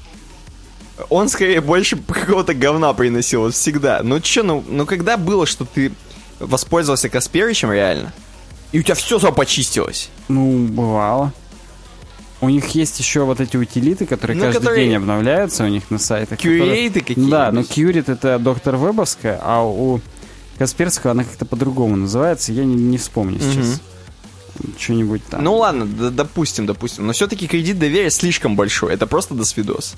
Он 1.09 1.29
скорее 1.29 1.61
больше 1.61 1.95
какого-то 2.07 2.53
говна 2.53 2.93
приносил 2.93 3.41
вот 3.41 3.53
всегда. 3.53 4.01
Ну 4.03 4.19
че, 4.19 4.43
ну, 4.43 4.63
ну 4.67 4.85
когда 4.85 5.15
было, 5.17 5.45
что 5.45 5.63
ты 5.65 5.91
воспользовался 6.39 7.07
Касперичем 7.09 7.71
реально, 7.71 8.13
и 8.71 8.79
у 8.79 8.83
тебя 8.83 8.95
все 8.95 9.19
почистилось? 9.31 10.09
Ну, 10.27 10.67
бывало. 10.67 11.31
У 12.41 12.49
них 12.49 12.67
есть 12.75 12.99
еще 12.99 13.21
вот 13.23 13.39
эти 13.41 13.57
утилиты, 13.57 14.05
которые 14.05 14.37
Ну, 14.37 14.43
каждый 14.43 14.59
которые- 14.59 14.85
день 14.85 14.95
обновляются 14.95 15.63
у 15.63 15.67
них 15.67 15.89
на 15.89 15.97
сайтах. 15.97 16.37
которые- 16.37 16.59
Кюрейты 16.59 16.99
какие-нибудь? 16.99 17.31
Да, 17.31 17.51
но 17.51 17.61
Curate 17.61 18.11
это 18.11 18.37
доктор 18.37 18.75
Вебовская, 18.75 19.39
а 19.41 19.63
у 19.63 20.01
Касперского 20.57 21.11
она 21.11 21.23
как-то 21.23 21.45
по-другому 21.45 21.95
называется. 21.95 22.51
Я 22.51 22.65
не, 22.65 22.75
не 22.75 22.97
вспомню 22.97 23.39
сейчас. 23.39 23.81
Что-нибудь 24.77 25.23
там. 25.25 25.43
Ну 25.43 25.55
ладно, 25.55 25.85
допустим, 25.85 26.65
допустим. 26.65 27.05
Но 27.05 27.13
все-таки 27.13 27.47
кредит 27.47 27.77
доверия 27.77 28.09
слишком 28.09 28.55
большой. 28.55 28.93
Это 28.93 29.05
просто 29.07 29.33
досвидос. 29.35 29.95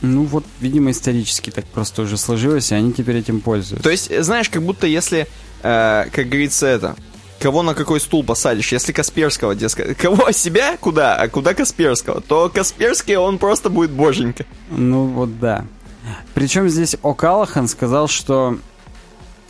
Ну 0.00 0.24
вот, 0.24 0.44
видимо, 0.60 0.90
исторически 0.92 1.50
так 1.50 1.66
просто 1.66 2.02
уже 2.02 2.16
сложилось, 2.16 2.70
и 2.70 2.74
они 2.74 2.92
теперь 2.92 3.16
этим 3.16 3.40
пользуются. 3.40 3.82
То 3.82 3.90
есть, 3.90 4.10
э, 4.10 4.22
знаешь, 4.22 4.48
как 4.48 4.62
будто 4.62 4.86
если, 4.86 5.26
э, 5.62 6.06
как 6.12 6.28
говорится, 6.28 6.66
это, 6.66 6.94
кого 7.40 7.62
на 7.62 7.74
какой 7.74 7.98
стул 7.98 8.22
посадишь, 8.22 8.70
если 8.70 8.92
Касперского, 8.92 9.56
дескать, 9.56 9.96
кого 9.98 10.30
себя 10.30 10.76
куда, 10.76 11.16
а 11.16 11.28
куда 11.28 11.52
Касперского, 11.52 12.20
то 12.20 12.48
Касперский, 12.48 13.16
он 13.16 13.38
просто 13.38 13.70
будет 13.70 13.90
боженька. 13.90 14.46
Ну 14.70 15.06
вот 15.06 15.40
да. 15.40 15.66
Причем 16.32 16.68
здесь 16.68 16.94
О'Калахан 17.02 17.66
сказал, 17.66 18.08
что 18.08 18.58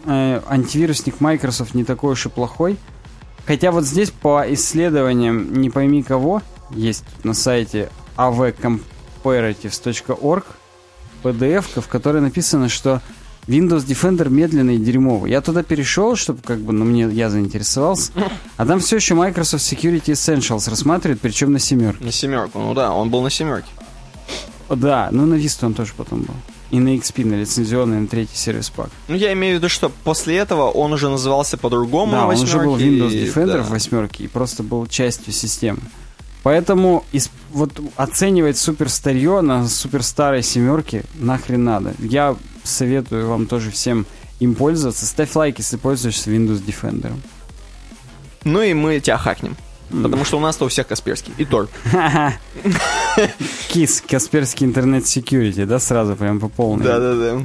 э, 0.04 0.40
антивирусник 0.48 1.20
Microsoft 1.20 1.74
не 1.74 1.84
такой 1.84 2.12
уж 2.12 2.26
и 2.26 2.28
плохой. 2.28 2.76
Хотя 3.46 3.70
вот 3.70 3.84
здесь 3.84 4.10
по 4.10 4.44
исследованиям 4.52 5.54
не 5.54 5.70
пойми 5.70 6.02
кого, 6.02 6.42
есть 6.70 7.04
на 7.24 7.32
сайте 7.34 7.90
avcomparatives.org 8.16 10.44
PDF, 11.22 11.80
в 11.80 11.88
которой 11.88 12.20
написано, 12.20 12.68
что 12.68 13.00
Windows 13.46 13.86
Defender 13.86 14.28
медленный 14.28 14.74
и 14.76 14.78
дерьмовый. 14.78 15.30
Я 15.30 15.40
туда 15.40 15.62
перешел, 15.62 16.16
чтобы 16.16 16.42
как 16.42 16.58
бы, 16.58 16.74
ну, 16.74 16.84
мне, 16.84 17.08
я 17.08 17.30
заинтересовался. 17.30 18.12
А 18.58 18.66
там 18.66 18.80
все 18.80 18.96
еще 18.96 19.14
Microsoft 19.14 19.64
Security 19.64 20.12
Essentials 20.12 20.68
рассматривает, 20.68 21.20
причем 21.20 21.52
на 21.52 21.58
семерке. 21.58 22.04
На 22.04 22.12
семерку, 22.12 22.58
ну 22.58 22.74
да, 22.74 22.92
он 22.92 23.08
был 23.08 23.22
на 23.22 23.30
семерке. 23.30 23.70
Да, 24.68 25.08
ну 25.10 25.24
на 25.24 25.36
Vista 25.36 25.64
он 25.64 25.72
тоже 25.72 25.94
потом 25.96 26.20
был. 26.22 26.34
И 26.70 26.80
на 26.80 26.90
XP, 26.96 27.24
на 27.24 27.34
лицензионный, 27.36 27.98
на 28.00 28.06
третий 28.08 28.36
сервис 28.36 28.68
пак. 28.68 28.90
Ну, 29.08 29.14
я 29.16 29.32
имею 29.32 29.54
в 29.54 29.58
виду, 29.58 29.68
что 29.70 29.88
после 29.88 30.36
этого 30.36 30.68
он 30.70 30.92
уже 30.92 31.08
назывался 31.08 31.56
по-другому 31.56 32.12
Да, 32.12 32.18
на 32.18 32.28
он 32.28 32.34
уже 32.34 32.58
был 32.58 32.72
восьмерке, 32.72 32.98
Windows 32.98 33.12
и- 33.12 33.26
Defender 33.30 33.52
да. 33.58 33.62
в 33.62 33.70
восьмерке 33.70 34.24
и 34.24 34.28
просто 34.28 34.62
был 34.62 34.86
частью 34.86 35.32
системы. 35.32 35.80
Поэтому 36.42 37.04
из- 37.10 37.30
вот 37.50 37.80
оценивать 37.96 38.58
супер 38.58 38.90
старье 38.90 39.40
на 39.40 39.66
супер 39.66 40.02
старой 40.02 40.42
семерке 40.42 41.04
нахрен 41.14 41.64
надо. 41.64 41.94
Я 41.98 42.36
советую 42.64 43.28
вам 43.28 43.46
тоже 43.46 43.70
всем 43.70 44.04
им 44.38 44.54
пользоваться. 44.54 45.06
Ставь 45.06 45.34
лайк, 45.34 45.58
если 45.58 45.76
пользуешься 45.78 46.30
Windows 46.30 46.62
Defender. 46.64 47.12
Ну 48.44 48.62
и 48.62 48.72
мы 48.74 49.00
тебя 49.00 49.16
хакнем. 49.18 49.56
Потому 49.90 50.24
что 50.24 50.36
у 50.36 50.40
нас-то 50.40 50.64
у 50.66 50.68
всех 50.68 50.86
Касперский. 50.86 51.32
И 51.38 51.44
Тор. 51.44 51.68
КИС, 53.68 54.02
Касперский 54.08 54.66
интернет 54.66 55.06
секьюрити, 55.06 55.64
да, 55.64 55.78
сразу 55.78 56.14
прям 56.16 56.40
по 56.40 56.48
полной. 56.48 56.84
Да-да-да. 56.84 57.40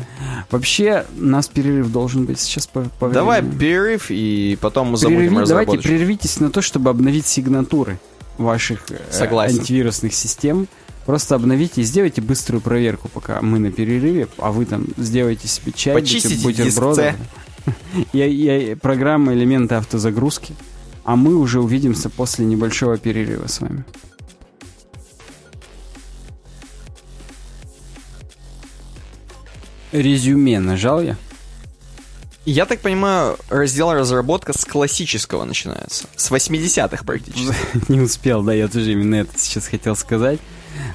Вообще, 0.52 1.06
у 1.20 1.26
нас 1.26 1.48
перерыв 1.48 1.92
должен 1.92 2.26
быть 2.26 2.40
сейчас 2.40 2.68
по, 2.68 2.82
по 3.00 3.10
Давай 3.10 3.42
перерыв, 3.42 4.08
и 4.10 4.58
потом 4.62 4.92
мы 4.92 4.98
забудем 4.98 5.38
Прерви- 5.40 5.48
давайте 5.48 5.78
прервитесь 5.80 6.40
на 6.40 6.50
то, 6.52 6.62
чтобы 6.62 6.90
обновить 6.90 7.26
сигнатуры 7.28 8.00
ваших 8.38 8.84
э, 8.92 9.00
Согласен. 9.12 9.60
антивирусных 9.60 10.14
систем. 10.14 10.68
Просто 11.06 11.36
обновите 11.36 11.82
и 11.82 11.84
сделайте 11.84 12.22
быструю 12.22 12.62
проверку, 12.62 13.10
пока 13.10 13.42
мы 13.42 13.60
на 13.60 13.72
перерыве, 13.72 14.28
а 14.38 14.52
вы 14.52 14.66
там 14.66 14.86
сделайте 14.98 15.48
себе 15.48 15.72
чай, 15.76 15.94
Почистите 15.94 16.42
бутерброды. 16.44 17.16
И- 18.14 18.20
и 18.20 18.76
программы, 18.76 19.34
элементы 19.34 19.76
автозагрузки. 19.76 20.54
А 21.04 21.16
мы 21.16 21.36
уже 21.36 21.60
увидимся 21.60 22.10
после 22.10 22.46
небольшого 22.46 22.98
перерыва 22.98 23.48
с 23.48 23.60
вами. 23.60 23.84
Резюме 29.92 30.60
нажал 30.60 31.02
я. 31.02 31.18
Я 32.46 32.66
так 32.66 32.82
понимаю, 32.82 33.38
раздел 33.50 33.94
разработка 33.94 34.58
с 34.58 34.66
классического 34.66 35.46
начинается. 35.46 36.08
С 36.18 36.30
80-х 36.30 37.06
практически. 37.06 37.56
Не 37.92 38.02
успел, 38.02 38.44
да, 38.44 38.54
я 38.54 38.68
тоже 38.68 38.92
именно 38.92 39.16
это 39.16 39.40
сейчас 39.40 39.68
хотел 39.68 39.96
сказать. 39.96 40.40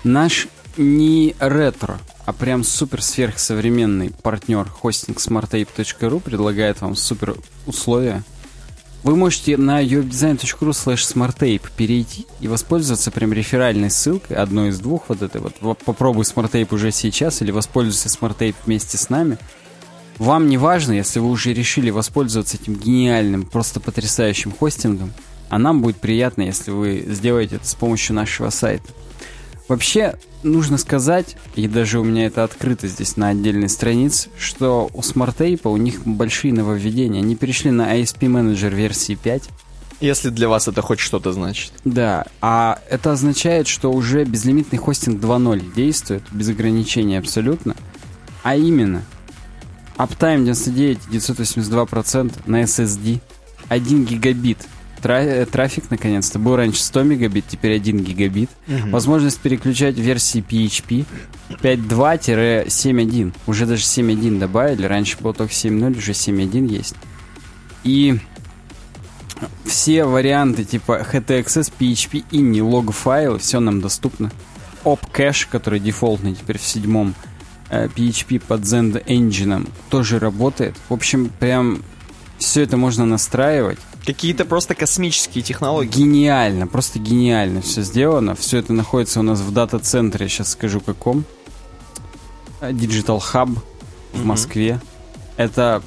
Наш 0.05 0.48
не 0.76 1.35
ретро, 1.40 1.98
а 2.26 2.32
прям 2.32 2.64
супер 2.64 3.02
сверхсовременный 3.02 4.12
партнер 4.22 4.68
хостинг 4.68 5.18
smartape.ru 5.18 6.20
предлагает 6.20 6.80
вам 6.80 6.94
супер 6.94 7.36
условия. 7.66 8.22
Вы 9.05 9.15
можете 9.15 9.57
на 9.57 9.83
webdesign.ru 9.83 10.70
slash 10.70 10.97
smartape 11.15 11.62
перейти 11.77 12.27
и 12.41 12.49
воспользоваться 12.49 13.11
прям 13.11 13.33
реферальной 13.33 13.91
ссылкой, 13.91 14.37
одной 14.37 14.70
из 14.70 14.81
двух, 14.81 15.05
вот 15.09 15.23
этой 15.23 15.41
вот. 15.41 15.55
Во- 15.61 15.75
Попробуй 15.75 16.25
Smartape 16.25 16.75
уже 16.75 16.91
сейчас 16.91 17.41
или 17.41 17.53
воспользуйся 17.53 18.09
Smartape 18.09 18.57
вместе 18.66 18.99
с 18.99 19.09
нами. 19.09 19.39
Вам 20.19 20.49
не 20.49 20.59
важно, 20.59 20.93
если 20.93 21.20
вы 21.20 21.29
уже 21.31 21.53
решили 21.53 21.91
воспользоваться 21.91 22.57
этим 22.61 22.75
гениальным, 22.75 23.45
просто 23.45 23.79
потрясающим 23.79 24.51
хостингом, 24.51 25.12
а 25.49 25.59
нам 25.59 25.81
будет 25.81 25.99
приятно, 25.99 26.43
если 26.43 26.73
вы 26.73 27.05
сделаете 27.09 27.57
это 27.57 27.69
с 27.69 27.75
помощью 27.77 28.16
нашего 28.16 28.51
сайта. 28.51 28.89
Вообще, 29.69 30.16
нужно 30.43 30.78
сказать, 30.78 31.36
и 31.55 31.69
даже 31.69 32.01
у 32.01 32.05
меня 32.05 32.27
это 32.27 32.43
открыто 32.43 32.89
здесь 32.89 33.19
на 33.19 33.28
отдельной 33.28 33.69
странице, 33.69 34.31
что 34.39 34.90
у 34.95 35.01
SmartTape 35.01 35.61
у 35.65 35.77
них 35.77 36.07
большие 36.07 36.55
нововведения. 36.55 37.20
Они 37.20 37.36
перешли 37.36 37.70
на 37.70 37.95
ISP 37.99 38.20
Manager 38.20 38.74
версии 38.74 39.15
5. 39.15 39.43
Если 40.01 40.31
для 40.31 40.49
вас 40.49 40.69
это 40.69 40.81
хоть 40.81 41.01
что-то 41.01 41.32
значит. 41.32 41.73
Да, 41.85 42.24
а 42.40 42.81
это 42.89 43.12
означает, 43.12 43.66
что 43.66 43.93
уже 43.93 44.24
безлимитный 44.24 44.78
хостинг 44.78 45.20
2.0 45.20 45.74
действует, 45.74 46.23
без 46.31 46.49
ограничений 46.49 47.16
абсолютно. 47.16 47.77
А 48.43 48.57
именно, 48.57 49.03
Uptime 49.99 50.45
99,982% 50.45 52.32
на 52.47 52.62
SSD, 52.62 53.20
1 53.69 54.05
гигабит 54.05 54.59
тра- 55.01 55.23
э, 55.23 55.47
трафик, 55.47 55.91
наконец-то. 55.91 56.39
Был 56.39 56.57
раньше 56.57 56.83
100 56.83 57.03
мегабит, 57.03 57.45
теперь 57.49 57.75
1 57.77 57.99
гигабит. 58.05 58.51
Возможность 58.91 59.39
переключать 59.41 59.97
версии 59.97 60.41
PHP 60.43 61.05
5.2-7.1. 61.62 63.33
Уже 63.47 63.66
даже 63.66 63.83
7.1 63.83 64.39
добавили. 64.39 64.87
Раньше 64.87 65.16
было 65.20 65.35
только 65.35 65.53
7.0, 65.53 65.99
уже 65.99 66.12
7.1 66.12 66.66
есть. 66.69 66.95
И 67.85 68.19
все 69.65 70.05
варианты 70.05 70.65
типа 70.65 71.07
HTXS, 71.12 71.73
PHP, 71.79 72.25
INI, 72.31 72.61
лог-файлы, 72.61 73.39
все 73.39 73.61
нам 73.61 73.81
доступно. 73.81 74.31
OpCache, 74.85 75.47
который 75.51 75.81
дефолтный 75.81 76.35
теперь 76.35 76.59
в 76.59 76.62
седьмом 76.65 77.15
э, 77.70 77.87
PHP 77.89 78.41
под 78.41 78.62
Zend 78.62 79.05
Engine, 79.07 79.69
тоже 79.91 80.19
работает. 80.19 80.77
В 80.89 80.95
общем, 80.95 81.31
прям 81.39 81.83
все 82.39 82.62
это 82.62 82.77
можно 82.77 83.05
настраивать. 83.05 83.79
Какие-то 84.05 84.45
просто 84.45 84.75
космические 84.75 85.43
технологии. 85.45 85.91
Гениально, 85.91 86.66
просто 86.66 86.99
гениально 86.99 87.61
все 87.61 87.83
сделано. 87.83 88.35
Все 88.35 88.59
это 88.59 88.73
находится 88.73 89.20
у 89.20 89.23
нас 89.23 89.41
в 89.41 89.53
дата-центре, 89.53 90.29
сейчас 90.29 90.51
скажу 90.53 90.81
каком. 90.81 91.25
Digital 92.61 93.20
Hub 93.33 93.59
в. 94.12 94.25
Москве. 94.25 94.81
Это 95.37 95.83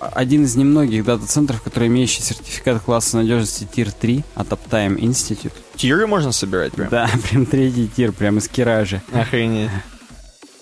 один 0.00 0.44
из 0.44 0.54
немногих 0.54 1.04
дата-центров, 1.04 1.62
который 1.62 1.88
имеющий 1.88 2.22
сертификат 2.22 2.82
класса 2.82 3.16
надежности 3.16 3.66
Tier 3.74 3.92
3 3.98 4.22
от 4.34 4.48
Uptime 4.48 4.96
Institute. 4.98 5.52
Тиры 5.76 6.06
можно 6.06 6.30
собирать 6.32 6.72
прям. 6.74 6.88
Да, 6.90 7.10
прям 7.30 7.46
третий 7.46 7.88
тир, 7.88 8.12
прям 8.12 8.38
из 8.38 8.48
Киража. 8.48 9.02
Охренеть. 9.12 9.70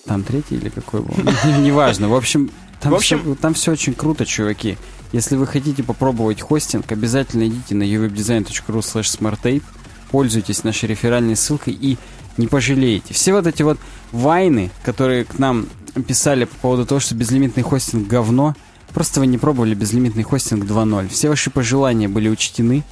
Там 0.07 0.23
третий 0.23 0.57
или 0.57 0.69
какой 0.69 1.01
был? 1.01 1.15
Неважно. 1.61 2.09
В 2.09 2.15
общем, 2.15 2.51
там, 2.81 2.93
В 2.93 2.95
общем- 2.97 3.21
все, 3.21 3.35
там 3.35 3.55
все 3.55 3.73
очень 3.73 3.95
круто, 3.95 4.25
чуваки. 4.25 4.79
Если 5.13 5.37
вы 5.37 5.47
хотите 5.47 5.83
попробовать 5.83 6.41
хостинг, 6.41 6.91
обязательно 6.91 7.47
идите 7.47 7.75
на 7.75 7.83
uwebdesign.ru 7.83 8.79
slash 8.79 9.19
smartape, 9.19 9.63
пользуйтесь 10.11 10.65
нашей 10.65 10.89
реферальной 10.89 11.37
ссылкой 11.37 11.75
и 11.75 11.99
не 12.39 12.47
пожалеете. 12.47 13.13
Все 13.13 13.33
вот 13.33 13.47
эти 13.47 13.63
вот 13.63 13.79
вайны, 14.11 14.71
которые 14.83 15.25
к 15.25 15.39
нам 15.39 15.69
писали 16.07 16.45
по 16.45 16.55
поводу 16.57 16.87
того, 16.87 17.01
что 17.01 17.15
безлимитный 17.15 17.63
хостинг 17.63 18.09
говно, 18.09 18.57
просто 18.95 19.21
вы 19.21 19.27
не 19.27 19.37
пробовали 19.37 19.75
безлимитный 19.75 20.23
хостинг 20.23 20.65
2.0. 20.65 21.09
Все 21.09 21.29
ваши 21.29 21.51
пожелания 21.51 22.09
были 22.09 22.31
учтены. 22.31 22.83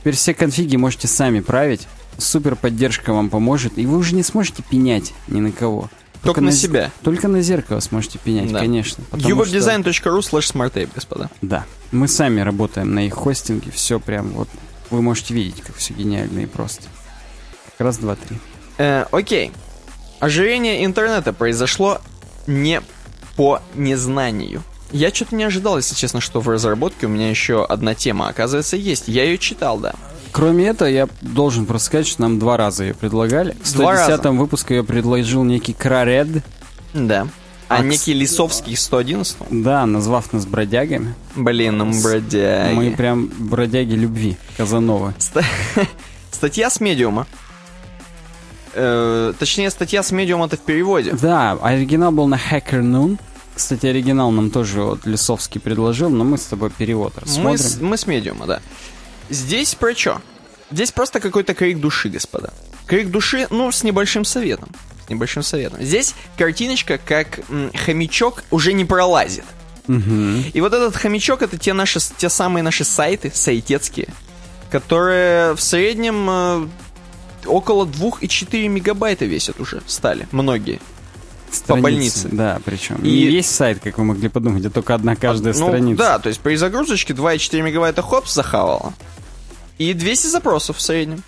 Теперь 0.00 0.14
все 0.14 0.34
конфиги 0.34 0.76
можете 0.76 1.08
сами 1.08 1.40
править. 1.40 1.88
Супер 2.16 2.54
поддержка 2.54 3.12
вам 3.12 3.28
поможет, 3.28 3.76
и 3.76 3.86
вы 3.86 3.98
уже 3.98 4.14
не 4.14 4.22
сможете 4.22 4.62
пенять 4.62 5.12
ни 5.26 5.40
на 5.40 5.50
кого. 5.50 5.90
Только 6.26 6.40
на 6.40 6.48
зе- 6.50 6.52
себя. 6.52 6.90
Только 7.02 7.28
на 7.28 7.40
зеркало 7.42 7.80
сможете 7.80 8.18
пенять, 8.18 8.52
Да. 8.52 8.58
конечно. 8.60 9.02
uwebdesign.ru 9.12 10.18
slash 10.20 10.52
smartape, 10.52 10.90
господа. 10.94 11.30
Да. 11.42 11.64
Мы 11.92 12.08
сами 12.08 12.40
работаем 12.40 12.94
на 12.94 13.06
их 13.06 13.14
хостинге, 13.14 13.70
все 13.70 13.98
прям 14.00 14.28
вот. 14.30 14.48
Вы 14.90 15.02
можете 15.02 15.34
видеть, 15.34 15.62
как 15.62 15.76
все 15.76 15.94
гениально 15.94 16.40
и 16.40 16.46
просто. 16.46 16.84
Как 17.76 17.86
раз, 17.86 17.98
два, 17.98 18.14
три. 18.16 18.38
Э, 18.78 19.04
окей. 19.10 19.52
Ожирение 20.20 20.84
интернета 20.84 21.32
произошло 21.32 22.00
не 22.46 22.80
по 23.36 23.60
незнанию. 23.74 24.62
Я 24.92 25.12
что-то 25.12 25.34
не 25.34 25.44
ожидал, 25.44 25.76
если 25.76 25.94
честно, 25.94 26.20
что 26.20 26.40
в 26.40 26.48
разработке 26.48 27.06
у 27.06 27.08
меня 27.08 27.28
еще 27.28 27.64
одна 27.64 27.94
тема, 27.94 28.28
оказывается, 28.28 28.76
есть. 28.76 29.08
Я 29.08 29.24
ее 29.24 29.36
читал, 29.38 29.78
да. 29.78 29.94
Кроме 30.32 30.66
этого, 30.68 30.88
я 30.88 31.08
должен 31.22 31.66
просто 31.66 31.86
сказать, 31.86 32.06
что 32.06 32.22
нам 32.22 32.38
два 32.38 32.56
раза 32.56 32.84
ее 32.84 32.94
предлагали. 32.94 33.52
В 33.62 33.72
Два 33.74 33.94
110 33.96 34.08
раза. 34.24 34.30
выпуске 34.32 34.76
ее 34.76 34.84
предложил 34.84 35.44
некий 35.44 35.72
Краред, 35.72 36.28
Да. 36.94 37.26
А 37.68 37.78
А, 37.78 37.82
некий 37.82 38.12
Лисовский 38.14 38.76
111 38.76 39.36
да, 39.50 39.84
назвав 39.86 40.32
нас 40.32 40.46
бродягами. 40.46 41.14
Блин, 41.34 41.78
ну 41.78 41.90
бродяги. 42.00 42.74
Мы 42.74 42.92
прям 42.94 43.26
бродяги 43.38 43.94
любви, 43.94 44.36
Казановы. 44.56 45.14
Ста- 45.18 45.42
Статья 46.30 46.70
с 46.70 46.80
медиума. 46.80 47.26
Э, 48.74 49.32
точнее, 49.38 49.70
статья 49.70 50.02
с 50.02 50.12
медиума 50.12 50.46
это 50.46 50.56
в 50.56 50.60
переводе. 50.60 51.12
Да, 51.20 51.52
оригинал 51.62 52.12
был 52.12 52.26
на 52.28 52.36
Hacker 52.36 52.82
Noon. 52.82 53.18
Кстати, 53.54 53.86
оригинал 53.86 54.30
нам 54.30 54.50
тоже 54.50 54.82
вот 54.82 55.06
Лисовский 55.06 55.60
предложил, 55.60 56.10
но 56.10 56.24
мы 56.24 56.36
с 56.36 56.42
тобой 56.44 56.70
перевод 56.70 57.14
Мы 57.16 57.22
рассмотрим. 57.22 57.58
с, 57.58 57.80
мы 57.80 57.96
с 57.96 58.06
медиума, 58.06 58.46
да. 58.46 58.60
Здесь 59.30 59.74
про 59.74 59.94
что? 59.94 60.20
Здесь 60.70 60.92
просто 60.92 61.20
какой-то 61.20 61.54
крик 61.54 61.78
души, 61.80 62.08
господа. 62.08 62.52
Крик 62.86 63.10
души, 63.10 63.46
ну, 63.50 63.70
с 63.70 63.82
небольшим 63.82 64.24
советом. 64.24 64.68
С 65.06 65.10
небольшим 65.10 65.42
советом. 65.42 65.82
Здесь 65.82 66.14
картиночка, 66.36 66.98
как 66.98 67.40
м, 67.48 67.70
хомячок 67.72 68.44
уже 68.50 68.72
не 68.72 68.84
пролазит. 68.84 69.44
Мгм. 69.86 70.44
И 70.52 70.60
вот 70.60 70.72
этот 70.72 70.96
хомячок 70.96 71.42
это 71.42 71.58
те 71.58 71.72
наши, 71.72 72.00
те 72.16 72.28
самые 72.28 72.62
наши 72.62 72.84
сайты, 72.84 73.30
сайтецкие, 73.32 74.08
которые 74.70 75.54
в 75.54 75.60
среднем 75.60 76.26
э, 76.28 76.68
около 77.46 77.84
2,4 77.84 78.68
мегабайта 78.68 79.24
весят 79.24 79.60
уже, 79.60 79.82
стали, 79.86 80.26
многие. 80.32 80.80
Страницы, 81.50 81.82
больнице. 81.82 82.28
Да, 82.30 82.60
причем. 82.64 82.96
И- 82.96 83.08
И 83.08 83.30
есть 83.30 83.54
сайт, 83.54 83.80
как 83.80 83.98
вы 83.98 84.04
могли 84.04 84.28
подумать, 84.28 84.64
а 84.66 84.70
только 84.70 84.94
одна 84.94 85.16
каждая 85.16 85.54
Ну, 85.54 85.66
страница. 85.68 85.98
Да, 85.98 86.18
то 86.18 86.28
есть 86.28 86.40
при 86.40 86.56
загрузочке 86.56 87.14
2,4 87.14 87.62
мегабайта 87.62 88.02
хопс 88.02 88.34
захавала. 88.34 88.92
И 89.78 89.92
200 89.92 90.28
запросов 90.28 90.76
в 90.78 90.80
среднем. 90.80 91.22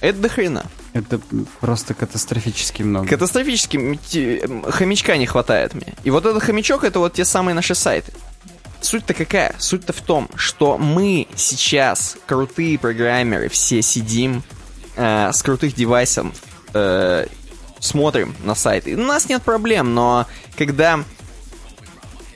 Это 0.00 0.18
до 0.18 0.28
хрена. 0.28 0.64
Это 0.92 1.20
просто 1.60 1.94
катастрофически 1.94 2.82
много. 2.82 3.06
Катастрофически 3.06 4.42
хомячка 4.70 5.16
не 5.16 5.26
хватает 5.26 5.74
мне. 5.74 5.94
И 6.04 6.10
вот 6.10 6.26
этот 6.26 6.42
хомячок 6.42 6.84
это 6.84 6.98
вот 6.98 7.12
те 7.14 7.24
самые 7.24 7.54
наши 7.54 7.74
сайты. 7.74 8.12
Суть-то 8.80 9.14
какая? 9.14 9.54
Суть-то 9.58 9.92
в 9.92 10.00
том, 10.00 10.28
что 10.36 10.78
мы 10.78 11.28
сейчас, 11.36 12.16
крутые 12.26 12.78
программеры, 12.78 13.48
все 13.50 13.82
сидим 13.82 14.42
э, 14.96 15.30
с 15.32 15.42
крутых 15.42 15.74
девайсов, 15.74 16.26
э, 16.72 17.26
смотрим 17.80 18.34
на 18.44 18.54
сайты. 18.54 18.94
У 18.94 19.00
нас 19.04 19.28
нет 19.28 19.42
проблем, 19.42 19.94
но 19.94 20.26
когда 20.56 21.00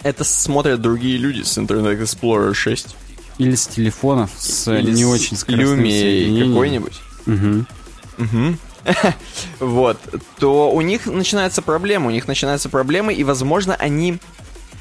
это 0.03 0.25
смотрят 0.25 0.81
другие 0.81 1.19
люди 1.19 1.43
с 1.43 1.57
Internet 1.57 2.03
Explorer 2.03 2.53
6 2.55 2.97
Или 3.39 3.55
с 3.55 3.66
телефонов 3.66 4.31
с 4.37 4.71
или 4.71 4.91
не 4.91 5.05
с 5.05 5.09
очень 5.09 5.37
скоростным 5.37 5.81
Lumia 5.81 6.49
какой-нибудь, 6.49 7.01
Мгм. 7.27 7.66
Мгм. 8.19 8.59
вот, 9.61 9.99
то 10.39 10.71
у 10.71 10.81
них 10.83 11.07
начинаются 11.07 11.62
проблемы, 11.62 12.09
у 12.09 12.11
них 12.11 12.29
начинаются 12.29 12.69
проблемы, 12.69 13.15
и, 13.15 13.25
возможно, 13.25 13.75
они 13.77 14.19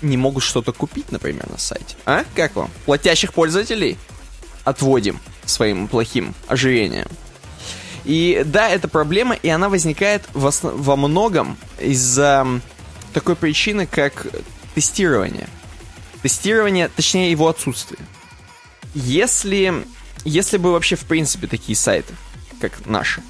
не 0.02 0.18
могут 0.18 0.44
что-то 0.44 0.73
купить, 0.73 1.11
например, 1.11 1.49
на 1.49 1.57
сайте. 1.57 1.95
А? 2.06 2.26
Как 2.35 2.56
вам? 2.56 2.69
Платящих 2.85 3.34
пользователей 3.34 3.98
отводим 4.65 5.19
своим 5.45 5.88
плохим 5.88 6.34
ожирением. 6.48 7.07
И 8.05 8.43
да, 8.45 8.69
это 8.69 8.88
проблема, 8.88 9.35
и 9.35 9.47
она 9.49 9.69
возникает 9.69 10.23
в 10.34 10.45
основ... 10.45 10.73
во 10.75 10.95
многом 10.95 11.57
из-за 11.80 12.45
такой 13.13 13.35
причины, 13.35 13.85
как 13.85 14.27
тестирование. 14.75 15.47
Тестирование, 16.21 16.89
точнее 16.89 17.31
его 17.31 17.47
отсутствие. 17.47 17.99
Если, 18.93 19.73
если 20.25 20.57
бы 20.57 20.71
вообще 20.71 20.95
в 20.95 21.05
принципе 21.05 21.47
такие 21.47 21.75
сайты, 21.75 22.13
как 22.59 22.85
наши, 22.85 23.21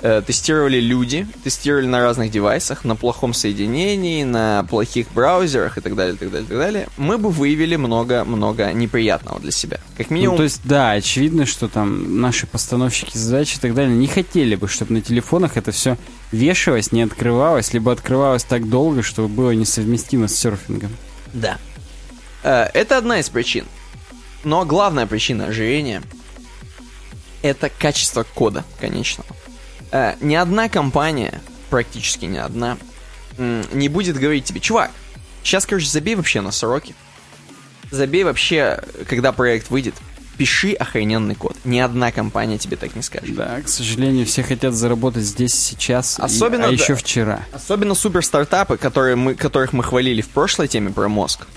тестировали 0.00 0.80
люди, 0.80 1.26
тестировали 1.42 1.86
на 1.86 2.00
разных 2.00 2.30
девайсах, 2.30 2.84
на 2.84 2.94
плохом 2.94 3.34
соединении, 3.34 4.22
на 4.24 4.64
плохих 4.68 5.10
браузерах 5.12 5.78
и 5.78 5.80
так 5.80 5.96
далее, 5.96 6.16
так 6.16 6.30
далее, 6.30 6.46
так 6.48 6.56
далее, 6.56 6.88
мы 6.96 7.18
бы 7.18 7.30
выявили 7.30 7.76
много-много 7.76 8.72
неприятного 8.72 9.40
для 9.40 9.50
себя. 9.50 9.80
Как 9.96 10.10
минимум... 10.10 10.34
Ну, 10.34 10.38
то 10.38 10.44
есть, 10.44 10.60
да, 10.64 10.92
очевидно, 10.92 11.46
что 11.46 11.68
там 11.68 12.20
наши 12.20 12.46
постановщики 12.46 13.18
задач 13.18 13.56
и 13.56 13.58
так 13.58 13.74
далее 13.74 13.96
не 13.96 14.06
хотели 14.06 14.54
бы, 14.54 14.68
чтобы 14.68 14.94
на 14.94 15.02
телефонах 15.02 15.56
это 15.56 15.72
все 15.72 15.96
вешалось, 16.32 16.92
не 16.92 17.02
открывалось, 17.02 17.72
либо 17.72 17.92
открывалось 17.92 18.44
так 18.44 18.68
долго, 18.68 19.02
чтобы 19.02 19.28
было 19.28 19.50
несовместимо 19.50 20.28
с 20.28 20.36
серфингом. 20.36 20.90
Да. 21.32 21.58
Э, 22.42 22.68
это 22.74 22.98
одна 22.98 23.20
из 23.20 23.28
причин. 23.28 23.66
Но 24.44 24.64
главная 24.64 25.06
причина 25.06 25.46
ожирения— 25.46 26.02
это 27.42 27.70
качество 27.70 28.24
кода 28.34 28.64
конечного. 28.80 29.28
Э, 29.90 30.14
ни 30.20 30.34
одна 30.34 30.68
компания, 30.68 31.40
практически 31.70 32.26
ни 32.26 32.38
одна, 32.38 32.78
не 33.38 33.88
будет 33.88 34.18
говорить 34.18 34.44
тебе, 34.44 34.60
чувак, 34.60 34.90
сейчас, 35.42 35.66
короче, 35.66 35.86
забей 35.86 36.14
вообще 36.14 36.40
на 36.40 36.50
сроки. 36.50 36.94
Забей 37.90 38.24
вообще, 38.24 38.82
когда 39.08 39.32
проект 39.32 39.70
выйдет. 39.70 39.94
Пиши 40.36 40.72
охрененный 40.72 41.34
код. 41.34 41.56
Ни 41.64 41.80
одна 41.80 42.12
компания 42.12 42.58
тебе 42.58 42.76
так 42.76 42.94
не 42.94 43.02
скажет. 43.02 43.34
Да, 43.34 43.60
к 43.60 43.68
сожалению, 43.68 44.24
все 44.24 44.44
хотят 44.44 44.72
заработать 44.74 45.24
здесь 45.24 45.52
сейчас, 45.52 46.18
Особенно, 46.20 46.62
и, 46.62 46.66
а 46.66 46.68
да, 46.68 46.72
еще 46.74 46.94
вчера. 46.94 47.44
Особенно 47.52 47.94
супер 47.94 48.24
стартапы, 48.24 48.76
которые 48.76 49.16
мы, 49.16 49.34
которых 49.34 49.72
мы 49.72 49.82
хвалили 49.82 50.20
в 50.20 50.28
прошлой 50.28 50.68
теме 50.68 50.90
про 50.90 51.08
мозг. 51.08 51.48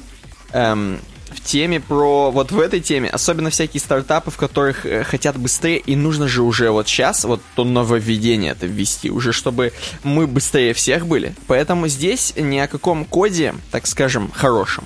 Эм, 0.51 0.99
в 1.33 1.41
теме 1.41 1.79
про... 1.79 2.31
Вот 2.31 2.51
в 2.51 2.59
этой 2.59 2.81
теме, 2.81 3.09
особенно 3.09 3.49
всякие 3.49 3.79
стартапы, 3.79 4.31
в 4.31 4.37
которых 4.37 4.85
э, 4.85 5.03
хотят 5.03 5.37
быстрее, 5.37 5.77
и 5.77 5.95
нужно 5.95 6.27
же 6.27 6.41
уже 6.41 6.71
вот 6.71 6.87
сейчас 6.87 7.23
вот 7.23 7.41
то 7.55 7.63
нововведение 7.63 8.51
это 8.51 8.65
ввести, 8.65 9.09
уже 9.09 9.33
чтобы 9.33 9.73
мы 10.03 10.27
быстрее 10.27 10.73
всех 10.73 11.07
были. 11.07 11.35
Поэтому 11.47 11.87
здесь 11.87 12.33
ни 12.35 12.57
о 12.57 12.67
каком 12.67 13.05
коде, 13.05 13.55
так 13.71 13.87
скажем, 13.87 14.31
хорошем, 14.31 14.85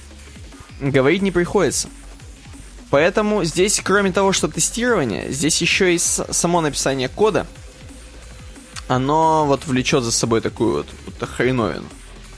говорить 0.79 1.21
не 1.21 1.31
приходится. 1.31 1.89
Поэтому 2.89 3.43
здесь, 3.43 3.81
кроме 3.83 4.11
того, 4.11 4.31
что 4.31 4.47
тестирование, 4.47 5.31
здесь 5.31 5.61
еще 5.61 5.95
и 5.95 5.97
само 5.97 6.61
написание 6.61 7.09
кода, 7.09 7.47
оно 8.87 9.45
вот 9.45 9.65
влечет 9.65 10.03
за 10.03 10.11
собой 10.11 10.41
такую 10.41 10.77
вот, 10.77 10.87
вот 11.05 11.29
хреновину 11.29 11.87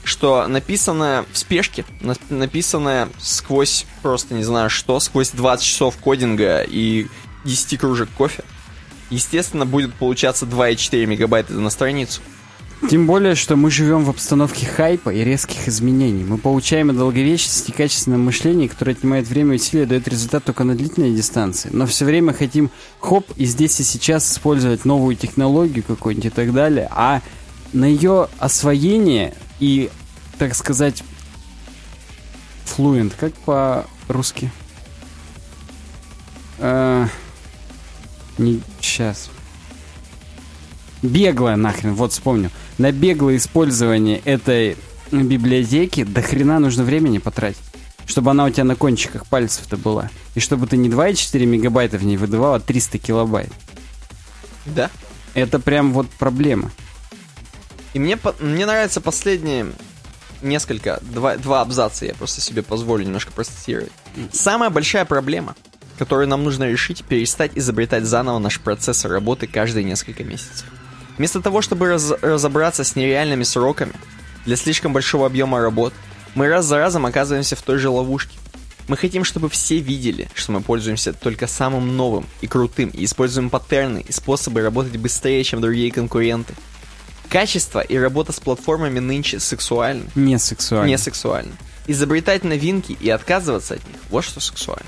что 0.08 0.46
написанное 0.48 1.24
в 1.32 1.38
спешке, 1.38 1.84
на, 2.00 2.14
написанное 2.30 3.08
сквозь 3.18 3.86
просто 4.02 4.34
не 4.34 4.42
знаю 4.42 4.70
что, 4.70 4.98
сквозь 4.98 5.30
20 5.30 5.64
часов 5.64 5.96
кодинга 5.98 6.62
и 6.62 7.06
10 7.44 7.78
кружек 7.78 8.08
кофе, 8.16 8.42
естественно, 9.10 9.66
будет 9.66 9.94
получаться 9.94 10.46
2,4 10.46 11.06
мегабайта 11.06 11.52
на 11.52 11.70
страницу. 11.70 12.20
Тем 12.88 13.06
более, 13.06 13.34
что 13.34 13.56
мы 13.56 13.72
живем 13.72 14.04
в 14.04 14.10
обстановке 14.10 14.64
хайпа 14.64 15.10
и 15.10 15.24
резких 15.24 15.66
изменений. 15.66 16.22
Мы 16.22 16.38
получаем 16.38 16.96
долговечность 16.96 17.68
и 17.68 17.72
качественное 17.72 18.18
мышление, 18.18 18.68
которое 18.68 18.92
отнимает 18.92 19.26
время 19.26 19.54
и 19.54 19.56
усилия, 19.56 19.84
дает 19.84 20.06
результат 20.06 20.44
только 20.44 20.62
на 20.62 20.76
длительной 20.76 21.12
дистанции. 21.12 21.70
Но 21.72 21.86
все 21.86 22.04
время 22.04 22.32
хотим 22.32 22.70
хоп, 23.00 23.26
и 23.36 23.46
здесь 23.46 23.80
и 23.80 23.82
сейчас 23.82 24.32
использовать 24.32 24.84
новую 24.84 25.16
технологию 25.16 25.82
какую-нибудь 25.82 26.26
и 26.26 26.30
так 26.30 26.52
далее. 26.52 26.88
А 26.92 27.20
на 27.72 27.84
ее 27.84 28.28
освоение 28.38 29.34
и, 29.60 29.90
так 30.38 30.54
сказать, 30.54 31.02
fluent, 32.64 33.12
как 33.18 33.34
по-русски? 33.34 34.50
Э, 36.58 37.06
не, 38.38 38.60
сейчас. 38.80 39.30
Беглое 41.02 41.56
нахрен, 41.56 41.94
вот 41.94 42.12
вспомню. 42.12 42.50
На 42.76 42.92
беглое 42.92 43.36
использование 43.36 44.18
этой 44.18 44.76
библиотеки 45.10 46.04
до 46.04 46.22
хрена 46.22 46.58
нужно 46.58 46.84
времени 46.84 47.18
потратить. 47.18 47.62
Чтобы 48.06 48.30
она 48.30 48.44
у 48.44 48.50
тебя 48.50 48.64
на 48.64 48.74
кончиках 48.74 49.26
пальцев-то 49.26 49.76
была. 49.76 50.10
И 50.34 50.40
чтобы 50.40 50.66
ты 50.66 50.76
не 50.76 50.88
2,4 50.88 51.44
мегабайта 51.46 51.98
в 51.98 52.04
ней 52.04 52.16
выдавал, 52.16 52.54
а 52.54 52.60
300 52.60 52.98
килобайт. 52.98 53.52
Да. 54.66 54.90
Это 55.34 55.58
прям 55.58 55.92
вот 55.92 56.08
проблема. 56.10 56.70
И 57.94 57.98
мне, 57.98 58.18
мне 58.40 58.66
нравятся 58.66 59.00
последние 59.00 59.66
несколько, 60.42 61.00
два, 61.02 61.36
два 61.36 61.62
абзаца, 61.62 62.06
я 62.06 62.14
просто 62.14 62.40
себе 62.40 62.62
позволю 62.62 63.04
немножко 63.04 63.32
процитировать. 63.32 63.92
Самая 64.32 64.70
большая 64.70 65.04
проблема, 65.04 65.56
которую 65.98 66.28
нам 66.28 66.44
нужно 66.44 66.64
решить, 66.64 67.04
перестать 67.04 67.52
изобретать 67.54 68.04
заново 68.04 68.38
наш 68.38 68.60
процесс 68.60 69.04
работы 69.04 69.46
каждые 69.46 69.84
несколько 69.84 70.24
месяцев. 70.24 70.66
Вместо 71.16 71.40
того, 71.40 71.62
чтобы 71.62 71.88
раз, 71.88 72.12
разобраться 72.22 72.84
с 72.84 72.94
нереальными 72.94 73.42
сроками 73.42 73.94
для 74.44 74.56
слишком 74.56 74.92
большого 74.92 75.26
объема 75.26 75.60
работ, 75.60 75.92
мы 76.34 76.48
раз 76.48 76.66
за 76.66 76.78
разом 76.78 77.06
оказываемся 77.06 77.56
в 77.56 77.62
той 77.62 77.78
же 77.78 77.88
ловушке. 77.88 78.38
Мы 78.86 78.96
хотим, 78.96 79.24
чтобы 79.24 79.50
все 79.50 79.78
видели, 79.78 80.30
что 80.34 80.52
мы 80.52 80.60
пользуемся 80.62 81.12
только 81.12 81.46
самым 81.46 81.96
новым 81.96 82.26
и 82.40 82.46
крутым, 82.46 82.88
и 82.90 83.04
используем 83.04 83.50
паттерны 83.50 84.04
и 84.06 84.12
способы 84.12 84.62
работать 84.62 84.96
быстрее, 84.96 85.42
чем 85.42 85.60
другие 85.60 85.90
конкуренты– 85.90 86.54
Качество 87.28 87.80
и 87.80 87.96
работа 87.96 88.32
с 88.32 88.40
платформами 88.40 88.98
нынче 88.98 89.38
сексуальны. 89.38 90.04
Не 90.14 90.38
сексуально. 90.38 90.88
Не 90.88 90.98
сексуально. 90.98 91.52
Изобретать 91.86 92.44
новинки 92.44 92.96
и 93.00 93.10
отказываться 93.10 93.74
от 93.74 93.86
них– 93.86 93.96
вот 94.10 94.24
что 94.24 94.40
сексуально. 94.40 94.86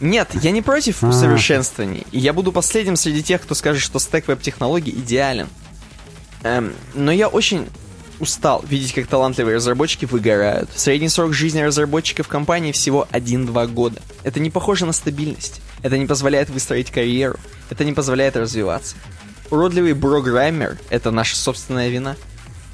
Нет, 0.00 0.30
я 0.42 0.50
не 0.50 0.62
против 0.62 1.02
а. 1.02 1.08
усовершенствований. 1.08 2.06
И 2.12 2.18
я 2.18 2.32
буду 2.32 2.52
последним 2.52 2.96
среди 2.96 3.22
тех, 3.22 3.42
кто 3.42 3.54
скажет, 3.54 3.82
что 3.82 3.98
стек 3.98 4.28
веб-технологий 4.28 4.92
идеален. 4.92 5.48
Эм, 6.42 6.72
но 6.94 7.10
я 7.10 7.28
очень 7.28 7.66
устал 8.20 8.64
видеть, 8.68 8.92
как 8.92 9.06
талантливые 9.06 9.56
разработчики 9.56 10.04
выгорают. 10.04 10.70
Средний 10.74 11.08
срок 11.08 11.32
жизни 11.32 11.60
разработчика 11.60 12.22
в 12.22 12.28
компании 12.28 12.72
всего 12.72 13.06
1-2 13.12 13.66
года. 13.68 14.00
Это 14.24 14.40
не 14.40 14.50
похоже 14.50 14.86
на 14.86 14.92
стабильность. 14.92 15.60
Это 15.82 15.98
не 15.98 16.06
позволяет 16.06 16.50
выстроить 16.50 16.90
карьеру. 16.90 17.38
Это 17.70 17.84
не 17.84 17.92
позволяет 17.92 18.36
развиваться. 18.36 18.96
Уродливый 19.50 19.94
программер— 19.94 20.78
это 20.90 21.10
наша 21.10 21.36
собственная 21.36 21.88
вина. 21.88 22.16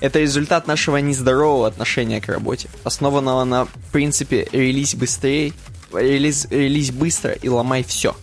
Это 0.00 0.18
результат 0.18 0.66
нашего 0.66 0.96
нездорового 0.96 1.66
отношения 1.66 2.20
к 2.20 2.28
работе, 2.28 2.68
основанного 2.82 3.44
на 3.44 3.68
принципе 3.92 4.48
релиз 4.50 4.94
быстрее, 4.94 5.52
релиз, 5.92 6.46
релиз 6.50 6.90
быстро 6.90 7.32
и 7.32 7.48
ломай 7.48 7.84
все. 7.84 8.16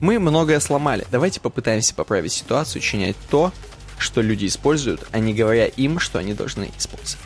Мы 0.00 0.18
многое 0.18 0.58
сломали. 0.60 1.06
Давайте 1.10 1.40
попытаемся 1.40 1.94
поправить 1.94 2.32
ситуацию, 2.32 2.80
чинять 2.80 3.16
то, 3.28 3.52
что 3.98 4.22
люди 4.22 4.46
используют, 4.46 5.06
а 5.12 5.18
не 5.18 5.34
говоря 5.34 5.66
им, 5.66 6.00
что 6.00 6.18
они 6.18 6.32
должны 6.32 6.70
использовать. 6.78 7.18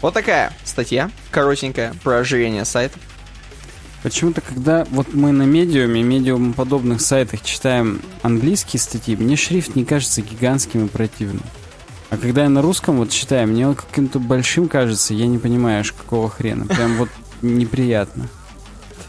Вот 0.00 0.14
такая 0.14 0.56
статья, 0.64 1.10
коротенькая, 1.32 1.94
про 2.04 2.18
ожирение 2.18 2.64
сайтов. 2.64 3.02
Почему-то, 4.02 4.40
когда 4.40 4.86
вот 4.90 5.12
мы 5.12 5.32
на 5.32 5.42
медиуме, 5.42 6.02
медиум 6.02 6.52
подобных 6.52 7.00
сайтах 7.00 7.42
читаем 7.42 8.00
английские 8.22 8.80
статьи, 8.80 9.16
мне 9.16 9.36
шрифт 9.36 9.74
не 9.74 9.84
кажется 9.84 10.22
гигантским 10.22 10.86
и 10.86 10.88
противным. 10.88 11.42
А 12.10 12.16
когда 12.16 12.44
я 12.44 12.48
на 12.48 12.62
русском 12.62 12.98
вот 12.98 13.10
читаю, 13.10 13.48
мне 13.48 13.68
он 13.68 13.74
каким-то 13.74 14.18
большим 14.18 14.68
кажется, 14.68 15.14
я 15.14 15.26
не 15.26 15.38
понимаю, 15.38 15.80
аж 15.80 15.92
какого 15.92 16.30
хрена. 16.30 16.66
Прям 16.66 16.96
вот 16.96 17.10
неприятно. 17.42 18.28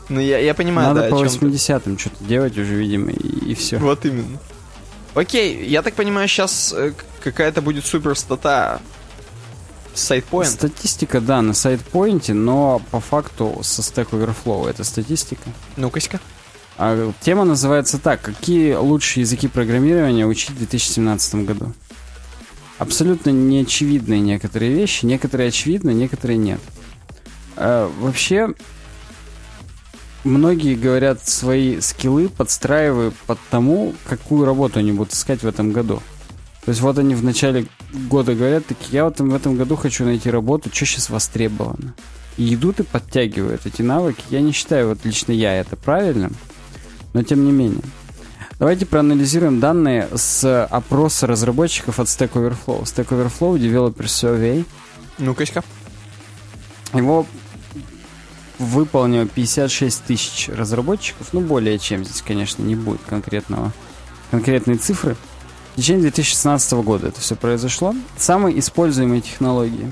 Ну, 0.10 0.20
я, 0.20 0.40
я 0.40 0.54
понимаю, 0.56 0.90
Надо 0.90 1.02
да, 1.02 1.16
по 1.16 1.24
80-м 1.24 1.98
что-то 1.98 2.24
делать 2.24 2.58
уже, 2.58 2.76
видимо, 2.76 3.12
и, 3.12 3.52
и 3.52 3.54
все. 3.54 3.78
Вот 3.78 4.06
именно. 4.06 4.40
Окей, 5.14 5.66
я 5.66 5.82
так 5.82 5.94
понимаю, 5.94 6.28
сейчас 6.28 6.74
э, 6.76 6.94
какая-то 7.24 7.62
будет 7.62 7.86
супер 7.86 8.18
стата 8.18 8.82
SitePoint? 9.96 10.46
Статистика, 10.46 11.22
да, 11.22 11.42
на 11.42 11.52
SitePoint, 11.52 12.34
но 12.34 12.82
по 12.92 13.00
факту 13.00 13.60
со 13.64 13.82
Stack 13.82 14.10
Overflow 14.12 14.70
это 14.70 14.84
статистика. 14.84 15.50
Ну-ка-ка. 15.78 16.20
А 16.78 17.12
тема 17.20 17.44
называется 17.44 17.98
так. 17.98 18.22
Какие 18.22 18.74
лучшие 18.74 19.24
языки 19.24 19.48
программирования 19.48 20.26
учить 20.26 20.52
в 20.52 20.58
2017 20.58 21.36
году? 21.46 21.74
Абсолютно 22.78 23.32
неочевидные 23.32 24.22
некоторые 24.22 24.72
вещи. 24.72 25.06
Некоторые 25.06 25.50
очевидны, 25.50 25.92
некоторые 25.92 26.38
нет. 26.38 26.62
А, 27.58 27.92
вообще, 28.00 28.54
многие 30.24 30.76
говорят 30.76 31.28
свои 31.28 31.82
скиллы 31.82 32.30
подстраивают 32.30 33.14
под 33.28 33.38
тому, 33.50 33.94
какую 34.08 34.46
работу 34.46 34.80
они 34.80 34.94
будут 34.94 35.14
искать 35.14 35.44
в 35.44 35.48
этом 35.48 35.74
году. 35.74 36.02
То 36.64 36.70
есть 36.70 36.80
вот 36.80 36.98
они 36.98 37.16
в 37.16 37.24
начале 37.24 37.68
года 37.94 38.36
говорят, 38.36 38.66
так 38.66 38.78
я 38.92 39.06
вот 39.06 39.20
в 39.20 39.34
этом 39.34 39.56
году 39.56 39.76
хочу 39.76 40.06
найти 40.06 40.30
работу, 40.30 40.70
что 40.74 40.86
сейчас 40.86 41.10
востребовано. 41.10 41.94
И 42.38 42.54
идут 42.54 42.80
и 42.80 42.84
подтягивают 42.84 43.66
эти 43.66 43.82
навыки. 43.82 44.24
Я 44.30 44.42
не 44.42 44.52
считаю, 44.52 44.90
вот 44.90 45.00
лично 45.04 45.32
я 45.32 45.60
это 45.60 45.76
правильным, 45.76 46.36
но 47.14 47.24
тем 47.24 47.46
не 47.46 47.52
менее. 47.52 47.84
Давайте 48.60 48.86
проанализируем 48.86 49.60
данные 49.60 50.10
с 50.14 50.66
опроса 50.66 51.28
разработчиков 51.28 52.00
от 52.00 52.08
Stack 52.08 52.34
Overflow. 52.34 52.84
Stack 52.84 53.08
Overflow 53.08 53.58
Developer 53.58 54.06
Survey. 54.06 54.66
Ну-ка, 55.18 55.46
Его 56.94 57.26
выполнил 58.58 59.26
56 59.28 60.04
тысяч 60.04 60.50
разработчиков. 60.50 61.30
Ну, 61.32 61.40
более 61.40 61.80
чем. 61.80 62.04
Здесь, 62.04 62.22
конечно, 62.22 62.62
не 62.62 62.76
будет 62.76 63.02
конкретного, 63.08 63.72
конкретной 64.30 64.76
цифры. 64.76 65.16
В 65.80 65.82
течение 65.82 66.02
2016 66.02 66.74
года 66.74 67.08
это 67.08 67.22
все 67.22 67.38
произошло. 67.38 67.96
Самые 68.18 68.60
используемые 68.60 69.22
технологии. 69.22 69.90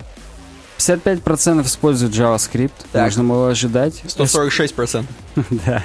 55% 0.80 1.66
используют 1.66 2.14
JavaScript. 2.14 2.74
Так. 2.92 3.04
Можно 3.04 3.24
было 3.24 3.52
ожидать. 3.52 4.04
146%. 4.06 5.06
Да. 5.66 5.82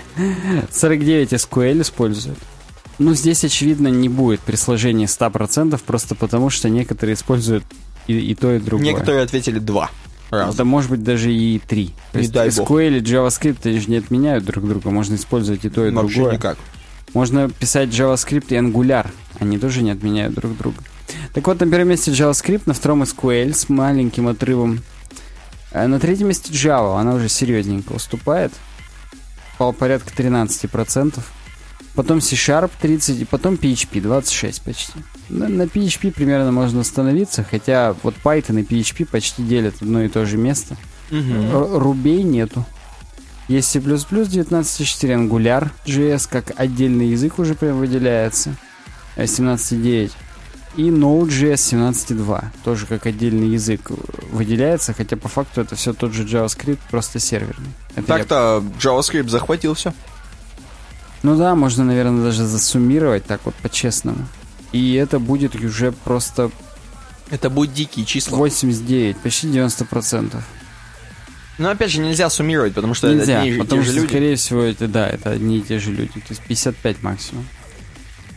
49 0.72 1.34
SQL 1.34 1.82
используют. 1.82 2.38
Ну, 2.98 3.14
здесь, 3.14 3.44
очевидно, 3.44 3.86
не 3.86 4.08
будет 4.08 4.40
при 4.40 4.56
сложении 4.56 5.06
100%, 5.06 5.80
просто 5.86 6.16
потому 6.16 6.50
что 6.50 6.68
некоторые 6.68 7.14
используют 7.14 7.62
и, 8.08 8.18
и 8.18 8.34
то, 8.34 8.52
и 8.52 8.58
другое. 8.58 8.84
Некоторые 8.84 9.22
ответили 9.22 9.60
2 9.60 9.90
раза. 10.30 10.58
Да, 10.58 10.64
может 10.64 10.90
быть, 10.90 11.04
даже 11.04 11.32
и 11.32 11.60
3. 11.60 11.94
То 12.10 12.18
есть 12.18 12.32
дай 12.32 12.50
бог. 12.50 12.68
SQL 12.68 12.98
и 12.98 13.00
JavaScript 13.00 13.58
они 13.66 13.78
же 13.78 13.88
не 13.88 13.98
отменяют 13.98 14.44
друг 14.44 14.66
друга. 14.66 14.90
Можно 14.90 15.14
использовать 15.14 15.64
и 15.64 15.70
то, 15.70 15.86
и 15.86 15.92
Вообще 15.92 16.16
другое. 16.16 16.34
никак. 16.34 16.58
Можно 17.14 17.48
писать 17.50 17.90
JavaScript 17.90 18.46
и 18.50 18.54
Angular. 18.54 19.06
Они 19.38 19.58
тоже 19.58 19.82
не 19.82 19.90
отменяют 19.90 20.34
друг 20.34 20.56
друга. 20.56 20.78
Так 21.34 21.46
вот, 21.46 21.60
на 21.60 21.68
первом 21.70 21.88
месте 21.88 22.10
JavaScript, 22.10 22.62
на 22.66 22.74
втором 22.74 23.02
SQL 23.02 23.52
с 23.54 23.68
маленьким 23.68 24.28
отрывом. 24.28 24.80
А 25.72 25.86
на 25.88 25.98
третьем 26.00 26.28
месте 26.28 26.52
Java. 26.52 26.98
Она 27.00 27.14
уже 27.14 27.28
серьезненько 27.28 27.92
уступает. 27.92 28.52
По 29.58 29.72
порядка 29.72 30.10
13%. 30.14 31.18
Потом 31.94 32.22
C-Sharp 32.22 32.70
30, 32.80 33.20
и 33.20 33.24
потом 33.26 33.54
PHP 33.54 34.00
26 34.00 34.62
почти. 34.62 34.92
На, 35.28 35.46
на 35.48 35.62
PHP 35.64 36.10
примерно 36.12 36.50
можно 36.50 36.80
остановиться, 36.80 37.44
хотя 37.48 37.94
вот 38.02 38.14
Python 38.24 38.60
и 38.60 38.64
PHP 38.64 39.04
почти 39.04 39.42
делят 39.42 39.74
одно 39.82 40.02
и 40.02 40.08
то 40.08 40.24
же 40.24 40.38
место. 40.38 40.76
Р- 41.10 41.78
Рубей 41.78 42.22
нету. 42.22 42.64
Есть 43.52 43.68
C++ 43.70 43.80
19.4 43.80 45.28
Angular 45.28 45.70
JS 45.84 46.26
как 46.30 46.52
отдельный 46.58 47.08
язык 47.08 47.38
уже 47.38 47.54
прям 47.54 47.78
выделяется. 47.78 48.54
э, 49.16 49.24
17.9. 49.24 50.10
И 50.76 50.84
Node.js 50.84 51.92
17.2. 51.92 52.44
Тоже 52.64 52.86
как 52.86 53.04
отдельный 53.04 53.48
язык 53.48 53.90
выделяется, 54.30 54.94
хотя 54.94 55.16
по 55.18 55.28
факту 55.28 55.60
это 55.60 55.76
все 55.76 55.92
тот 55.92 56.14
же 56.14 56.24
JavaScript, 56.24 56.78
просто 56.90 57.18
серверный. 57.20 57.68
Это 57.94 58.00
я- 58.12 58.18
Так-то 58.24 58.64
JavaScript 58.80 59.28
захватил 59.28 59.74
все. 59.74 59.92
Ну 61.22 61.36
да, 61.36 61.54
можно, 61.54 61.84
наверное, 61.84 62.24
даже 62.24 62.46
засуммировать 62.46 63.26
так 63.26 63.42
вот 63.44 63.54
по-честному. 63.56 64.26
И 64.72 64.94
это 64.94 65.18
будет 65.18 65.54
уже 65.54 65.92
просто 65.92 66.50
Это 67.30 67.50
будут 67.50 67.74
дикие 67.74 68.06
числа. 68.06 68.38
89, 68.38 69.18
почти 69.18 69.48
90%. 69.48 70.42
Но 71.62 71.70
опять 71.70 71.92
же 71.92 72.00
нельзя 72.00 72.28
суммировать, 72.28 72.74
потому 72.74 72.92
что 72.92 73.08
Нельзя, 73.14 73.34
это 73.34 73.42
одни 73.42 73.58
потому 73.58 73.84
что, 73.84 73.92
люди. 73.92 74.06
скорее 74.08 74.34
всего, 74.34 74.62
это, 74.62 74.88
да, 74.88 75.08
это 75.08 75.30
одни 75.30 75.58
и 75.58 75.62
те 75.62 75.78
же 75.78 75.92
люди. 75.92 76.14
То 76.14 76.30
есть 76.30 76.42
55 76.42 77.02
максимум. 77.04 77.46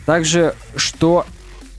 Также, 0.04 0.54
что 0.76 1.26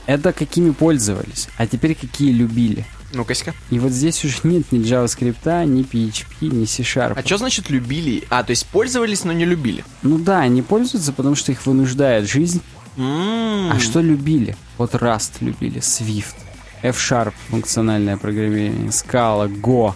это 0.06 0.34
какими 0.34 0.72
пользовались, 0.72 1.48
а 1.56 1.66
теперь 1.66 1.94
какие 1.94 2.32
любили. 2.32 2.84
Ну-ка, 3.14 3.32
И 3.70 3.78
вот 3.78 3.92
здесь 3.92 4.22
уже 4.26 4.40
нет 4.42 4.70
ни 4.72 4.80
JavaScript, 4.80 5.64
ни 5.64 5.82
PHP, 5.82 6.48
ни 6.48 6.66
C-Sharp. 6.66 7.14
А 7.18 7.26
что 7.26 7.38
значит 7.38 7.70
любили? 7.70 8.24
А, 8.28 8.44
то 8.44 8.50
есть 8.50 8.66
пользовались, 8.66 9.24
но 9.24 9.32
не 9.32 9.46
любили. 9.46 9.82
Ну 10.02 10.18
да, 10.18 10.40
они 10.40 10.60
пользуются, 10.60 11.14
потому 11.14 11.34
что 11.34 11.50
их 11.50 11.64
вынуждает 11.64 12.28
жизнь. 12.28 12.60
М. 12.98 13.72
А 13.72 13.78
что 13.80 14.02
любили? 14.02 14.54
Вот 14.76 14.94
Rust 14.94 15.36
любили, 15.40 15.80
Swift, 15.80 16.34
F-Sharp, 16.82 17.32
функциональное 17.48 18.18
программирование, 18.18 18.88
Scala, 18.90 19.48
Go, 19.48 19.94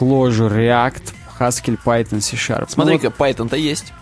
Clojure, 0.00 0.50
React, 0.50 1.02
Haskell, 1.38 1.78
Python, 1.84 2.20
C-Sharp. 2.20 2.66
Ну 2.76 2.84
Смотри-ка, 2.84 3.08
Python-то 3.08 3.56
есть. 3.56 3.92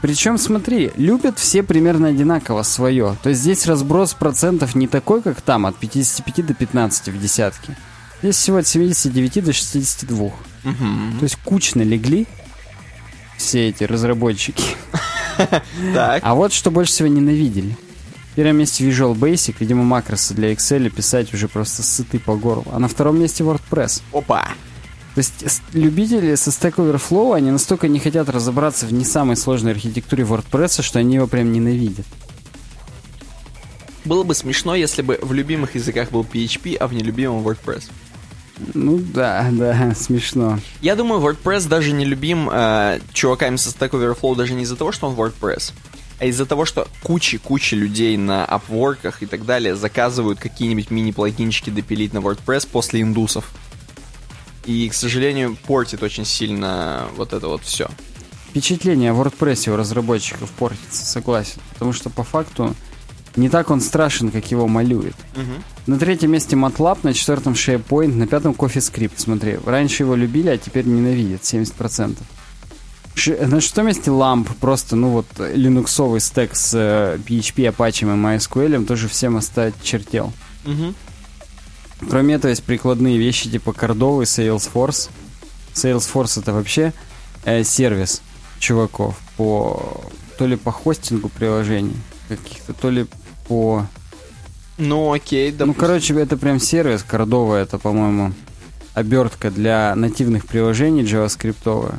Причем, 0.00 0.38
смотри, 0.38 0.92
любят 0.96 1.38
все 1.38 1.64
примерно 1.64 2.08
одинаково 2.08 2.62
свое. 2.62 3.16
То 3.22 3.30
есть 3.30 3.42
здесь 3.42 3.66
разброс 3.66 4.14
процентов 4.14 4.76
не 4.76 4.86
такой, 4.86 5.22
как 5.22 5.40
там, 5.40 5.66
от 5.66 5.76
55 5.76 6.46
до 6.46 6.54
15 6.54 7.08
в 7.08 7.20
десятке. 7.20 7.76
Здесь 8.22 8.36
всего 8.36 8.58
от 8.58 8.66
79 8.66 9.44
до 9.44 9.52
62. 9.52 10.30
Мгм. 10.64 11.16
То 11.18 11.24
есть 11.24 11.36
кучно 11.44 11.82
легли 11.82 12.26
все 13.36 13.68
эти 13.68 13.84
разработчики. 13.84 14.76
А 16.22 16.34
вот 16.34 16.52
что 16.52 16.72
больше 16.72 16.90
всего 16.90 17.06
ненавидели. 17.06 17.76
В 18.32 18.34
первом 18.34 18.56
месте 18.56 18.84
Visual 18.84 19.14
Basic, 19.14 19.54
видимо, 19.60 19.84
макросы 19.84 20.34
для 20.34 20.52
Excel 20.52 20.90
писать 20.90 21.32
уже 21.32 21.46
просто 21.46 21.84
сыты 21.84 22.18
по 22.18 22.34
горлу. 22.34 22.66
А 22.72 22.80
на 22.80 22.88
втором 22.88 23.20
месте 23.20 23.44
WordPress. 23.44 24.02
Опа. 24.12 24.48
То 25.18 25.22
есть 25.22 25.62
любители 25.72 26.36
со 26.36 26.50
Stack 26.50 26.76
Overflow, 26.76 27.34
они 27.34 27.50
настолько 27.50 27.88
не 27.88 27.98
хотят 27.98 28.28
разобраться 28.28 28.86
в 28.86 28.92
не 28.92 29.04
самой 29.04 29.34
сложной 29.34 29.72
архитектуре 29.72 30.22
WordPress, 30.22 30.80
что 30.80 31.00
они 31.00 31.16
его 31.16 31.26
прям 31.26 31.50
ненавидят. 31.50 32.06
Было 34.04 34.22
бы 34.22 34.36
смешно, 34.36 34.76
если 34.76 35.02
бы 35.02 35.18
в 35.20 35.32
любимых 35.32 35.74
языках 35.74 36.12
был 36.12 36.22
PHP, 36.22 36.76
а 36.76 36.86
в 36.86 36.94
нелюбимом 36.94 37.44
WordPress. 37.44 37.90
Ну 38.74 38.98
да, 38.98 39.48
да, 39.50 39.92
смешно. 39.98 40.60
Я 40.82 40.94
думаю, 40.94 41.20
WordPress 41.20 41.66
даже 41.66 41.90
не 41.90 42.04
любим 42.04 42.48
э, 42.48 43.00
чуваками 43.12 43.56
со 43.56 43.70
Stack 43.70 43.90
Overflow 43.90 44.36
даже 44.36 44.54
не 44.54 44.62
из-за 44.62 44.76
того, 44.76 44.92
что 44.92 45.08
он 45.08 45.16
WordPress, 45.16 45.72
а 46.20 46.26
из-за 46.26 46.46
того, 46.46 46.64
что 46.64 46.86
куча-куча 47.02 47.74
людей 47.74 48.16
на 48.16 48.44
Upwork 48.44 49.12
и 49.18 49.26
так 49.26 49.44
далее 49.44 49.74
заказывают 49.74 50.38
какие-нибудь 50.38 50.92
мини-плагинчики 50.92 51.70
допилить 51.70 52.12
на 52.12 52.18
WordPress 52.18 52.68
после 52.70 53.02
индусов. 53.02 53.52
И, 54.68 54.88
к 54.88 54.94
сожалению, 54.94 55.56
портит 55.66 56.02
очень 56.02 56.24
сильно 56.26 57.06
вот 57.16 57.32
это 57.32 57.48
вот 57.48 57.62
все. 57.62 57.88
Впечатление 58.50 59.12
о 59.12 59.14
WordPress 59.14 59.70
у 59.72 59.76
разработчиков 59.76 60.50
портится, 60.50 61.04
согласен. 61.06 61.60
Потому 61.72 61.92
что 61.94 62.10
по 62.10 62.22
факту 62.22 62.74
не 63.36 63.48
так 63.48 63.70
он 63.70 63.80
страшен, 63.80 64.30
как 64.30 64.50
его 64.50 64.68
малюет. 64.68 65.14
На 65.86 65.98
третьем 65.98 66.32
месте 66.32 66.54
MATLAB, 66.56 66.98
на 67.02 67.14
четвертом 67.14 67.54
SharePoint, 67.54 68.14
на 68.14 68.26
пятом 68.26 68.52
CoffeeScript. 68.52 69.12
Смотри, 69.16 69.58
раньше 69.64 70.02
его 70.02 70.14
любили, 70.14 70.48
а 70.50 70.58
теперь 70.58 70.84
ненавидят, 70.86 71.42
70%. 71.42 72.16
Ш- 73.14 73.46
на 73.46 73.60
шестом 73.60 73.86
месте 73.86 74.10
LAMP, 74.10 74.48
просто, 74.60 74.96
ну 74.96 75.08
вот, 75.10 75.26
линуксовый 75.38 76.20
стек 76.20 76.54
с 76.54 76.72
э, 76.74 77.18
PHP, 77.26 77.74
Apache 77.74 78.02
и 78.02 78.04
MySQL, 78.04 78.84
тоже 78.86 79.08
всем 79.08 79.36
оставить 79.36 79.74
чертел. 79.82 80.32
Кроме 82.08 82.34
этого, 82.34 82.50
есть 82.50 82.64
прикладные 82.64 83.18
вещи 83.18 83.50
типа 83.50 83.72
кордовый, 83.72 84.26
Salesforce. 84.26 85.10
Salesforce 85.74 86.40
это 86.40 86.52
вообще 86.52 86.92
э, 87.44 87.64
сервис 87.64 88.22
чуваков 88.58 89.18
по 89.36 90.02
то 90.38 90.46
ли 90.46 90.56
по 90.56 90.70
хостингу 90.70 91.28
приложений 91.28 91.96
каких-то, 92.28 92.72
то 92.72 92.90
ли 92.90 93.06
по... 93.48 93.86
Ну, 94.78 95.12
окей, 95.12 95.50
да. 95.50 95.66
Ну, 95.66 95.74
короче, 95.74 96.14
это 96.14 96.36
прям 96.36 96.60
сервис. 96.60 97.02
Кордова 97.02 97.56
это, 97.56 97.78
по-моему, 97.78 98.32
обертка 98.94 99.50
для 99.50 99.94
нативных 99.96 100.46
приложений 100.46 101.02
JavaScript. 101.02 101.92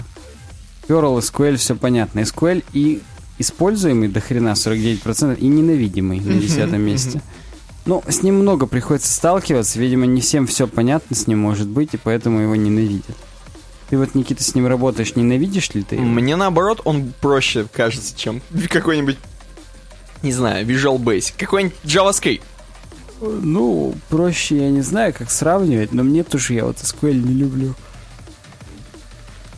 Perl, 0.87 1.19
SQL, 1.19 1.57
все 1.57 1.75
понятно. 1.75 2.21
SQL 2.21 2.63
и 2.71 3.01
используемый 3.37 4.07
до 4.07 4.21
хрена 4.21 4.53
49% 4.53 5.37
и 5.37 5.47
ненавидимый 5.47 6.21
на 6.21 6.35
десятом 6.35 6.81
месте. 6.81 7.21
Ну, 7.89 8.03
с 8.07 8.21
ним 8.21 8.35
много 8.35 8.67
приходится 8.67 9.11
сталкиваться. 9.11 9.79
Видимо, 9.79 10.05
не 10.05 10.21
всем 10.21 10.45
все 10.45 10.67
понятно 10.67 11.15
с 11.15 11.25
ним 11.25 11.39
может 11.39 11.67
быть, 11.67 11.95
и 11.95 11.97
поэтому 11.97 12.39
его 12.39 12.55
ненавидят. 12.55 13.17
Ты 13.89 13.97
вот, 13.97 14.13
Никита, 14.13 14.43
с 14.43 14.53
ним 14.53 14.67
работаешь, 14.67 15.15
ненавидишь 15.15 15.71
ли 15.71 15.81
ты 15.81 15.95
его? 15.95 16.05
Мне 16.05 16.35
наоборот 16.35 16.81
он 16.85 17.11
проще 17.19 17.65
кажется, 17.73 18.15
чем 18.15 18.43
какой-нибудь, 18.69 19.17
не 20.21 20.31
знаю, 20.31 20.67
Visual 20.67 20.99
Basic. 20.99 21.33
Какой-нибудь 21.35 21.77
JavaScript. 21.83 22.43
Ну, 23.21 23.95
проще 24.09 24.57
я 24.57 24.69
не 24.69 24.81
знаю, 24.81 25.11
как 25.11 25.31
сравнивать, 25.31 25.91
но 25.91 26.03
мне 26.03 26.23
тоже 26.23 26.53
я 26.53 26.65
вот 26.65 26.77
SQL 26.77 27.13
не 27.13 27.33
люблю. 27.33 27.73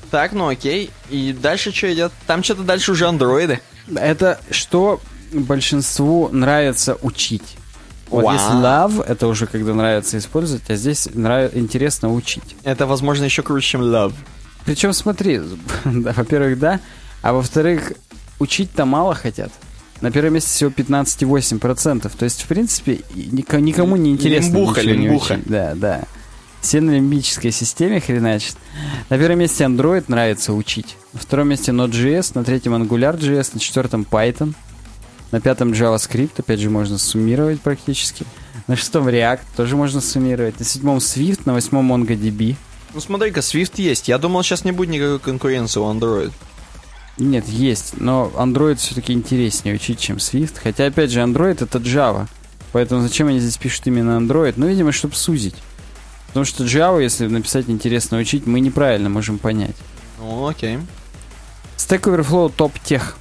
Так, 0.09 0.31
ну 0.31 0.47
окей. 0.47 0.89
И 1.09 1.33
дальше 1.33 1.73
что 1.73 1.93
идет? 1.93 2.13
Там 2.27 2.43
что-то 2.43 2.63
дальше 2.63 2.93
уже 2.93 3.09
андроиды. 3.09 3.59
Это 3.93 4.39
что 4.51 5.01
большинству 5.33 6.29
нравится 6.29 6.97
учить. 7.01 7.57
Вот 8.11 8.25
Вау. 8.25 8.33
если 8.33 8.51
love, 8.51 9.03
это 9.07 9.27
уже 9.27 9.47
когда 9.47 9.73
нравится 9.73 10.17
использовать, 10.17 10.69
а 10.69 10.75
здесь 10.75 11.07
нрав- 11.13 11.55
интересно 11.55 12.13
учить. 12.13 12.55
Это, 12.63 12.85
возможно, 12.85 13.23
еще 13.23 13.41
круче, 13.41 13.67
чем 13.69 13.81
Love. 13.81 14.13
Причем 14.65 14.93
смотри, 14.93 15.39
да, 15.85 16.13
во-первых, 16.15 16.59
да, 16.59 16.79
А 17.23 17.33
во-вторых, 17.33 17.93
учить-то 18.39 18.85
мало 18.85 19.15
хотят. 19.15 19.51
На 20.01 20.11
первом 20.11 20.33
месте 20.33 20.49
всего 20.49 20.71
15,8%. 20.71 22.11
То 22.17 22.25
есть, 22.25 22.41
в 22.41 22.47
принципе, 22.47 23.01
ник- 23.15 23.53
никому 23.53 23.95
не 23.95 24.11
интересно 24.11 24.55
Лимбуха, 24.57 24.81
ничего 24.81 24.95
не 24.95 25.07
лимбуха. 25.07 25.33
учить. 25.33 25.43
Да, 25.45 25.73
да. 25.75 26.01
Все 26.61 26.81
на 26.81 26.91
лимбической 26.91 27.51
системе 27.51 27.99
хреначат. 27.99 28.55
На 29.09 29.17
первом 29.17 29.39
месте 29.39 29.63
Android 29.63 30.05
нравится 30.07 30.53
учить. 30.53 30.95
На 31.13 31.19
втором 31.19 31.49
месте 31.49 31.71
Node.js, 31.71 32.31
на 32.35 32.43
третьем 32.43 32.73
AngularJS, 32.75 33.51
на 33.53 33.59
четвертом 33.59 34.05
Python. 34.09 34.53
На 35.31 35.39
пятом 35.39 35.71
JavaScript, 35.71 36.33
опять 36.37 36.59
же, 36.59 36.69
можно 36.69 36.97
суммировать 36.97 37.61
практически. 37.61 38.25
На 38.67 38.75
шестом 38.75 39.07
React 39.07 39.41
тоже 39.55 39.75
можно 39.75 40.01
суммировать. 40.01 40.59
На 40.59 40.65
седьмом 40.65 40.97
Swift, 40.97 41.41
на 41.45 41.53
восьмом 41.53 41.91
MongoDB. 41.91 42.55
Ну 42.93 42.99
смотри-ка, 42.99 43.39
Swift 43.39 43.81
есть. 43.81 44.07
Я 44.07 44.17
думал, 44.17 44.43
сейчас 44.43 44.65
не 44.65 44.71
будет 44.71 44.89
никакой 44.89 45.19
конкуренции 45.19 45.79
у 45.79 45.83
Android. 45.83 46.31
Нет, 47.17 47.47
есть, 47.47 47.99
но 47.99 48.31
Android 48.35 48.75
все-таки 48.75 49.13
интереснее 49.13 49.75
учить, 49.75 49.99
чем 49.99 50.17
Swift. 50.17 50.55
Хотя, 50.61 50.87
опять 50.87 51.11
же, 51.11 51.19
Android 51.21 51.63
это 51.63 51.77
Java. 51.79 52.27
Поэтому 52.71 53.01
зачем 53.01 53.27
они 53.27 53.39
здесь 53.39 53.57
пишут 53.57 53.87
именно 53.87 54.17
Android? 54.19 54.53
Ну, 54.57 54.67
видимо, 54.67 54.91
чтобы 54.91 55.15
сузить. 55.15 55.55
Потому 56.27 56.45
что 56.45 56.63
Java, 56.63 57.01
если 57.01 57.27
написать 57.27 57.69
интересно 57.69 58.17
учить, 58.17 58.45
мы 58.47 58.59
неправильно 58.59 59.09
можем 59.09 59.37
понять. 59.37 59.75
Ну, 60.19 60.47
окей. 60.47 60.79
Stack 61.77 62.01
Overflow 62.03 62.53
Top 62.55 62.71
Tech. 62.85 63.15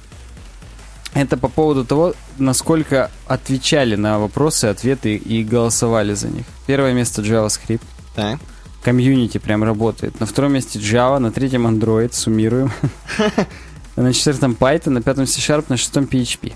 Это 1.13 1.35
по 1.37 1.49
поводу 1.49 1.83
того, 1.83 2.13
насколько 2.37 3.11
отвечали 3.27 3.95
на 3.95 4.19
вопросы, 4.19 4.65
ответы 4.65 5.15
и 5.15 5.43
голосовали 5.43 6.13
за 6.13 6.29
них. 6.29 6.45
Первое 6.67 6.93
место 6.93 7.21
JavaScript. 7.21 7.81
Так. 8.15 8.39
Комьюнити 8.83 9.37
прям 9.37 9.63
работает. 9.63 10.19
На 10.19 10.25
втором 10.25 10.53
месте 10.53 10.79
Java, 10.79 11.19
на 11.19 11.31
третьем 11.31 11.67
Android, 11.67 12.13
суммируем. 12.13 12.71
На 13.97 14.13
четвертом 14.13 14.55
Python, 14.57 14.91
на 14.91 15.01
пятом 15.01 15.27
C-Sharp, 15.27 15.65
на 15.67 15.75
шестом 15.75 16.05
PHP. 16.05 16.53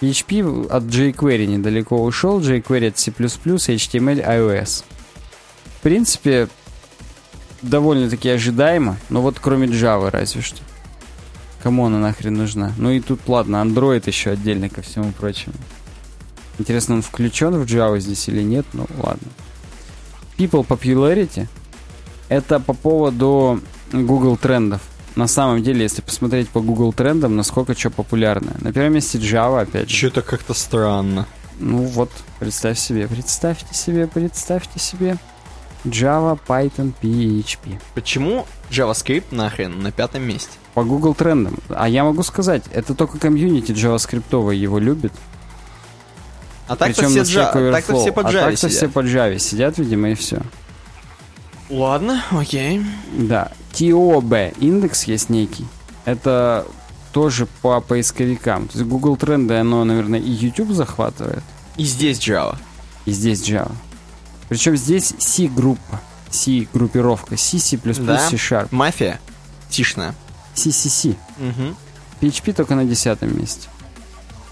PHP 0.00 0.66
от 0.68 0.84
jQuery 0.84 1.46
недалеко 1.46 2.02
ушел, 2.02 2.40
jQuery 2.40 2.88
от 2.88 2.98
C++, 2.98 3.10
HTML, 3.10 4.26
iOS. 4.26 4.84
В 5.76 5.82
принципе, 5.82 6.48
довольно-таки 7.60 8.30
ожидаемо, 8.30 8.96
но 9.10 9.20
вот 9.20 9.38
кроме 9.38 9.68
Java 9.68 10.10
разве 10.10 10.40
что. 10.40 10.62
Кому 11.62 11.86
она 11.86 11.98
нахрен 11.98 12.34
нужна? 12.34 12.72
Ну 12.76 12.90
и 12.90 13.00
тут, 13.00 13.20
ладно, 13.28 13.56
Android 13.56 14.02
еще 14.06 14.30
отдельно 14.30 14.68
ко 14.68 14.82
всему 14.82 15.12
прочему. 15.12 15.54
Интересно, 16.58 16.96
он 16.96 17.02
включен 17.02 17.54
в 17.56 17.64
Java 17.64 17.98
здесь 18.00 18.28
или 18.28 18.42
нет? 18.42 18.66
Ну, 18.72 18.86
ладно. 18.98 19.28
People 20.36 20.66
Popularity 20.66 21.48
это 22.28 22.60
по 22.60 22.74
поводу 22.74 23.60
Google 23.92 24.36
трендов. 24.36 24.82
На 25.16 25.26
самом 25.26 25.62
деле, 25.62 25.82
если 25.82 26.02
посмотреть 26.02 26.48
по 26.48 26.60
Google 26.60 26.92
трендам, 26.92 27.36
насколько 27.36 27.76
что 27.76 27.90
популярно. 27.90 28.56
На 28.60 28.72
первом 28.72 28.94
месте 28.94 29.18
Java, 29.18 29.62
опять 29.62 29.90
же. 29.90 29.96
Что-то 29.96 30.22
как-то 30.22 30.54
странно. 30.54 31.26
Ну 31.58 31.78
вот, 31.78 32.10
представь 32.38 32.78
себе, 32.78 33.08
представьте 33.08 33.74
себе, 33.74 34.06
представьте 34.06 34.78
себе. 34.78 35.16
Java, 35.84 36.38
Python, 36.46 36.92
PHP. 37.00 37.80
Почему 37.94 38.46
JavaScript 38.70 39.26
нахрен 39.32 39.80
на 39.80 39.90
пятом 39.90 40.22
месте? 40.22 40.52
По 40.78 40.84
Google 40.84 41.12
трендам. 41.12 41.56
А 41.70 41.88
я 41.88 42.04
могу 42.04 42.22
сказать, 42.22 42.62
это 42.70 42.94
только 42.94 43.18
комьюнити 43.18 43.72
JavaScript 43.72 44.54
его 44.54 44.78
любит. 44.78 45.12
А 46.68 46.76
так-то 46.76 47.02
Причем 47.02 47.24
все, 47.24 47.40
на 47.40 47.48
джа- 47.48 47.72
так-то 47.72 47.96
все 47.98 48.12
под 48.12 48.26
а 48.26 48.28
Java 48.28 48.40
так-то 48.44 48.56
сидят. 48.56 48.72
все 48.76 48.88
под 48.88 49.06
Java 49.06 49.38
сидят, 49.40 49.78
видимо, 49.78 50.10
и 50.10 50.14
все. 50.14 50.40
Ладно, 51.68 52.22
окей. 52.30 52.86
Да. 53.12 53.50
TOB 53.72 54.54
индекс 54.60 55.02
есть 55.04 55.30
некий. 55.30 55.66
Это 56.04 56.64
тоже 57.12 57.48
по 57.60 57.80
поисковикам. 57.80 58.68
То 58.68 58.78
есть 58.78 58.88
Google 58.88 59.16
тренды, 59.16 59.54
оно, 59.54 59.82
наверное, 59.82 60.20
и 60.20 60.30
YouTube 60.30 60.70
захватывает. 60.70 61.42
И 61.76 61.82
здесь 61.82 62.20
Java. 62.20 62.56
И 63.04 63.10
здесь 63.10 63.40
Java. 63.40 63.72
Причем 64.48 64.76
здесь 64.76 65.12
C-группа. 65.18 66.00
C-группировка. 66.30 67.36
C, 67.36 67.58
C++, 67.58 67.76
Да. 67.78 68.28
C-Sharp. 68.30 68.68
Мафия. 68.70 69.18
Тишная. 69.70 70.14
CCC. 70.58 71.16
Угу. 71.38 71.76
PHP 72.20 72.52
только 72.52 72.74
на 72.74 72.84
десятом 72.84 73.36
месте. 73.38 73.68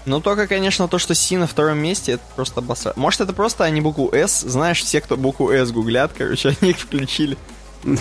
Ну, 0.05 0.21
только, 0.21 0.47
конечно, 0.47 0.87
то, 0.87 0.99
что 0.99 1.13
C 1.13 1.37
на 1.37 1.47
втором 1.47 1.79
месте, 1.79 2.13
это 2.13 2.23
просто 2.35 2.61
басра. 2.61 2.93
Может, 2.95 3.21
это 3.21 3.33
просто 3.33 3.65
они 3.65 3.81
букву 3.81 4.09
S, 4.13 4.41
знаешь, 4.41 4.81
все, 4.81 5.01
кто 5.01 5.17
букву 5.17 5.51
S 5.51 5.71
гуглят, 5.71 6.13
короче, 6.17 6.55
они 6.61 6.71
их 6.71 6.79
включили. 6.79 7.37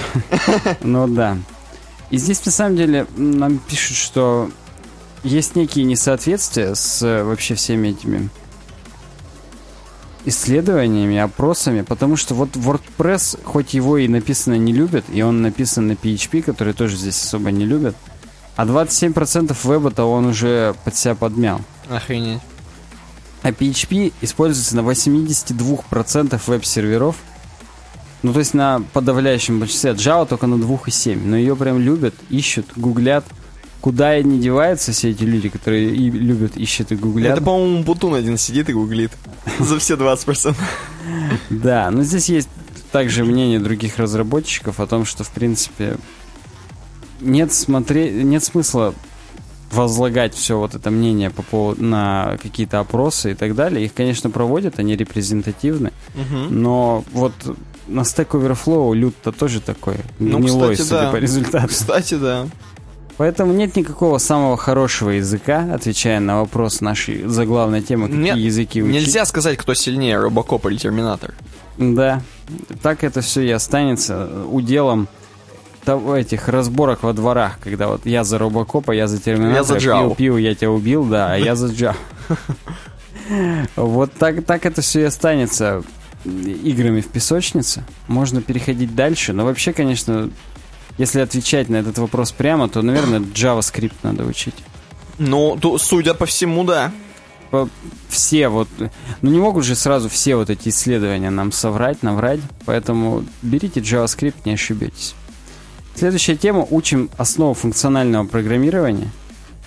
Ну 0.81 1.07
да. 1.09 1.37
И 2.11 2.19
здесь, 2.19 2.45
на 2.47 2.53
самом 2.53 2.77
деле, 2.77 3.07
нам 3.17 3.59
пишут, 3.59 3.97
что 3.97 4.51
есть 5.25 5.57
некие 5.57 5.85
несоответствия 5.85 6.75
с 6.77 7.03
э, 7.03 7.25
вообще 7.25 7.57
всеми 7.57 7.89
этими 7.89 8.31
исследованиями, 10.27 11.17
опросами, 11.17 11.83
потому 11.83 12.17
что 12.17 12.35
вот 12.35 12.51
WordPress, 12.57 13.43
хоть 13.45 13.75
его 13.75 13.97
и 13.97 14.09
написано 14.09 14.59
не 14.59 14.73
любят, 14.73 15.05
и 15.13 15.23
он 15.23 15.41
написан 15.41 15.87
на 15.87 15.93
PHP, 15.93 16.43
который 16.43 16.75
тоже 16.75 16.97
здесь 16.97 17.23
особо 17.23 17.51
не 17.51 17.65
любят, 17.65 17.97
а 18.57 18.67
27% 18.67 19.57
веба-то 19.65 20.05
он 20.05 20.27
уже 20.27 20.75
под 20.85 20.97
себя 20.97 21.15
подмял. 21.15 21.61
Охренеть. 21.89 22.41
А 23.43 23.51
PHP 23.51 24.13
используется 24.23 24.77
на 24.77 24.81
82% 24.81 26.41
веб-серверов. 26.47 27.17
Ну, 28.23 28.33
то 28.33 28.41
есть 28.41 28.55
на 28.55 28.83
подавляющем 28.93 29.61
большинстве. 29.61 29.93
Java 29.93 30.27
только 30.27 30.49
на 30.49 30.57
2,7. 30.57 31.21
Но 31.25 31.37
ее 31.37 31.55
прям 31.55 31.79
любят, 31.79 32.15
ищут, 32.29 32.67
гуглят. 32.75 33.25
Куда 33.81 34.19
и 34.19 34.25
не 34.25 34.41
деваются 34.41 34.93
все 34.93 35.11
эти 35.11 35.23
люди, 35.23 35.49
которые 35.49 35.95
и 35.95 36.11
любят, 36.11 36.57
ищут 36.57 36.93
и 36.93 36.97
гуглят. 36.97 37.33
Это, 37.33 37.43
по-моему, 37.43 37.83
Бутун 37.85 38.15
один 38.15 38.37
сидит 38.37 38.69
и 38.69 38.73
гуглит. 38.73 39.13
За 39.61 39.79
все 39.79 39.95
20%. 39.95 40.57
Да, 41.51 41.91
но 41.91 42.03
здесь 42.03 42.29
есть 42.29 42.49
также 42.91 43.25
мнение 43.25 43.61
других 43.61 43.99
разработчиков 43.99 44.81
о 44.81 44.87
том, 44.87 45.05
что, 45.05 45.23
в 45.23 45.31
принципе, 45.31 45.99
нет, 47.21 47.53
смотреть, 47.53 48.25
нет 48.25 48.43
смысла 48.43 48.95
возлагать 49.73 50.35
все 50.35 50.59
вот 50.59 50.75
это 50.75 50.91
мнение 50.91 51.31
по 51.31 51.43
поводу 51.43 51.83
на 51.83 52.39
какие-то 52.43 52.81
опросы 52.81 53.33
и 53.33 53.35
так 53.35 53.55
далее. 53.55 53.85
Их, 53.85 53.95
конечно, 53.95 54.31
проводят, 54.31 54.79
они 54.79 54.97
репрезентативны. 54.97 55.93
Мгм. 56.15 56.63
Но 56.63 57.05
вот 57.13 57.33
на 57.89 58.01
Stack 58.01 58.29
Overflow 58.31 58.95
люд-то 58.95 59.33
тоже 59.33 59.61
такой 59.61 59.97
Ну, 60.19 60.39
гнилой, 60.39 60.75
кстати, 60.75 60.89
судя 60.89 61.03
да. 61.03 61.11
по 61.11 61.17
результату. 61.17 61.69
Кстати, 61.69 62.15
да. 62.15 62.47
Поэтому 63.17 63.53
нет 63.53 63.77
никакого 63.77 64.19
самого 64.19 64.57
хорошего 64.57 65.11
языка, 65.11 65.69
отвечая 65.73 66.21
на 66.21 66.41
вопрос 66.41 66.81
нашей 66.81 67.27
заглавной 67.27 67.81
темы, 67.81 68.09
какие 68.09 68.23
Нет, 68.23 68.37
языки 68.37 68.83
учить. 68.83 68.95
Нельзя 68.95 69.25
сказать, 69.25 69.57
кто 69.57 69.73
сильнее, 69.75 70.19
Робокоп 70.19 70.67
или 70.67 70.77
Терминатор. 70.77 71.35
Да, 71.79 72.23
так 72.83 73.05
это 73.05 73.23
все 73.23 73.43
и 73.43 73.51
останется 73.51 74.29
уделом 74.51 75.09
того, 75.85 76.17
этих 76.17 76.49
разборок 76.49 77.03
во 77.03 77.13
дворах, 77.13 77.59
когда 77.63 77.89
вот 77.89 78.05
я 78.05 78.25
за 78.25 78.39
Робокопа, 78.39 78.91
я 78.91 79.07
за 79.07 79.19
Терминатора, 79.19 79.57
Я 79.57 79.65
за 79.65 79.79
пил, 79.79 80.15
пил, 80.15 80.37
я 80.37 80.55
тебя 80.55 80.71
убил, 80.71 81.05
да, 81.05 81.33
а 81.33 81.37
я 81.37 81.55
за 81.57 81.69
Джав. 81.69 81.97
Вот 83.75 84.13
так, 84.13 84.45
так 84.45 84.67
это 84.67 84.83
все 84.83 85.01
и 85.01 85.05
останется 85.05 85.83
играми 86.25 87.01
в 87.01 87.09
песочнице. 87.09 87.83
Можно 88.07 88.41
переходить 88.41 88.95
дальше, 88.95 89.33
но 89.33 89.45
вообще, 89.45 89.73
конечно, 89.73 90.31
если 90.99 91.21
отвечать 91.21 91.69
на 91.69 91.77
этот 91.77 91.99
вопрос 91.99 92.33
прямо, 92.33 92.69
то, 92.69 92.83
наверное, 92.83 93.21
JavaScript 93.21 93.95
надо 94.03 94.25
учить. 94.25 94.55
Ну, 95.19 95.57
ту- 95.61 95.79
судя 95.79 96.15
по 96.15 96.27
всему, 96.27 96.65
да. 96.65 96.93
По- 97.51 97.69
Все 98.09 98.49
вот... 98.49 98.69
Ну, 99.23 99.31
не 99.31 99.39
могут 99.39 99.65
же 99.65 99.75
сразу 99.75 100.09
все 100.09 100.37
вот 100.37 100.51
эти 100.51 100.69
исследования 100.69 101.31
нам 101.31 101.53
соврать, 101.53 102.03
наврать, 102.03 102.41
поэтому 102.65 103.25
берите 103.43 103.81
JavaScript, 103.81 104.35
не 104.45 104.53
ошибетесь. 104.55 105.15
Следующая 105.95 106.37
тема. 106.37 106.67
Учим 106.71 107.09
основу 107.17 107.55
функционального 107.55 108.27
программирования. 108.27 109.11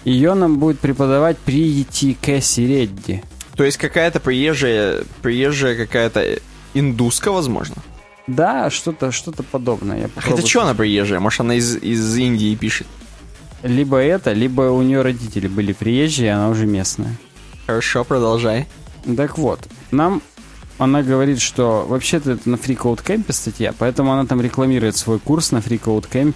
Ее 0.05 0.33
нам 0.35 0.59
будет 0.59 0.79
преподавать 0.79 1.37
Прийти 1.39 2.15
Кэсси 2.21 2.61
Редди. 2.61 3.23
То 3.55 3.63
есть 3.63 3.77
какая-то 3.77 4.19
приезжая, 4.19 5.03
приезжая 5.21 5.75
какая-то 5.75 6.39
индуска, 6.73 7.31
возможно. 7.31 7.75
Да, 8.35 8.69
что-то 8.69 9.11
что 9.11 9.31
подобное. 9.31 10.01
Я 10.01 10.09
Ах, 10.15 10.29
это 10.29 10.45
что 10.45 10.61
она 10.61 10.73
приезжая? 10.73 11.19
Может, 11.19 11.41
она 11.41 11.55
из, 11.55 11.75
из 11.77 12.15
Индии 12.15 12.55
пишет? 12.55 12.87
Либо 13.63 13.97
это, 13.97 14.33
либо 14.33 14.61
у 14.71 14.81
нее 14.81 15.01
родители 15.01 15.47
были 15.47 15.73
приезжие, 15.73 16.27
и 16.27 16.31
она 16.31 16.49
уже 16.49 16.65
местная. 16.65 17.15
Хорошо, 17.65 18.03
продолжай. 18.03 18.67
Так 19.17 19.37
вот, 19.37 19.59
нам 19.91 20.21
она 20.77 21.01
говорит, 21.01 21.41
что 21.41 21.85
вообще-то 21.87 22.31
это 22.33 22.49
на 22.49 22.55
Free 22.55 22.77
Code 22.77 23.03
Camp 23.03 23.31
статья, 23.33 23.73
поэтому 23.77 24.13
она 24.13 24.25
там 24.25 24.41
рекламирует 24.41 24.95
свой 24.95 25.19
курс 25.19 25.51
на 25.51 25.57
Free 25.57 25.79
Code 25.79 26.09
Camp. 26.09 26.35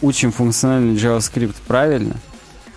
Учим 0.00 0.32
функциональный 0.32 0.94
JavaScript 0.94 1.56
правильно. 1.66 2.16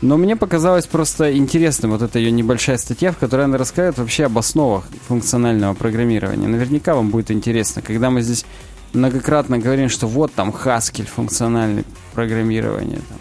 Но 0.01 0.17
мне 0.17 0.35
показалось 0.35 0.87
просто 0.87 1.37
интересным 1.37 1.91
вот 1.91 2.01
эта 2.01 2.17
ее 2.17 2.31
небольшая 2.31 2.77
статья, 2.77 3.11
в 3.11 3.17
которой 3.17 3.45
она 3.45 3.57
рассказывает 3.57 3.99
вообще 3.99 4.25
об 4.25 4.37
основах 4.37 4.85
функционального 5.07 5.75
программирования. 5.75 6.47
Наверняка 6.47 6.95
вам 6.95 7.09
будет 7.11 7.29
интересно. 7.29 7.83
Когда 7.83 8.09
мы 8.09 8.21
здесь 8.23 8.45
многократно 8.93 9.59
говорим, 9.59 9.89
что 9.89 10.07
вот 10.07 10.33
там 10.33 10.49
Haskell, 10.49 11.05
функциональное 11.05 11.85
программирование. 12.13 12.97
Там. 12.97 13.17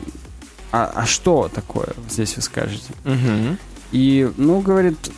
А, 0.73 0.93
а 0.95 1.07
что 1.07 1.51
такое, 1.55 1.89
здесь 2.09 2.37
вы 2.37 2.43
скажете? 2.43 2.93
Мгм. 3.05 3.59
И, 3.93 4.31
ну, 4.37 4.61
говорит, 4.61 5.11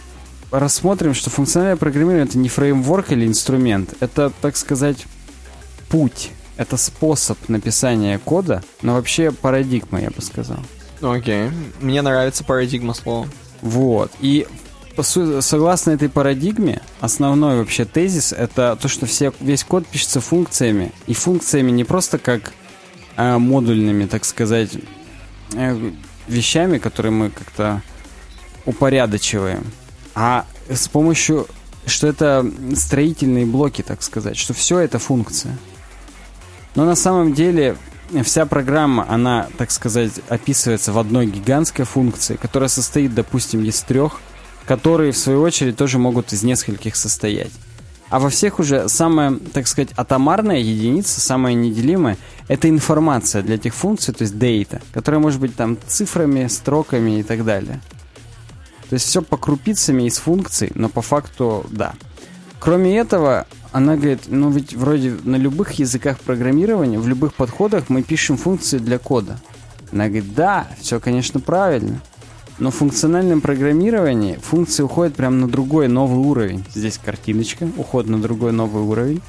рассмотрим, 0.51 1.15
что 1.15 1.31
функциональное 1.31 1.77
программирование 1.77 2.27
это 2.27 2.39
не 2.39 2.49
фреймворк 2.49 3.13
или 3.13 3.27
инструмент, 3.27 3.95
это, 4.01 4.33
так 4.41 4.57
сказать, 4.57 5.07
путь. 5.89 6.31
Это 6.57 6.77
способ 6.77 7.39
написания 7.49 8.19
кода, 8.19 8.63
но 8.83 8.95
вообще 8.95 9.31
парадигма, 9.31 10.01
я 10.01 10.11
бы 10.11 10.23
сказал. 10.23 10.59
Окей. 11.03 11.51
Мне 11.81 12.03
нравится 12.03 12.45
парадигма 12.45 12.95
слова. 12.95 13.29
Вот. 13.61 14.11
И 14.21 14.47
согласно 15.01 15.93
этой 15.93 16.09
парадигме, 16.09 16.81
основной 17.01 17.59
вообще 17.59 17.85
тезис 17.85 18.33
это 18.33 18.79
то, 18.81 18.89
что 18.89 19.07
все, 19.07 19.33
весь 19.41 19.65
код 19.65 19.87
пишется 19.87 20.21
функциями. 20.21 20.93
И 21.07 21.15
функциями 21.15 21.71
не 21.71 21.85
просто 21.85 22.19
как 22.19 22.53
а, 23.17 23.39
модульными, 23.39 24.07
так 24.07 24.25
сказать, 24.25 24.71
э, 25.55 25.93
вещами, 26.29 26.79
которые 26.79 27.13
мы 27.13 27.31
как-то 27.31 27.83
упорядочиваем, 28.65 29.65
а 30.15 30.47
с 30.69 30.89
помощью, 30.89 31.47
что 31.87 32.07
это 32.07 32.49
строительные 32.75 33.45
блоки, 33.45 33.83
так 33.83 34.03
сказать, 34.03 34.37
что 34.37 34.55
все 34.55 34.79
это 34.79 34.99
функция. 34.99 35.59
Но 36.75 36.85
на 36.85 36.95
самом 36.95 37.35
деле 37.35 37.77
вся 38.23 38.47
программа, 38.47 39.07
она, 39.09 39.49
так 39.57 39.71
сказать, 39.71 40.13
описывается 40.29 40.93
в 40.93 40.99
одной 40.99 41.27
гигантской 41.27 41.85
функции, 41.85 42.37
которая 42.37 42.69
состоит, 42.69 43.15
допустим, 43.15 43.65
из 43.65 43.81
трех, 43.81 44.21
которые, 44.67 45.13
в 45.13 45.17
свою 45.17 45.43
очередь, 45.43 45.77
тоже 45.77 45.99
могут 45.99 46.33
из 46.33 46.43
нескольких 46.43 46.97
состоять. 46.97 47.53
А 48.11 48.19
во 48.19 48.29
всех 48.29 48.59
уже 48.59 48.91
самая, 48.91 49.39
так 49.55 49.67
сказать, 49.67 49.89
атомарная 49.97 50.59
единица, 50.59 51.21
самая 51.21 51.55
неделимая, 51.55 52.19
это 52.47 52.69
информация 52.69 53.43
для 53.43 53.55
этих 53.55 53.75
функций, 53.75 54.13
то 54.13 54.23
есть 54.23 54.35
data, 54.35 54.83
которая 54.93 55.19
может 55.19 55.41
быть 55.41 55.57
там 55.57 55.79
цифрами, 55.87 56.47
строками 56.49 57.21
и 57.21 57.23
так 57.23 57.43
далее. 57.45 57.81
То 58.91 58.95
есть 58.95 59.07
все 59.07 59.23
по 59.23 59.39
крупицами 59.39 60.03
из 60.03 60.19
функций, 60.19 60.71
но 60.75 60.91
по 60.91 61.01
факту 61.01 61.65
да. 61.71 61.95
Кроме 62.61 62.99
этого, 62.99 63.47
она 63.73 63.97
говорит, 63.97 64.23
ну 64.29 64.51
ведь 64.51 64.75
вроде 64.75 65.17
на 65.25 65.37
любых 65.37 65.73
языках 65.73 66.21
программирования, 66.21 66.99
в 66.99 67.09
любых 67.09 67.35
подходах 67.35 67.89
мы 67.89 68.03
пишем 68.03 68.37
функции 68.37 68.79
для 68.79 68.99
кода. 68.99 69.41
Она 69.91 70.07
говорит, 70.07 70.35
да, 70.35 70.69
все, 70.81 71.01
конечно, 71.01 71.41
правильно. 71.41 72.01
Но 72.59 72.71
в 72.71 72.77
функциональном 72.77 73.41
программировании 73.41 74.39
функции 74.41 74.83
уходят 74.83 75.15
прямо 75.15 75.37
на 75.37 75.49
другой 75.49 75.89
новый 75.89 76.19
уровень. 76.19 76.65
Здесь 76.75 77.01
картиночка, 77.03 77.69
уход 77.77 78.07
на 78.07 78.21
другой 78.21 78.53
новый 78.53 78.83
уровень. 78.83 79.23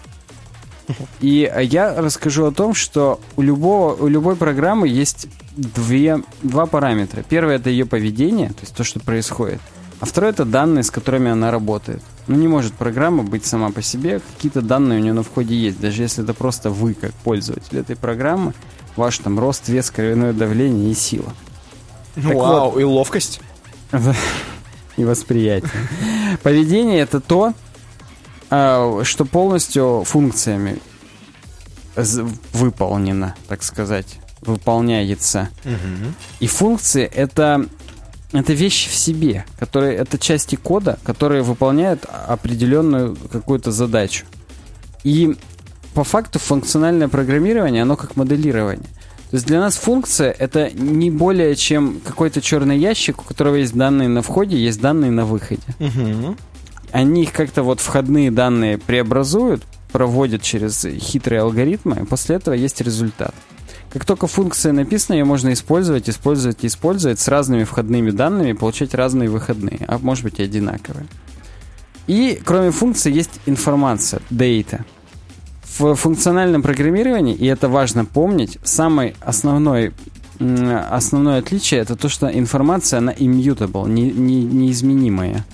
И 1.22 1.50
я 1.62 2.00
расскажу 2.02 2.46
о 2.46 2.52
том, 2.52 2.74
что 2.74 3.22
у, 3.38 3.42
любого, 3.42 3.96
у 3.96 4.08
любой 4.08 4.36
программы 4.36 4.90
есть 4.90 5.28
две, 5.56 6.22
два 6.42 6.66
параметра. 6.66 7.24
Первый 7.28 7.56
это 7.56 7.70
ее 7.70 7.86
поведение, 7.86 8.50
то 8.50 8.62
есть 8.62 8.76
то, 8.76 8.84
что 8.84 9.00
происходит. 9.00 9.62
А 10.04 10.06
второй 10.06 10.32
это 10.32 10.44
данные, 10.44 10.84
с 10.84 10.92
которыми 10.92 11.32
она 11.32 11.50
работает. 11.50 12.02
Ну, 12.28 12.36
не 12.36 12.50
может 12.50 12.74
программа 12.74 13.24
быть 13.24 13.46
сама 13.46 13.72
по 13.72 13.82
себе, 13.82 14.20
какие-то 14.20 14.62
данные 14.62 15.00
у 15.00 15.02
нее 15.02 15.14
на 15.14 15.24
входе 15.24 15.56
есть. 15.56 15.80
Даже 15.80 16.02
если 16.02 16.26
это 16.26 16.34
просто 16.34 16.70
вы, 16.70 16.94
как 16.94 17.14
пользователь 17.14 17.78
этой 17.78 17.96
программы, 17.96 18.54
ваш 18.98 19.20
там 19.20 19.40
рост, 19.40 19.70
вес, 19.70 19.90
кровяное 19.92 20.34
давление 20.34 20.92
и 20.92 20.94
сила. 20.94 21.34
Так 22.16 22.36
Вау, 22.36 22.78
и 22.78 22.84
ловкость. 22.84 23.40
и 24.98 25.06
восприятие. 25.06 25.72
Поведение 26.44 27.00
это 27.00 27.22
то, 27.22 27.54
а, 28.50 29.04
что 29.06 29.24
полностью 29.24 30.04
функциями 30.06 30.80
выполнено, 31.96 33.36
так 33.48 33.64
сказать, 33.64 34.20
выполняется. 34.42 35.48
И 36.42 36.48
функции 36.48 37.06
это 37.06 37.68
это 38.34 38.54
вещи 38.54 38.90
в 38.90 38.96
себе, 38.96 39.46
которые 39.60 39.96
это 39.96 40.18
части 40.18 40.56
кода, 40.56 41.00
которые 41.04 41.44
выполняют 41.44 42.06
определенную 42.28 43.16
какую-то 43.32 43.72
задачу. 43.72 44.26
И 45.04 45.36
по 45.94 46.04
факту 46.04 46.40
функциональное 46.40 47.08
программирование, 47.08 47.84
оно 47.84 47.96
как 47.96 48.16
моделирование. 48.16 48.90
То 49.30 49.38
есть 49.38 49.48
для 49.48 49.60
нас 49.60 49.76
функция 49.76 50.32
это 50.32 50.70
не 50.72 51.10
более 51.10 51.56
чем 51.56 52.00
какой-то 52.04 52.42
черный 52.42 52.78
ящик, 52.78 53.22
у 53.22 53.24
которого 53.24 53.56
есть 53.56 53.74
данные 53.74 54.08
на 54.08 54.22
входе, 54.22 54.58
есть 54.58 54.80
данные 54.82 55.12
на 55.12 55.26
выходе. 55.26 55.64
Мгм. 55.80 56.38
Они 56.92 57.24
их 57.24 57.34
как-то 57.34 57.64
вот 57.64 57.80
входные 57.80 58.30
данные 58.30 58.78
преобразуют, 58.78 59.64
проводят 59.92 60.42
через 60.42 60.86
хитрые 60.86 61.42
алгоритмы, 61.42 62.02
и 62.02 62.06
после 62.06 62.36
этого 62.36 62.54
есть 62.54 62.82
результат. 62.82 63.34
Как 63.94 64.06
только 64.06 64.26
функция 64.26 64.74
написана, 64.74 65.18
ее 65.18 65.24
можно 65.24 65.54
использовать, 65.54 66.10
использовать 66.10 66.66
использовать 66.66 67.20
с 67.20 67.28
разными 67.28 67.64
входными 67.64 68.10
данными, 68.10 68.54
получать 68.54 68.96
разные 68.96 69.30
выходные, 69.30 69.82
а 69.88 70.00
может 70.00 70.24
быть 70.24 70.40
и 70.40 70.44
одинаковые. 70.44 71.06
И 72.08 72.42
кроме 72.44 72.72
функции 72.72 73.14
есть 73.14 73.40
информация, 73.46 74.20
data. 74.32 74.82
В 75.78 75.94
функциональном 75.94 76.64
программировании, 76.64 77.36
и 77.36 77.46
это 77.46 77.70
важно 77.70 78.04
помнить, 78.04 78.58
самый 78.64 79.16
основной, 79.22 79.94
м, 80.40 80.76
основное 80.90 81.38
отличие 81.38 81.80
это 81.80 81.96
то, 81.96 82.10
что 82.10 82.28
информация, 82.28 82.98
она 82.98 83.14
immutable, 83.14 83.88
не, 83.88 84.10
не, 84.10 84.44
неизменимая. 84.44 85.46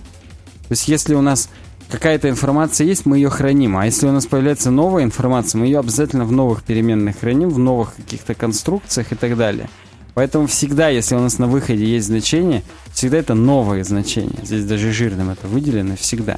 То 0.69 0.71
есть 0.71 0.87
если 0.87 1.13
у 1.13 1.21
нас 1.21 1.49
какая-то 1.89 2.29
информация 2.29 2.85
есть, 2.87 3.05
мы 3.05 3.17
ее 3.17 3.29
храним. 3.29 3.77
А 3.77 3.85
если 3.85 4.07
у 4.07 4.11
нас 4.11 4.25
появляется 4.25 4.71
новая 4.71 5.03
информация, 5.03 5.59
мы 5.59 5.65
ее 5.65 5.79
обязательно 5.79 6.25
в 6.25 6.31
новых 6.31 6.63
переменных 6.63 7.19
храним, 7.19 7.49
в 7.49 7.59
новых 7.59 7.95
каких-то 7.95 8.35
конструкциях 8.35 9.11
и 9.11 9.15
так 9.15 9.35
далее. 9.35 9.69
Поэтому 10.13 10.47
всегда, 10.47 10.89
если 10.89 11.15
у 11.15 11.19
нас 11.19 11.37
на 11.37 11.47
выходе 11.47 11.85
есть 11.85 12.07
значение, 12.07 12.63
всегда 12.93 13.17
это 13.17 13.33
новое 13.33 13.83
значение. 13.83 14.39
Здесь 14.43 14.65
даже 14.65 14.91
жирным 14.91 15.29
это 15.29 15.47
выделено 15.47 15.95
всегда. 15.95 16.37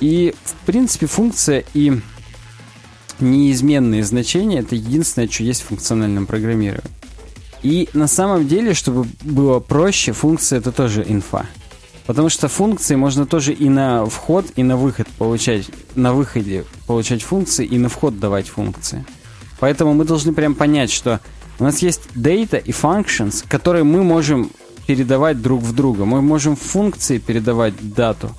И, 0.00 0.34
в 0.44 0.66
принципе, 0.66 1.06
функция 1.06 1.64
и 1.74 2.00
неизменные 3.20 4.04
значения 4.04 4.60
это 4.60 4.74
единственное, 4.74 5.28
что 5.28 5.44
есть 5.44 5.62
в 5.62 5.66
функциональном 5.66 6.26
программировании. 6.26 6.90
И 7.62 7.88
на 7.94 8.06
самом 8.06 8.46
деле, 8.46 8.74
чтобы 8.74 9.06
было 9.22 9.58
проще, 9.58 10.12
функция 10.12 10.58
это 10.58 10.72
тоже 10.72 11.04
инфа. 11.06 11.46
Потому 12.06 12.28
что 12.28 12.48
функции 12.48 12.96
можно 12.96 13.24
тоже 13.24 13.52
и 13.52 13.68
на 13.68 14.04
вход, 14.04 14.46
и 14.56 14.62
на 14.62 14.76
выход 14.76 15.08
получать, 15.18 15.70
на 15.94 16.12
выходе 16.12 16.64
получать 16.86 17.22
функции, 17.22 17.64
и 17.64 17.78
на 17.78 17.88
вход 17.88 18.18
давать 18.18 18.48
функции. 18.48 19.04
Поэтому 19.58 19.94
мы 19.94 20.04
должны 20.04 20.34
прям 20.34 20.54
понять, 20.54 20.90
что 20.90 21.20
у 21.58 21.64
нас 21.64 21.78
есть 21.78 22.02
data 22.14 22.60
и 22.62 22.72
functions, 22.72 23.44
которые 23.48 23.84
мы 23.84 24.02
можем 24.02 24.50
передавать 24.86 25.40
друг 25.40 25.62
в 25.62 25.74
друга. 25.74 26.04
Мы 26.04 26.20
можем 26.20 26.56
функции 26.56 27.18
передавать 27.18 27.74
дату, 27.94 28.30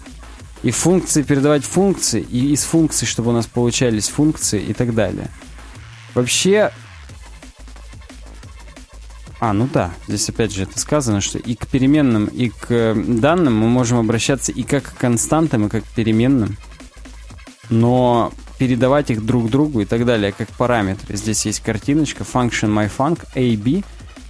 и 0.62 0.72
функции 0.72 1.24
передавать 1.24 1.64
функции, 1.64 2.22
и 2.22 2.52
из 2.54 2.64
функций, 2.64 3.08
чтобы 3.08 3.30
у 3.30 3.34
нас 3.34 3.48
получались 3.48 4.10
функции 4.10 4.62
и 4.62 4.74
так 4.74 4.94
далее. 4.94 5.30
Вообще, 6.14 6.72
а, 9.46 9.54
ну 9.54 9.70
да, 9.72 9.92
здесь 10.08 10.28
опять 10.28 10.52
же 10.52 10.64
это 10.64 10.80
сказано, 10.80 11.22
что 11.22 11.38
и 11.38 11.54
к 11.54 11.68
переменным, 11.68 12.26
и 12.26 12.50
к 12.50 12.66
э, 12.70 12.96
данным 12.96 13.56
мы 13.56 13.68
можем 13.68 14.00
обращаться 14.00 14.52
и 14.52 14.64
как 14.64 14.86
к 14.86 14.98
константам, 14.98 15.68
и 15.68 15.70
как 15.70 15.84
к 15.84 15.88
переменным, 15.90 16.58
но 17.70 18.34
передавать 18.58 19.12
их 19.12 19.24
друг 19.24 19.52
другу 19.52 19.82
и 19.82 19.86
так 19.86 20.04
далее, 20.04 20.32
как 20.32 20.50
параметры. 20.50 21.16
Здесь 21.16 21.46
есть 21.46 21.60
картиночка 21.60 22.24
function 22.24 22.74
myfunc, 22.74 23.20
a, 23.36 23.56
b, 23.56 23.84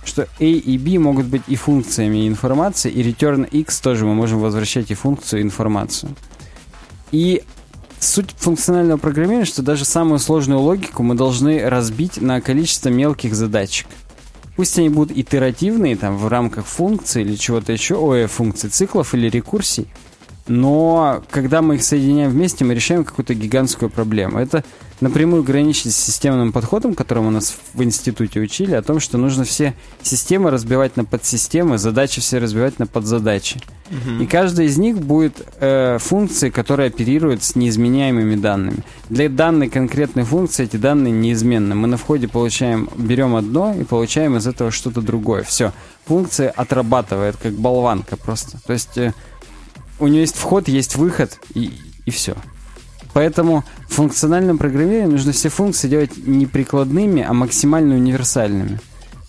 что 0.04 0.24
a 0.24 0.44
и 0.44 0.78
b 0.78 1.00
могут 1.00 1.28
быть 1.28 1.44
и 1.48 1.56
функциями 1.56 2.28
информации, 2.28 2.92
и 2.92 3.02
return 3.02 3.48
x 3.50 3.80
тоже 3.80 4.06
мы 4.06 4.16
можем 4.16 4.40
возвращать 4.40 4.92
и 4.92 4.96
функцию, 4.96 5.40
и 5.40 5.44
информацию. 5.44 6.14
И 7.14 7.42
суть 8.02 8.32
функционального 8.38 8.98
программирования, 8.98 9.46
что 9.46 9.62
даже 9.62 9.86
самую 9.86 10.20
сложную 10.20 10.60
логику 10.60 11.04
мы 11.04 11.16
должны 11.16 11.70
разбить 11.70 12.20
на 12.22 12.42
количество 12.42 12.90
мелких 12.90 13.34
задачек. 13.34 13.88
Пусть 14.56 14.80
они 14.80 14.90
будут 14.90 15.18
итеративные, 15.18 15.98
там, 15.98 16.18
в 16.18 16.28
рамках 16.28 16.66
функций 16.66 17.24
или 17.24 17.36
чего-то 17.36 17.74
еще, 17.74 17.96
ой, 17.96 18.28
функций 18.28 18.70
циклов 18.70 19.14
или 19.14 19.30
рекурсий, 19.30 19.88
но 20.48 21.24
когда 21.32 21.62
мы 21.62 21.76
их 21.76 21.84
соединяем 21.84 22.30
вместе, 22.30 22.66
мы 22.66 22.76
решаем 22.76 23.04
какую-то 23.04 23.34
гигантскую 23.34 23.90
проблему. 23.90 24.38
Это 24.38 24.64
напрямую 25.02 25.44
граничит 25.44 25.92
с 25.92 25.98
системным 25.98 26.52
подходом, 26.52 26.94
которым 26.94 27.28
у 27.28 27.30
нас 27.32 27.58
в 27.74 27.84
институте 27.84 28.40
учили, 28.40 28.76
о 28.76 28.82
том, 28.82 29.00
что 29.00 29.18
нужно 29.18 29.44
все 29.44 29.74
системы 30.02 30.52
разбивать 30.52 30.98
на 30.98 31.04
подсистемы, 31.04 31.78
задачи 31.78 32.22
все 32.22 32.38
разбивать 32.38 32.80
на 32.80 32.88
подзадачи. 32.88 33.60
И 34.20 34.26
каждая 34.26 34.66
из 34.66 34.78
них 34.78 34.98
будет 35.00 35.46
э, 35.60 35.98
функцией, 36.00 36.52
которая 36.52 36.88
оперирует 36.88 37.44
с 37.44 37.56
неизменяемыми 37.56 38.36
данными. 38.36 38.80
Для 39.10 39.30
данной 39.30 39.70
конкретной 39.70 40.24
функции 40.24 40.64
эти 40.64 40.78
данные 40.78 41.14
неизменны. 41.14 41.76
Мы 41.76 41.88
на 41.88 41.98
входе 41.98 42.28
получаем, 42.28 42.90
берем 42.98 43.36
одно 43.36 43.76
и 43.76 43.84
получаем 43.84 44.38
из 44.38 44.48
этого 44.48 44.72
что-то 44.72 45.02
другое. 45.02 45.44
Все. 45.44 45.72
Функция 46.06 46.50
отрабатывает, 46.50 47.36
как 47.38 47.54
болванка 47.54 48.18
просто. 48.18 48.58
То 48.66 48.74
есть 48.74 48.98
э, 48.98 49.14
у 50.00 50.08
нее 50.08 50.22
есть 50.22 50.36
вход, 50.36 50.68
есть 50.68 50.96
выход, 50.96 51.40
и, 51.54 51.72
и 52.06 52.12
все. 52.12 52.36
Поэтому 53.14 53.64
в 53.88 53.94
функциональном 53.94 54.58
программировании 54.58 55.14
нужно 55.14 55.32
все 55.32 55.50
функции 55.50 55.88
делать 55.88 56.12
не 56.18 56.46
прикладными, 56.46 57.24
а 57.24 57.34
максимально 57.34 57.96
универсальными. 57.96 58.80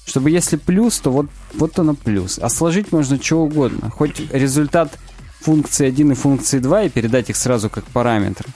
Чтобы 0.06 0.30
если 0.30 0.56
плюс, 0.56 0.98
то 0.98 1.10
вот, 1.10 1.26
вот 1.54 1.78
оно 1.78 1.94
плюс. 1.94 2.38
А 2.40 2.48
сложить 2.48 2.92
можно 2.92 3.22
что 3.22 3.42
угодно. 3.42 3.90
Хоть 3.90 4.20
результат 4.32 4.98
функции 5.40 5.86
1 5.86 6.12
и 6.12 6.14
функции 6.14 6.58
2 6.58 6.82
и 6.84 6.88
передать 6.88 7.30
их 7.30 7.36
сразу 7.36 7.70
как 7.70 7.84
параметры. 7.84 8.48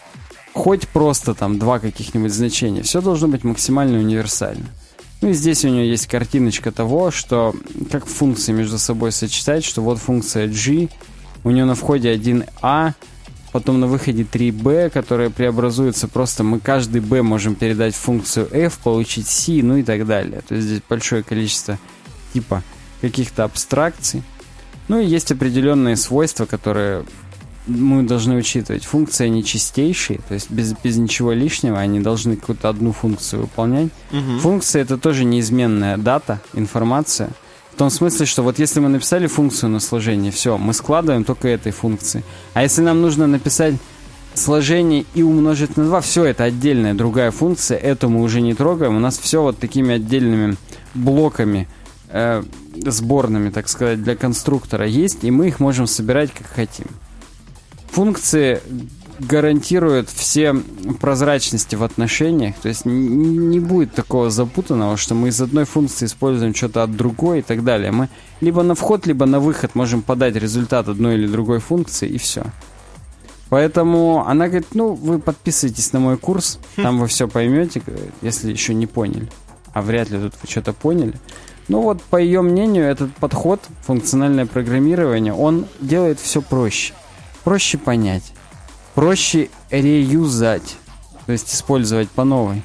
Хоть 0.52 0.88
просто 0.88 1.34
там 1.34 1.58
два 1.58 1.78
каких-нибудь 1.78 2.32
значения. 2.32 2.82
Все 2.82 3.00
должно 3.00 3.28
быть 3.28 3.44
максимально 3.44 3.98
универсально. 3.98 4.66
Ну 5.20 5.28
и 5.28 5.32
здесь 5.32 5.64
у 5.64 5.68
нее 5.68 5.88
есть 5.88 6.06
картиночка 6.06 6.72
того, 6.72 7.10
что 7.10 7.54
как 7.90 8.06
функции 8.06 8.52
между 8.52 8.78
собой 8.78 9.12
сочетать, 9.12 9.64
что 9.64 9.82
вот 9.82 9.98
функция 9.98 10.48
g, 10.48 10.88
у 11.44 11.50
нее 11.50 11.64
на 11.64 11.74
входе 11.74 12.14
1a, 12.14 12.92
потом 13.52 13.80
на 13.80 13.86
выходе 13.86 14.22
3b, 14.22 14.90
которая 14.90 15.30
преобразуется 15.30 16.08
просто, 16.08 16.44
мы 16.44 16.60
каждый 16.60 17.00
b 17.00 17.22
можем 17.22 17.54
передать 17.54 17.94
функцию 17.94 18.48
f, 18.52 18.78
получить 18.78 19.26
c, 19.26 19.60
ну 19.62 19.76
и 19.76 19.82
так 19.82 20.06
далее. 20.06 20.42
То 20.46 20.54
есть 20.54 20.66
здесь 20.66 20.82
большое 20.88 21.22
количество 21.22 21.78
типа 22.32 22.62
каких-то 23.00 23.44
абстракций. 23.44 24.22
Ну 24.88 24.98
и 24.98 25.06
есть 25.06 25.32
определенные 25.32 25.96
свойства, 25.96 26.46
которые 26.46 27.04
мы 27.66 28.02
должны 28.02 28.36
учитывать. 28.36 28.84
Функции 28.84 29.26
они 29.26 29.44
чистейшие, 29.44 30.20
то 30.26 30.34
есть 30.34 30.50
без, 30.50 30.72
без 30.72 30.96
ничего 30.96 31.32
лишнего, 31.32 31.78
они 31.78 32.00
должны 32.00 32.36
какую-то 32.36 32.68
одну 32.68 32.92
функцию 32.92 33.42
выполнять. 33.42 33.90
Мгм. 34.10 34.40
Функция 34.40 34.82
это 34.82 34.98
тоже 34.98 35.24
неизменная 35.24 35.96
дата, 35.96 36.40
информация. 36.54 37.30
Том 37.80 37.88
смысле, 37.88 38.26
что 38.26 38.42
вот 38.42 38.58
если 38.58 38.78
мы 38.78 38.90
написали 38.90 39.26
функцию 39.26 39.70
на 39.70 39.80
сложение, 39.80 40.30
все, 40.30 40.58
мы 40.58 40.74
складываем 40.74 41.24
только 41.24 41.48
этой 41.48 41.72
функции. 41.72 42.22
А 42.52 42.62
если 42.62 42.82
нам 42.82 43.00
нужно 43.00 43.26
написать 43.26 43.76
сложение 44.34 45.06
и 45.14 45.22
умножить 45.22 45.78
на 45.78 45.86
2, 45.86 46.02
все, 46.02 46.26
это 46.26 46.44
отдельная 46.44 46.92
другая 46.92 47.30
функция, 47.30 47.78
эту 47.78 48.10
мы 48.10 48.20
уже 48.20 48.42
не 48.42 48.52
трогаем. 48.52 48.96
У 48.96 48.98
нас 48.98 49.16
все 49.16 49.40
вот 49.40 49.56
такими 49.56 49.94
отдельными 49.94 50.58
блоками, 50.92 51.68
э, 52.10 52.42
сборными, 52.84 53.48
так 53.48 53.66
сказать, 53.66 54.02
для 54.02 54.14
конструктора 54.14 54.86
есть, 54.86 55.24
и 55.24 55.30
мы 55.30 55.48
их 55.48 55.58
можем 55.58 55.86
собирать 55.86 56.34
как 56.34 56.48
хотим. 56.48 56.88
Функции 57.92 58.60
гарантируют 59.20 60.08
все 60.08 60.54
прозрачности 61.00 61.76
в 61.76 61.82
отношениях, 61.82 62.56
то 62.60 62.68
есть 62.68 62.84
не 62.84 63.60
будет 63.60 63.92
такого 63.94 64.30
запутанного, 64.30 64.96
что 64.96 65.14
мы 65.14 65.28
из 65.28 65.40
одной 65.40 65.64
функции 65.64 66.06
используем 66.06 66.54
что-то 66.54 66.82
от 66.82 66.96
другой 66.96 67.40
и 67.40 67.42
так 67.42 67.62
далее. 67.62 67.92
Мы 67.92 68.08
либо 68.40 68.62
на 68.62 68.74
вход, 68.74 69.06
либо 69.06 69.26
на 69.26 69.40
выход 69.40 69.74
можем 69.74 70.02
подать 70.02 70.36
результат 70.36 70.88
одной 70.88 71.14
или 71.14 71.26
другой 71.26 71.58
функции, 71.58 72.08
и 72.08 72.18
все. 72.18 72.44
Поэтому 73.50 74.26
она 74.26 74.46
говорит, 74.46 74.68
ну, 74.74 74.94
вы 74.94 75.18
подписывайтесь 75.18 75.92
на 75.92 76.00
мой 76.00 76.16
курс, 76.16 76.58
там 76.76 77.00
вы 77.00 77.08
все 77.08 77.28
поймете, 77.28 77.82
если 78.22 78.50
еще 78.50 78.74
не 78.74 78.86
поняли. 78.86 79.28
А 79.72 79.82
вряд 79.82 80.10
ли 80.10 80.18
тут 80.18 80.34
вы 80.40 80.48
что-то 80.48 80.72
поняли. 80.72 81.14
Ну 81.68 81.82
вот, 81.82 82.02
по 82.02 82.16
ее 82.16 82.42
мнению, 82.42 82.86
этот 82.86 83.14
подход, 83.16 83.60
функциональное 83.82 84.46
программирование, 84.46 85.32
он 85.32 85.66
делает 85.80 86.18
все 86.18 86.42
проще. 86.42 86.94
Проще 87.44 87.78
понять. 87.78 88.32
Проще 88.94 89.48
реюзать. 89.70 90.76
То 91.26 91.32
есть 91.32 91.54
использовать 91.54 92.10
по 92.10 92.24
новой. 92.24 92.62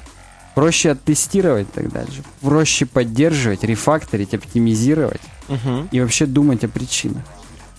Проще 0.54 0.92
оттестировать 0.92 1.68
и 1.68 1.80
так 1.80 1.92
дальше. 1.92 2.22
Проще 2.40 2.86
поддерживать, 2.86 3.62
рефакторить, 3.62 4.34
оптимизировать 4.34 5.20
Мгм. 5.48 5.88
и 5.92 6.00
вообще 6.00 6.26
думать 6.26 6.64
о 6.64 6.68
причинах. 6.68 7.22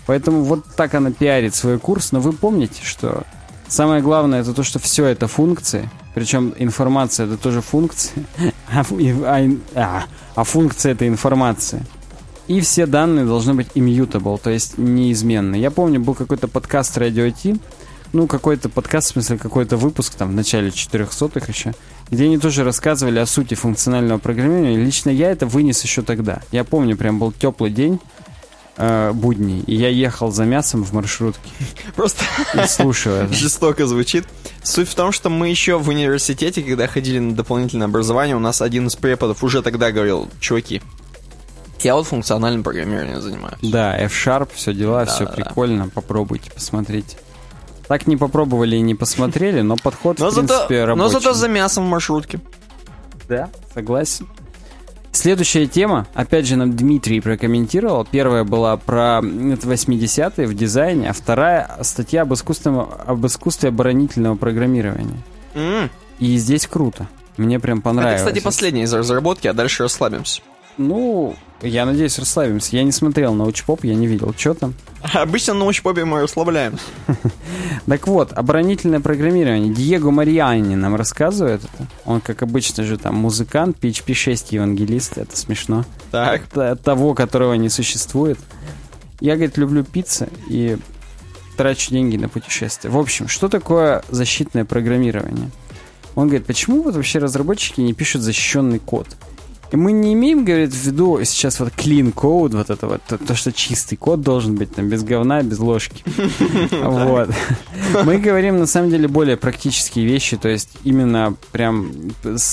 Поэтому 0.06 0.44
вот 0.44 0.64
так 0.76 0.94
она 0.94 1.12
пиарит 1.12 1.54
свой 1.56 1.80
курс, 1.80 2.12
но 2.12 2.20
вы 2.22 2.32
помните, 2.34 2.82
что 2.84 3.24
самое 3.68 4.02
главное 4.02 4.42
это 4.42 4.54
то, 4.54 4.64
что 4.64 4.80
все 4.80 5.06
это 5.06 5.28
функции, 5.28 5.90
причем 6.14 6.54
информация 6.58 7.26
это 7.26 7.36
тоже 7.38 7.62
функции, 7.62 8.26
а, 8.72 8.86
а 9.26 9.50
а, 9.76 10.04
а 10.36 10.44
функция 10.44 10.94
это 10.94 11.08
информация. 11.08 11.86
И 12.48 12.62
все 12.62 12.86
данные 12.86 13.26
должны 13.26 13.54
быть 13.54 13.68
immutable, 13.76 14.40
то 14.42 14.50
есть 14.50 14.78
неизменны. 14.78 15.58
Я 15.58 15.70
помню, 15.70 16.00
был 16.00 16.14
какой-то 16.14 16.48
подкаст 16.48 16.98
Radio 16.98 17.30
T, 17.32 17.60
ну, 18.14 18.28
какой-то 18.28 18.70
подкаст, 18.70 19.10
в 19.10 19.12
смысле, 19.14 19.38
какой-то 19.38 19.78
выпуск 19.78 20.16
там 20.16 20.30
в 20.30 20.34
начале 20.34 20.70
400-х 20.70 21.46
еще, 21.48 21.74
где 22.10 22.26
они 22.26 22.38
тоже 22.38 22.64
рассказывали 22.64 23.20
о 23.20 23.26
сути 23.26 23.54
функционального 23.54 24.18
программирования. 24.18 24.78
Лично 24.78 25.10
я 25.10 25.32
это 25.32 25.46
вынес 25.46 25.84
еще 25.84 26.02
тогда. 26.02 26.42
Я 26.52 26.64
помню, 26.64 26.96
прям 26.98 27.20
был 27.20 27.32
теплый 27.32 27.70
день, 27.72 28.00
э, 28.78 29.12
будний, 29.14 29.60
и 29.62 29.76
я 29.76 29.90
ехал 29.90 30.32
за 30.32 30.46
мясом 30.46 30.84
в 30.84 30.94
маршрутке 30.94 31.50
Просто 31.96 32.24
и 32.54 32.66
слушаю 32.68 33.26
это. 33.26 33.34
жестоко 33.34 33.86
звучит. 33.88 34.26
Суть 34.64 34.88
в 34.90 34.96
том, 34.96 35.12
что 35.12 35.30
мы 35.30 35.50
еще 35.50 35.78
в 35.78 35.90
университете, 35.90 36.62
когда 36.62 36.88
ходили 36.88 37.20
на 37.20 37.36
дополнительное 37.36 37.88
образование, 37.88 38.36
у 38.36 38.40
нас 38.40 38.62
один 38.62 38.88
из 38.88 38.96
преподов 38.96 39.44
уже 39.44 39.62
тогда 39.62 39.92
говорил, 39.92 40.30
чуваки, 40.40 40.82
я 41.84 41.96
вот 41.96 42.08
функциональным 42.08 42.64
программированием 42.64 43.22
занимаюсь. 43.22 43.58
Да, 43.62 43.96
F-Sharp, 43.98 44.50
все 44.56 44.74
дела, 44.74 45.06
Да, 45.06 45.14
все 45.14 45.26
да, 45.26 45.30
да. 45.32 45.36
прикольно, 45.36 45.90
попробуйте, 45.90 46.50
посмотрите. 46.52 47.18
Так 47.88 48.06
не 48.08 48.18
попробовали 48.18 48.76
и 48.76 48.82
не 48.82 48.96
посмотрели, 48.96 49.62
но 49.62 49.76
подход, 49.78 50.20
Но 50.20 50.30
в 50.30 50.34
принципе, 50.34 50.58
зато, 50.58 50.74
но 50.80 50.86
рабочий. 51.04 51.12
зато 51.14 51.34
за 51.34 51.48
мясом 51.48 51.86
в 51.86 51.90
маршрутке. 51.90 52.40
Да, 53.30 53.50
согласен. 53.74 54.28
Следующая 55.14 55.66
тема, 55.68 56.06
опять 56.14 56.46
же, 56.46 56.58
нам 56.58 56.76
Дмитрий 56.76 57.22
прокомментировал. 57.22 58.06
Первая 58.06 58.44
была 58.44 58.78
про 58.78 59.20
м, 59.20 59.52
это 59.54 59.68
80-е 59.68 60.46
в 60.48 60.54
дизайне, 60.54 61.10
а 61.10 61.14
вторая 61.14 61.78
статья 61.82 62.22
об, 62.22 62.34
искусственном, 62.34 62.88
об 63.06 63.26
искусстве 63.26 63.70
оборонительного 63.70 64.36
программирования. 64.36 65.18
М. 65.56 65.90
И 66.20 66.38
здесь 66.38 66.68
круто. 66.68 67.08
Мне 67.38 67.60
прям 67.60 67.78
Это, 67.80 67.86
понравилось. 67.86 68.22
кстати, 68.22 68.40
последняя 68.44 68.84
из 68.84 68.94
разработки, 68.94 69.48
а 69.48 69.54
дальше 69.54 69.84
расслабимся. 69.84 70.42
Ну, 70.78 71.36
я 71.64 71.86
надеюсь, 71.86 72.20
расслабимся. 72.20 72.76
Я 72.76 72.84
не 72.84 72.92
смотрел 72.92 73.34
научпоп, 73.34 73.84
я 73.86 73.96
не 73.96 74.06
видел, 74.06 74.36
что 74.38 74.54
там. 74.54 74.76
Обычно 75.14 75.54
на 75.54 75.62
научпопе 75.62 76.06
мы 76.06 76.22
расслабляемся. 76.22 76.84
Так 77.88 78.06
вот, 78.08 78.34
оборонительное 78.34 79.00
программирование. 79.00 79.74
Диего 79.74 80.12
Мариани 80.12 80.76
нам 80.76 80.96
рассказывает 80.96 81.62
это. 81.64 81.88
Он, 82.06 82.20
как 82.20 82.44
обычно 82.44 82.84
же, 82.84 82.98
там 82.98 83.16
музыкант, 83.16 83.78
PHP 83.82 84.14
6 84.14 84.52
евангелист. 84.52 85.18
Это 85.18 85.38
смешно. 85.38 85.86
Так. 86.12 86.44
Т- 86.48 86.76
того, 86.76 87.14
которого 87.14 87.54
не 87.54 87.70
существует. 87.70 88.38
Я, 89.22 89.36
говорит, 89.36 89.58
люблю 89.58 89.84
пиццы 89.86 90.28
и 90.50 90.78
трачу 91.56 91.92
деньги 91.92 92.18
на 92.18 92.28
путешествия. 92.28 92.90
В 92.90 92.98
общем, 92.98 93.30
что 93.30 93.48
такое 93.48 94.04
защитное 94.10 94.66
программирование? 94.66 95.50
Он 96.16 96.28
говорит, 96.28 96.46
почему 96.46 96.82
вот 96.84 96.96
вообще 96.96 97.20
разработчики 97.20 97.80
не 97.80 97.94
пишут 97.94 98.22
защищенный 98.22 98.80
код? 98.80 99.08
Мы 99.72 99.92
не 99.92 100.14
имеем, 100.14 100.46
говорит, 100.46 100.72
в 100.72 100.86
виду 100.86 101.20
сейчас 101.24 101.60
вот 101.60 101.70
clean 101.70 102.14
code, 102.14 102.56
вот 102.56 102.70
это 102.70 102.88
вот, 102.88 103.02
то, 103.08 103.18
то, 103.18 103.36
что 103.36 103.52
чистый 103.52 103.96
код 103.96 104.22
должен 104.22 104.56
быть, 104.56 104.74
там, 104.74 104.88
без 104.88 105.04
говна, 105.04 105.42
без 105.44 105.60
ложки. 105.60 106.04
Вот. 106.72 107.30
Мы 108.06 108.18
говорим, 108.18 108.60
на 108.60 108.66
самом 108.66 108.90
деле, 108.90 109.08
более 109.08 109.38
практические 109.38 110.06
вещи, 110.06 110.38
то 110.38 110.50
есть 110.50 110.70
именно 110.84 111.36
прям 111.52 111.92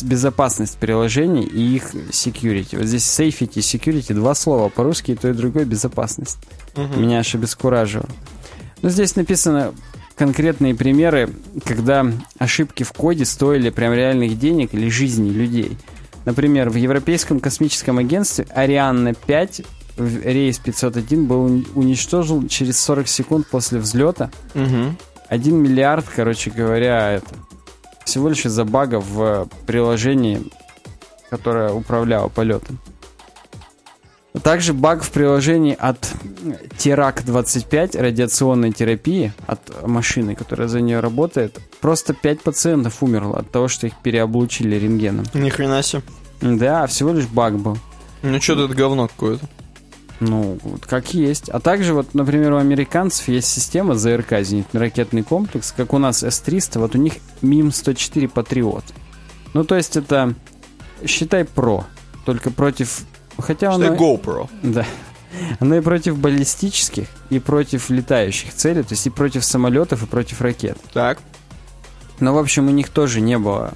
безопасность 0.03 0.77
приложений 0.79 1.45
и 1.45 1.77
их 1.77 1.95
security. 2.11 2.77
Вот 2.79 2.87
здесь 2.87 3.05
safety 3.05 3.53
и 3.55 3.61
security, 3.61 4.15
два 4.15 4.35
слова 4.35 4.69
по-русски, 4.69 5.13
и 5.13 5.15
то 5.15 5.29
и 5.29 5.33
другое 5.33 5.65
безопасность. 5.65 6.39
Меня 6.97 7.21
аж 7.21 7.35
обескураживало. 7.35 8.09
Ну, 8.83 8.91
здесь 8.91 9.17
написано 9.17 9.73
конкретные 10.17 10.75
примеры, 10.75 11.31
когда 11.65 12.07
ошибки 12.39 12.83
в 12.83 12.93
коде 12.93 13.25
стоили 13.25 13.71
прям 13.71 13.93
реальных 13.93 14.39
денег 14.39 14.75
или 14.75 14.89
жизни 14.89 15.31
людей. 15.31 15.77
Например, 16.25 16.71
в 16.71 16.75
Европейском 16.77 17.41
космическом 17.41 17.99
агентстве 17.99 18.47
Арианна 18.51 19.15
5 19.15 19.63
в 19.97 20.23
рейс 20.25 20.59
501 20.59 21.27
был 21.27 21.47
уни- 21.47 21.67
уничтожен 21.75 22.49
через 22.49 22.81
40 22.81 23.07
секунд 23.09 23.47
после 23.49 23.79
взлета. 23.79 24.31
Мгм. 24.55 24.97
1 25.29 25.57
миллиард, 25.57 26.07
короче 26.15 26.51
говоря, 26.51 27.13
это 27.13 27.35
всего 28.05 28.29
лишь 28.29 28.45
из-за 28.47 28.65
бага 28.65 29.01
в 29.01 29.49
приложении, 29.67 30.43
которое 31.31 31.73
управляло 31.73 32.29
полетом. 32.29 32.79
Также 34.43 34.73
баг 34.73 35.05
в 35.05 35.11
приложении 35.11 35.77
от 35.79 36.13
Терак-25 36.77 38.01
радиационной 38.01 38.73
терапии 38.73 39.33
от 39.47 39.87
машины, 39.87 40.35
которая 40.35 40.67
за 40.67 40.81
нее 40.81 41.01
работает. 41.01 41.61
Просто 41.81 42.15
5 42.15 42.41
пациентов 42.43 43.03
умерло 43.03 43.39
от 43.39 43.51
того, 43.51 43.69
что 43.69 43.87
их 43.87 43.95
переоблучили 44.03 44.75
рентгеном. 44.75 45.25
Ни 45.35 45.51
хрена 45.51 45.83
себе. 45.83 46.03
Да, 46.41 46.87
всего 46.89 47.13
лишь 47.13 47.27
баг 47.27 47.59
был. 47.59 47.79
Ну 48.23 48.41
что 48.41 48.65
это 48.65 48.75
говно 48.75 49.07
какое-то. 49.07 49.49
Ну, 50.21 50.59
вот 50.63 50.85
как 50.87 51.15
есть. 51.15 51.49
А 51.49 51.61
также, 51.61 51.95
вот, 51.95 52.15
например, 52.15 52.53
у 52.55 52.57
американцев 52.57 53.29
есть 53.29 53.49
система 53.49 53.95
ЗРК, 53.95 54.33
зенитно-ракетный 54.33 55.23
комплекс, 55.23 55.73
как 55.77 55.93
у 55.93 55.99
нас 55.99 56.23
С-300, 56.23 56.79
вот 56.79 56.95
у 56.95 56.99
них 56.99 57.15
МИМ-104 57.43 58.29
Патриот. 58.29 58.85
Ну, 59.55 59.65
то 59.65 59.77
есть 59.77 59.97
это, 59.97 60.35
считай, 61.07 61.45
ПРО, 61.45 61.85
только 62.25 62.51
против... 62.51 63.03
Хотя 63.39 63.73
Что 63.73 63.87
оно... 63.87 63.95
GoPro. 63.95 64.49
Да. 64.63 64.87
Оно 65.61 65.77
и 65.77 65.81
против 65.81 66.19
баллистических, 66.19 67.09
и 67.31 67.39
против 67.39 67.91
летающих 67.91 68.55
целей, 68.55 68.83
то 68.83 68.93
есть 68.93 69.07
и 69.07 69.11
против 69.11 69.45
самолетов, 69.45 70.03
и 70.03 70.07
против 70.07 70.41
ракет. 70.41 70.79
Так. 70.93 71.19
Но, 72.21 72.35
в 72.35 72.39
общем, 72.39 72.69
у 72.69 72.71
них 72.71 72.89
тоже 72.89 73.21
не 73.21 73.39
было 73.39 73.75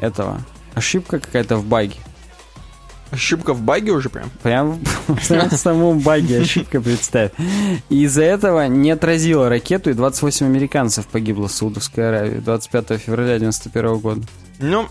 этого. 0.00 0.40
Ошибка 0.74 1.20
какая-то 1.20 1.56
в 1.56 1.64
баге. 1.64 1.96
Ошибка 3.10 3.54
в 3.54 3.60
баге 3.60 3.92
уже 3.92 4.08
прям? 4.08 4.30
Прям 4.42 4.80
в 5.06 5.56
самом 5.56 6.00
баге 6.00 6.40
ошибка, 6.40 6.80
представь. 6.80 7.30
И 7.88 8.02
из-за 8.04 8.24
этого 8.24 8.66
не 8.66 8.90
отразила 8.90 9.48
ракету, 9.48 9.90
и 9.90 9.94
28 9.94 10.46
американцев 10.46 11.06
погибло 11.06 11.46
в 11.46 11.52
Саудовской 11.52 12.08
Аравии 12.08 12.38
25 12.38 13.00
февраля 13.00 13.38
91 13.38 13.98
года. 13.98 14.22
Ну, 14.58 14.88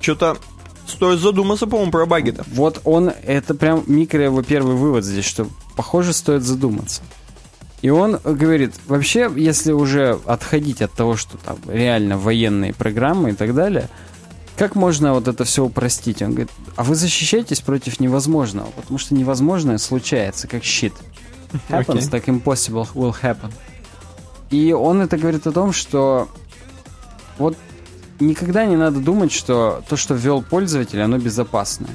что-то 0.00 0.38
стоит 0.88 1.20
задуматься, 1.20 1.66
по-моему, 1.66 1.92
про 1.92 2.06
баги-то. 2.06 2.44
Вот 2.48 2.80
он, 2.84 3.12
это 3.24 3.54
прям 3.54 3.84
микро 3.86 4.24
его 4.24 4.42
первый 4.42 4.74
вывод 4.74 5.04
здесь, 5.04 5.24
что, 5.24 5.46
похоже, 5.76 6.12
стоит 6.12 6.42
задуматься. 6.42 7.02
И 7.80 7.90
он 7.90 8.18
говорит, 8.24 8.74
вообще, 8.88 9.30
если 9.36 9.70
уже 9.70 10.18
отходить 10.26 10.82
от 10.82 10.92
того, 10.92 11.16
что 11.16 11.38
там 11.38 11.58
реально 11.68 12.18
военные 12.18 12.74
программы 12.74 13.30
и 13.30 13.34
так 13.34 13.54
далее– 13.54 13.88
как 14.58 14.74
можно 14.74 15.14
вот 15.14 15.28
это 15.28 15.44
все 15.44 15.64
упростить? 15.64 16.20
Он 16.20 16.30
говорит, 16.30 16.50
а 16.74 16.82
вы 16.82 16.96
защищаетесь 16.96 17.60
против 17.60 18.00
невозможного, 18.00 18.66
потому 18.72 18.98
что 18.98 19.14
невозможное 19.14 19.78
случается, 19.78 20.48
как 20.48 20.64
щит. 20.64 20.92
Happens, 21.68 21.86
okay. 21.86 22.10
так 22.10 22.28
impossible 22.28 22.88
will 22.92 23.14
happen. 23.22 23.52
И 24.50 24.72
он 24.72 25.00
это 25.00 25.16
говорит 25.16 25.46
о 25.46 25.52
том, 25.52 25.72
что 25.72 26.28
вот 27.38 27.56
никогда 28.20 28.64
не 28.66 28.76
надо 28.76 29.00
думать, 29.00 29.32
что 29.32 29.82
то, 29.88 29.96
что 29.96 30.14
ввел 30.14 30.42
пользователь, 30.42 31.00
оно 31.00 31.18
безопасное. 31.18 31.90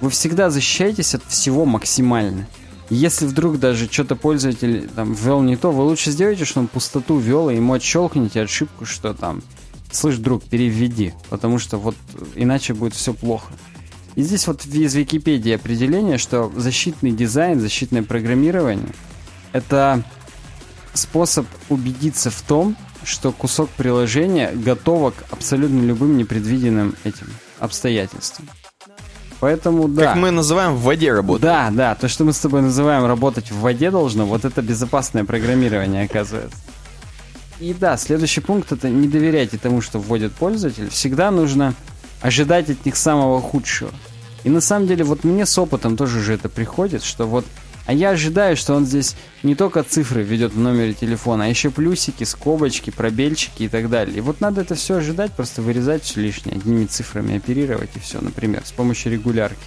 Вы 0.00 0.10
всегда 0.10 0.50
защищаетесь 0.50 1.14
от 1.14 1.22
всего 1.24 1.64
максимально. 1.64 2.46
Если 2.88 3.26
вдруг 3.26 3.60
даже 3.60 3.86
что-то 3.90 4.16
пользователь 4.16 4.88
там 4.94 5.14
ввел 5.14 5.42
не 5.42 5.56
то, 5.56 5.70
вы 5.70 5.84
лучше 5.84 6.10
сделайте, 6.10 6.44
что 6.44 6.60
он 6.60 6.66
пустоту 6.66 7.18
ввел, 7.18 7.48
и 7.48 7.56
ему 7.56 7.74
отщелкните 7.74 8.42
ошибку, 8.42 8.84
что 8.84 9.14
там 9.14 9.42
слышь, 9.92 10.16
друг, 10.16 10.42
переведи, 10.44 11.14
потому 11.28 11.58
что 11.58 11.78
вот 11.78 11.94
иначе 12.34 12.74
будет 12.74 12.94
все 12.94 13.12
плохо. 13.12 13.52
И 14.16 14.22
здесь 14.22 14.46
вот 14.46 14.66
из 14.66 14.94
Википедии 14.94 15.52
определение, 15.52 16.18
что 16.18 16.52
защитный 16.56 17.12
дизайн, 17.12 17.60
защитное 17.60 18.02
программирование— 18.02 18.92
это 19.52 20.02
способ 20.94 21.46
убедиться 21.68 22.30
в 22.30 22.40
том, 22.42 22.76
что 23.04 23.32
кусок 23.32 23.68
приложения 23.70 24.50
готов 24.52 25.14
к 25.14 25.32
абсолютно 25.32 25.80
любым 25.80 26.16
непредвиденным 26.16 26.94
этим 27.04 27.26
обстоятельствам. 27.58 28.48
Поэтому 29.40 29.88
да. 29.88 30.08
Как 30.08 30.16
мы 30.16 30.30
называем 30.30 30.74
в 30.74 30.82
воде 30.82 31.12
работать. 31.12 31.42
Да, 31.42 31.70
да, 31.70 31.94
то, 31.94 32.08
что 32.08 32.24
мы 32.24 32.32
с 32.32 32.38
тобой 32.38 32.60
называем 32.60 33.06
работать 33.06 33.50
в 33.50 33.60
воде 33.60 33.90
должно, 33.90 34.26
вот 34.26 34.44
это 34.44 34.60
безопасное 34.60 35.24
программирование 35.24 36.04
оказывается. 36.04 36.58
И 37.58 37.74
да, 37.74 37.96
следующий 37.96 38.40
пункт 38.40 38.72
это 38.72 38.88
не 38.88 39.08
доверяйте 39.08 39.58
тому, 39.58 39.80
что 39.80 39.98
вводит 39.98 40.32
пользователь. 40.32 40.88
Всегда 40.90 41.30
нужно 41.30 41.74
ожидать 42.20 42.70
от 42.70 42.84
них 42.84 42.96
самого 42.96 43.40
худшего. 43.40 43.90
И 44.44 44.50
на 44.50 44.60
самом 44.60 44.86
деле, 44.86 45.04
вот 45.04 45.24
мне 45.24 45.44
с 45.44 45.58
опытом 45.58 45.96
тоже 45.96 46.20
же 46.20 46.34
это 46.34 46.48
приходит, 46.48 47.02
что 47.02 47.26
вот 47.26 47.44
а 47.90 47.92
я 47.92 48.10
ожидаю, 48.10 48.56
что 48.56 48.74
он 48.74 48.86
здесь 48.86 49.16
не 49.42 49.56
только 49.56 49.82
цифры 49.82 50.22
ведет 50.22 50.52
в 50.52 50.58
номере 50.60 50.94
телефона, 50.94 51.46
а 51.46 51.48
еще 51.48 51.72
плюсики, 51.72 52.22
скобочки, 52.22 52.90
пробельчики 52.90 53.64
и 53.64 53.68
так 53.68 53.90
далее. 53.90 54.18
И 54.18 54.20
вот 54.20 54.40
надо 54.40 54.60
это 54.60 54.76
все 54.76 54.98
ожидать, 54.98 55.32
просто 55.32 55.60
вырезать 55.60 56.04
все 56.04 56.20
лишнее, 56.20 56.54
одними 56.54 56.84
цифрами 56.84 57.38
оперировать 57.38 57.90
и 57.96 57.98
все, 57.98 58.20
например, 58.20 58.62
с 58.64 58.70
помощью 58.70 59.10
регулярки. 59.10 59.58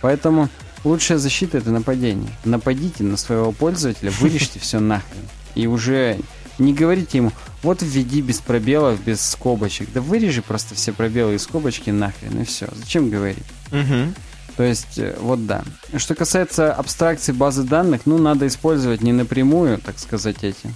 Поэтому 0.00 0.48
лучшая 0.82 1.18
защита 1.18 1.58
это 1.58 1.70
нападение. 1.70 2.28
Нападите 2.44 3.04
на 3.04 3.16
своего 3.16 3.52
пользователя, 3.52 4.10
вырежьте 4.18 4.58
все 4.58 4.80
нахрен. 4.80 5.22
И 5.54 5.68
уже 5.68 6.18
не 6.58 6.74
говорите 6.74 7.18
ему, 7.18 7.30
вот 7.62 7.82
введи 7.82 8.20
без 8.20 8.40
пробелов, 8.40 9.00
без 9.04 9.24
скобочек. 9.24 9.92
Да 9.94 10.00
вырежи 10.00 10.42
просто 10.42 10.74
все 10.74 10.92
пробелы 10.92 11.36
и 11.36 11.38
скобочки 11.38 11.90
нахрен, 11.90 12.42
и 12.42 12.44
все. 12.44 12.66
Зачем 12.72 13.10
говорить? 13.10 13.44
Угу. 13.70 14.12
То 14.56 14.62
есть, 14.62 14.98
э, 14.98 15.16
вот 15.20 15.46
да. 15.46 15.64
Что 15.96 16.14
касается 16.14 16.72
абстракции 16.72 17.32
базы 17.32 17.64
данных, 17.64 18.02
ну, 18.04 18.18
надо 18.18 18.46
использовать 18.46 19.02
не 19.02 19.12
напрямую, 19.12 19.78
так 19.78 19.98
сказать, 19.98 20.42
эти 20.42 20.72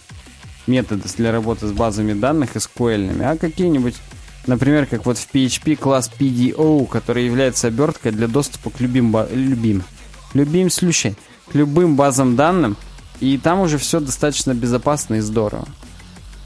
методы 0.67 1.09
для 1.17 1.33
работы 1.33 1.67
с 1.67 1.73
базами 1.73 2.13
данных 2.13 2.57
SQL, 2.57 3.23
а 3.23 3.37
какие-нибудь, 3.37 3.95
например, 4.47 4.87
как 4.87 5.07
вот 5.07 5.17
в 5.17 5.33
PHP 5.33 5.77
класс 5.77 6.11
PDO, 6.19 6.87
который 6.87 7.25
является 7.25 7.69
оберткой 7.69 8.13
для 8.13 8.27
доступа 8.27 8.71
к 8.71 8.81
любим, 8.81 9.17
любим, 9.33 9.83
любим 10.35 10.71
слющей, 10.71 11.17
к 11.51 11.55
любым 11.55 11.97
базам 11.97 12.37
данным, 12.37 12.77
и 13.21 13.39
там 13.39 13.61
уже 13.61 13.79
все 13.79 14.01
достаточно 14.01 14.55
безопасно 14.55 15.17
и 15.17 15.21
здорово. 15.21 15.67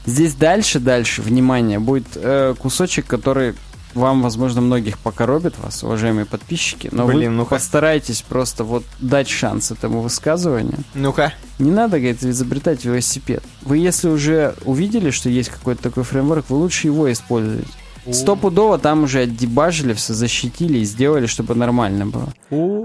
Здесь 0.05 0.35
дальше, 0.35 0.79
дальше, 0.79 1.21
внимание, 1.21 1.79
будет 1.79 2.07
э, 2.15 2.55
кусочек, 2.59 3.07
который 3.07 3.55
вам, 3.95 4.21
возможно, 4.21 4.61
многих 4.61 4.97
покоробит 4.99 5.55
вас, 5.59 5.83
уважаемые 5.83 6.25
подписчики, 6.25 6.89
но 6.91 7.05
Блин, 7.05 7.31
вы 7.31 7.37
ну 7.37 7.45
постарайтесь 7.45 8.21
просто 8.21 8.63
вот 8.63 8.83
дать 8.99 9.29
шанс 9.29 9.71
этому 9.71 10.01
высказыванию. 10.01 10.79
Ну-ка. 10.93 11.33
Не 11.59 11.71
надо, 11.71 11.99
говорит, 11.99 12.23
изобретать 12.23 12.85
велосипед. 12.85 13.43
Вы, 13.61 13.77
если 13.77 14.09
уже 14.09 14.55
увидели, 14.65 15.11
что 15.11 15.29
есть 15.29 15.49
какой-то 15.49 15.83
такой 15.83 16.03
фреймворк, 16.03 16.49
вы 16.49 16.57
лучше 16.57 16.87
его 16.87 17.11
использовать. 17.11 17.67
Стопудово 18.11 18.77
там 18.79 19.03
уже 19.03 19.19
отдебажили, 19.19 19.93
все 19.93 20.13
защитили 20.13 20.79
и 20.79 20.83
сделали, 20.83 21.25
чтобы 21.25 21.55
нормально 21.55 22.05
было. 22.05 22.33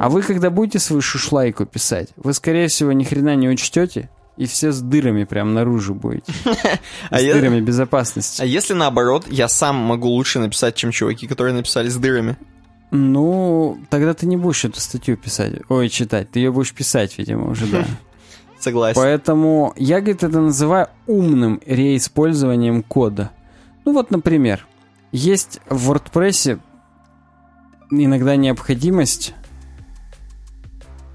А 0.01 0.09
вы, 0.09 0.23
когда 0.23 0.51
будете 0.51 0.79
свою 0.79 1.03
шушлайку 1.03 1.67
писать, 1.67 2.09
вы, 2.17 2.33
скорее 2.35 2.69
всего, 2.69 2.93
ни 2.93 3.05
хрена 3.05 3.35
не 3.35 3.49
учтете, 3.49 4.09
и 4.39 4.47
все 4.47 4.71
с 4.71 4.81
дырами 4.81 5.25
прям 5.25 5.53
наружу 5.53 5.95
будете. 5.95 6.33
А 7.11 7.19
с 7.19 7.23
дырами 7.23 7.61
безопасности. 7.61 8.41
А 8.41 8.45
если 8.45 8.73
наоборот, 8.73 9.27
я 9.29 9.49
сам 9.49 9.77
могу 9.77 10.09
лучше 10.09 10.39
написать, 10.39 10.77
чем 10.77 10.93
чуваки, 10.93 11.27
которые 11.27 11.55
написали 11.55 11.89
с 11.89 11.97
дырами? 11.97 12.37
Ну, 12.93 13.79
тогда 13.91 14.15
ты 14.15 14.27
не 14.27 14.37
будешь 14.37 14.65
эту 14.65 14.81
статью 14.81 15.17
писать. 15.17 15.55
Ой, 15.69 15.89
читать. 15.89 16.31
Ты 16.31 16.39
ее 16.39 16.53
будешь 16.53 16.73
писать, 16.73 17.19
видимо, 17.19 17.51
уже, 17.51 17.67
да. 17.67 17.85
Согласен. 18.61 19.01
Поэтому 19.01 19.75
я, 19.77 20.01
говорит, 20.01 20.23
это 20.23 20.41
называю 20.41 20.89
умным 21.07 21.61
реиспользованием 21.67 22.83
кода. 22.85 23.33
Ну 23.85 23.93
вот, 23.93 24.11
например, 24.11 24.67
есть 25.11 25.61
в 25.69 25.91
WordPress 25.91 26.61
иногда 27.91 28.37
необходимость... 28.37 29.35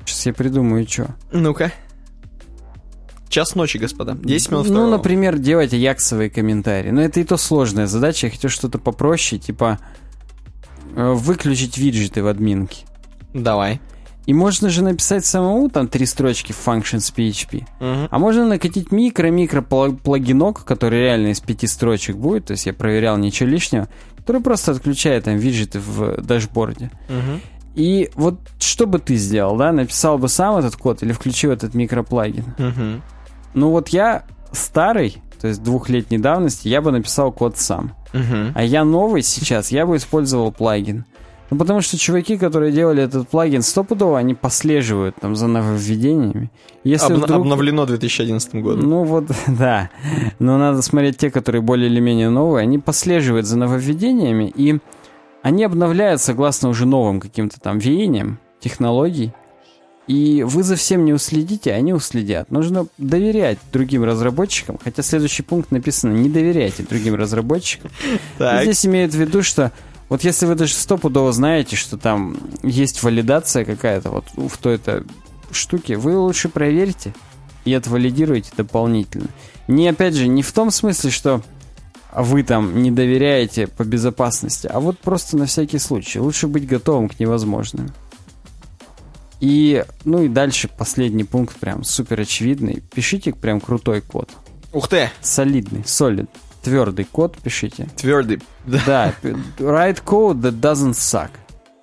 Сейчас 0.05 0.25
я 0.25 0.33
придумаю, 0.33 0.85
что. 0.87 1.15
Ну-ка. 1.31 1.71
Час 3.33 3.55
ночи, 3.55 3.79
господа. 3.79 4.15
10 4.23 4.51
минут 4.51 4.69
Ну, 4.69 4.87
например, 4.87 5.39
делать 5.39 5.73
яксовые 5.73 6.29
комментарии. 6.29 6.91
Но 6.91 7.01
это 7.01 7.19
и 7.19 7.23
то 7.23 7.35
сложная 7.35 7.87
задача. 7.87 8.27
Я 8.27 8.31
хотел 8.31 8.51
что-то 8.51 8.77
попроще, 8.77 9.41
типа 9.41 9.79
э, 10.95 11.13
выключить 11.13 11.79
виджеты 11.79 12.21
в 12.21 12.27
админке. 12.27 12.85
Давай. 13.33 13.81
И 14.27 14.35
можно 14.35 14.69
же 14.69 14.83
написать 14.83 15.25
самому 15.25 15.67
там 15.71 15.87
три 15.87 16.05
строчки 16.05 16.51
в 16.51 16.67
functions 16.67 17.11
PHP. 17.11 17.63
Угу. 17.79 18.07
А 18.11 18.19
можно 18.19 18.45
накатить 18.45 18.91
микро-микро 18.91 19.63
плагинок, 19.63 20.63
который 20.63 20.99
реально 20.99 21.29
из 21.29 21.39
пяти 21.39 21.65
строчек 21.65 22.17
будет. 22.17 22.45
То 22.45 22.51
есть 22.51 22.67
я 22.67 22.73
проверял 22.73 23.17
ничего 23.17 23.49
лишнего. 23.49 23.89
Который 24.15 24.43
просто 24.43 24.73
отключает 24.73 25.23
там 25.23 25.37
виджеты 25.37 25.79
в 25.79 26.21
дашборде. 26.21 26.91
Угу. 27.09 27.39
И 27.77 28.11
вот 28.13 28.35
что 28.59 28.85
бы 28.85 28.99
ты 28.99 29.15
сделал, 29.15 29.57
да? 29.57 29.71
Написал 29.71 30.19
бы 30.19 30.29
сам 30.29 30.57
этот 30.57 30.75
код 30.75 31.01
или 31.01 31.13
включил 31.13 31.49
этот 31.49 31.73
микроплагин? 31.73 32.53
Угу. 32.59 33.01
Ну 33.53 33.69
вот 33.69 33.89
я 33.89 34.23
старый, 34.51 35.17
то 35.39 35.47
есть 35.47 35.63
двухлетней 35.63 36.17
давности, 36.17 36.67
я 36.67 36.81
бы 36.81 36.91
написал 36.91 37.31
код 37.31 37.57
сам. 37.57 37.93
Угу. 38.13 38.53
А 38.55 38.63
я 38.63 38.83
новый 38.83 39.23
сейчас, 39.23 39.71
я 39.71 39.85
бы 39.85 39.97
использовал 39.97 40.51
плагин. 40.51 41.05
Ну, 41.53 41.59
потому 41.59 41.81
что 41.81 41.99
чуваки, 41.99 42.37
которые 42.37 42.71
делали 42.71 43.03
этот 43.03 43.29
плагин, 43.29 43.61
стопудово 43.61 44.17
они 44.17 44.33
послеживают 44.33 45.17
там 45.21 45.35
за 45.35 45.45
нововведениями. 45.45 46.49
Если 46.83 47.13
Обна- 47.13 47.25
вдруг... 47.25 47.41
Обновлено 47.41 47.85
2011 47.85 48.55
годом. 48.55 48.89
Ну 48.89 49.03
вот, 49.03 49.25
да. 49.47 49.91
Но 50.39 50.57
надо 50.57 50.81
смотреть 50.81 51.17
те, 51.17 51.29
которые 51.29 51.61
более 51.61 51.91
или 51.91 51.99
менее 51.99 52.29
новые. 52.29 52.63
Они 52.63 52.79
послеживают 52.79 53.45
за 53.45 53.59
нововведениями, 53.59 54.51
и 54.55 54.79
они 55.43 55.63
обновляют 55.63 56.21
согласно 56.21 56.69
уже 56.69 56.87
новым 56.87 57.19
каким-то 57.19 57.59
там 57.59 57.77
веяниям 57.77 58.39
технологий. 58.59 59.31
И 60.07 60.43
вы 60.43 60.63
за 60.63 60.75
всем 60.75 61.05
не 61.05 61.13
уследите, 61.13 61.71
они 61.71 61.93
уследят. 61.93 62.51
Нужно 62.51 62.87
доверять 62.97 63.57
другим 63.71 64.03
разработчикам, 64.03 64.77
хотя 64.83 65.01
следующий 65.01 65.43
пункт 65.43 65.71
написано 65.71 66.11
«не 66.11 66.29
доверяйте 66.29 66.83
другим 66.83 67.15
разработчикам». 67.15 67.89
Здесь 68.37 68.85
имеют 68.85 69.13
в 69.13 69.17
виду, 69.17 69.43
что 69.43 69.71
вот 70.09 70.23
если 70.23 70.45
вы 70.45 70.55
даже 70.55 70.73
стопудово 70.73 71.31
знаете, 71.31 71.75
что 71.77 71.97
там 71.97 72.37
есть 72.63 73.01
валидация 73.01 73.63
какая-то 73.63 74.09
вот 74.09 74.25
в 74.35 74.57
той-то 74.57 75.05
штуке, 75.51 75.95
вы 75.95 76.17
лучше 76.17 76.49
проверьте 76.49 77.13
и 77.63 77.73
отвалидируйте 77.73 78.51
дополнительно. 78.57 79.27
Не, 79.69 79.87
опять 79.87 80.15
же, 80.15 80.27
не 80.27 80.43
в 80.43 80.51
том 80.51 80.69
смысле, 80.69 81.11
что 81.11 81.41
вы 82.13 82.43
там 82.43 82.83
не 82.83 82.91
доверяете 82.91 83.67
по 83.67 83.83
безопасности, 83.83 84.67
а 84.67 84.79
вот 84.79 84.99
просто 84.99 85.37
на 85.37 85.45
всякий 85.45 85.79
случай. 85.79 86.19
Лучше 86.19 86.47
быть 86.47 86.67
готовым 86.67 87.09
к 87.09 87.19
невозможному. 87.19 87.89
И, 89.43 89.83
ну 90.05 90.23
и 90.23 90.29
дальше 90.29 90.69
последний 90.69 91.25
пункт 91.25 91.57
прям 91.57 91.83
супер 91.83 92.21
очевидный. 92.21 92.81
Пишите 92.95 93.33
прям 93.33 93.59
крутой 93.59 93.99
код. 93.99 94.29
Ух 94.71 94.87
ты! 94.87 95.09
Солидный, 95.19 95.83
солид. 95.85 96.29
Твердый 96.61 97.03
код 97.03 97.37
пишите. 97.43 97.89
Твердый. 97.97 98.41
Да, 98.65 99.13
write 99.57 100.01
code 100.01 100.39
that 100.39 100.61
doesn't 100.61 100.93
suck. 100.93 101.31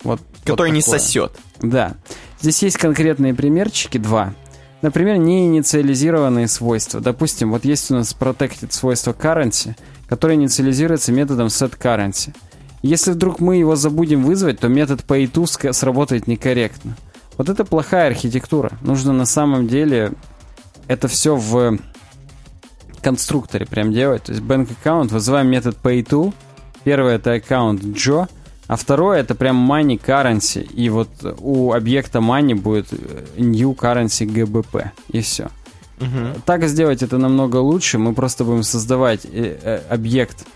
Вот, 0.05 0.23
Который 0.47 0.69
вот 0.69 0.77
не 0.77 0.81
сосет. 0.81 1.32
Да. 1.61 1.97
Здесь 2.41 2.62
есть 2.62 2.78
конкретные 2.78 3.35
примерчики, 3.35 3.99
два. 3.99 4.32
Например, 4.81 5.19
неинициализированные 5.19 6.49
свойства. 6.49 7.03
Допустим, 7.03 7.51
вот 7.51 7.66
есть 7.66 7.91
у 7.91 7.95
нас 7.95 8.16
protected 8.19 8.73
свойство 8.73 9.12
currency, 9.12 9.77
которое 10.09 10.37
инициализируется 10.37 11.12
методом 11.12 11.49
setCurrency. 11.49 12.35
Если 12.81 13.12
вдруг 13.12 13.39
мы 13.39 13.57
его 13.57 13.77
забудем 13.77 14.24
вызвать, 14.24 14.61
то 14.61 14.69
метод 14.69 15.05
payTo 15.07 15.74
сработает 15.74 16.27
некорректно. 16.27 16.97
Вот 17.40 17.48
это 17.48 17.64
плохая 17.64 18.08
архитектура. 18.08 18.70
Нужно 18.82 19.14
на 19.14 19.24
самом 19.24 19.66
деле 19.66 20.12
это 20.88 21.08
все 21.08 21.36
в 21.36 21.78
конструкторе 23.00 23.64
прям 23.64 23.94
делать. 23.94 24.24
То 24.24 24.32
есть 24.32 24.44
bank 24.44 24.68
account, 24.84 25.08
вызываем 25.08 25.46
метод 25.48 25.74
payTo. 25.82 26.34
Первый 26.84 27.14
это 27.14 27.32
аккаунт 27.32 27.80
Joe, 27.82 28.28
а 28.66 28.76
второе 28.76 29.20
это 29.20 29.34
прям 29.34 29.56
money 29.72 29.98
currency. 29.98 30.60
И 30.64 30.90
вот 30.90 31.08
у 31.38 31.72
объекта 31.72 32.18
money 32.18 32.54
будет 32.54 32.92
э, 32.92 33.24
new 33.38 33.72
currency 33.72 34.26
GBP. 34.26 34.90
И 35.08 35.22
все. 35.22 35.48
Так 36.44 36.68
сделать 36.68 37.02
это 37.02 37.16
намного 37.16 37.56
лучше. 37.56 37.96
Мы 37.96 38.12
просто 38.12 38.44
будем 38.44 38.64
создавать 38.64 39.24
э, 39.24 39.58
э, 39.62 39.80
объект 39.88 40.46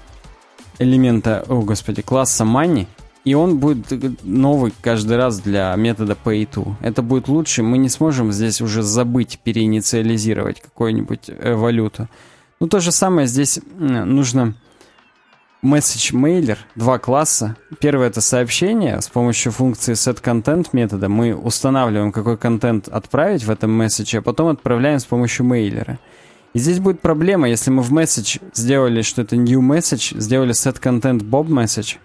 элемента, 0.79 1.47
о 1.49 1.63
господи, 1.63 2.03
класса 2.03 2.45
money, 2.45 2.87
и 3.25 3.35
он 3.35 3.59
будет 3.59 4.23
новый 4.23 4.73
каждый 4.83 5.17
раз 5.17 5.41
для 5.41 5.75
метода 5.77 6.17
pay2. 6.23 6.75
Это 6.83 7.03
будет 7.03 7.29
лучше. 7.29 7.63
Мы 7.63 7.79
не 7.79 7.89
сможем 7.89 8.33
здесь 8.33 8.61
уже 8.61 8.83
забыть 8.83 9.41
переинициализировать 9.43 10.61
какую-нибудь 10.61 11.31
валюту. 11.43 12.09
Ну, 12.61 12.69
то 12.69 12.81
же 12.81 12.93
самое 12.93 13.27
здесь 13.27 13.61
нужно 13.79 14.55
message 15.63 16.13
mailer, 16.13 16.59
два 16.75 16.99
класса. 16.99 17.57
Первое 17.81 18.09
это 18.09 18.21
сообщение. 18.21 19.01
С 19.01 19.09
помощью 19.09 19.51
функции 19.53 19.95
setContent 19.95 20.69
метода 20.73 21.09
мы 21.09 21.35
устанавливаем, 21.35 22.13
какой 22.13 22.37
контент 22.37 22.89
отправить 22.89 23.45
в 23.45 23.51
этом 23.51 23.73
месседже, 23.73 24.19
а 24.19 24.23
потом 24.23 24.49
отправляем 24.49 24.99
с 24.99 25.07
помощью 25.07 25.47
мейлера. 25.47 25.99
И 26.53 26.59
здесь 26.59 26.79
будет 26.79 27.01
проблема, 27.01 27.49
если 27.49 27.71
мы 27.71 27.83
в 27.83 27.93
message 27.93 28.41
сделали, 28.53 29.01
что 29.03 29.23
это 29.23 29.37
new 29.37 29.61
message, 29.61 30.21
сделали 30.21 30.53
setContent 30.53 31.23
bob 31.23 31.49
message, 31.49 31.97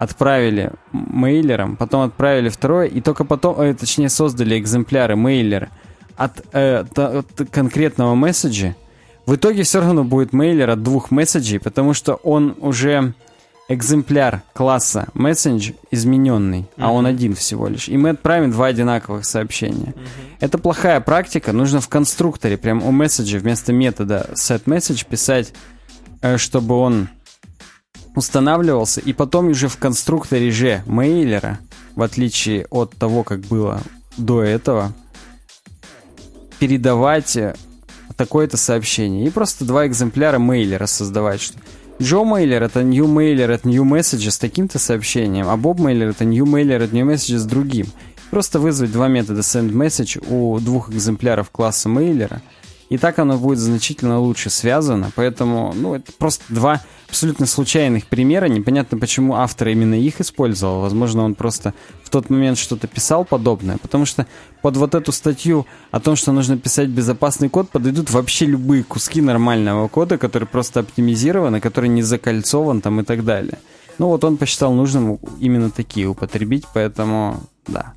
отправили 0.00 0.72
мейлером, 0.92 1.76
потом 1.76 2.00
отправили 2.00 2.48
второе, 2.48 2.86
и 2.86 3.00
только 3.02 3.24
потом, 3.24 3.60
э, 3.60 3.74
точнее, 3.74 4.08
создали 4.08 4.58
экземпляры 4.58 5.14
мейлера 5.14 5.68
от, 6.16 6.42
э, 6.52 6.84
та- 6.94 7.18
от 7.18 7.26
конкретного 7.50 8.14
месседжа, 8.14 8.74
в 9.26 9.34
итоге 9.34 9.62
все 9.62 9.80
равно 9.80 10.02
будет 10.02 10.32
мейлер 10.32 10.70
от 10.70 10.82
двух 10.82 11.10
месседжей, 11.10 11.60
потому 11.60 11.92
что 11.92 12.14
он 12.14 12.56
уже 12.60 13.12
экземпляр 13.68 14.40
класса 14.54 15.08
месседж 15.12 15.72
измененный, 15.90 16.64
а 16.78 16.92
он 16.92 17.04
один 17.04 17.34
всего 17.34 17.68
лишь. 17.68 17.88
И 17.88 17.96
мы 17.98 18.08
отправим 18.10 18.50
два 18.50 18.66
одинаковых 18.68 19.26
сообщения. 19.26 19.94
Это 20.40 20.56
плохая 20.56 21.00
практика. 21.00 21.52
Нужно 21.52 21.80
в 21.82 21.88
конструкторе, 21.88 22.56
прям 22.56 22.82
у 22.82 22.90
месседжа 22.90 23.38
вместо 23.38 23.72
метода 23.74 24.30
setMessage 24.34 25.06
писать, 25.06 25.52
э, 26.22 26.38
чтобы 26.38 26.74
он 26.76 27.08
устанавливался, 28.14 29.00
и 29.00 29.12
потом 29.12 29.48
уже 29.48 29.68
в 29.68 29.76
конструкторе 29.76 30.50
же 30.50 30.82
мейлера, 30.86 31.58
в 31.94 32.02
отличие 32.02 32.66
от 32.70 32.94
того, 32.96 33.22
как 33.22 33.40
было 33.40 33.80
до 34.16 34.42
этого, 34.42 34.92
передавать 36.58 37.36
э, 37.36 37.54
такое-то 38.16 38.56
сообщение. 38.56 39.26
И 39.26 39.30
просто 39.30 39.64
два 39.64 39.86
экземпляра 39.86 40.38
мейлера 40.38 40.86
создавать. 40.86 41.40
Что 41.40 41.58
Джо 42.00 42.24
мейлер 42.24 42.62
это 42.62 42.82
new 42.82 43.06
mailer 43.06 43.52
от 43.52 43.64
new 43.64 43.84
message 43.84 44.30
с 44.30 44.38
таким-то 44.38 44.78
сообщением, 44.78 45.48
а 45.48 45.56
Боб 45.58 45.78
мейлер 45.78 46.08
это 46.08 46.24
new 46.24 46.46
mailer 46.46 46.82
от 46.82 46.92
new 46.92 47.06
message 47.06 47.36
с 47.36 47.44
другим. 47.44 47.88
Просто 48.30 48.58
вызвать 48.58 48.92
два 48.92 49.08
метода 49.08 49.40
send 49.40 49.70
message 49.72 50.24
у 50.28 50.58
двух 50.60 50.90
экземпляров 50.90 51.50
класса 51.50 51.90
мейлера, 51.90 52.40
и 52.88 52.96
так 52.96 53.18
оно 53.18 53.36
будет 53.36 53.58
значительно 53.58 54.18
лучше 54.18 54.48
связано. 54.48 55.10
Поэтому, 55.14 55.74
ну, 55.76 55.94
это 55.94 56.10
просто 56.12 56.42
два 56.48 56.80
абсолютно 57.10 57.46
случайных 57.46 58.06
примера. 58.06 58.46
Непонятно, 58.46 58.98
почему 58.98 59.34
автор 59.34 59.68
именно 59.68 59.94
их 59.94 60.20
использовал. 60.20 60.80
Возможно, 60.80 61.24
он 61.24 61.34
просто 61.34 61.74
в 62.04 62.08
тот 62.08 62.30
момент 62.30 62.56
что-то 62.56 62.86
писал 62.86 63.24
подобное. 63.24 63.76
Потому 63.78 64.06
что 64.06 64.26
под 64.62 64.76
вот 64.76 64.94
эту 64.94 65.12
статью 65.12 65.66
о 65.90 66.00
том, 66.00 66.16
что 66.16 66.32
нужно 66.32 66.56
писать 66.56 66.88
безопасный 66.88 67.48
код, 67.48 67.68
подойдут 67.68 68.10
вообще 68.10 68.46
любые 68.46 68.84
куски 68.84 69.20
нормального 69.20 69.88
кода, 69.88 70.18
который 70.18 70.46
просто 70.46 70.80
оптимизирован, 70.80 71.60
который 71.60 71.88
не 71.90 72.02
закольцован 72.02 72.80
там 72.80 73.00
и 73.00 73.04
так 73.04 73.24
далее. 73.24 73.58
Ну 73.98 74.06
вот 74.06 74.24
он 74.24 74.36
посчитал 74.36 74.72
нужным 74.72 75.18
именно 75.40 75.70
такие 75.70 76.06
употребить, 76.06 76.64
поэтому 76.72 77.42
да. 77.66 77.92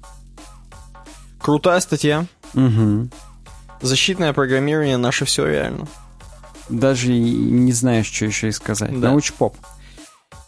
Крутая 1.39 1.79
статья. 1.79 2.25
Угу. 2.55 3.09
Защитное 3.81 4.33
программирование 4.33 4.97
наше 4.97 5.25
все 5.25 5.45
реально. 5.45 5.87
Даже 6.73 7.11
не 7.11 7.71
знаешь, 7.71 8.11
что 8.11 8.25
еще 8.25 8.47
и 8.47 8.51
сказать. 8.51 8.99
Да. 8.99 9.09
Научпоп. 9.09 9.55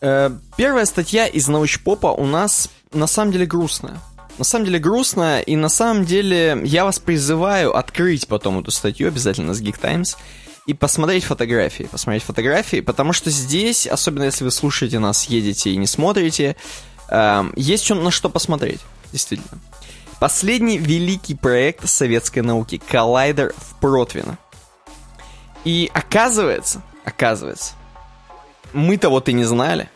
Э, 0.02 0.32
Первая 0.58 0.86
статья 0.86 1.28
из 1.28 1.48
научпопа 1.48 2.08
у 2.08 2.26
нас 2.26 2.70
на 2.92 3.08
самом 3.08 3.32
деле 3.32 3.46
грустная. 3.46 4.00
На 4.38 4.44
самом 4.44 4.66
деле 4.66 4.80
грустная, 4.80 5.42
и 5.42 5.56
на 5.56 5.70
самом 5.70 6.04
деле 6.04 6.60
я 6.66 6.84
вас 6.84 7.00
призываю 7.00 7.76
открыть 7.76 8.28
потом 8.28 8.60
эту 8.60 8.72
статью 8.72 9.08
обязательно 9.08 9.54
с 9.54 9.62
Geek 9.62 9.80
Times 9.80 10.18
и 10.66 10.74
посмотреть 10.74 11.24
фотографии. 11.24 11.84
Посмотреть 11.84 12.24
фотографии, 12.24 12.82
потому 12.82 13.14
что 13.14 13.30
здесь, 13.30 13.88
особенно 13.88 14.24
если 14.24 14.44
вы 14.44 14.52
слушаете 14.52 15.00
нас, 15.00 15.26
едете 15.26 15.70
и 15.70 15.78
не 15.78 15.88
смотрите, 15.88 16.56
э, 17.10 17.44
есть 17.56 17.90
на 17.90 18.12
что 18.12 18.30
посмотреть. 18.30 18.82
Действительно. 19.14 19.60
Последний 20.20 20.78
великий 20.78 21.36
проект 21.36 21.88
советской 21.88 22.40
науки 22.40 22.82
«Коллайдер 22.90 23.54
в 23.58 23.80
Протвино». 23.80 24.38
И 25.66 25.92
оказывается, 25.94 26.82
оказывается, 27.04 27.74
мы-то 28.74 29.10
вот 29.10 29.28
и 29.28 29.34
не 29.34 29.44
знали, 29.44 29.90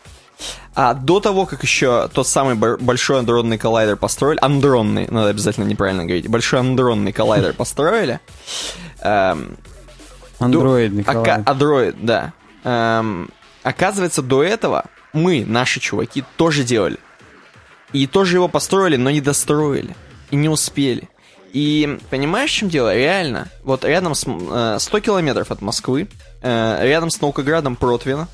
а 0.76 0.94
до 0.94 1.20
того, 1.20 1.46
как 1.46 1.64
еще 1.64 2.10
тот 2.14 2.28
самый 2.28 2.56
большой 2.56 3.20
андронный 3.20 3.58
коллайдер 3.58 3.96
построили, 3.96 4.40
андронный, 4.42 5.08
надо 5.10 5.30
обязательно 5.30 5.66
неправильно 5.66 6.04
говорить, 6.04 6.28
большой 6.28 6.60
андронный 6.60 7.14
коллайдер 7.14 7.54
построили, 7.58 8.20
эм, 9.00 9.58
Андроидный 10.40 11.04
коллайдер. 11.04 11.44
Android, 11.44 11.96
да. 12.02 12.34
Эм, 12.64 13.30
оказывается, 13.64 14.22
до 14.22 14.44
этого 14.44 14.86
мы, 15.14 15.46
наши 15.46 15.80
чуваки, 15.80 16.24
тоже 16.38 16.64
делали. 16.64 16.98
И 17.92 18.08
тоже 18.08 18.38
его 18.38 18.48
построили, 18.48 18.96
но 18.96 19.10
не 19.10 19.22
достроили. 19.22 19.96
И 20.32 20.36
не 20.36 20.48
успели. 20.48 21.10
И 21.54 21.98
понимаешь, 22.10 22.52
в 22.52 22.54
чем 22.56 22.70
дело? 22.70 22.96
Реально, 22.96 23.50
вот 23.64 23.84
рядом 23.86 24.14
с... 24.16 24.26
м, 24.28 24.48
э, 24.52 24.78
100 24.80 25.00
километров 25.00 25.52
от 25.52 25.62
Москвы, 25.62 26.08
э, 26.42 26.80
рядом 26.84 27.10
с 27.10 27.20
Наукоградом 27.22 27.76
Протвино. 27.76 28.28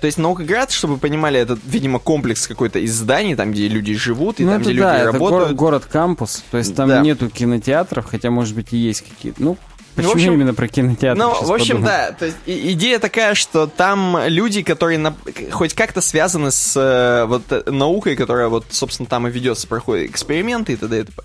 То 0.00 0.06
есть 0.06 0.16
Наукоград, 0.16 0.70
чтобы 0.70 0.94
вы 0.94 1.00
понимали, 1.00 1.40
это, 1.40 1.58
видимо, 1.64 1.98
комплекс 1.98 2.46
какой-то 2.46 2.78
из 2.78 2.94
зданий, 2.94 3.34
там, 3.34 3.50
где 3.50 3.66
люди 3.68 3.94
живут, 3.94 4.38
и 4.40 4.44
ну, 4.44 4.52
там, 4.52 4.62
где 4.62 4.72
да, 4.74 4.92
люди 4.92 5.00
это 5.02 5.12
работают. 5.12 5.30
город- 5.42 5.56
город-кампус, 5.56 6.44
то 6.52 6.58
есть 6.58 6.76
там 6.76 6.88
Да. 6.88 7.00
нету 7.00 7.28
кинотеатров, 7.28 8.06
хотя, 8.06 8.30
может 8.30 8.54
быть, 8.54 8.72
и 8.72 8.76
есть 8.76 9.02
какие-то. 9.02 9.42
Ну, 9.42 9.56
почему 9.96 10.12
общем- 10.12 10.34
именно 10.34 10.54
про 10.54 10.68
кинотеатры? 10.68 11.20
Ну, 11.20 11.30
в 11.42 11.52
общем, 11.52 11.78
подумаю. 11.82 11.84
да. 12.10 12.12
То 12.12 12.26
есть 12.26 12.36
и- 12.46 12.70
идея 12.74 13.00
такая, 13.00 13.34
что 13.34 13.66
там 13.66 14.16
люди, 14.26 14.62
которые 14.62 14.98
на- 14.98 15.16
хоть 15.50 15.74
как-то 15.74 16.00
связаны 16.00 16.52
с 16.52 16.74
э, 16.76 17.24
вот 17.26 17.66
наукой, 17.68 18.14
которая 18.14 18.46
вот, 18.46 18.66
собственно, 18.70 19.08
там 19.08 19.26
и 19.26 19.30
ведется, 19.32 19.66
проходят 19.66 20.08
эксперименты 20.08 20.74
и 20.74 20.76
т.д. 20.76 21.00
и 21.00 21.02
т.п. 21.02 21.22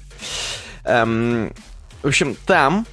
Эм, 0.86 1.54
в 2.02 2.08
общем, 2.08 2.36
там 2.46 2.86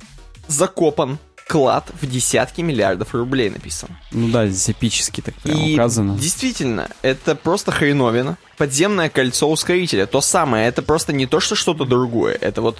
закопан 0.48 1.18
клад 1.48 1.90
в 2.00 2.06
десятки 2.06 2.60
миллиардов 2.60 3.12
рублей 3.14 3.50
написан. 3.50 3.90
Ну 4.12 4.28
да, 4.28 4.46
здесь 4.46 4.70
эпически 4.70 5.20
так 5.20 5.34
прям 5.34 5.58
И 5.58 5.74
указано. 5.74 6.16
действительно, 6.16 6.88
это 7.02 7.34
просто 7.34 7.72
хреновина. 7.72 8.38
Подземное 8.56 9.08
кольцо 9.08 9.50
ускорителя. 9.50 10.06
То 10.06 10.20
самое, 10.20 10.68
это 10.68 10.82
просто 10.82 11.12
не 11.12 11.26
то, 11.26 11.40
что 11.40 11.56
что-то 11.56 11.84
другое. 11.84 12.38
Это 12.40 12.62
вот 12.62 12.78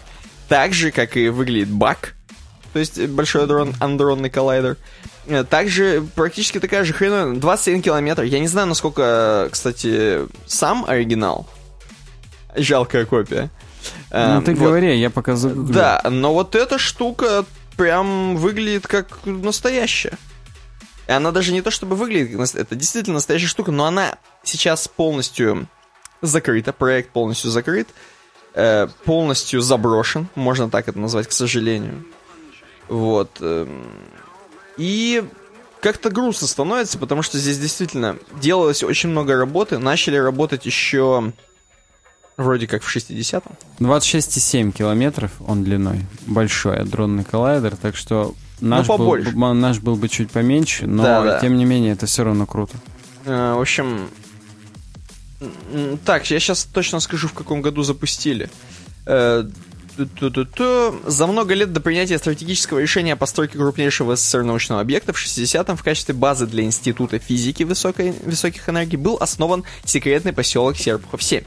так 0.49 0.73
же, 0.73 0.93
как 0.93 1.17
и 1.17 1.29
выглядит 1.31 1.69
бак. 1.69 2.15
То 2.73 2.79
есть 2.79 3.05
большой 3.09 3.43
адрон, 3.45 3.75
андронный 3.81 4.31
коллайдер. 4.31 4.77
Э, 5.27 5.43
Также 5.43 6.07
практически 6.15 6.61
такая 6.61 6.85
же 6.85 6.93
хреновина. 6.93 7.41
21 7.41 7.83
километр. 7.83 8.23
Я 8.23 8.39
не 8.39 8.47
знаю, 8.47 8.69
насколько, 8.69 9.49
кстати, 9.51 10.21
сам 10.47 10.85
оригинал. 10.87 11.49
Жалкая 12.55 13.05
копия. 13.05 13.51
Ну, 14.11 14.17
Эм, 14.17 14.45
ты 14.45 14.55
вот. 14.55 14.65
говори, 14.67 14.99
я 14.99 15.11
пока 15.11 15.37
загуглю. 15.37 15.73
Да, 15.73 16.03
но 16.09 16.33
вот 16.35 16.55
эта 16.55 16.79
штука 16.79 17.45
прям 17.77 18.37
выглядит 18.37 18.87
как 18.87 19.25
настоящая. 19.25 20.19
И 21.09 21.13
она 21.13 21.33
даже 21.33 21.53
не 21.53 21.63
то 21.63 21.71
чтобы 21.71 21.97
выглядит, 21.97 22.55
это 22.55 22.75
действительно 22.75 23.15
настоящая 23.15 23.47
штука, 23.49 23.73
но 23.73 23.85
она 23.87 24.17
сейчас 24.45 24.87
полностью 24.87 25.67
закрыта, 26.23 26.73
проект 26.73 27.11
полностью 27.11 27.51
закрыт, 27.51 27.89
э, 28.55 28.87
полностью 29.05 29.61
заброшен, 29.61 30.29
можно 30.35 30.71
так 30.71 30.89
это 30.89 30.99
назвать, 30.99 31.27
к 31.27 31.33
сожалению. 31.33 32.05
Вот. 32.89 33.39
эм, 33.41 33.85
И 34.77 35.25
как-то 35.81 36.11
грустно 36.11 36.47
становится, 36.47 36.99
потому 36.99 37.23
что 37.23 37.39
здесь 37.39 37.59
действительно 37.59 38.17
делалось 38.41 38.83
очень 38.83 39.09
много 39.09 39.37
работы. 39.37 39.79
Начали 39.79 40.17
работать 40.17 40.67
еще 40.67 41.33
вроде 42.43 42.67
как 42.67 42.83
в 42.83 42.95
60-м. 42.97 43.53
26,7 43.79 44.73
километров 44.73 45.31
он 45.47 45.65
длиной. 45.65 46.01
Большой 46.27 46.79
адронный 46.79 47.25
коллайдер, 47.25 47.77
так 47.77 47.97
что 47.97 48.35
наш, 48.61 48.87
Ну, 48.87 48.93
был, 48.97 48.99
побольше. 49.05 49.31
б- 49.31 49.53
наш 49.55 49.79
был 49.79 49.97
бы 49.97 50.09
чуть 50.09 50.31
поменьше, 50.31 50.87
но 50.87 51.03
Да, 51.03 51.23
да. 51.23 51.41
тем 51.41 51.57
не 51.57 51.65
менее 51.65 51.93
это 51.93 52.07
все 52.07 52.25
равно 52.25 52.47
круто. 52.47 52.77
Э, 53.25 53.55
В 53.55 53.61
общем, 53.61 54.09
так, 56.05 56.31
я 56.31 56.39
сейчас 56.41 56.65
точно 56.65 57.01
скажу, 57.01 57.29
в 57.29 57.33
каком 57.33 57.63
году 57.63 57.83
запустили. 57.83 58.51
Э. 59.07 59.45
За 61.07 61.27
много 61.27 61.53
лет 61.53 61.75
до 61.75 61.81
принятия 61.81 62.17
стратегического 62.17 62.79
решения 62.79 63.13
о 63.13 63.17
постройке 63.17 63.59
крупнейшего 63.59 64.17
СССР 64.17 64.45
научного 64.45 64.81
объекта 64.81 65.13
в 65.13 65.17
60-м 65.19 65.77
в 65.77 65.83
качестве 65.83 66.15
базы 66.15 66.47
для 66.47 66.63
Института 66.63 67.19
физики 67.19 67.65
высокой, 67.65 68.15
высоких 68.25 68.67
энергий 68.71 68.97
был 68.97 69.19
основан 69.21 69.65
секретный 69.85 70.33
поселок 70.33 70.77
Серпухов-7. 70.77 71.45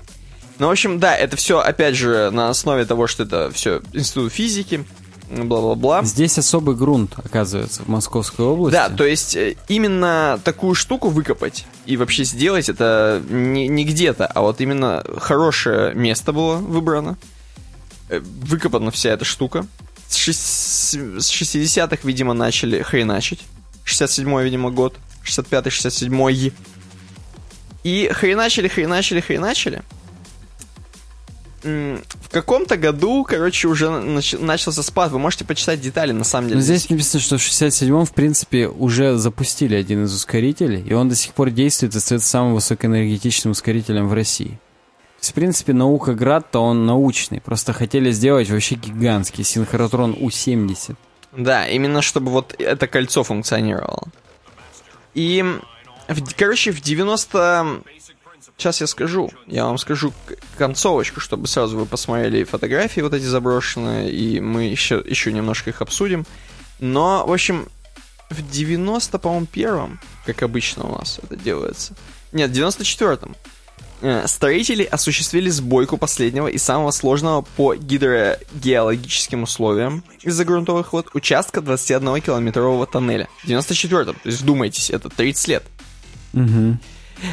Ну, 0.59 0.67
в 0.67 0.71
общем, 0.71 0.99
да, 0.99 1.15
это 1.15 1.35
все, 1.35 1.59
опять 1.59 1.95
же, 1.95 2.29
на 2.31 2.49
основе 2.49 2.85
того, 2.85 3.07
что 3.07 3.23
это 3.23 3.49
все 3.51 3.81
Институт 3.91 4.31
физики, 4.31 4.85
бла-бла-бла. 5.29 6.03
Здесь 6.03 6.37
особый 6.37 6.75
грунт, 6.75 7.13
оказывается, 7.17 7.81
в 7.83 7.87
Московской 7.87 8.45
области. 8.45 8.73
Да, 8.75 8.89
то 8.89 9.03
есть 9.03 9.35
э, 9.35 9.55
именно 9.67 10.39
такую 10.43 10.75
штуку 10.75 11.09
выкопать 11.09 11.65
и 11.85 11.97
вообще 11.97 12.23
сделать 12.23 12.69
это 12.69 13.21
не, 13.29 13.67
не 13.67 13.83
где-то, 13.83 14.27
а 14.27 14.41
вот 14.41 14.61
именно 14.61 15.03
хорошее 15.17 15.93
место 15.95 16.33
было 16.33 16.55
выбрано. 16.57 17.17
Э, 18.09 18.19
Выкопана 18.19 18.91
вся 18.91 19.09
эта 19.09 19.25
штука. 19.25 19.65
С, 20.07 20.15
шесть- 20.15 20.93
с 21.19 21.31
60-х, 21.31 21.97
видимо, 22.03 22.33
начали 22.33 22.83
хреначить. 22.83 23.41
67-й, 23.85 24.43
видимо, 24.43 24.69
год. 24.69 24.95
65-й, 25.25 25.69
67-й. 25.69 26.53
И 27.83 28.09
хреначили, 28.13 28.67
хреначили, 28.67 29.19
хреначили. 29.19 29.81
В 31.63 32.29
каком-то 32.29 32.75
году, 32.77 33.23
короче, 33.23 33.67
уже 33.67 33.85
нач- 33.87 34.37
начался 34.37 34.83
спад. 34.83 35.11
Вы 35.11 35.19
можете 35.19 35.45
почитать 35.45 35.79
детали, 35.81 36.11
на 36.11 36.23
самом 36.25 36.49
деле. 36.49 36.57
Но 36.59 36.61
здесь 36.65 36.89
написано, 36.89 37.21
что 37.21 37.37
в 37.37 37.41
67-м, 37.41 38.05
в 38.05 38.11
принципе, 38.13 38.67
уже 38.67 39.17
запустили 39.17 39.75
один 39.75 40.03
из 40.03 40.13
ускорителей, 40.13 40.81
и 40.81 40.93
он 40.93 41.09
до 41.09 41.15
сих 41.15 41.33
пор 41.33 41.51
действует 41.51 41.95
и 41.95 41.97
остается 41.97 42.27
самым 42.27 42.55
высокоэнергетичным 42.55 43.51
ускорителем 43.51 44.07
в 44.09 44.13
России. 44.13 44.49
То 45.19 45.25
есть, 45.25 45.31
в 45.31 45.33
принципе, 45.35 45.71
наука 45.73 46.13
Град-то 46.13 46.59
он 46.59 46.85
научный. 46.85 47.39
Просто 47.39 47.71
хотели 47.71 48.11
сделать 48.11 48.49
вообще 48.49 48.75
гигантский 48.75 49.45
синхротрон 49.45 50.17
У-70. 50.19 50.95
Да, 51.37 51.65
именно 51.67 52.01
чтобы 52.01 52.29
вот 52.31 52.53
это 52.59 52.87
кольцо 52.87 53.23
функционировало. 53.23 54.03
И, 55.13 55.43
в- 56.09 56.35
короче, 56.35 56.71
в 56.71 56.81
90... 56.81 57.81
Сейчас 58.57 58.81
я 58.81 58.87
скажу. 58.87 59.31
Я 59.47 59.65
вам 59.65 59.77
скажу 59.77 60.13
концовочку, 60.57 61.19
чтобы 61.19 61.47
сразу 61.47 61.77
вы 61.77 61.85
посмотрели 61.85 62.43
фотографии 62.43 63.01
вот 63.01 63.13
эти 63.13 63.23
заброшенные, 63.23 64.11
и 64.11 64.39
мы 64.39 64.63
еще, 64.63 65.03
еще 65.05 65.31
немножко 65.33 65.71
их 65.71 65.81
обсудим. 65.81 66.25
Но, 66.79 67.25
в 67.25 67.31
общем, 67.33 67.67
в 68.29 68.49
90, 68.51 69.19
по-моему, 69.19 69.45
первом, 69.45 69.99
как 70.25 70.43
обычно 70.43 70.85
у 70.85 70.97
нас 70.97 71.19
это 71.21 71.35
делается. 71.35 71.93
Нет, 72.31 72.51
в 72.51 72.53
94-м. 72.53 73.35
э, 74.01 74.27
Строители 74.27 74.83
осуществили 74.83 75.49
сбойку 75.49 75.97
последнего 75.97 76.47
и 76.47 76.57
самого 76.57 76.91
сложного 76.91 77.41
по 77.41 77.75
гидрогеологическим 77.75 79.43
условиям 79.43 80.03
из-за 80.21 80.45
грунтовых 80.45 80.93
вод 80.93 81.07
участка 81.13 81.59
21-километрового 81.59 82.87
тоннеля. 82.91 83.27
В 83.43 83.47
94-м, 83.47 84.15
то 84.15 84.29
есть 84.29 84.41
вдумайтесь, 84.41 84.89
это 84.89 85.09
30 85.09 85.47
лет. 85.47 85.63
Угу. 86.33 86.77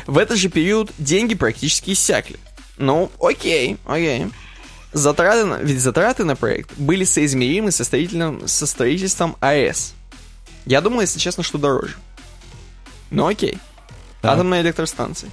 В 0.07 0.19
этот 0.19 0.39
же 0.39 0.49
период 0.49 0.91
деньги 0.99 1.35
практически 1.35 1.91
иссякли. 1.93 2.39
Ну, 2.79 3.11
окей, 3.21 3.77
окей. 3.87 4.27
Затраты 4.93 5.45
на, 5.45 5.57
ведь 5.57 5.81
затраты 5.81 6.25
на 6.25 6.35
проект 6.35 6.73
были 6.77 7.05
соизмеримы 7.05 7.71
со, 7.71 7.85
строительным, 7.85 8.49
со 8.49 8.67
строительством 8.67 9.37
АЭС. 9.41 9.95
Я 10.67 10.81
думал, 10.81 11.03
если 11.03 11.19
честно, 11.19 11.43
что 11.43 11.59
дороже. 11.59 11.97
Ну 13.11 13.27
окей. 13.27 13.59
Так. 14.21 14.33
Атомная 14.33 14.63
электростанция. 14.63 15.31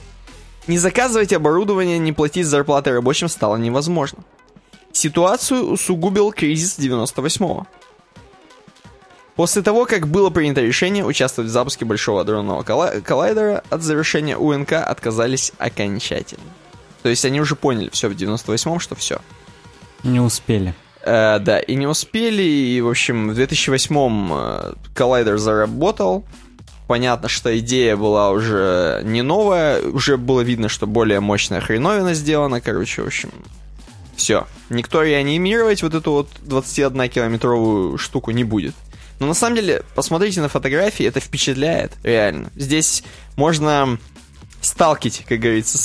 Не 0.68 0.78
заказывать 0.78 1.34
оборудование, 1.34 1.98
не 1.98 2.12
платить 2.12 2.46
зарплаты 2.46 2.92
рабочим 2.92 3.30
стало 3.30 3.56
невозможно. 3.56 4.24
Ситуацию 4.92 5.64
усугубил 5.64 6.32
кризис 6.32 6.78
98-го. 6.78 7.68
После 9.38 9.62
того, 9.62 9.86
как 9.86 10.08
было 10.08 10.32
принято 10.32 10.62
решение 10.62 11.06
участвовать 11.06 11.52
в 11.52 11.54
запуске 11.54 11.86
Большого 11.86 12.22
адронного 12.22 12.64
колла- 12.64 13.00
коллайдера, 13.02 13.64
от 13.70 13.84
завершения 13.84 14.36
УНК 14.36 14.74
отказались 14.74 15.54
окончательно. 15.60 16.42
То 17.04 17.10
есть 17.10 17.24
они 17.24 17.40
уже 17.40 17.56
поняли 17.56 17.90
все 17.94 18.10
в 18.10 18.14
98-м, 18.14 18.80
что 18.80 18.96
все. 18.96 19.22
Не 20.04 20.20
успели. 20.20 20.74
Э, 21.04 21.38
да, 21.40 21.60
и 21.60 21.76
не 21.76 21.86
успели, 21.86 22.42
и, 22.42 22.82
в 22.82 22.90
общем, 22.90 23.30
в 23.30 23.40
2008-м 23.40 24.30
э, 24.34 24.74
коллайдер 24.96 25.38
заработал. 25.38 26.26
Понятно, 26.88 27.30
что 27.30 27.56
идея 27.60 27.96
была 27.96 28.32
уже 28.32 29.02
не 29.06 29.22
новая, 29.22 29.82
уже 29.82 30.18
было 30.18 30.42
видно, 30.42 30.68
что 30.68 30.88
более 30.88 31.20
мощная 31.20 31.62
хреновина 31.62 32.16
сделана, 32.16 32.60
короче, 32.60 33.04
в 33.04 33.08
общем, 33.08 33.30
все. 34.16 34.48
Никто 34.72 35.04
реанимировать 35.04 35.84
вот 35.84 35.94
эту 35.94 36.12
вот 36.12 36.30
21-километровую 36.44 38.00
штуку 38.00 38.32
не 38.32 38.44
будет. 38.44 38.74
Но 39.20 39.28
на 39.28 39.34
самом 39.34 39.56
деле, 39.56 39.84
посмотрите 39.96 40.42
на 40.42 40.50
фотографии, 40.50 41.06
это 41.06 41.20
впечатляет, 41.20 41.94
реально. 42.04 42.52
Здесь 42.56 43.04
можно 43.36 43.98
сталкить, 44.62 45.24
как 45.28 45.40
говорится, 45.40 45.78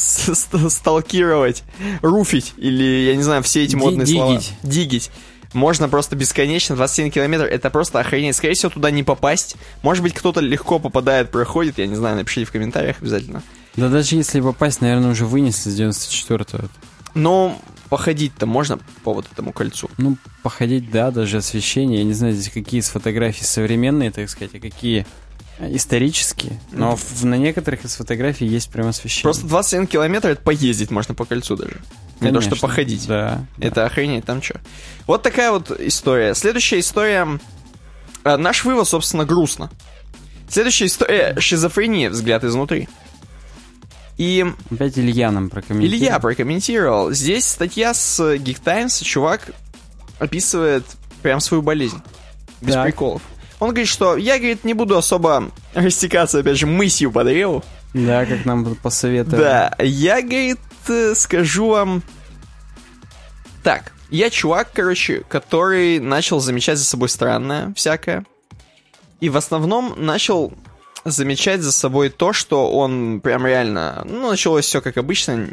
сталкировать, 0.68 1.62
руфить, 2.02 2.54
или, 2.56 3.06
я 3.06 3.16
не 3.16 3.22
знаю, 3.22 3.42
все 3.42 3.64
эти 3.64 3.76
модные 3.76 4.06
слова. 4.06 4.40
дигить. 4.62 5.10
Можно 5.52 5.88
просто 5.88 6.16
бесконечно, 6.16 6.76
21 6.76 7.12
километр, 7.12 7.44
это 7.44 7.68
просто 7.68 8.00
охренеть. 8.00 8.36
Скорее 8.36 8.54
всего, 8.54 8.70
туда 8.70 8.90
не 8.90 9.02
попасть. 9.02 9.56
Может 9.82 10.02
быть, 10.02 10.14
кто-то 10.14 10.40
легко 10.40 10.78
попадает, 10.78 11.30
проходит, 11.30 11.78
я 11.78 11.86
не 11.86 11.94
знаю, 11.94 12.16
напишите 12.16 12.46
в 12.46 12.52
комментариях 12.52 12.96
обязательно. 13.00 13.42
Да 13.76 13.88
даже 13.88 14.16
если 14.16 14.40
попасть, 14.40 14.80
наверное, 14.80 15.10
уже 15.10 15.26
вынесли 15.26 15.70
с 15.70 15.78
94-го. 15.78 16.68
Но 17.14 17.60
походить-то 17.92 18.46
можно 18.46 18.78
по 19.04 19.12
вот 19.12 19.26
этому 19.30 19.52
кольцу. 19.52 19.90
Ну, 19.98 20.16
походить, 20.42 20.90
да, 20.90 21.10
даже 21.10 21.36
освещение. 21.36 21.98
Я 21.98 22.04
не 22.04 22.14
знаю, 22.14 22.32
здесь 22.32 22.50
какие 22.50 22.80
из 22.80 22.88
фотографий 22.88 23.44
современные, 23.44 24.10
так 24.10 24.30
сказать, 24.30 24.54
а 24.54 24.60
какие 24.60 25.06
э, 25.58 25.76
исторические. 25.76 26.58
Но 26.72 26.96
в- 26.96 27.22
на 27.26 27.34
некоторых 27.36 27.84
из 27.84 27.94
фотографий 27.96 28.46
есть 28.46 28.70
прям 28.70 28.86
освещение. 28.88 29.24
Просто 29.24 29.46
21 29.46 29.86
километр, 29.86 30.28
это 30.30 30.40
поездить 30.42 30.90
можно 30.90 31.14
по 31.14 31.26
кольцу 31.26 31.54
даже. 31.54 31.82
Не 32.22 32.30
то, 32.32 32.40
что 32.40 32.50
Конечно. 32.52 32.66
походить. 32.68 33.06
Да. 33.06 33.44
да. 33.58 33.66
Это 33.66 33.84
охренеть, 33.84 34.24
там 34.24 34.40
что. 34.40 34.58
Вот 35.06 35.22
такая 35.22 35.50
вот 35.50 35.70
история. 35.78 36.34
Следующая 36.34 36.80
история. 36.80 37.28
э, 38.24 38.36
Наш 38.38 38.64
вывод, 38.64 38.88
собственно, 38.88 39.26
грустно. 39.26 39.70
Следующая 40.48 40.86
история 40.86 41.38
шизофрения, 41.38 42.08
взгляд 42.08 42.42
изнутри. 42.42 42.88
И 44.22 44.46
Опять 44.70 44.96
Илья 45.00 45.32
нам 45.32 45.50
прокомментирует. 45.50 46.00
Илья 46.00 46.20
прокомментировал. 46.20 47.10
Здесь 47.10 47.44
статья 47.44 47.92
с 47.92 48.20
Geek 48.20 48.60
Times. 48.62 49.02
Чувак 49.02 49.50
описывает 50.20 50.84
прям 51.22 51.40
свою 51.40 51.60
болезнь. 51.60 52.00
Без 52.60 52.74
Так. 52.74 52.84
приколов. 52.84 53.20
Он 53.58 53.70
говорит, 53.70 53.88
что 53.88 54.16
я, 54.16 54.38
говорит, 54.38 54.62
не 54.62 54.74
буду 54.74 54.96
особо 54.96 55.50
растекаться, 55.74 56.38
опять 56.38 56.56
же, 56.56 56.68
мысью 56.68 57.10
по 57.10 57.24
древу. 57.24 57.64
Да, 57.94 58.24
как 58.24 58.44
нам 58.44 58.76
посоветовали. 58.76 59.40
Да, 59.40 59.74
я, 59.80 60.22
говорит, 60.22 60.60
э, 60.88 61.14
скажу 61.16 61.70
вам... 61.70 62.04
Так, 63.64 63.90
я 64.10 64.30
чувак, 64.30 64.70
короче, 64.72 65.24
который 65.28 65.98
начал 65.98 66.38
замечать 66.38 66.78
за 66.78 66.84
собой 66.84 67.08
странное 67.08 67.74
всякое. 67.74 68.24
И 69.18 69.28
в 69.28 69.36
основном 69.36 69.94
начал 69.96 70.52
замечать 71.04 71.60
за 71.62 71.72
собой 71.72 72.10
то, 72.10 72.32
что 72.32 72.70
он 72.70 73.20
прям 73.20 73.46
реально... 73.46 74.02
Ну, 74.04 74.30
началось 74.30 74.64
все 74.64 74.80
как 74.80 74.96
обычно. 74.96 75.48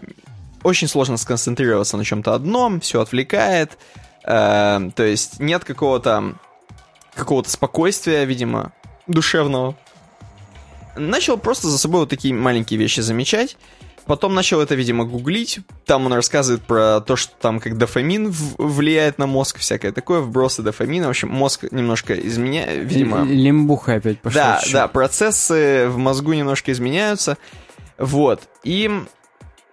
Очень 0.63 0.87
сложно 0.87 1.17
сконцентрироваться 1.17 1.97
на 1.97 2.03
чем-то 2.03 2.33
одном, 2.33 2.81
все 2.81 3.01
отвлекает. 3.01 3.77
э, 4.23 4.89
то 4.95 5.03
есть 5.03 5.39
нет 5.39 5.63
какого-то 5.63 6.35
какого-то 7.15 7.49
спокойствия, 7.49 8.25
видимо, 8.25 8.71
душевного. 9.07 9.75
Начал 10.95 11.37
просто 11.37 11.67
за 11.67 11.77
собой 11.77 12.01
вот 12.01 12.09
такие 12.09 12.33
маленькие 12.33 12.79
вещи 12.79 13.01
замечать. 13.01 13.57
Потом 14.09 14.33
начал 14.33 14.59
это, 14.59 14.73
видимо, 14.73 15.05
гуглить. 15.05 15.59
Там 15.85 16.07
он 16.07 16.13
рассказывает 16.13 16.63
про 16.63 16.99
то, 16.99 17.15
что 17.15 17.31
там 17.39 17.59
как 17.59 17.77
дофамин 17.77 18.31
влияет 18.57 19.19
на 19.19 19.27
мозг, 19.27 19.59
всякое 19.59 19.91
такое, 19.91 20.19
вбросы 20.19 20.63
дофамина. 20.63 21.05
В 21.05 21.09
общем, 21.11 21.29
мозг 21.29 21.65
немножко 21.69 22.15
изменяет, 22.15 22.91
видимо... 22.91 23.23
Лимбуха 23.23 23.93
опять 23.93 24.19
пошла. 24.19 24.41
Да, 24.41 24.55
чуть-чуть. 24.55 24.73
да, 24.73 24.87
процессы 24.87 25.85
в 25.89 25.97
мозгу 25.97 26.33
немножко 26.33 26.71
изменяются. 26.71 27.37
Вот. 27.99 28.41
И 28.63 28.89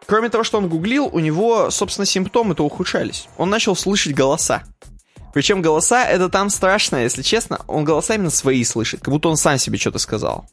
кроме 0.05 0.29
того, 0.29 0.45
что 0.45 0.59
он 0.59 0.69
гуглил, 0.69 1.09
у 1.11 1.19
него, 1.19 1.71
собственно, 1.71 2.05
симптомы-то 2.05 2.63
ухудшались. 2.63 3.29
Он 3.39 3.49
начал 3.49 3.75
слышать 3.75 4.15
голоса. 4.15 4.65
Причем 5.33 5.63
голоса, 5.63 6.05
это 6.05 6.29
там 6.29 6.51
страшно, 6.51 6.97
если 6.97 7.23
честно. 7.23 7.61
Он 7.69 7.85
голоса 7.85 8.17
именно 8.17 8.29
свои 8.29 8.65
слышит, 8.65 9.01
как 9.01 9.15
будто 9.15 9.31
он 9.31 9.39
сам 9.39 9.57
себе 9.57 9.79
что-то 9.79 9.99
сказал. 9.99 10.45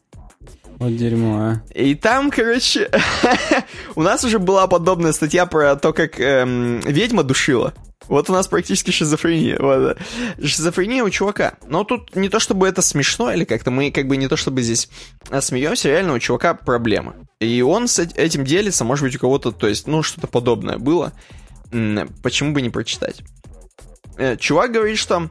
Вот 0.78 0.96
дерьмо, 0.96 1.38
а. 1.38 1.62
И 1.74 1.94
там, 1.94 2.30
короче, 2.30 2.90
у 3.94 4.02
нас 4.02 4.24
уже 4.24 4.38
была 4.38 4.66
подобная 4.66 5.12
статья 5.12 5.46
про 5.46 5.76
то, 5.76 5.92
как 5.92 6.18
эм, 6.20 6.80
ведьма 6.80 7.22
душила. 7.22 7.74
Вот 8.08 8.28
у 8.28 8.32
нас 8.32 8.48
практически 8.48 8.90
шизофрения. 8.90 9.58
Вот. 9.58 9.98
Шизофрения 10.42 11.02
у 11.02 11.10
чувака. 11.10 11.54
Но 11.66 11.84
тут 11.84 12.14
не 12.14 12.28
то 12.28 12.38
чтобы 12.38 12.68
это 12.68 12.82
смешно 12.82 13.32
или 13.32 13.44
как-то 13.44 13.70
мы 13.70 13.90
как 13.90 14.08
бы 14.08 14.16
не 14.16 14.28
то 14.28 14.36
чтобы 14.36 14.62
здесь 14.62 14.88
а, 15.30 15.40
смеемся, 15.40 15.88
реально 15.88 16.14
у 16.14 16.18
чувака 16.18 16.54
проблема. 16.54 17.14
И 17.40 17.62
он 17.62 17.88
с 17.88 17.98
этим 17.98 18.44
делится, 18.44 18.84
может 18.84 19.04
быть 19.04 19.16
у 19.16 19.18
кого-то, 19.18 19.52
то 19.52 19.66
есть, 19.68 19.86
ну, 19.86 20.02
что-то 20.02 20.26
подобное 20.26 20.78
было. 20.78 21.12
Почему 22.22 22.52
бы 22.52 22.62
не 22.62 22.70
прочитать? 22.70 23.22
Э, 24.16 24.36
чувак 24.36 24.72
говорит, 24.72 24.98
что 24.98 25.30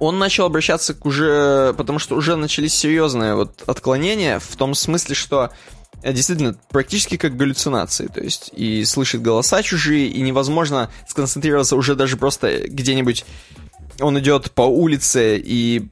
он 0.00 0.18
начал 0.18 0.46
обращаться 0.46 0.94
к 0.94 1.06
уже... 1.06 1.74
Потому 1.76 1.98
что 1.98 2.16
уже 2.16 2.34
начались 2.34 2.74
серьезные 2.74 3.34
вот 3.34 3.62
отклонения 3.66 4.40
в 4.40 4.56
том 4.56 4.74
смысле, 4.74 5.14
что 5.14 5.50
э, 6.02 6.12
действительно 6.12 6.56
практически 6.70 7.16
как 7.16 7.36
галлюцинации, 7.36 8.06
то 8.06 8.20
есть 8.20 8.50
и 8.56 8.84
слышит 8.84 9.22
голоса 9.22 9.62
чужие, 9.62 10.08
и 10.08 10.20
невозможно 10.22 10.90
сконцентрироваться 11.06 11.76
уже 11.76 11.94
даже 11.94 12.16
просто 12.16 12.66
где-нибудь 12.66 13.24
он 14.00 14.18
идет 14.18 14.50
по 14.52 14.62
улице 14.62 15.38
и 15.38 15.88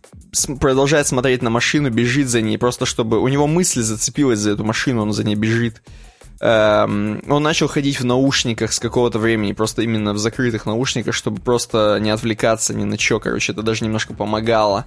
продолжает 0.61 1.07
смотреть 1.07 1.43
на 1.43 1.51
машину, 1.51 1.91
бежит 1.91 2.29
за 2.29 2.41
ней, 2.41 2.59
просто 2.59 2.87
чтобы 2.87 3.21
у 3.21 3.29
него 3.29 3.47
мысль 3.47 3.83
зацепилась 3.83 4.39
за 4.39 4.53
эту 4.53 4.65
машину, 4.65 5.03
он 5.03 5.13
за 5.13 5.25
ней 5.25 5.35
бежит. 5.35 5.83
Эм, 6.41 7.21
он 7.29 7.43
начал 7.43 7.67
ходить 7.67 7.99
в 7.99 8.05
наушниках 8.05 8.73
с 8.73 8.79
какого-то 8.79 9.19
времени, 9.19 9.53
просто 9.53 9.83
именно 9.83 10.13
в 10.13 10.19
закрытых 10.19 10.67
наушниках, 10.67 11.15
чтобы 11.15 11.41
просто 11.41 11.99
не 12.01 12.11
отвлекаться 12.11 12.75
ни 12.75 12.85
на 12.85 12.99
что, 12.99 13.19
короче, 13.19 13.53
это 13.53 13.63
даже 13.63 13.85
немножко 13.85 14.15
помогало. 14.15 14.87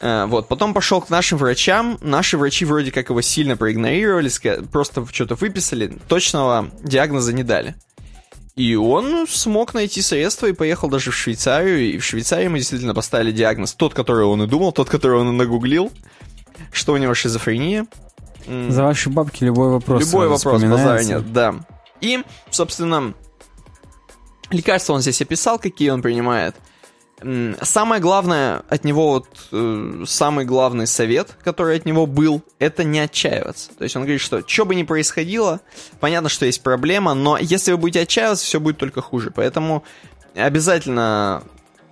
Э, 0.00 0.26
вот, 0.26 0.48
потом 0.48 0.74
пошел 0.74 1.00
к 1.00 1.08
нашим 1.08 1.38
врачам, 1.38 1.98
наши 2.00 2.36
врачи 2.36 2.64
вроде 2.64 2.90
как 2.90 3.10
его 3.10 3.20
сильно 3.20 3.56
проигнорировали, 3.56 4.30
просто 4.72 5.06
что-то 5.12 5.36
выписали, 5.36 5.98
точного 6.08 6.70
диагноза 6.82 7.32
не 7.32 7.44
дали. 7.44 7.76
И 8.56 8.74
он 8.74 9.26
смог 9.28 9.74
найти 9.74 10.02
средства 10.02 10.46
и 10.46 10.52
поехал 10.52 10.88
даже 10.88 11.10
в 11.10 11.14
Швейцарию, 11.14 11.92
и 11.92 11.98
в 11.98 12.04
Швейцарии 12.04 12.48
мы 12.48 12.58
действительно 12.58 12.94
поставили 12.94 13.30
диагноз, 13.30 13.74
тот, 13.74 13.94
который 13.94 14.24
он 14.24 14.42
и 14.42 14.46
думал, 14.46 14.72
тот, 14.72 14.88
который 14.88 15.20
он 15.20 15.28
и 15.28 15.32
нагуглил, 15.32 15.92
что 16.72 16.94
у 16.94 16.96
него 16.96 17.14
шизофрения. 17.14 17.86
За 18.46 18.82
ваши 18.82 19.10
бабки 19.10 19.44
любой 19.44 19.70
вопрос. 19.70 20.04
Любой 20.04 20.28
вопрос, 20.28 20.62
базара 20.62 21.02
нет, 21.02 21.32
да. 21.32 21.54
И, 22.00 22.22
собственно, 22.50 23.14
лекарства 24.50 24.94
он 24.94 25.00
здесь 25.00 25.20
описал, 25.22 25.58
какие 25.58 25.90
он 25.90 26.02
принимает. 26.02 26.54
Самое 27.62 28.02
главное 28.02 28.62
от 28.68 28.84
него, 28.84 29.08
вот, 29.12 29.26
э, 29.50 30.04
самый 30.06 30.44
главный 30.44 30.86
совет, 30.86 31.34
который 31.42 31.76
от 31.76 31.86
него 31.86 32.04
был, 32.04 32.42
это 32.58 32.84
не 32.84 32.98
отчаиваться. 32.98 33.70
То 33.74 33.84
есть 33.84 33.96
он 33.96 34.02
говорит, 34.02 34.20
что 34.20 34.46
что 34.46 34.66
бы 34.66 34.74
ни 34.74 34.82
происходило, 34.82 35.60
понятно, 35.98 36.28
что 36.28 36.44
есть 36.44 36.62
проблема, 36.62 37.14
но 37.14 37.38
если 37.38 37.72
вы 37.72 37.78
будете 37.78 38.00
отчаиваться, 38.00 38.44
все 38.44 38.60
будет 38.60 38.76
только 38.76 39.00
хуже. 39.00 39.32
Поэтому 39.34 39.82
обязательно 40.34 41.42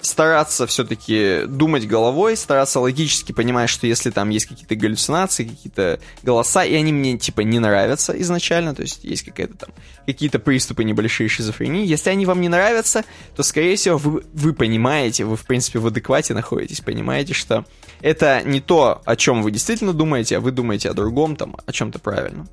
стараться 0.05 0.66
все-таки 0.66 1.43
думать 1.47 1.86
головой, 1.86 2.36
стараться 2.36 2.81
логически 2.81 3.32
понимать, 3.32 3.70
что 3.70 3.86
если 3.86 4.10
там 4.10 4.28
есть 4.31 4.47
какие-то 4.47 4.76
галлюцинации, 4.76 5.44
какие-то 5.44 6.01
голоса, 6.22 6.64
и 6.64 6.74
они 6.74 6.93
мне 6.93 7.18
типа 7.18 7.40
не 7.40 7.59
нравятся 7.59 8.12
изначально, 8.20 8.74
то 8.74 8.82
есть 8.82 9.05
есть 9.05 9.24
какая-то 9.24 9.55
там 9.55 9.70
какие-то 10.06 10.39
приступы 10.39 10.85
небольшие 10.85 11.28
шизофрении, 11.28 11.86
если 11.86 12.10
они 12.10 12.26
вам 12.26 12.40
не 12.40 12.48
нравятся, 12.48 13.05
то 13.35 13.43
скорее 13.43 13.76
всего 13.76 13.97
вы, 13.97 14.24
вы 14.32 14.52
понимаете, 14.52 15.24
вы 15.24 15.36
в 15.36 15.47
принципе 15.47 15.78
в 15.78 15.86
адеквате 15.86 16.35
находитесь, 16.35 16.81
понимаете, 16.81 17.32
что 17.32 17.64
это 18.01 18.43
не 18.44 18.60
то, 18.60 19.01
о 19.05 19.16
чем 19.16 19.43
вы 19.43 19.51
действительно 19.51 19.93
думаете, 19.93 20.36
а 20.36 20.40
вы 20.40 20.51
думаете 20.51 20.90
о 20.90 20.94
другом, 20.94 21.36
там, 21.36 21.56
о 21.64 21.72
чем-то 21.72 21.98
правильном. 21.98 22.48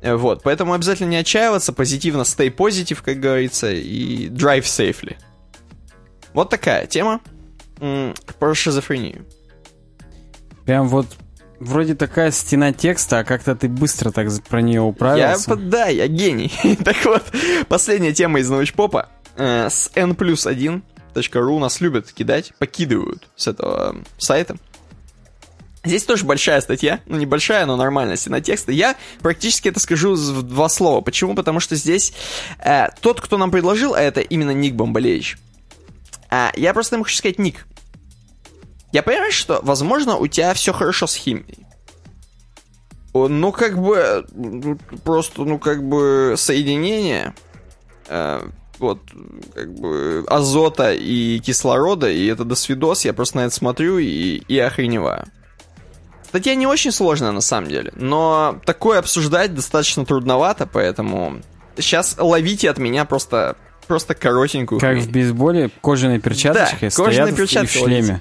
Э, 0.00 0.14
вот, 0.14 0.42
поэтому 0.42 0.74
обязательно 0.74 1.08
не 1.08 1.16
отчаиваться, 1.16 1.72
позитивно 1.72 2.22
stay 2.22 2.54
positive, 2.54 2.98
как 3.04 3.18
говорится, 3.18 3.72
и 3.72 4.28
drive 4.28 4.62
safely. 4.62 5.16
Вот 6.34 6.50
такая 6.50 6.86
тема 6.86 7.20
про 7.78 8.54
шизофрению. 8.54 9.24
Прям 10.64 10.88
вот 10.88 11.06
вроде 11.60 11.94
такая 11.94 12.30
стена 12.30 12.72
текста, 12.72 13.20
а 13.20 13.24
как-то 13.24 13.54
ты 13.54 13.68
быстро 13.68 14.10
так 14.10 14.28
про 14.44 14.60
нее 14.60 14.80
управился. 14.80 15.50
Я, 15.50 15.56
да, 15.56 15.86
я 15.86 16.06
гений. 16.08 16.52
так 16.84 16.96
вот, 17.04 17.24
последняя 17.68 18.12
тема 18.12 18.40
из 18.40 18.50
научпопа. 18.50 19.08
Э, 19.36 19.68
с 19.70 19.90
n 19.94 20.14
плюс 20.14 20.46
1.ru 20.46 21.58
нас 21.58 21.80
любят 21.80 22.12
кидать, 22.12 22.52
покидывают 22.58 23.28
с 23.36 23.46
этого 23.46 23.96
сайта. 24.18 24.56
Здесь 25.84 26.02
тоже 26.02 26.24
большая 26.24 26.60
статья, 26.60 27.00
ну 27.06 27.16
небольшая, 27.16 27.64
но 27.64 27.76
нормальная 27.76 28.16
стена 28.16 28.40
текста. 28.40 28.72
Я 28.72 28.96
практически 29.20 29.68
это 29.68 29.78
скажу 29.80 30.14
в 30.14 30.42
два 30.42 30.68
слова. 30.68 31.00
Почему? 31.00 31.34
Потому 31.34 31.60
что 31.60 31.76
здесь 31.76 32.12
э, 32.58 32.88
тот, 33.00 33.20
кто 33.20 33.38
нам 33.38 33.50
предложил, 33.50 33.94
а 33.94 34.00
это 34.00 34.20
именно 34.20 34.50
Ник 34.50 34.74
Бомбалевич, 34.74 35.38
а, 36.30 36.52
я 36.56 36.74
просто 36.74 36.96
ему 36.96 37.04
хочу 37.04 37.16
сказать, 37.16 37.38
Ник, 37.38 37.66
я 38.92 39.02
понимаю, 39.02 39.32
что, 39.32 39.60
возможно, 39.62 40.16
у 40.16 40.26
тебя 40.26 40.54
все 40.54 40.72
хорошо 40.72 41.06
с 41.06 41.14
химией. 41.14 41.66
Ну, 43.14 43.52
как 43.52 43.80
бы, 43.80 44.26
просто, 45.04 45.42
ну, 45.42 45.58
как 45.58 45.82
бы, 45.82 46.34
соединение, 46.36 47.34
э, 48.08 48.48
вот, 48.78 49.00
как 49.54 49.74
бы, 49.74 50.24
азота 50.28 50.92
и 50.92 51.40
кислорода, 51.40 52.08
и 52.08 52.26
это 52.26 52.44
до 52.44 52.54
свидос, 52.54 53.04
я 53.04 53.12
просто 53.12 53.38
на 53.38 53.40
это 53.46 53.54
смотрю 53.54 53.98
и, 53.98 54.36
и 54.36 54.58
охреневаю. 54.58 55.26
Статья 56.28 56.54
не 56.54 56.66
очень 56.66 56.92
сложная, 56.92 57.32
на 57.32 57.40
самом 57.40 57.70
деле, 57.70 57.92
но 57.96 58.60
такое 58.66 58.98
обсуждать 58.98 59.54
достаточно 59.54 60.04
трудновато, 60.04 60.66
поэтому 60.66 61.40
сейчас 61.76 62.16
ловите 62.18 62.70
от 62.70 62.78
меня 62.78 63.04
просто 63.04 63.56
просто 63.88 64.14
коротенькую. 64.14 64.80
Как 64.80 64.98
в 64.98 65.10
бейсболе, 65.10 65.70
кожаные 65.80 66.20
перчаточки 66.20 66.88
да, 66.88 66.90
кожаные 66.90 67.34
перчатки 67.34 67.66
в 67.66 67.84
шлеме. 67.84 68.20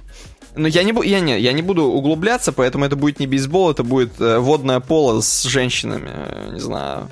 Но 0.56 0.68
я 0.68 0.84
не, 0.84 0.94
я, 1.08 1.20
не, 1.20 1.40
я 1.40 1.54
не 1.54 1.62
буду 1.62 1.84
углубляться, 1.84 2.52
поэтому 2.52 2.86
это 2.86 2.96
будет 2.96 3.20
не 3.20 3.28
бейсбол, 3.28 3.70
это 3.70 3.84
будет 3.84 4.20
э, 4.20 4.40
водное 4.40 4.80
поло 4.80 5.22
с 5.22 5.44
женщинами, 5.44 6.10
э, 6.10 6.50
не 6.54 6.60
знаю, 6.60 7.10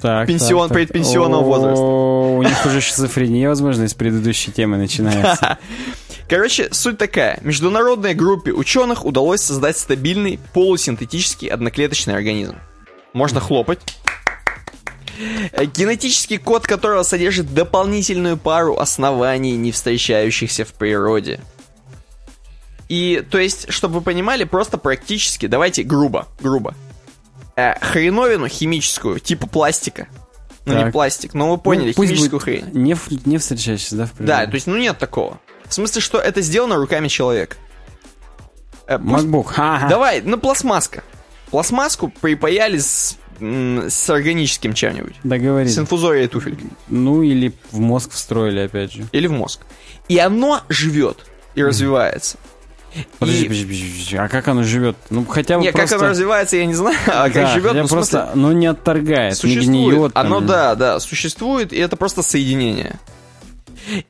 так, 0.00 0.28
пенсион, 0.28 0.68
так, 0.68 0.76
так. 0.76 0.76
предпенсионного 0.76 1.42
возраста. 1.42 1.82
У 1.82 2.42
них 2.42 2.66
уже 2.66 2.80
шизофрения, 2.80 3.48
возможно, 3.48 3.84
из 3.84 3.94
предыдущей 3.94 4.52
темы 4.52 4.76
начинается. 4.76 5.58
Короче, 6.28 6.68
суть 6.72 6.98
такая. 6.98 7.38
Международной 7.42 8.14
группе 8.14 8.52
ученых 8.52 9.04
удалось 9.04 9.40
создать 9.40 9.76
стабильный 9.76 10.38
полусинтетический 10.52 11.48
одноклеточный 11.48 12.14
организм. 12.14 12.56
Можно 13.12 13.40
хлопать. 13.40 13.80
Генетический 15.56 16.38
код 16.38 16.66
которого 16.66 17.02
содержит 17.02 17.52
дополнительную 17.54 18.36
пару 18.36 18.78
оснований, 18.78 19.56
не 19.56 19.72
встречающихся 19.72 20.64
в 20.64 20.72
природе. 20.72 21.40
И, 22.88 23.24
то 23.30 23.38
есть, 23.38 23.72
чтобы 23.72 23.96
вы 23.96 24.00
понимали, 24.02 24.44
просто 24.44 24.78
практически, 24.78 25.46
давайте 25.46 25.82
грубо, 25.82 26.28
грубо. 26.40 26.74
Э, 27.56 27.78
хреновину 27.80 28.48
химическую, 28.48 29.20
типа 29.20 29.46
пластика. 29.46 30.08
Ну, 30.66 30.74
так. 30.74 30.86
не 30.86 30.92
пластик, 30.92 31.34
но 31.34 31.50
вы 31.50 31.58
поняли, 31.58 31.94
ну, 31.96 32.04
химическую 32.04 32.40
хрень. 32.40 32.64
Не, 32.72 32.96
не 33.24 33.38
встречающийся, 33.38 33.96
да, 33.96 34.06
в 34.06 34.12
природе? 34.12 34.32
Да, 34.32 34.46
то 34.46 34.54
есть, 34.54 34.66
ну 34.66 34.76
нет 34.76 34.98
такого. 34.98 35.38
В 35.66 35.74
смысле, 35.74 36.00
что 36.00 36.18
это 36.18 36.40
сделано 36.40 36.76
руками 36.76 37.08
человека. 37.08 37.56
Э, 38.86 38.96
MacBook. 38.96 39.44
Ха-ха. 39.44 39.88
Давай, 39.88 40.22
ну 40.22 40.38
пластмасска. 40.38 41.04
Пластмасску 41.50 42.08
припаяли 42.08 42.78
с 42.78 43.16
с 43.40 44.10
органическим 44.10 44.74
чем-нибудь. 44.74 45.16
Договорились. 45.24 45.74
С 45.74 45.78
инфузорией 45.78 46.28
туфельки. 46.28 46.66
Ну, 46.88 47.22
или 47.22 47.52
в 47.70 47.80
мозг 47.80 48.12
встроили, 48.12 48.60
опять 48.60 48.92
же. 48.92 49.06
Или 49.12 49.26
в 49.26 49.32
мозг. 49.32 49.60
И 50.08 50.18
оно 50.18 50.62
живет 50.68 51.24
и 51.54 51.62
развивается. 51.62 52.38
Подожди, 53.18 53.46
и... 53.46 53.48
подожди, 53.48 53.64
подожди, 53.64 54.16
а 54.16 54.28
как 54.28 54.46
оно 54.48 54.62
живет? 54.62 54.96
Ну, 55.10 55.24
хотя 55.26 55.58
бы 55.58 55.64
Не, 55.64 55.72
просто... 55.72 55.94
как 55.94 56.02
оно 56.02 56.10
развивается, 56.10 56.56
я 56.56 56.66
не 56.66 56.74
знаю, 56.74 56.96
а 57.06 57.24
как 57.24 57.34
да, 57.34 57.54
живет, 57.54 57.74
ну, 57.74 57.88
просто, 57.88 58.26
смысле... 58.26 58.40
ну, 58.40 58.52
не 58.52 58.66
отторгает, 58.66 59.36
существует. 59.36 59.68
не 59.68 59.90
гниет. 59.90 60.12
Оно, 60.14 60.40
да, 60.40 60.74
да, 60.76 61.00
существует, 61.00 61.72
и 61.72 61.78
это 61.78 61.96
просто 61.96 62.22
соединение. 62.22 63.00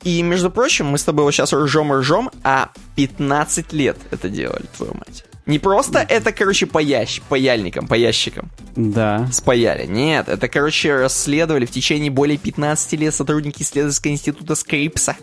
И, 0.03 0.21
между 0.21 0.51
прочим, 0.51 0.85
мы 0.87 0.97
с 0.97 1.03
тобой 1.03 1.25
вот 1.25 1.31
сейчас 1.31 1.51
ржем 1.51 1.93
и 1.93 1.97
ржем, 1.97 2.29
а 2.43 2.69
15 2.95 3.73
лет 3.73 3.97
это 4.11 4.29
делали, 4.29 4.65
твою 4.77 4.93
мать. 4.93 5.25
Не 5.45 5.59
просто 5.59 5.99
это, 5.99 6.31
короче, 6.31 6.65
по, 6.65 6.79
ящ... 6.79 7.21
по 7.29 7.35
яльникам, 7.35 7.87
по 7.87 7.93
ящикам. 7.93 8.49
Да. 8.75 9.27
Спаяли. 9.31 9.85
Нет, 9.85 10.27
это, 10.27 10.47
короче, 10.47 10.95
расследовали 10.95 11.65
в 11.65 11.71
течение 11.71 12.09
более 12.09 12.37
15 12.37 12.93
лет 12.93 13.13
сотрудники 13.13 13.61
исследовательского 13.61 14.11
института 14.11 14.55
Скрипса. 14.55 15.15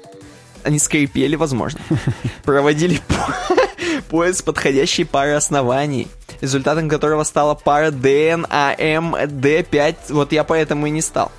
Они 0.63 0.79
скрипели, 0.79 1.35
возможно. 1.35 1.81
Проводили 2.45 3.01
поиск 4.09 4.45
подходящей 4.45 5.05
пары 5.05 5.33
оснований, 5.33 6.07
результатом 6.41 6.89
которого 6.89 7.25
стала 7.25 7.55
пара 7.55 7.91
ДНАМД5. 7.91 9.97
Вот 10.11 10.33
я 10.33 10.45
поэтому 10.45 10.87
и 10.87 10.91
не 10.91 11.03
стал. 11.03 11.33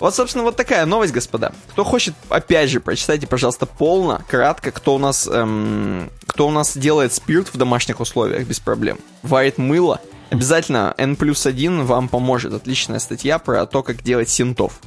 Вот, 0.00 0.14
собственно, 0.14 0.44
вот 0.44 0.56
такая 0.56 0.86
новость, 0.86 1.12
господа. 1.12 1.52
Кто 1.72 1.84
хочет, 1.84 2.14
опять 2.28 2.70
же, 2.70 2.80
прочитайте, 2.80 3.26
пожалуйста, 3.26 3.66
полно, 3.66 4.22
кратко, 4.28 4.70
кто 4.70 4.94
у 4.94 4.98
нас, 4.98 5.28
эм, 5.30 6.10
кто 6.38 6.46
у 6.46 6.52
нас 6.52 6.76
делает 6.76 7.12
спирт 7.12 7.52
в 7.52 7.56
домашних 7.56 7.98
условиях 7.98 8.46
без 8.46 8.60
проблем. 8.60 9.00
Варит 9.24 9.58
мыло. 9.58 10.00
Обязательно 10.30 10.94
N 10.96 11.16
плюс 11.16 11.44
1 11.46 11.84
вам 11.84 12.08
поможет. 12.08 12.54
Отличная 12.54 13.00
статья 13.00 13.40
про 13.40 13.66
то, 13.66 13.82
как 13.82 14.04
делать 14.04 14.28
синтов. 14.28 14.78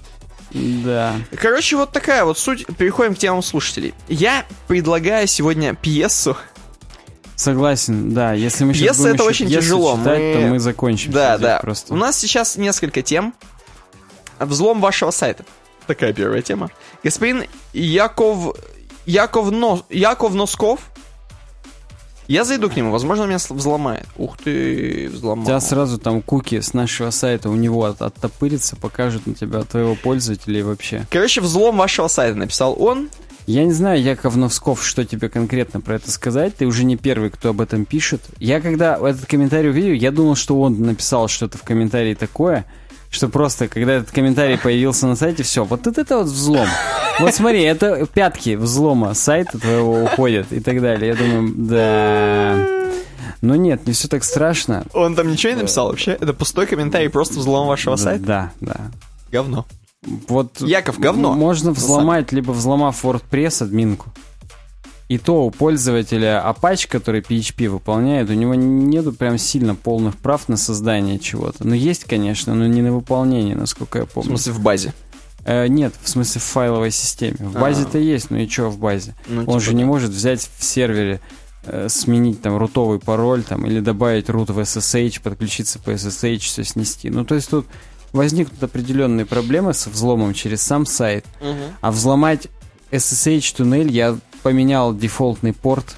Да. 0.52 1.14
Короче, 1.38 1.76
вот 1.76 1.92
такая 1.92 2.24
вот 2.24 2.38
суть. 2.40 2.66
Переходим 2.78 3.16
к 3.16 3.18
темам 3.18 3.44
слушателей. 3.44 3.94
Я 4.08 4.46
предлагаю 4.70 5.28
сегодня 5.28 5.76
пьесу. 5.76 6.38
Согласен, 7.36 8.14
да. 8.14 8.32
Если 8.32 8.64
мы 8.64 8.74
сейчас 8.74 8.96
Пьеса 8.96 9.02
будем 9.02 9.16
это 9.16 9.24
очень 9.26 9.50
тяжело. 9.50 9.98
читать, 9.98 10.20
Мы- 10.20 10.34
то 10.34 10.40
мы 10.48 10.60
закончим. 10.60 11.12
Да, 11.12 11.38
да. 11.38 11.60
Просто. 11.60 11.94
У 11.94 11.98
нас 11.98 12.18
сейчас 12.18 12.56
несколько 12.56 13.02
тем. 13.02 13.34
Взлом 14.40 14.80
вашего 14.80 15.12
сайта. 15.12 15.44
Такая 15.86 16.14
первая 16.14 16.42
тема. 16.44 16.70
Господин 17.04 17.44
Яков... 17.74 18.56
Яков, 19.06 19.52
Но... 19.52 19.86
Яков 19.90 20.34
Носков. 20.34 20.80
Я 22.32 22.46
зайду 22.46 22.70
к 22.70 22.78
нему, 22.78 22.92
возможно, 22.92 23.26
меня 23.26 23.40
взломает. 23.50 24.06
Ух 24.18 24.38
ты, 24.38 25.10
взломал. 25.12 25.44
У 25.44 25.48
тебя 25.48 25.60
сразу 25.60 25.98
там 25.98 26.22
куки 26.22 26.62
с 26.62 26.74
нашего 26.74 27.10
сайта 27.10 27.50
у 27.50 27.56
него 27.56 27.84
от- 27.84 28.02
оттопырится, 28.02 28.78
покажут 28.78 29.28
на 29.28 29.34
тебя 29.34 29.64
твоего 29.64 29.96
пользователя 29.96 30.62
и 30.62 30.64
вообще. 30.64 31.06
Короче, 31.10 31.42
взлом 31.42 31.76
вашего 31.76 32.08
сайта 32.08 32.38
написал 32.38 32.82
он. 32.82 33.10
Я 33.48 33.66
не 33.66 33.74
знаю, 33.74 34.02
Яков 34.02 34.38
Новсков, 34.38 34.86
что 34.86 35.04
тебе 35.04 35.28
конкретно 35.28 35.82
про 35.82 35.96
это 35.96 36.10
сказать. 36.10 36.56
Ты 36.56 36.68
уже 36.68 36.86
не 36.86 36.96
первый, 36.96 37.32
кто 37.32 37.50
об 37.50 37.60
этом 37.60 37.84
пишет. 37.84 38.22
Я 38.40 38.62
когда 38.62 38.96
этот 38.98 39.26
комментарий 39.26 39.70
увидел, 39.70 39.92
я 39.92 40.12
думал, 40.12 40.36
что 40.36 40.62
он 40.62 40.80
написал 40.82 41.28
что-то 41.28 41.58
в 41.58 41.64
комментарии 41.64 42.14
такое, 42.14 42.66
что 43.12 43.28
просто, 43.28 43.68
когда 43.68 43.94
этот 43.94 44.10
комментарий 44.12 44.58
появился 44.58 45.06
на 45.06 45.16
сайте, 45.16 45.44
все, 45.44 45.66
вот 45.66 45.86
это, 45.86 46.02
это 46.02 46.18
вот 46.20 46.28
взлом. 46.28 46.68
Вот 47.20 47.36
смотри, 47.36 47.62
это 47.62 48.08
пятки 48.08 48.56
взлома 48.56 49.14
сайта 49.14 49.60
твоего 49.60 50.06
уходят 50.06 50.52
и 50.52 50.62
так 50.62 50.82
далее. 50.82 51.10
Я 51.10 51.16
думаю, 51.16 51.54
да... 51.56 52.68
Но 53.42 53.56
нет, 53.56 53.86
не 53.86 53.94
все 53.94 54.08
так 54.08 54.24
страшно. 54.24 54.86
Он 54.94 55.16
там 55.16 55.32
ничего 55.32 55.54
не 55.54 55.60
написал 55.60 55.88
вообще? 55.88 56.12
Это 56.12 56.32
пустой 56.34 56.68
комментарий, 56.68 57.10
просто 57.10 57.40
взлом 57.40 57.68
вашего 57.68 57.96
сайта? 57.96 58.24
Да, 58.24 58.52
да. 58.62 58.76
Говно. 59.32 59.66
Вот 60.28 60.62
Яков, 60.62 61.00
говно. 61.00 61.34
Можно 61.34 61.72
взломать, 61.72 62.32
либо 62.32 62.52
взломав 62.52 63.04
WordPress 63.04 63.64
админку. 63.64 64.10
И 65.12 65.18
то 65.18 65.44
у 65.44 65.52
пользователя 65.52 66.42
Apache, 66.42 66.88
который 66.88 67.20
PHP 67.20 67.68
выполняет, 67.68 68.30
у 68.30 68.34
него 68.34 68.56
нету 68.56 69.12
прям 69.12 69.38
сильно 69.38 69.76
полных 69.76 70.16
прав 70.16 70.48
на 70.48 70.56
создание 70.56 71.20
чего-то. 71.20 71.68
Ну, 71.68 71.74
есть, 71.76 72.06
конечно, 72.06 72.56
но 72.56 72.66
не 72.66 72.82
на 72.82 72.94
выполнение, 72.94 73.54
насколько 73.54 74.00
я 74.00 74.06
В 74.06 74.10
помню. 74.12 74.30
смысле, 74.30 74.54
в 74.54 74.62
базе. 74.62 74.94
Э, 75.44 75.68
нет, 75.68 75.94
в 76.02 76.08
смысле 76.08 76.40
в 76.40 76.46
файловой 76.46 76.92
системе. 76.92 77.36
В 77.40 77.60
базе-то 77.60 77.98
есть, 77.98 78.30
ну 78.30 78.38
и 78.38 78.48
что 78.48 78.70
в 78.70 78.78
базе? 78.78 79.14
Ну, 79.28 79.42
Он 79.42 79.46
типа 79.48 79.60
же 79.60 79.74
не 79.74 79.84
может 79.84 80.12
взять 80.12 80.50
в 80.58 80.64
сервере, 80.64 81.20
э, 81.66 81.90
сменить 81.90 82.42
там 82.42 82.56
рутовый 82.56 83.00
пароль 83.00 83.44
там, 83.44 83.66
или 83.66 83.82
добавить 83.82 84.30
рут 84.30 84.50
в 84.50 84.60
SSH, 84.60 85.20
подключиться 85.22 85.80
по 85.80 85.90
SSH, 85.90 86.40
все 86.40 86.64
снести. 86.64 87.10
Ну, 87.10 87.26
то 87.26 87.36
есть 87.36 87.50
тут 87.50 87.68
возникнут 88.14 88.64
определенные 88.64 89.26
проблемы 89.26 89.74
со 89.74 89.90
взломом 89.90 90.34
через 90.34 90.62
сам 90.62 90.86
сайт. 90.86 91.26
А 91.82 91.92
взломать 91.92 92.48
SSH-туннель 92.92 93.92
я 93.92 94.18
поменял 94.44 94.94
дефолтный 94.96 95.54
порт. 95.54 95.96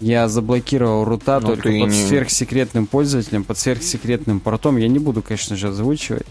Я 0.00 0.28
заблокировал 0.28 1.04
рута 1.04 1.40
Ну, 1.40 1.46
только 1.48 1.68
под 1.68 1.72
не- 1.90 2.06
сверхсекретным 2.06 2.86
пользователем, 2.86 3.44
под 3.44 3.56
сверхсекретным 3.58 4.40
портом. 4.40 4.76
Я 4.76 4.88
не 4.88 4.98
буду, 4.98 5.22
конечно 5.22 5.56
же, 5.56 5.68
озвучивать. 5.68 6.26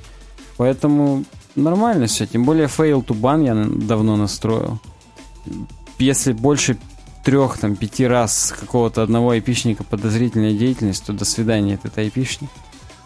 Поэтому 0.57 1.25
нормально 1.55 2.05
все. 2.07 2.25
Тем 2.27 2.43
более 2.45 2.67
fail 2.67 3.03
to 3.03 3.19
ban 3.19 3.43
я 3.43 3.55
давно 3.85 4.17
настроил. 4.17 4.79
Если 5.97 6.33
больше 6.33 6.77
трех, 7.23 7.57
там, 7.57 7.75
пяти 7.75 8.05
раз 8.05 8.53
какого-то 8.57 9.01
одного 9.01 9.31
айпишника 9.31 9.83
подозрительная 9.83 10.53
деятельность, 10.53 11.03
то 11.05 11.13
до 11.13 11.25
свидания 11.25 11.73
этот 11.73 11.97
айпишник. 11.97 12.49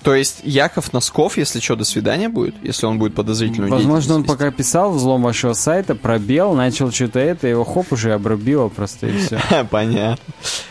То 0.03 0.15
есть 0.15 0.39
Яков 0.43 0.93
Носков, 0.93 1.37
если 1.37 1.59
что, 1.59 1.75
до 1.75 1.83
свидания 1.83 2.29
будет? 2.29 2.55
Если 2.63 2.85
он 2.85 2.99
будет 2.99 3.15
подозрительную 3.15 3.69
Возможно, 3.71 4.15
он 4.15 4.23
пока 4.23 4.49
писал 4.51 4.91
взлом 4.91 5.23
вашего 5.23 5.53
сайта, 5.53 5.93
пробел, 5.93 6.53
начал 6.53 6.91
что-то 6.91 7.19
это, 7.19 7.47
его 7.47 7.65
хоп 7.65 7.91
уже 7.91 8.13
обрубило 8.13 8.69
просто 8.69 9.07
и 9.07 9.17
все. 9.17 9.39
Понятно. 9.69 10.23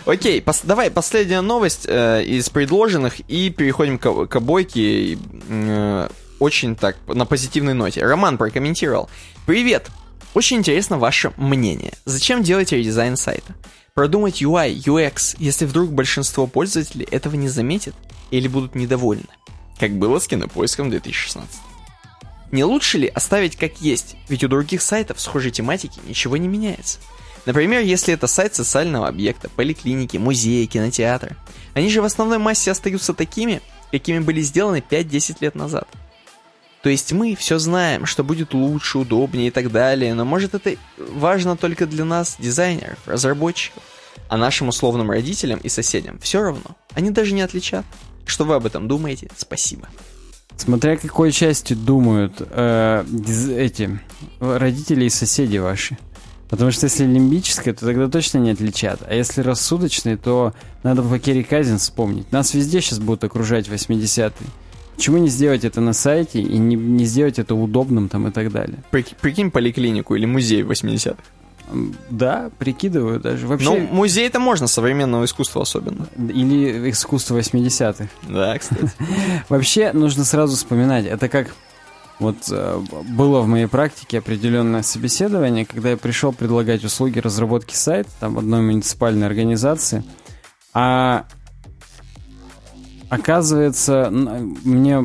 Окей, 0.07 0.41
пос- 0.41 0.63
давай 0.65 0.91
последняя 0.91 1.43
новость 1.43 1.85
э, 1.87 2.25
из 2.25 2.49
предложенных 2.49 3.21
и 3.29 3.51
переходим 3.51 3.99
к, 3.99 4.27
к 4.27 4.37
обойке. 4.37 5.19
Э, 5.49 6.09
очень 6.39 6.77
так, 6.77 6.97
на 7.07 7.27
позитивной 7.27 7.75
ноте. 7.75 8.05
Роман 8.05 8.39
прокомментировал. 8.39 9.11
Привет! 9.45 9.89
Очень 10.35 10.59
интересно 10.59 10.99
ваше 10.99 11.33
мнение. 11.37 11.93
Зачем 12.05 12.43
делать 12.43 12.73
редизайн 12.73 13.17
сайта? 13.17 13.55
Продумать 13.99 14.43
UI, 14.43 14.77
UX, 14.77 15.35
если 15.41 15.65
вдруг 15.65 15.91
большинство 15.91 16.47
пользователей 16.47 17.05
этого 17.11 17.35
не 17.35 17.49
заметит 17.49 17.97
или 18.31 18.47
будут 18.47 18.77
недовольны. 18.77 19.27
Как 19.77 19.91
было 19.99 20.21
с 20.21 20.29
кинопоиском 20.29 20.89
2016. 20.89 21.57
Не 22.53 22.63
лучше 22.63 22.99
ли 22.99 23.09
оставить 23.09 23.57
как 23.57 23.81
есть, 23.81 24.15
ведь 24.29 24.45
у 24.45 24.49
других 24.49 24.83
сайтов 24.83 25.21
схожей 25.21 25.51
тематики 25.51 25.99
ничего 26.07 26.37
не 26.37 26.47
меняется. 26.47 27.01
Например, 27.45 27.83
если 27.83 28.15
это 28.15 28.29
сайт 28.29 28.55
социального 28.55 29.09
объекта, 29.09 29.49
поликлиники, 29.49 30.17
музея, 30.17 30.65
кинотеатра. 30.69 31.37
Они 31.75 31.91
же 31.91 32.01
в 32.01 32.05
основной 32.05 32.39
массе 32.39 32.71
остаются 32.71 33.15
такими, 33.15 33.61
какими 33.91 34.21
были 34.21 34.43
сделаны 34.43 34.81
5-10 34.89 35.39
лет 35.41 35.57
назад. 35.57 35.89
То 36.83 36.89
есть 36.91 37.13
мы 37.13 37.35
все 37.35 37.59
знаем, 37.59 38.07
что 38.07 38.23
будет 38.23 38.55
лучше, 38.55 38.99
удобнее 38.99 39.49
и 39.49 39.51
так 39.51 39.73
далее, 39.73 40.15
но 40.15 40.25
может 40.25 40.55
это 40.55 40.77
важно 40.97 41.57
только 41.57 41.87
для 41.87 42.05
нас, 42.05 42.37
дизайнеров, 42.39 42.99
разработчиков. 43.07 43.83
А 44.29 44.37
нашим 44.37 44.69
условным 44.69 45.11
родителям 45.11 45.59
и 45.61 45.69
соседям 45.69 46.19
все 46.21 46.43
равно. 46.43 46.77
Они 46.95 47.11
даже 47.11 47.35
не 47.35 47.43
отличат. 47.43 47.85
Что 48.27 48.45
вы 48.45 48.55
об 48.55 48.67
этом 48.67 48.89
думаете? 48.89 49.31
Спасибо. 49.37 49.89
Смотря 50.57 50.97
какой 50.97 51.33
частью 51.33 51.77
думают 51.77 52.35
э, 52.41 53.05
эти 53.57 53.99
родители 54.41 55.05
и 55.05 55.11
соседи 55.11 55.59
ваши. 55.59 55.97
Потому 56.51 56.71
что 56.71 56.87
если 56.87 57.05
лимбическое, 57.05 57.75
то 57.75 57.85
тогда 57.87 58.09
точно 58.09 58.39
не 58.39 58.51
отличат. 58.51 59.01
А 59.07 59.15
если 59.15 59.43
рассудочные, 59.43 60.17
то 60.17 60.55
надо 60.83 61.03
по 61.03 61.19
Керри 61.19 61.43
Казин 61.43 61.79
вспомнить. 61.79 62.33
Нас 62.33 62.55
везде 62.55 62.81
сейчас 62.81 62.99
будут 62.99 63.23
окружать 63.25 63.69
80-е. 63.69 64.33
Почему 64.97 65.19
не 65.19 65.29
сделать 65.29 65.65
это 65.65 65.81
на 65.81 65.93
сайте 65.93 66.41
и 66.41 66.59
не, 66.59 66.75
не 66.75 67.05
сделать 67.05 67.39
это 67.39 67.55
удобным 67.55 68.09
там 68.09 68.27
и 68.27 68.31
так 68.33 68.51
далее? 68.51 68.79
Прик- 68.91 69.15
Прикинь 69.21 69.51
поликлинику 69.51 70.17
или 70.17 70.25
музей 70.27 70.63
80-х. 70.63 71.19
Да, 72.11 72.51
прикидываю 72.59 73.21
даже. 73.21 73.45
Ну, 73.45 73.49
Вообще, 73.49 73.89
музей 73.91 74.27
это 74.27 74.41
можно, 74.41 74.67
современного 74.67 75.25
искусства 75.25 75.63
особенно. 75.63 76.07
или 76.17 76.91
искусство 76.91 77.39
80-х. 77.39 78.09
Да, 78.29 78.59
кстати. 78.59 78.91
Вообще 79.49 79.93
нужно 79.93 80.25
сразу 80.25 80.57
вспоминать, 80.57 81.07
это 81.07 81.29
как 81.29 81.49
вот 82.19 82.37
э, 82.51 82.81
было 83.05 83.41
в 83.41 83.47
моей 83.47 83.67
практике 83.67 84.19
определенное 84.19 84.83
собеседование, 84.83 85.65
когда 85.65 85.91
я 85.91 85.97
пришел 85.97 86.33
предлагать 86.33 86.85
услуги 86.85 87.21
разработки 87.21 87.75
сайта 87.75 88.11
там 88.19 88.39
одной 88.39 88.61
муниципальной 88.61 89.27
организации, 89.27 90.03
а 90.75 91.27
оказывается 93.09 94.09
мне 94.11 95.03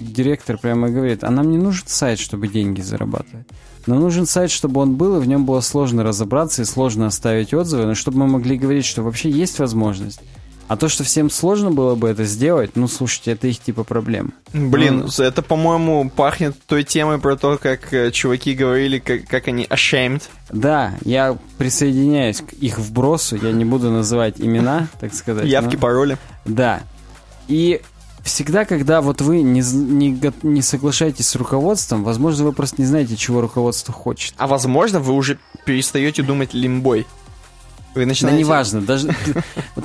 директор 0.00 0.58
прямо 0.58 0.88
говорит, 0.88 1.24
а 1.24 1.30
нам 1.30 1.50
не 1.50 1.58
нужен 1.58 1.84
сайт, 1.86 2.18
чтобы 2.18 2.48
деньги 2.48 2.80
зарабатывать. 2.80 3.46
Нам 3.86 4.00
нужен 4.00 4.26
сайт, 4.26 4.50
чтобы 4.50 4.80
он 4.80 4.96
был, 4.96 5.16
и 5.16 5.20
в 5.20 5.28
нем 5.28 5.46
было 5.46 5.60
сложно 5.60 6.02
разобраться 6.02 6.62
и 6.62 6.64
сложно 6.64 7.06
оставить 7.06 7.54
отзывы, 7.54 7.86
но 7.86 7.94
чтобы 7.94 8.18
мы 8.18 8.26
могли 8.26 8.58
говорить, 8.58 8.84
что 8.84 9.02
вообще 9.02 9.30
есть 9.30 9.58
возможность. 9.58 10.20
А 10.68 10.76
то, 10.76 10.88
что 10.88 11.04
всем 11.04 11.30
сложно 11.30 11.70
было 11.70 11.94
бы 11.94 12.08
это 12.08 12.24
сделать, 12.24 12.72
ну, 12.74 12.88
слушайте, 12.88 13.30
это 13.30 13.46
их 13.46 13.60
типа 13.60 13.84
проблем. 13.84 14.32
Блин, 14.52 15.08
это, 15.16 15.40
по-моему, 15.40 16.10
пахнет 16.10 16.56
той 16.66 16.82
темой 16.82 17.18
про 17.18 17.36
то, 17.36 17.56
как 17.56 17.92
э, 17.94 18.10
чуваки 18.10 18.52
говорили, 18.52 18.98
как, 18.98 19.26
как 19.26 19.46
они 19.46 19.64
ashamed. 19.64 20.22
Да, 20.50 20.94
я 21.04 21.38
присоединяюсь 21.58 22.40
к 22.40 22.52
их 22.54 22.80
вбросу, 22.80 23.36
я 23.36 23.52
не 23.52 23.64
буду 23.64 23.92
называть 23.92 24.40
имена, 24.40 24.88
так 24.98 25.14
сказать. 25.14 25.46
Явки, 25.46 25.76
но- 25.76 25.80
пароли. 25.80 26.18
Да. 26.44 26.82
И 27.48 27.80
всегда, 28.22 28.64
когда 28.64 29.00
вот 29.00 29.20
вы 29.20 29.42
не, 29.42 29.60
не, 29.60 30.32
не 30.42 30.62
соглашаетесь 30.62 31.28
с 31.28 31.36
руководством, 31.36 32.04
возможно, 32.04 32.44
вы 32.44 32.52
просто 32.52 32.80
не 32.80 32.86
знаете, 32.86 33.16
чего 33.16 33.40
руководство 33.40 33.94
хочет. 33.94 34.34
А 34.36 34.46
возможно, 34.46 35.00
вы 35.00 35.12
уже 35.12 35.38
перестаете 35.64 36.22
думать 36.22 36.52
лимбой. 36.52 37.06
Вы 37.94 38.02
Да 38.02 38.08
начинаете... 38.08 38.40
неважно, 38.40 38.80
даже 38.82 39.08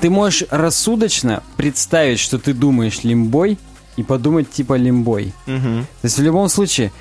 ты, 0.01 0.09
можешь 0.09 0.43
рассудочно 0.49 1.43
представить, 1.55 2.19
что 2.19 2.39
ты 2.39 2.53
думаешь 2.53 3.03
лимбой, 3.03 3.57
и 3.97 4.03
подумать 4.03 4.49
типа 4.49 4.75
лимбой. 4.75 5.33
То 5.45 5.85
есть 6.03 6.17
в 6.17 6.21
любом 6.21 6.49
случае, 6.49 6.91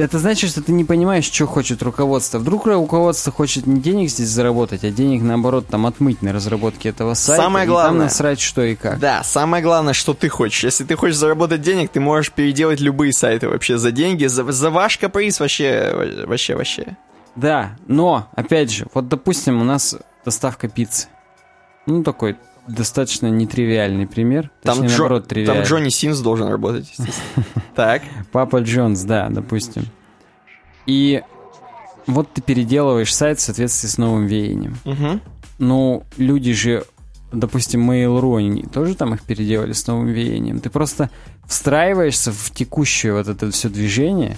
это 0.00 0.18
значит, 0.18 0.50
что 0.50 0.62
ты 0.62 0.72
не 0.72 0.84
понимаешь, 0.84 1.24
что 1.24 1.46
хочет 1.46 1.82
руководство. 1.82 2.38
Вдруг 2.38 2.66
руководство 2.66 3.32
хочет 3.32 3.66
не 3.66 3.80
денег 3.80 4.10
здесь 4.10 4.28
заработать, 4.28 4.84
а 4.84 4.90
денег, 4.90 5.22
наоборот, 5.22 5.66
там 5.68 5.86
отмыть 5.86 6.22
на 6.22 6.32
разработке 6.32 6.88
этого 6.88 7.14
сайта. 7.14 7.42
Самое 7.42 7.66
и 7.66 7.68
главное- 7.68 7.90
там 7.90 7.98
насрать, 8.06 8.40
что 8.40 8.62
и 8.62 8.74
как. 8.74 8.98
Да, 8.98 9.22
самое 9.22 9.62
главное, 9.62 9.92
что 9.92 10.14
ты 10.14 10.28
хочешь. 10.28 10.64
Если 10.64 10.84
ты 10.84 10.96
хочешь 10.96 11.16
заработать 11.16 11.62
денег, 11.62 11.90
ты 11.90 12.00
можешь 12.00 12.32
переделать 12.32 12.80
любые 12.80 13.12
сайты 13.12 13.48
вообще 13.48 13.78
за 13.78 13.90
деньги, 13.92 14.26
за, 14.26 14.50
за 14.50 14.70
ваш 14.70 14.98
каприз 14.98 15.40
вообще, 15.40 16.24
вообще, 16.26 16.54
вообще. 16.56 16.96
Да, 17.36 17.76
но, 17.86 18.28
опять 18.34 18.70
же, 18.70 18.86
вот, 18.92 19.08
допустим, 19.08 19.60
у 19.60 19.64
нас 19.64 19.96
доставка 20.24 20.68
пиццы. 20.68 21.08
Ну, 21.86 22.02
такой 22.02 22.36
достаточно 22.68 23.26
нетривиальный 23.28 24.06
пример. 24.06 24.50
Там, 24.62 24.76
Точнее, 24.78 24.88
Джо- 24.88 24.98
наоборот, 24.98 25.22
там 25.24 25.28
тривиальный. 25.28 25.64
Джонни 25.64 25.88
Симс 25.88 26.18
должен 26.20 26.48
работать, 26.48 26.88
естественно. 26.90 27.44
Так. 27.74 28.02
Папа 28.32 28.58
Джонс, 28.58 29.02
да, 29.02 29.28
допустим. 29.30 29.84
И 30.86 31.22
вот 32.06 32.32
ты 32.32 32.42
переделываешь 32.42 33.14
сайт 33.14 33.38
в 33.38 33.42
соответствии 33.42 33.88
с 33.88 33.98
новым 33.98 34.26
веянием. 34.26 34.76
Ну, 35.58 36.04
люди 36.16 36.52
же, 36.52 36.84
допустим, 37.32 37.90
Mail.ru, 37.90 38.38
они 38.38 38.62
тоже 38.62 38.94
там 38.94 39.14
их 39.14 39.22
переделали 39.22 39.72
с 39.72 39.86
новым 39.86 40.08
веянием. 40.08 40.60
Ты 40.60 40.70
просто 40.70 41.10
встраиваешься 41.46 42.32
в 42.32 42.50
текущее 42.50 43.12
вот 43.12 43.28
это 43.28 43.50
все 43.50 43.68
движение, 43.68 44.36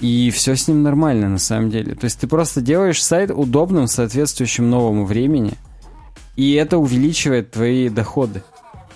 и 0.00 0.30
все 0.30 0.56
с 0.56 0.66
ним 0.68 0.82
нормально 0.82 1.28
на 1.28 1.38
самом 1.38 1.70
деле. 1.70 1.94
То 1.94 2.04
есть 2.04 2.18
ты 2.20 2.26
просто 2.26 2.60
делаешь 2.60 3.02
сайт 3.02 3.30
удобным, 3.30 3.86
соответствующим 3.86 4.70
новому 4.70 5.04
времени, 5.04 5.54
и 6.36 6.52
это 6.52 6.78
увеличивает 6.78 7.50
твои 7.50 7.88
доходы. 7.88 8.42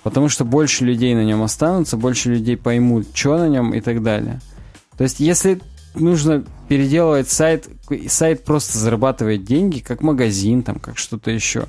Потому 0.02 0.28
что 0.28 0.44
больше 0.44 0.84
людей 0.84 1.14
на 1.14 1.24
нем 1.24 1.42
останутся, 1.42 1.96
больше 1.96 2.30
людей 2.30 2.56
поймут, 2.56 3.08
что 3.12 3.38
на 3.38 3.48
нем 3.48 3.74
и 3.74 3.80
так 3.80 4.02
далее. 4.02 4.40
То 4.96 5.04
есть 5.04 5.20
если 5.20 5.60
нужно 5.94 6.44
переделывать 6.68 7.28
сайт, 7.28 7.68
сайт 8.08 8.44
просто 8.44 8.78
зарабатывает 8.78 9.44
деньги, 9.44 9.80
как 9.80 10.02
магазин, 10.02 10.62
там, 10.62 10.78
как 10.78 10.98
что-то 10.98 11.30
еще, 11.30 11.66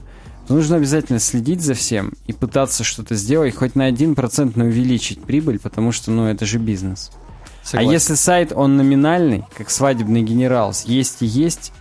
то 0.48 0.56
нужно 0.56 0.78
обязательно 0.78 1.20
следить 1.20 1.62
за 1.62 1.74
всем 1.74 2.14
и 2.28 2.34
пытаться 2.34 2.84
что-то 2.84 3.16
сделать, 3.16 3.56
хоть 3.56 3.76
на 3.76 3.90
1% 3.90 4.54
но 4.56 4.66
увеличить 4.66 5.22
прибыль, 5.22 5.60
потому 5.60 5.92
что, 5.92 6.12
ну, 6.12 6.28
это 6.28 6.46
же 6.46 6.58
бизнес. 6.58 7.12
Согласен. 7.64 7.90
А 7.90 7.94
если 7.94 8.16
сайт, 8.16 8.52
он 8.54 8.76
номинальный, 8.76 9.46
как 9.56 9.70
свадебный 9.70 10.24
генерал, 10.24 10.74
есть 10.86 11.22
и 11.22 11.26
есть, 11.26 11.72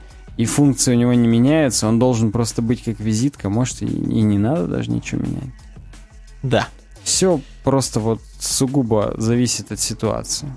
и 0.41 0.47
функции 0.47 0.95
у 0.95 0.97
него 0.97 1.13
не 1.13 1.29
меняются, 1.29 1.87
он 1.87 1.99
должен 1.99 2.33
просто 2.33 2.63
быть 2.63 2.83
как 2.83 2.99
визитка, 2.99 3.51
может, 3.51 3.83
и, 3.83 3.85
и 3.85 4.23
не 4.23 4.39
надо 4.39 4.67
даже 4.67 4.91
ничего 4.91 5.21
менять. 5.21 5.53
Да. 6.43 6.67
Все 7.05 7.43
просто 7.63 8.01
вот 8.01 8.23
сугубо 8.39 9.13
зависит 9.19 9.71
от 9.71 9.81
ситуации. 9.81 10.51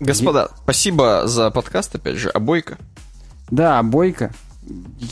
Господа, 0.00 0.50
спасибо 0.64 1.22
за 1.26 1.50
подкаст, 1.50 1.94
опять 1.94 2.16
же, 2.16 2.28
обойка. 2.28 2.76
Да, 3.50 3.82
Бойко, 3.82 4.34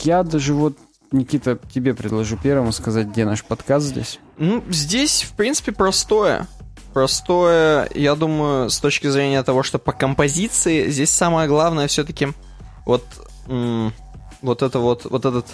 я 0.03 0.21
даже 0.21 0.53
вот, 0.53 0.77
Никита, 1.11 1.57
тебе 1.73 1.95
предложу 1.95 2.37
первому 2.37 2.71
сказать, 2.71 3.07
где 3.07 3.25
наш 3.25 3.43
подкаст 3.43 3.87
здесь. 3.87 4.19
Ну, 4.37 4.63
здесь, 4.69 5.23
в 5.23 5.31
принципе, 5.31 5.71
простое. 5.71 6.47
Простое, 6.93 7.89
я 7.95 8.13
думаю, 8.13 8.69
с 8.69 8.77
точки 8.77 9.07
зрения 9.07 9.41
того, 9.41 9.63
что 9.63 9.79
по 9.79 9.93
композиции, 9.93 10.91
здесь 10.91 11.09
самое 11.09 11.47
главное 11.47 11.87
все-таки 11.87 12.27
вот, 12.85 13.03
вот 14.41 14.61
это 14.61 14.79
вот, 14.79 15.05
вот 15.05 15.25
этот 15.25 15.45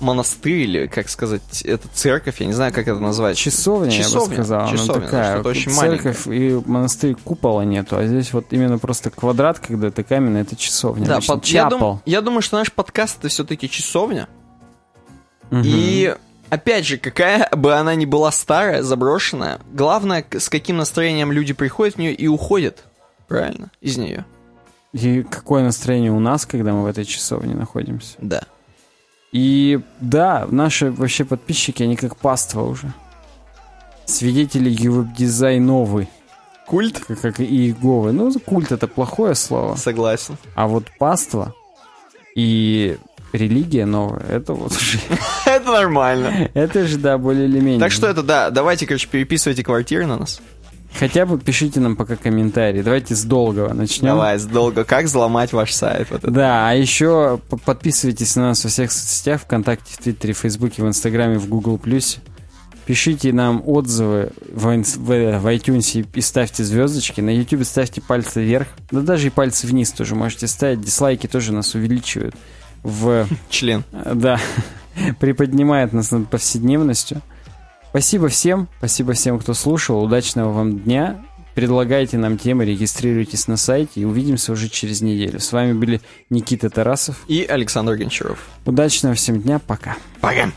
монастырь, 0.00 0.60
или, 0.60 0.86
как 0.88 1.08
сказать, 1.08 1.62
это 1.62 1.88
церковь, 1.94 2.40
я 2.40 2.46
не 2.46 2.52
знаю, 2.52 2.72
как 2.72 2.86
это 2.86 3.00
назвать. 3.00 3.36
Часовня, 3.38 3.90
я 3.90 3.96
бы 3.98 4.04
Часовня, 4.04 4.34
сказал. 4.34 4.70
часовня, 4.70 4.92
Она 4.94 5.04
такая. 5.06 5.34
что-то 5.34 5.48
очень 5.48 5.72
Церковь 5.72 6.26
и 6.26 6.60
монастырь 6.66 7.14
купола 7.24 7.62
нету, 7.62 7.96
а 7.96 8.06
здесь 8.06 8.32
вот 8.34 8.46
именно 8.50 8.78
просто 8.78 9.10
квадрат, 9.10 9.58
когда 9.58 9.88
это 9.88 10.02
каменный, 10.02 10.42
это 10.42 10.54
часовня. 10.54 11.06
Да, 11.06 11.20
под- 11.26 11.46
я, 11.46 11.68
дум- 11.70 12.00
я 12.04 12.20
думаю, 12.20 12.42
что 12.42 12.58
наш 12.58 12.70
подкаст 12.72 13.20
это 13.20 13.28
все-таки 13.28 13.70
часовня. 13.70 14.28
Мгм. 15.50 15.62
И 15.64 16.14
опять 16.50 16.84
же, 16.84 16.98
какая 16.98 17.48
бы 17.52 17.72
она 17.74 17.94
ни 17.94 18.04
была 18.04 18.30
старая, 18.32 18.82
заброшенная, 18.82 19.60
главное, 19.72 20.26
с 20.30 20.48
каким 20.50 20.76
настроением 20.76 21.32
люди 21.32 21.54
приходят 21.54 21.94
в 21.94 21.98
нее 21.98 22.12
и 22.12 22.26
уходят. 22.26 22.84
Правильно? 23.28 23.70
Из 23.80 23.96
нее. 23.96 24.26
И 24.92 25.22
какое 25.22 25.62
настроение 25.62 26.12
у 26.12 26.20
нас, 26.20 26.46
когда 26.46 26.72
мы 26.72 26.82
в 26.82 26.86
этой 26.86 27.04
часовне 27.04 27.54
находимся. 27.54 28.16
Да. 28.18 28.42
И 29.32 29.80
да, 30.00 30.46
наши 30.50 30.90
вообще 30.90 31.24
подписчики, 31.24 31.82
они 31.82 31.96
как 31.96 32.16
паства 32.16 32.62
уже. 32.62 32.92
Свидетели 34.06 34.70
ювеб-дизайновы, 34.70 36.08
Культ? 36.66 36.98
как, 36.98 37.20
как 37.20 37.40
и 37.40 37.44
Иеговы. 37.44 38.12
Ну, 38.12 38.32
культ 38.40 38.72
это 38.72 38.88
плохое 38.88 39.34
слово. 39.34 39.76
Согласен. 39.76 40.36
А 40.54 40.66
вот 40.66 40.84
паства 40.98 41.54
и 42.34 42.98
религия 43.32 43.86
новая, 43.86 44.22
это 44.28 44.52
вот 44.52 44.72
уже... 44.72 44.98
Это 45.46 45.70
нормально. 45.70 46.50
Это 46.54 46.86
же, 46.86 46.98
да, 46.98 47.18
более 47.18 47.46
или 47.46 47.60
менее. 47.60 47.80
Так 47.80 47.92
что 47.92 48.08
это, 48.08 48.22
да, 48.22 48.50
давайте, 48.50 48.86
короче, 48.86 49.08
переписывайте 49.08 49.62
квартиры 49.62 50.06
на 50.06 50.18
нас. 50.18 50.40
Хотя 50.98 51.26
бы 51.26 51.38
пишите 51.38 51.80
нам 51.80 51.96
пока 51.96 52.16
комментарии. 52.16 52.82
Давайте 52.82 53.14
с 53.14 53.24
долгого 53.24 53.72
начнем. 53.74 54.08
Давай, 54.08 54.38
долго. 54.40 54.84
Как 54.84 55.04
взломать 55.04 55.52
ваш 55.52 55.72
сайт? 55.72 56.08
Вот 56.10 56.24
это. 56.24 56.30
Да, 56.30 56.68
а 56.70 56.74
еще 56.74 57.38
подписывайтесь 57.64 58.34
на 58.36 58.48
нас 58.48 58.64
во 58.64 58.70
всех 58.70 58.90
соцсетях, 58.92 59.42
ВКонтакте, 59.42 59.92
в 59.92 59.98
Твиттере, 59.98 60.32
в 60.32 60.38
Фейсбуке, 60.38 60.82
в 60.82 60.86
Инстаграме, 60.88 61.38
в 61.38 61.48
Гугл 61.48 61.76
Плюсе. 61.78 62.20
Пишите 62.86 63.32
нам 63.32 63.62
отзывы 63.66 64.30
в, 64.52 64.64
в, 64.64 65.06
в 65.06 65.46
iTunes 65.48 66.06
и- 66.14 66.20
ставьте 66.20 66.62
звездочки. 66.64 67.20
На 67.20 67.30
YouTube 67.36 67.64
ставьте 67.64 68.00
пальцы 68.00 68.42
вверх. 68.42 68.68
Да 68.92 69.00
даже 69.00 69.26
и 69.26 69.30
пальцы 69.30 69.66
вниз 69.66 69.90
тоже 69.90 70.14
можете 70.14 70.46
ставить. 70.46 70.80
Дизлайки 70.82 71.26
тоже 71.26 71.52
нас 71.52 71.74
увеличивают. 71.74 72.36
В, 72.84 73.26
Член. 73.50 73.82
да, 73.92 74.38
приподнимает 75.18 75.92
нас 75.92 76.12
над 76.12 76.30
повседневностью. 76.30 77.20
Спасибо 77.96 78.28
всем. 78.28 78.68
Спасибо 78.76 79.14
всем, 79.14 79.38
кто 79.38 79.54
слушал. 79.54 80.02
Удачного 80.04 80.52
вам 80.52 80.80
дня. 80.80 81.24
Предлагайте 81.54 82.18
нам 82.18 82.36
темы, 82.36 82.66
регистрируйтесь 82.66 83.48
на 83.48 83.56
сайте 83.56 84.02
и 84.02 84.04
увидимся 84.04 84.52
уже 84.52 84.68
через 84.68 85.00
неделю. 85.00 85.40
С 85.40 85.50
вами 85.50 85.72
были 85.72 86.02
Никита 86.28 86.68
Тарасов. 86.68 87.24
И 87.26 87.42
Александр 87.42 87.94
Гончаров. 87.94 88.50
Удачного 88.66 89.14
всем 89.14 89.40
дня. 89.40 89.58
Пока. 89.58 89.96
Пока. 90.20 90.50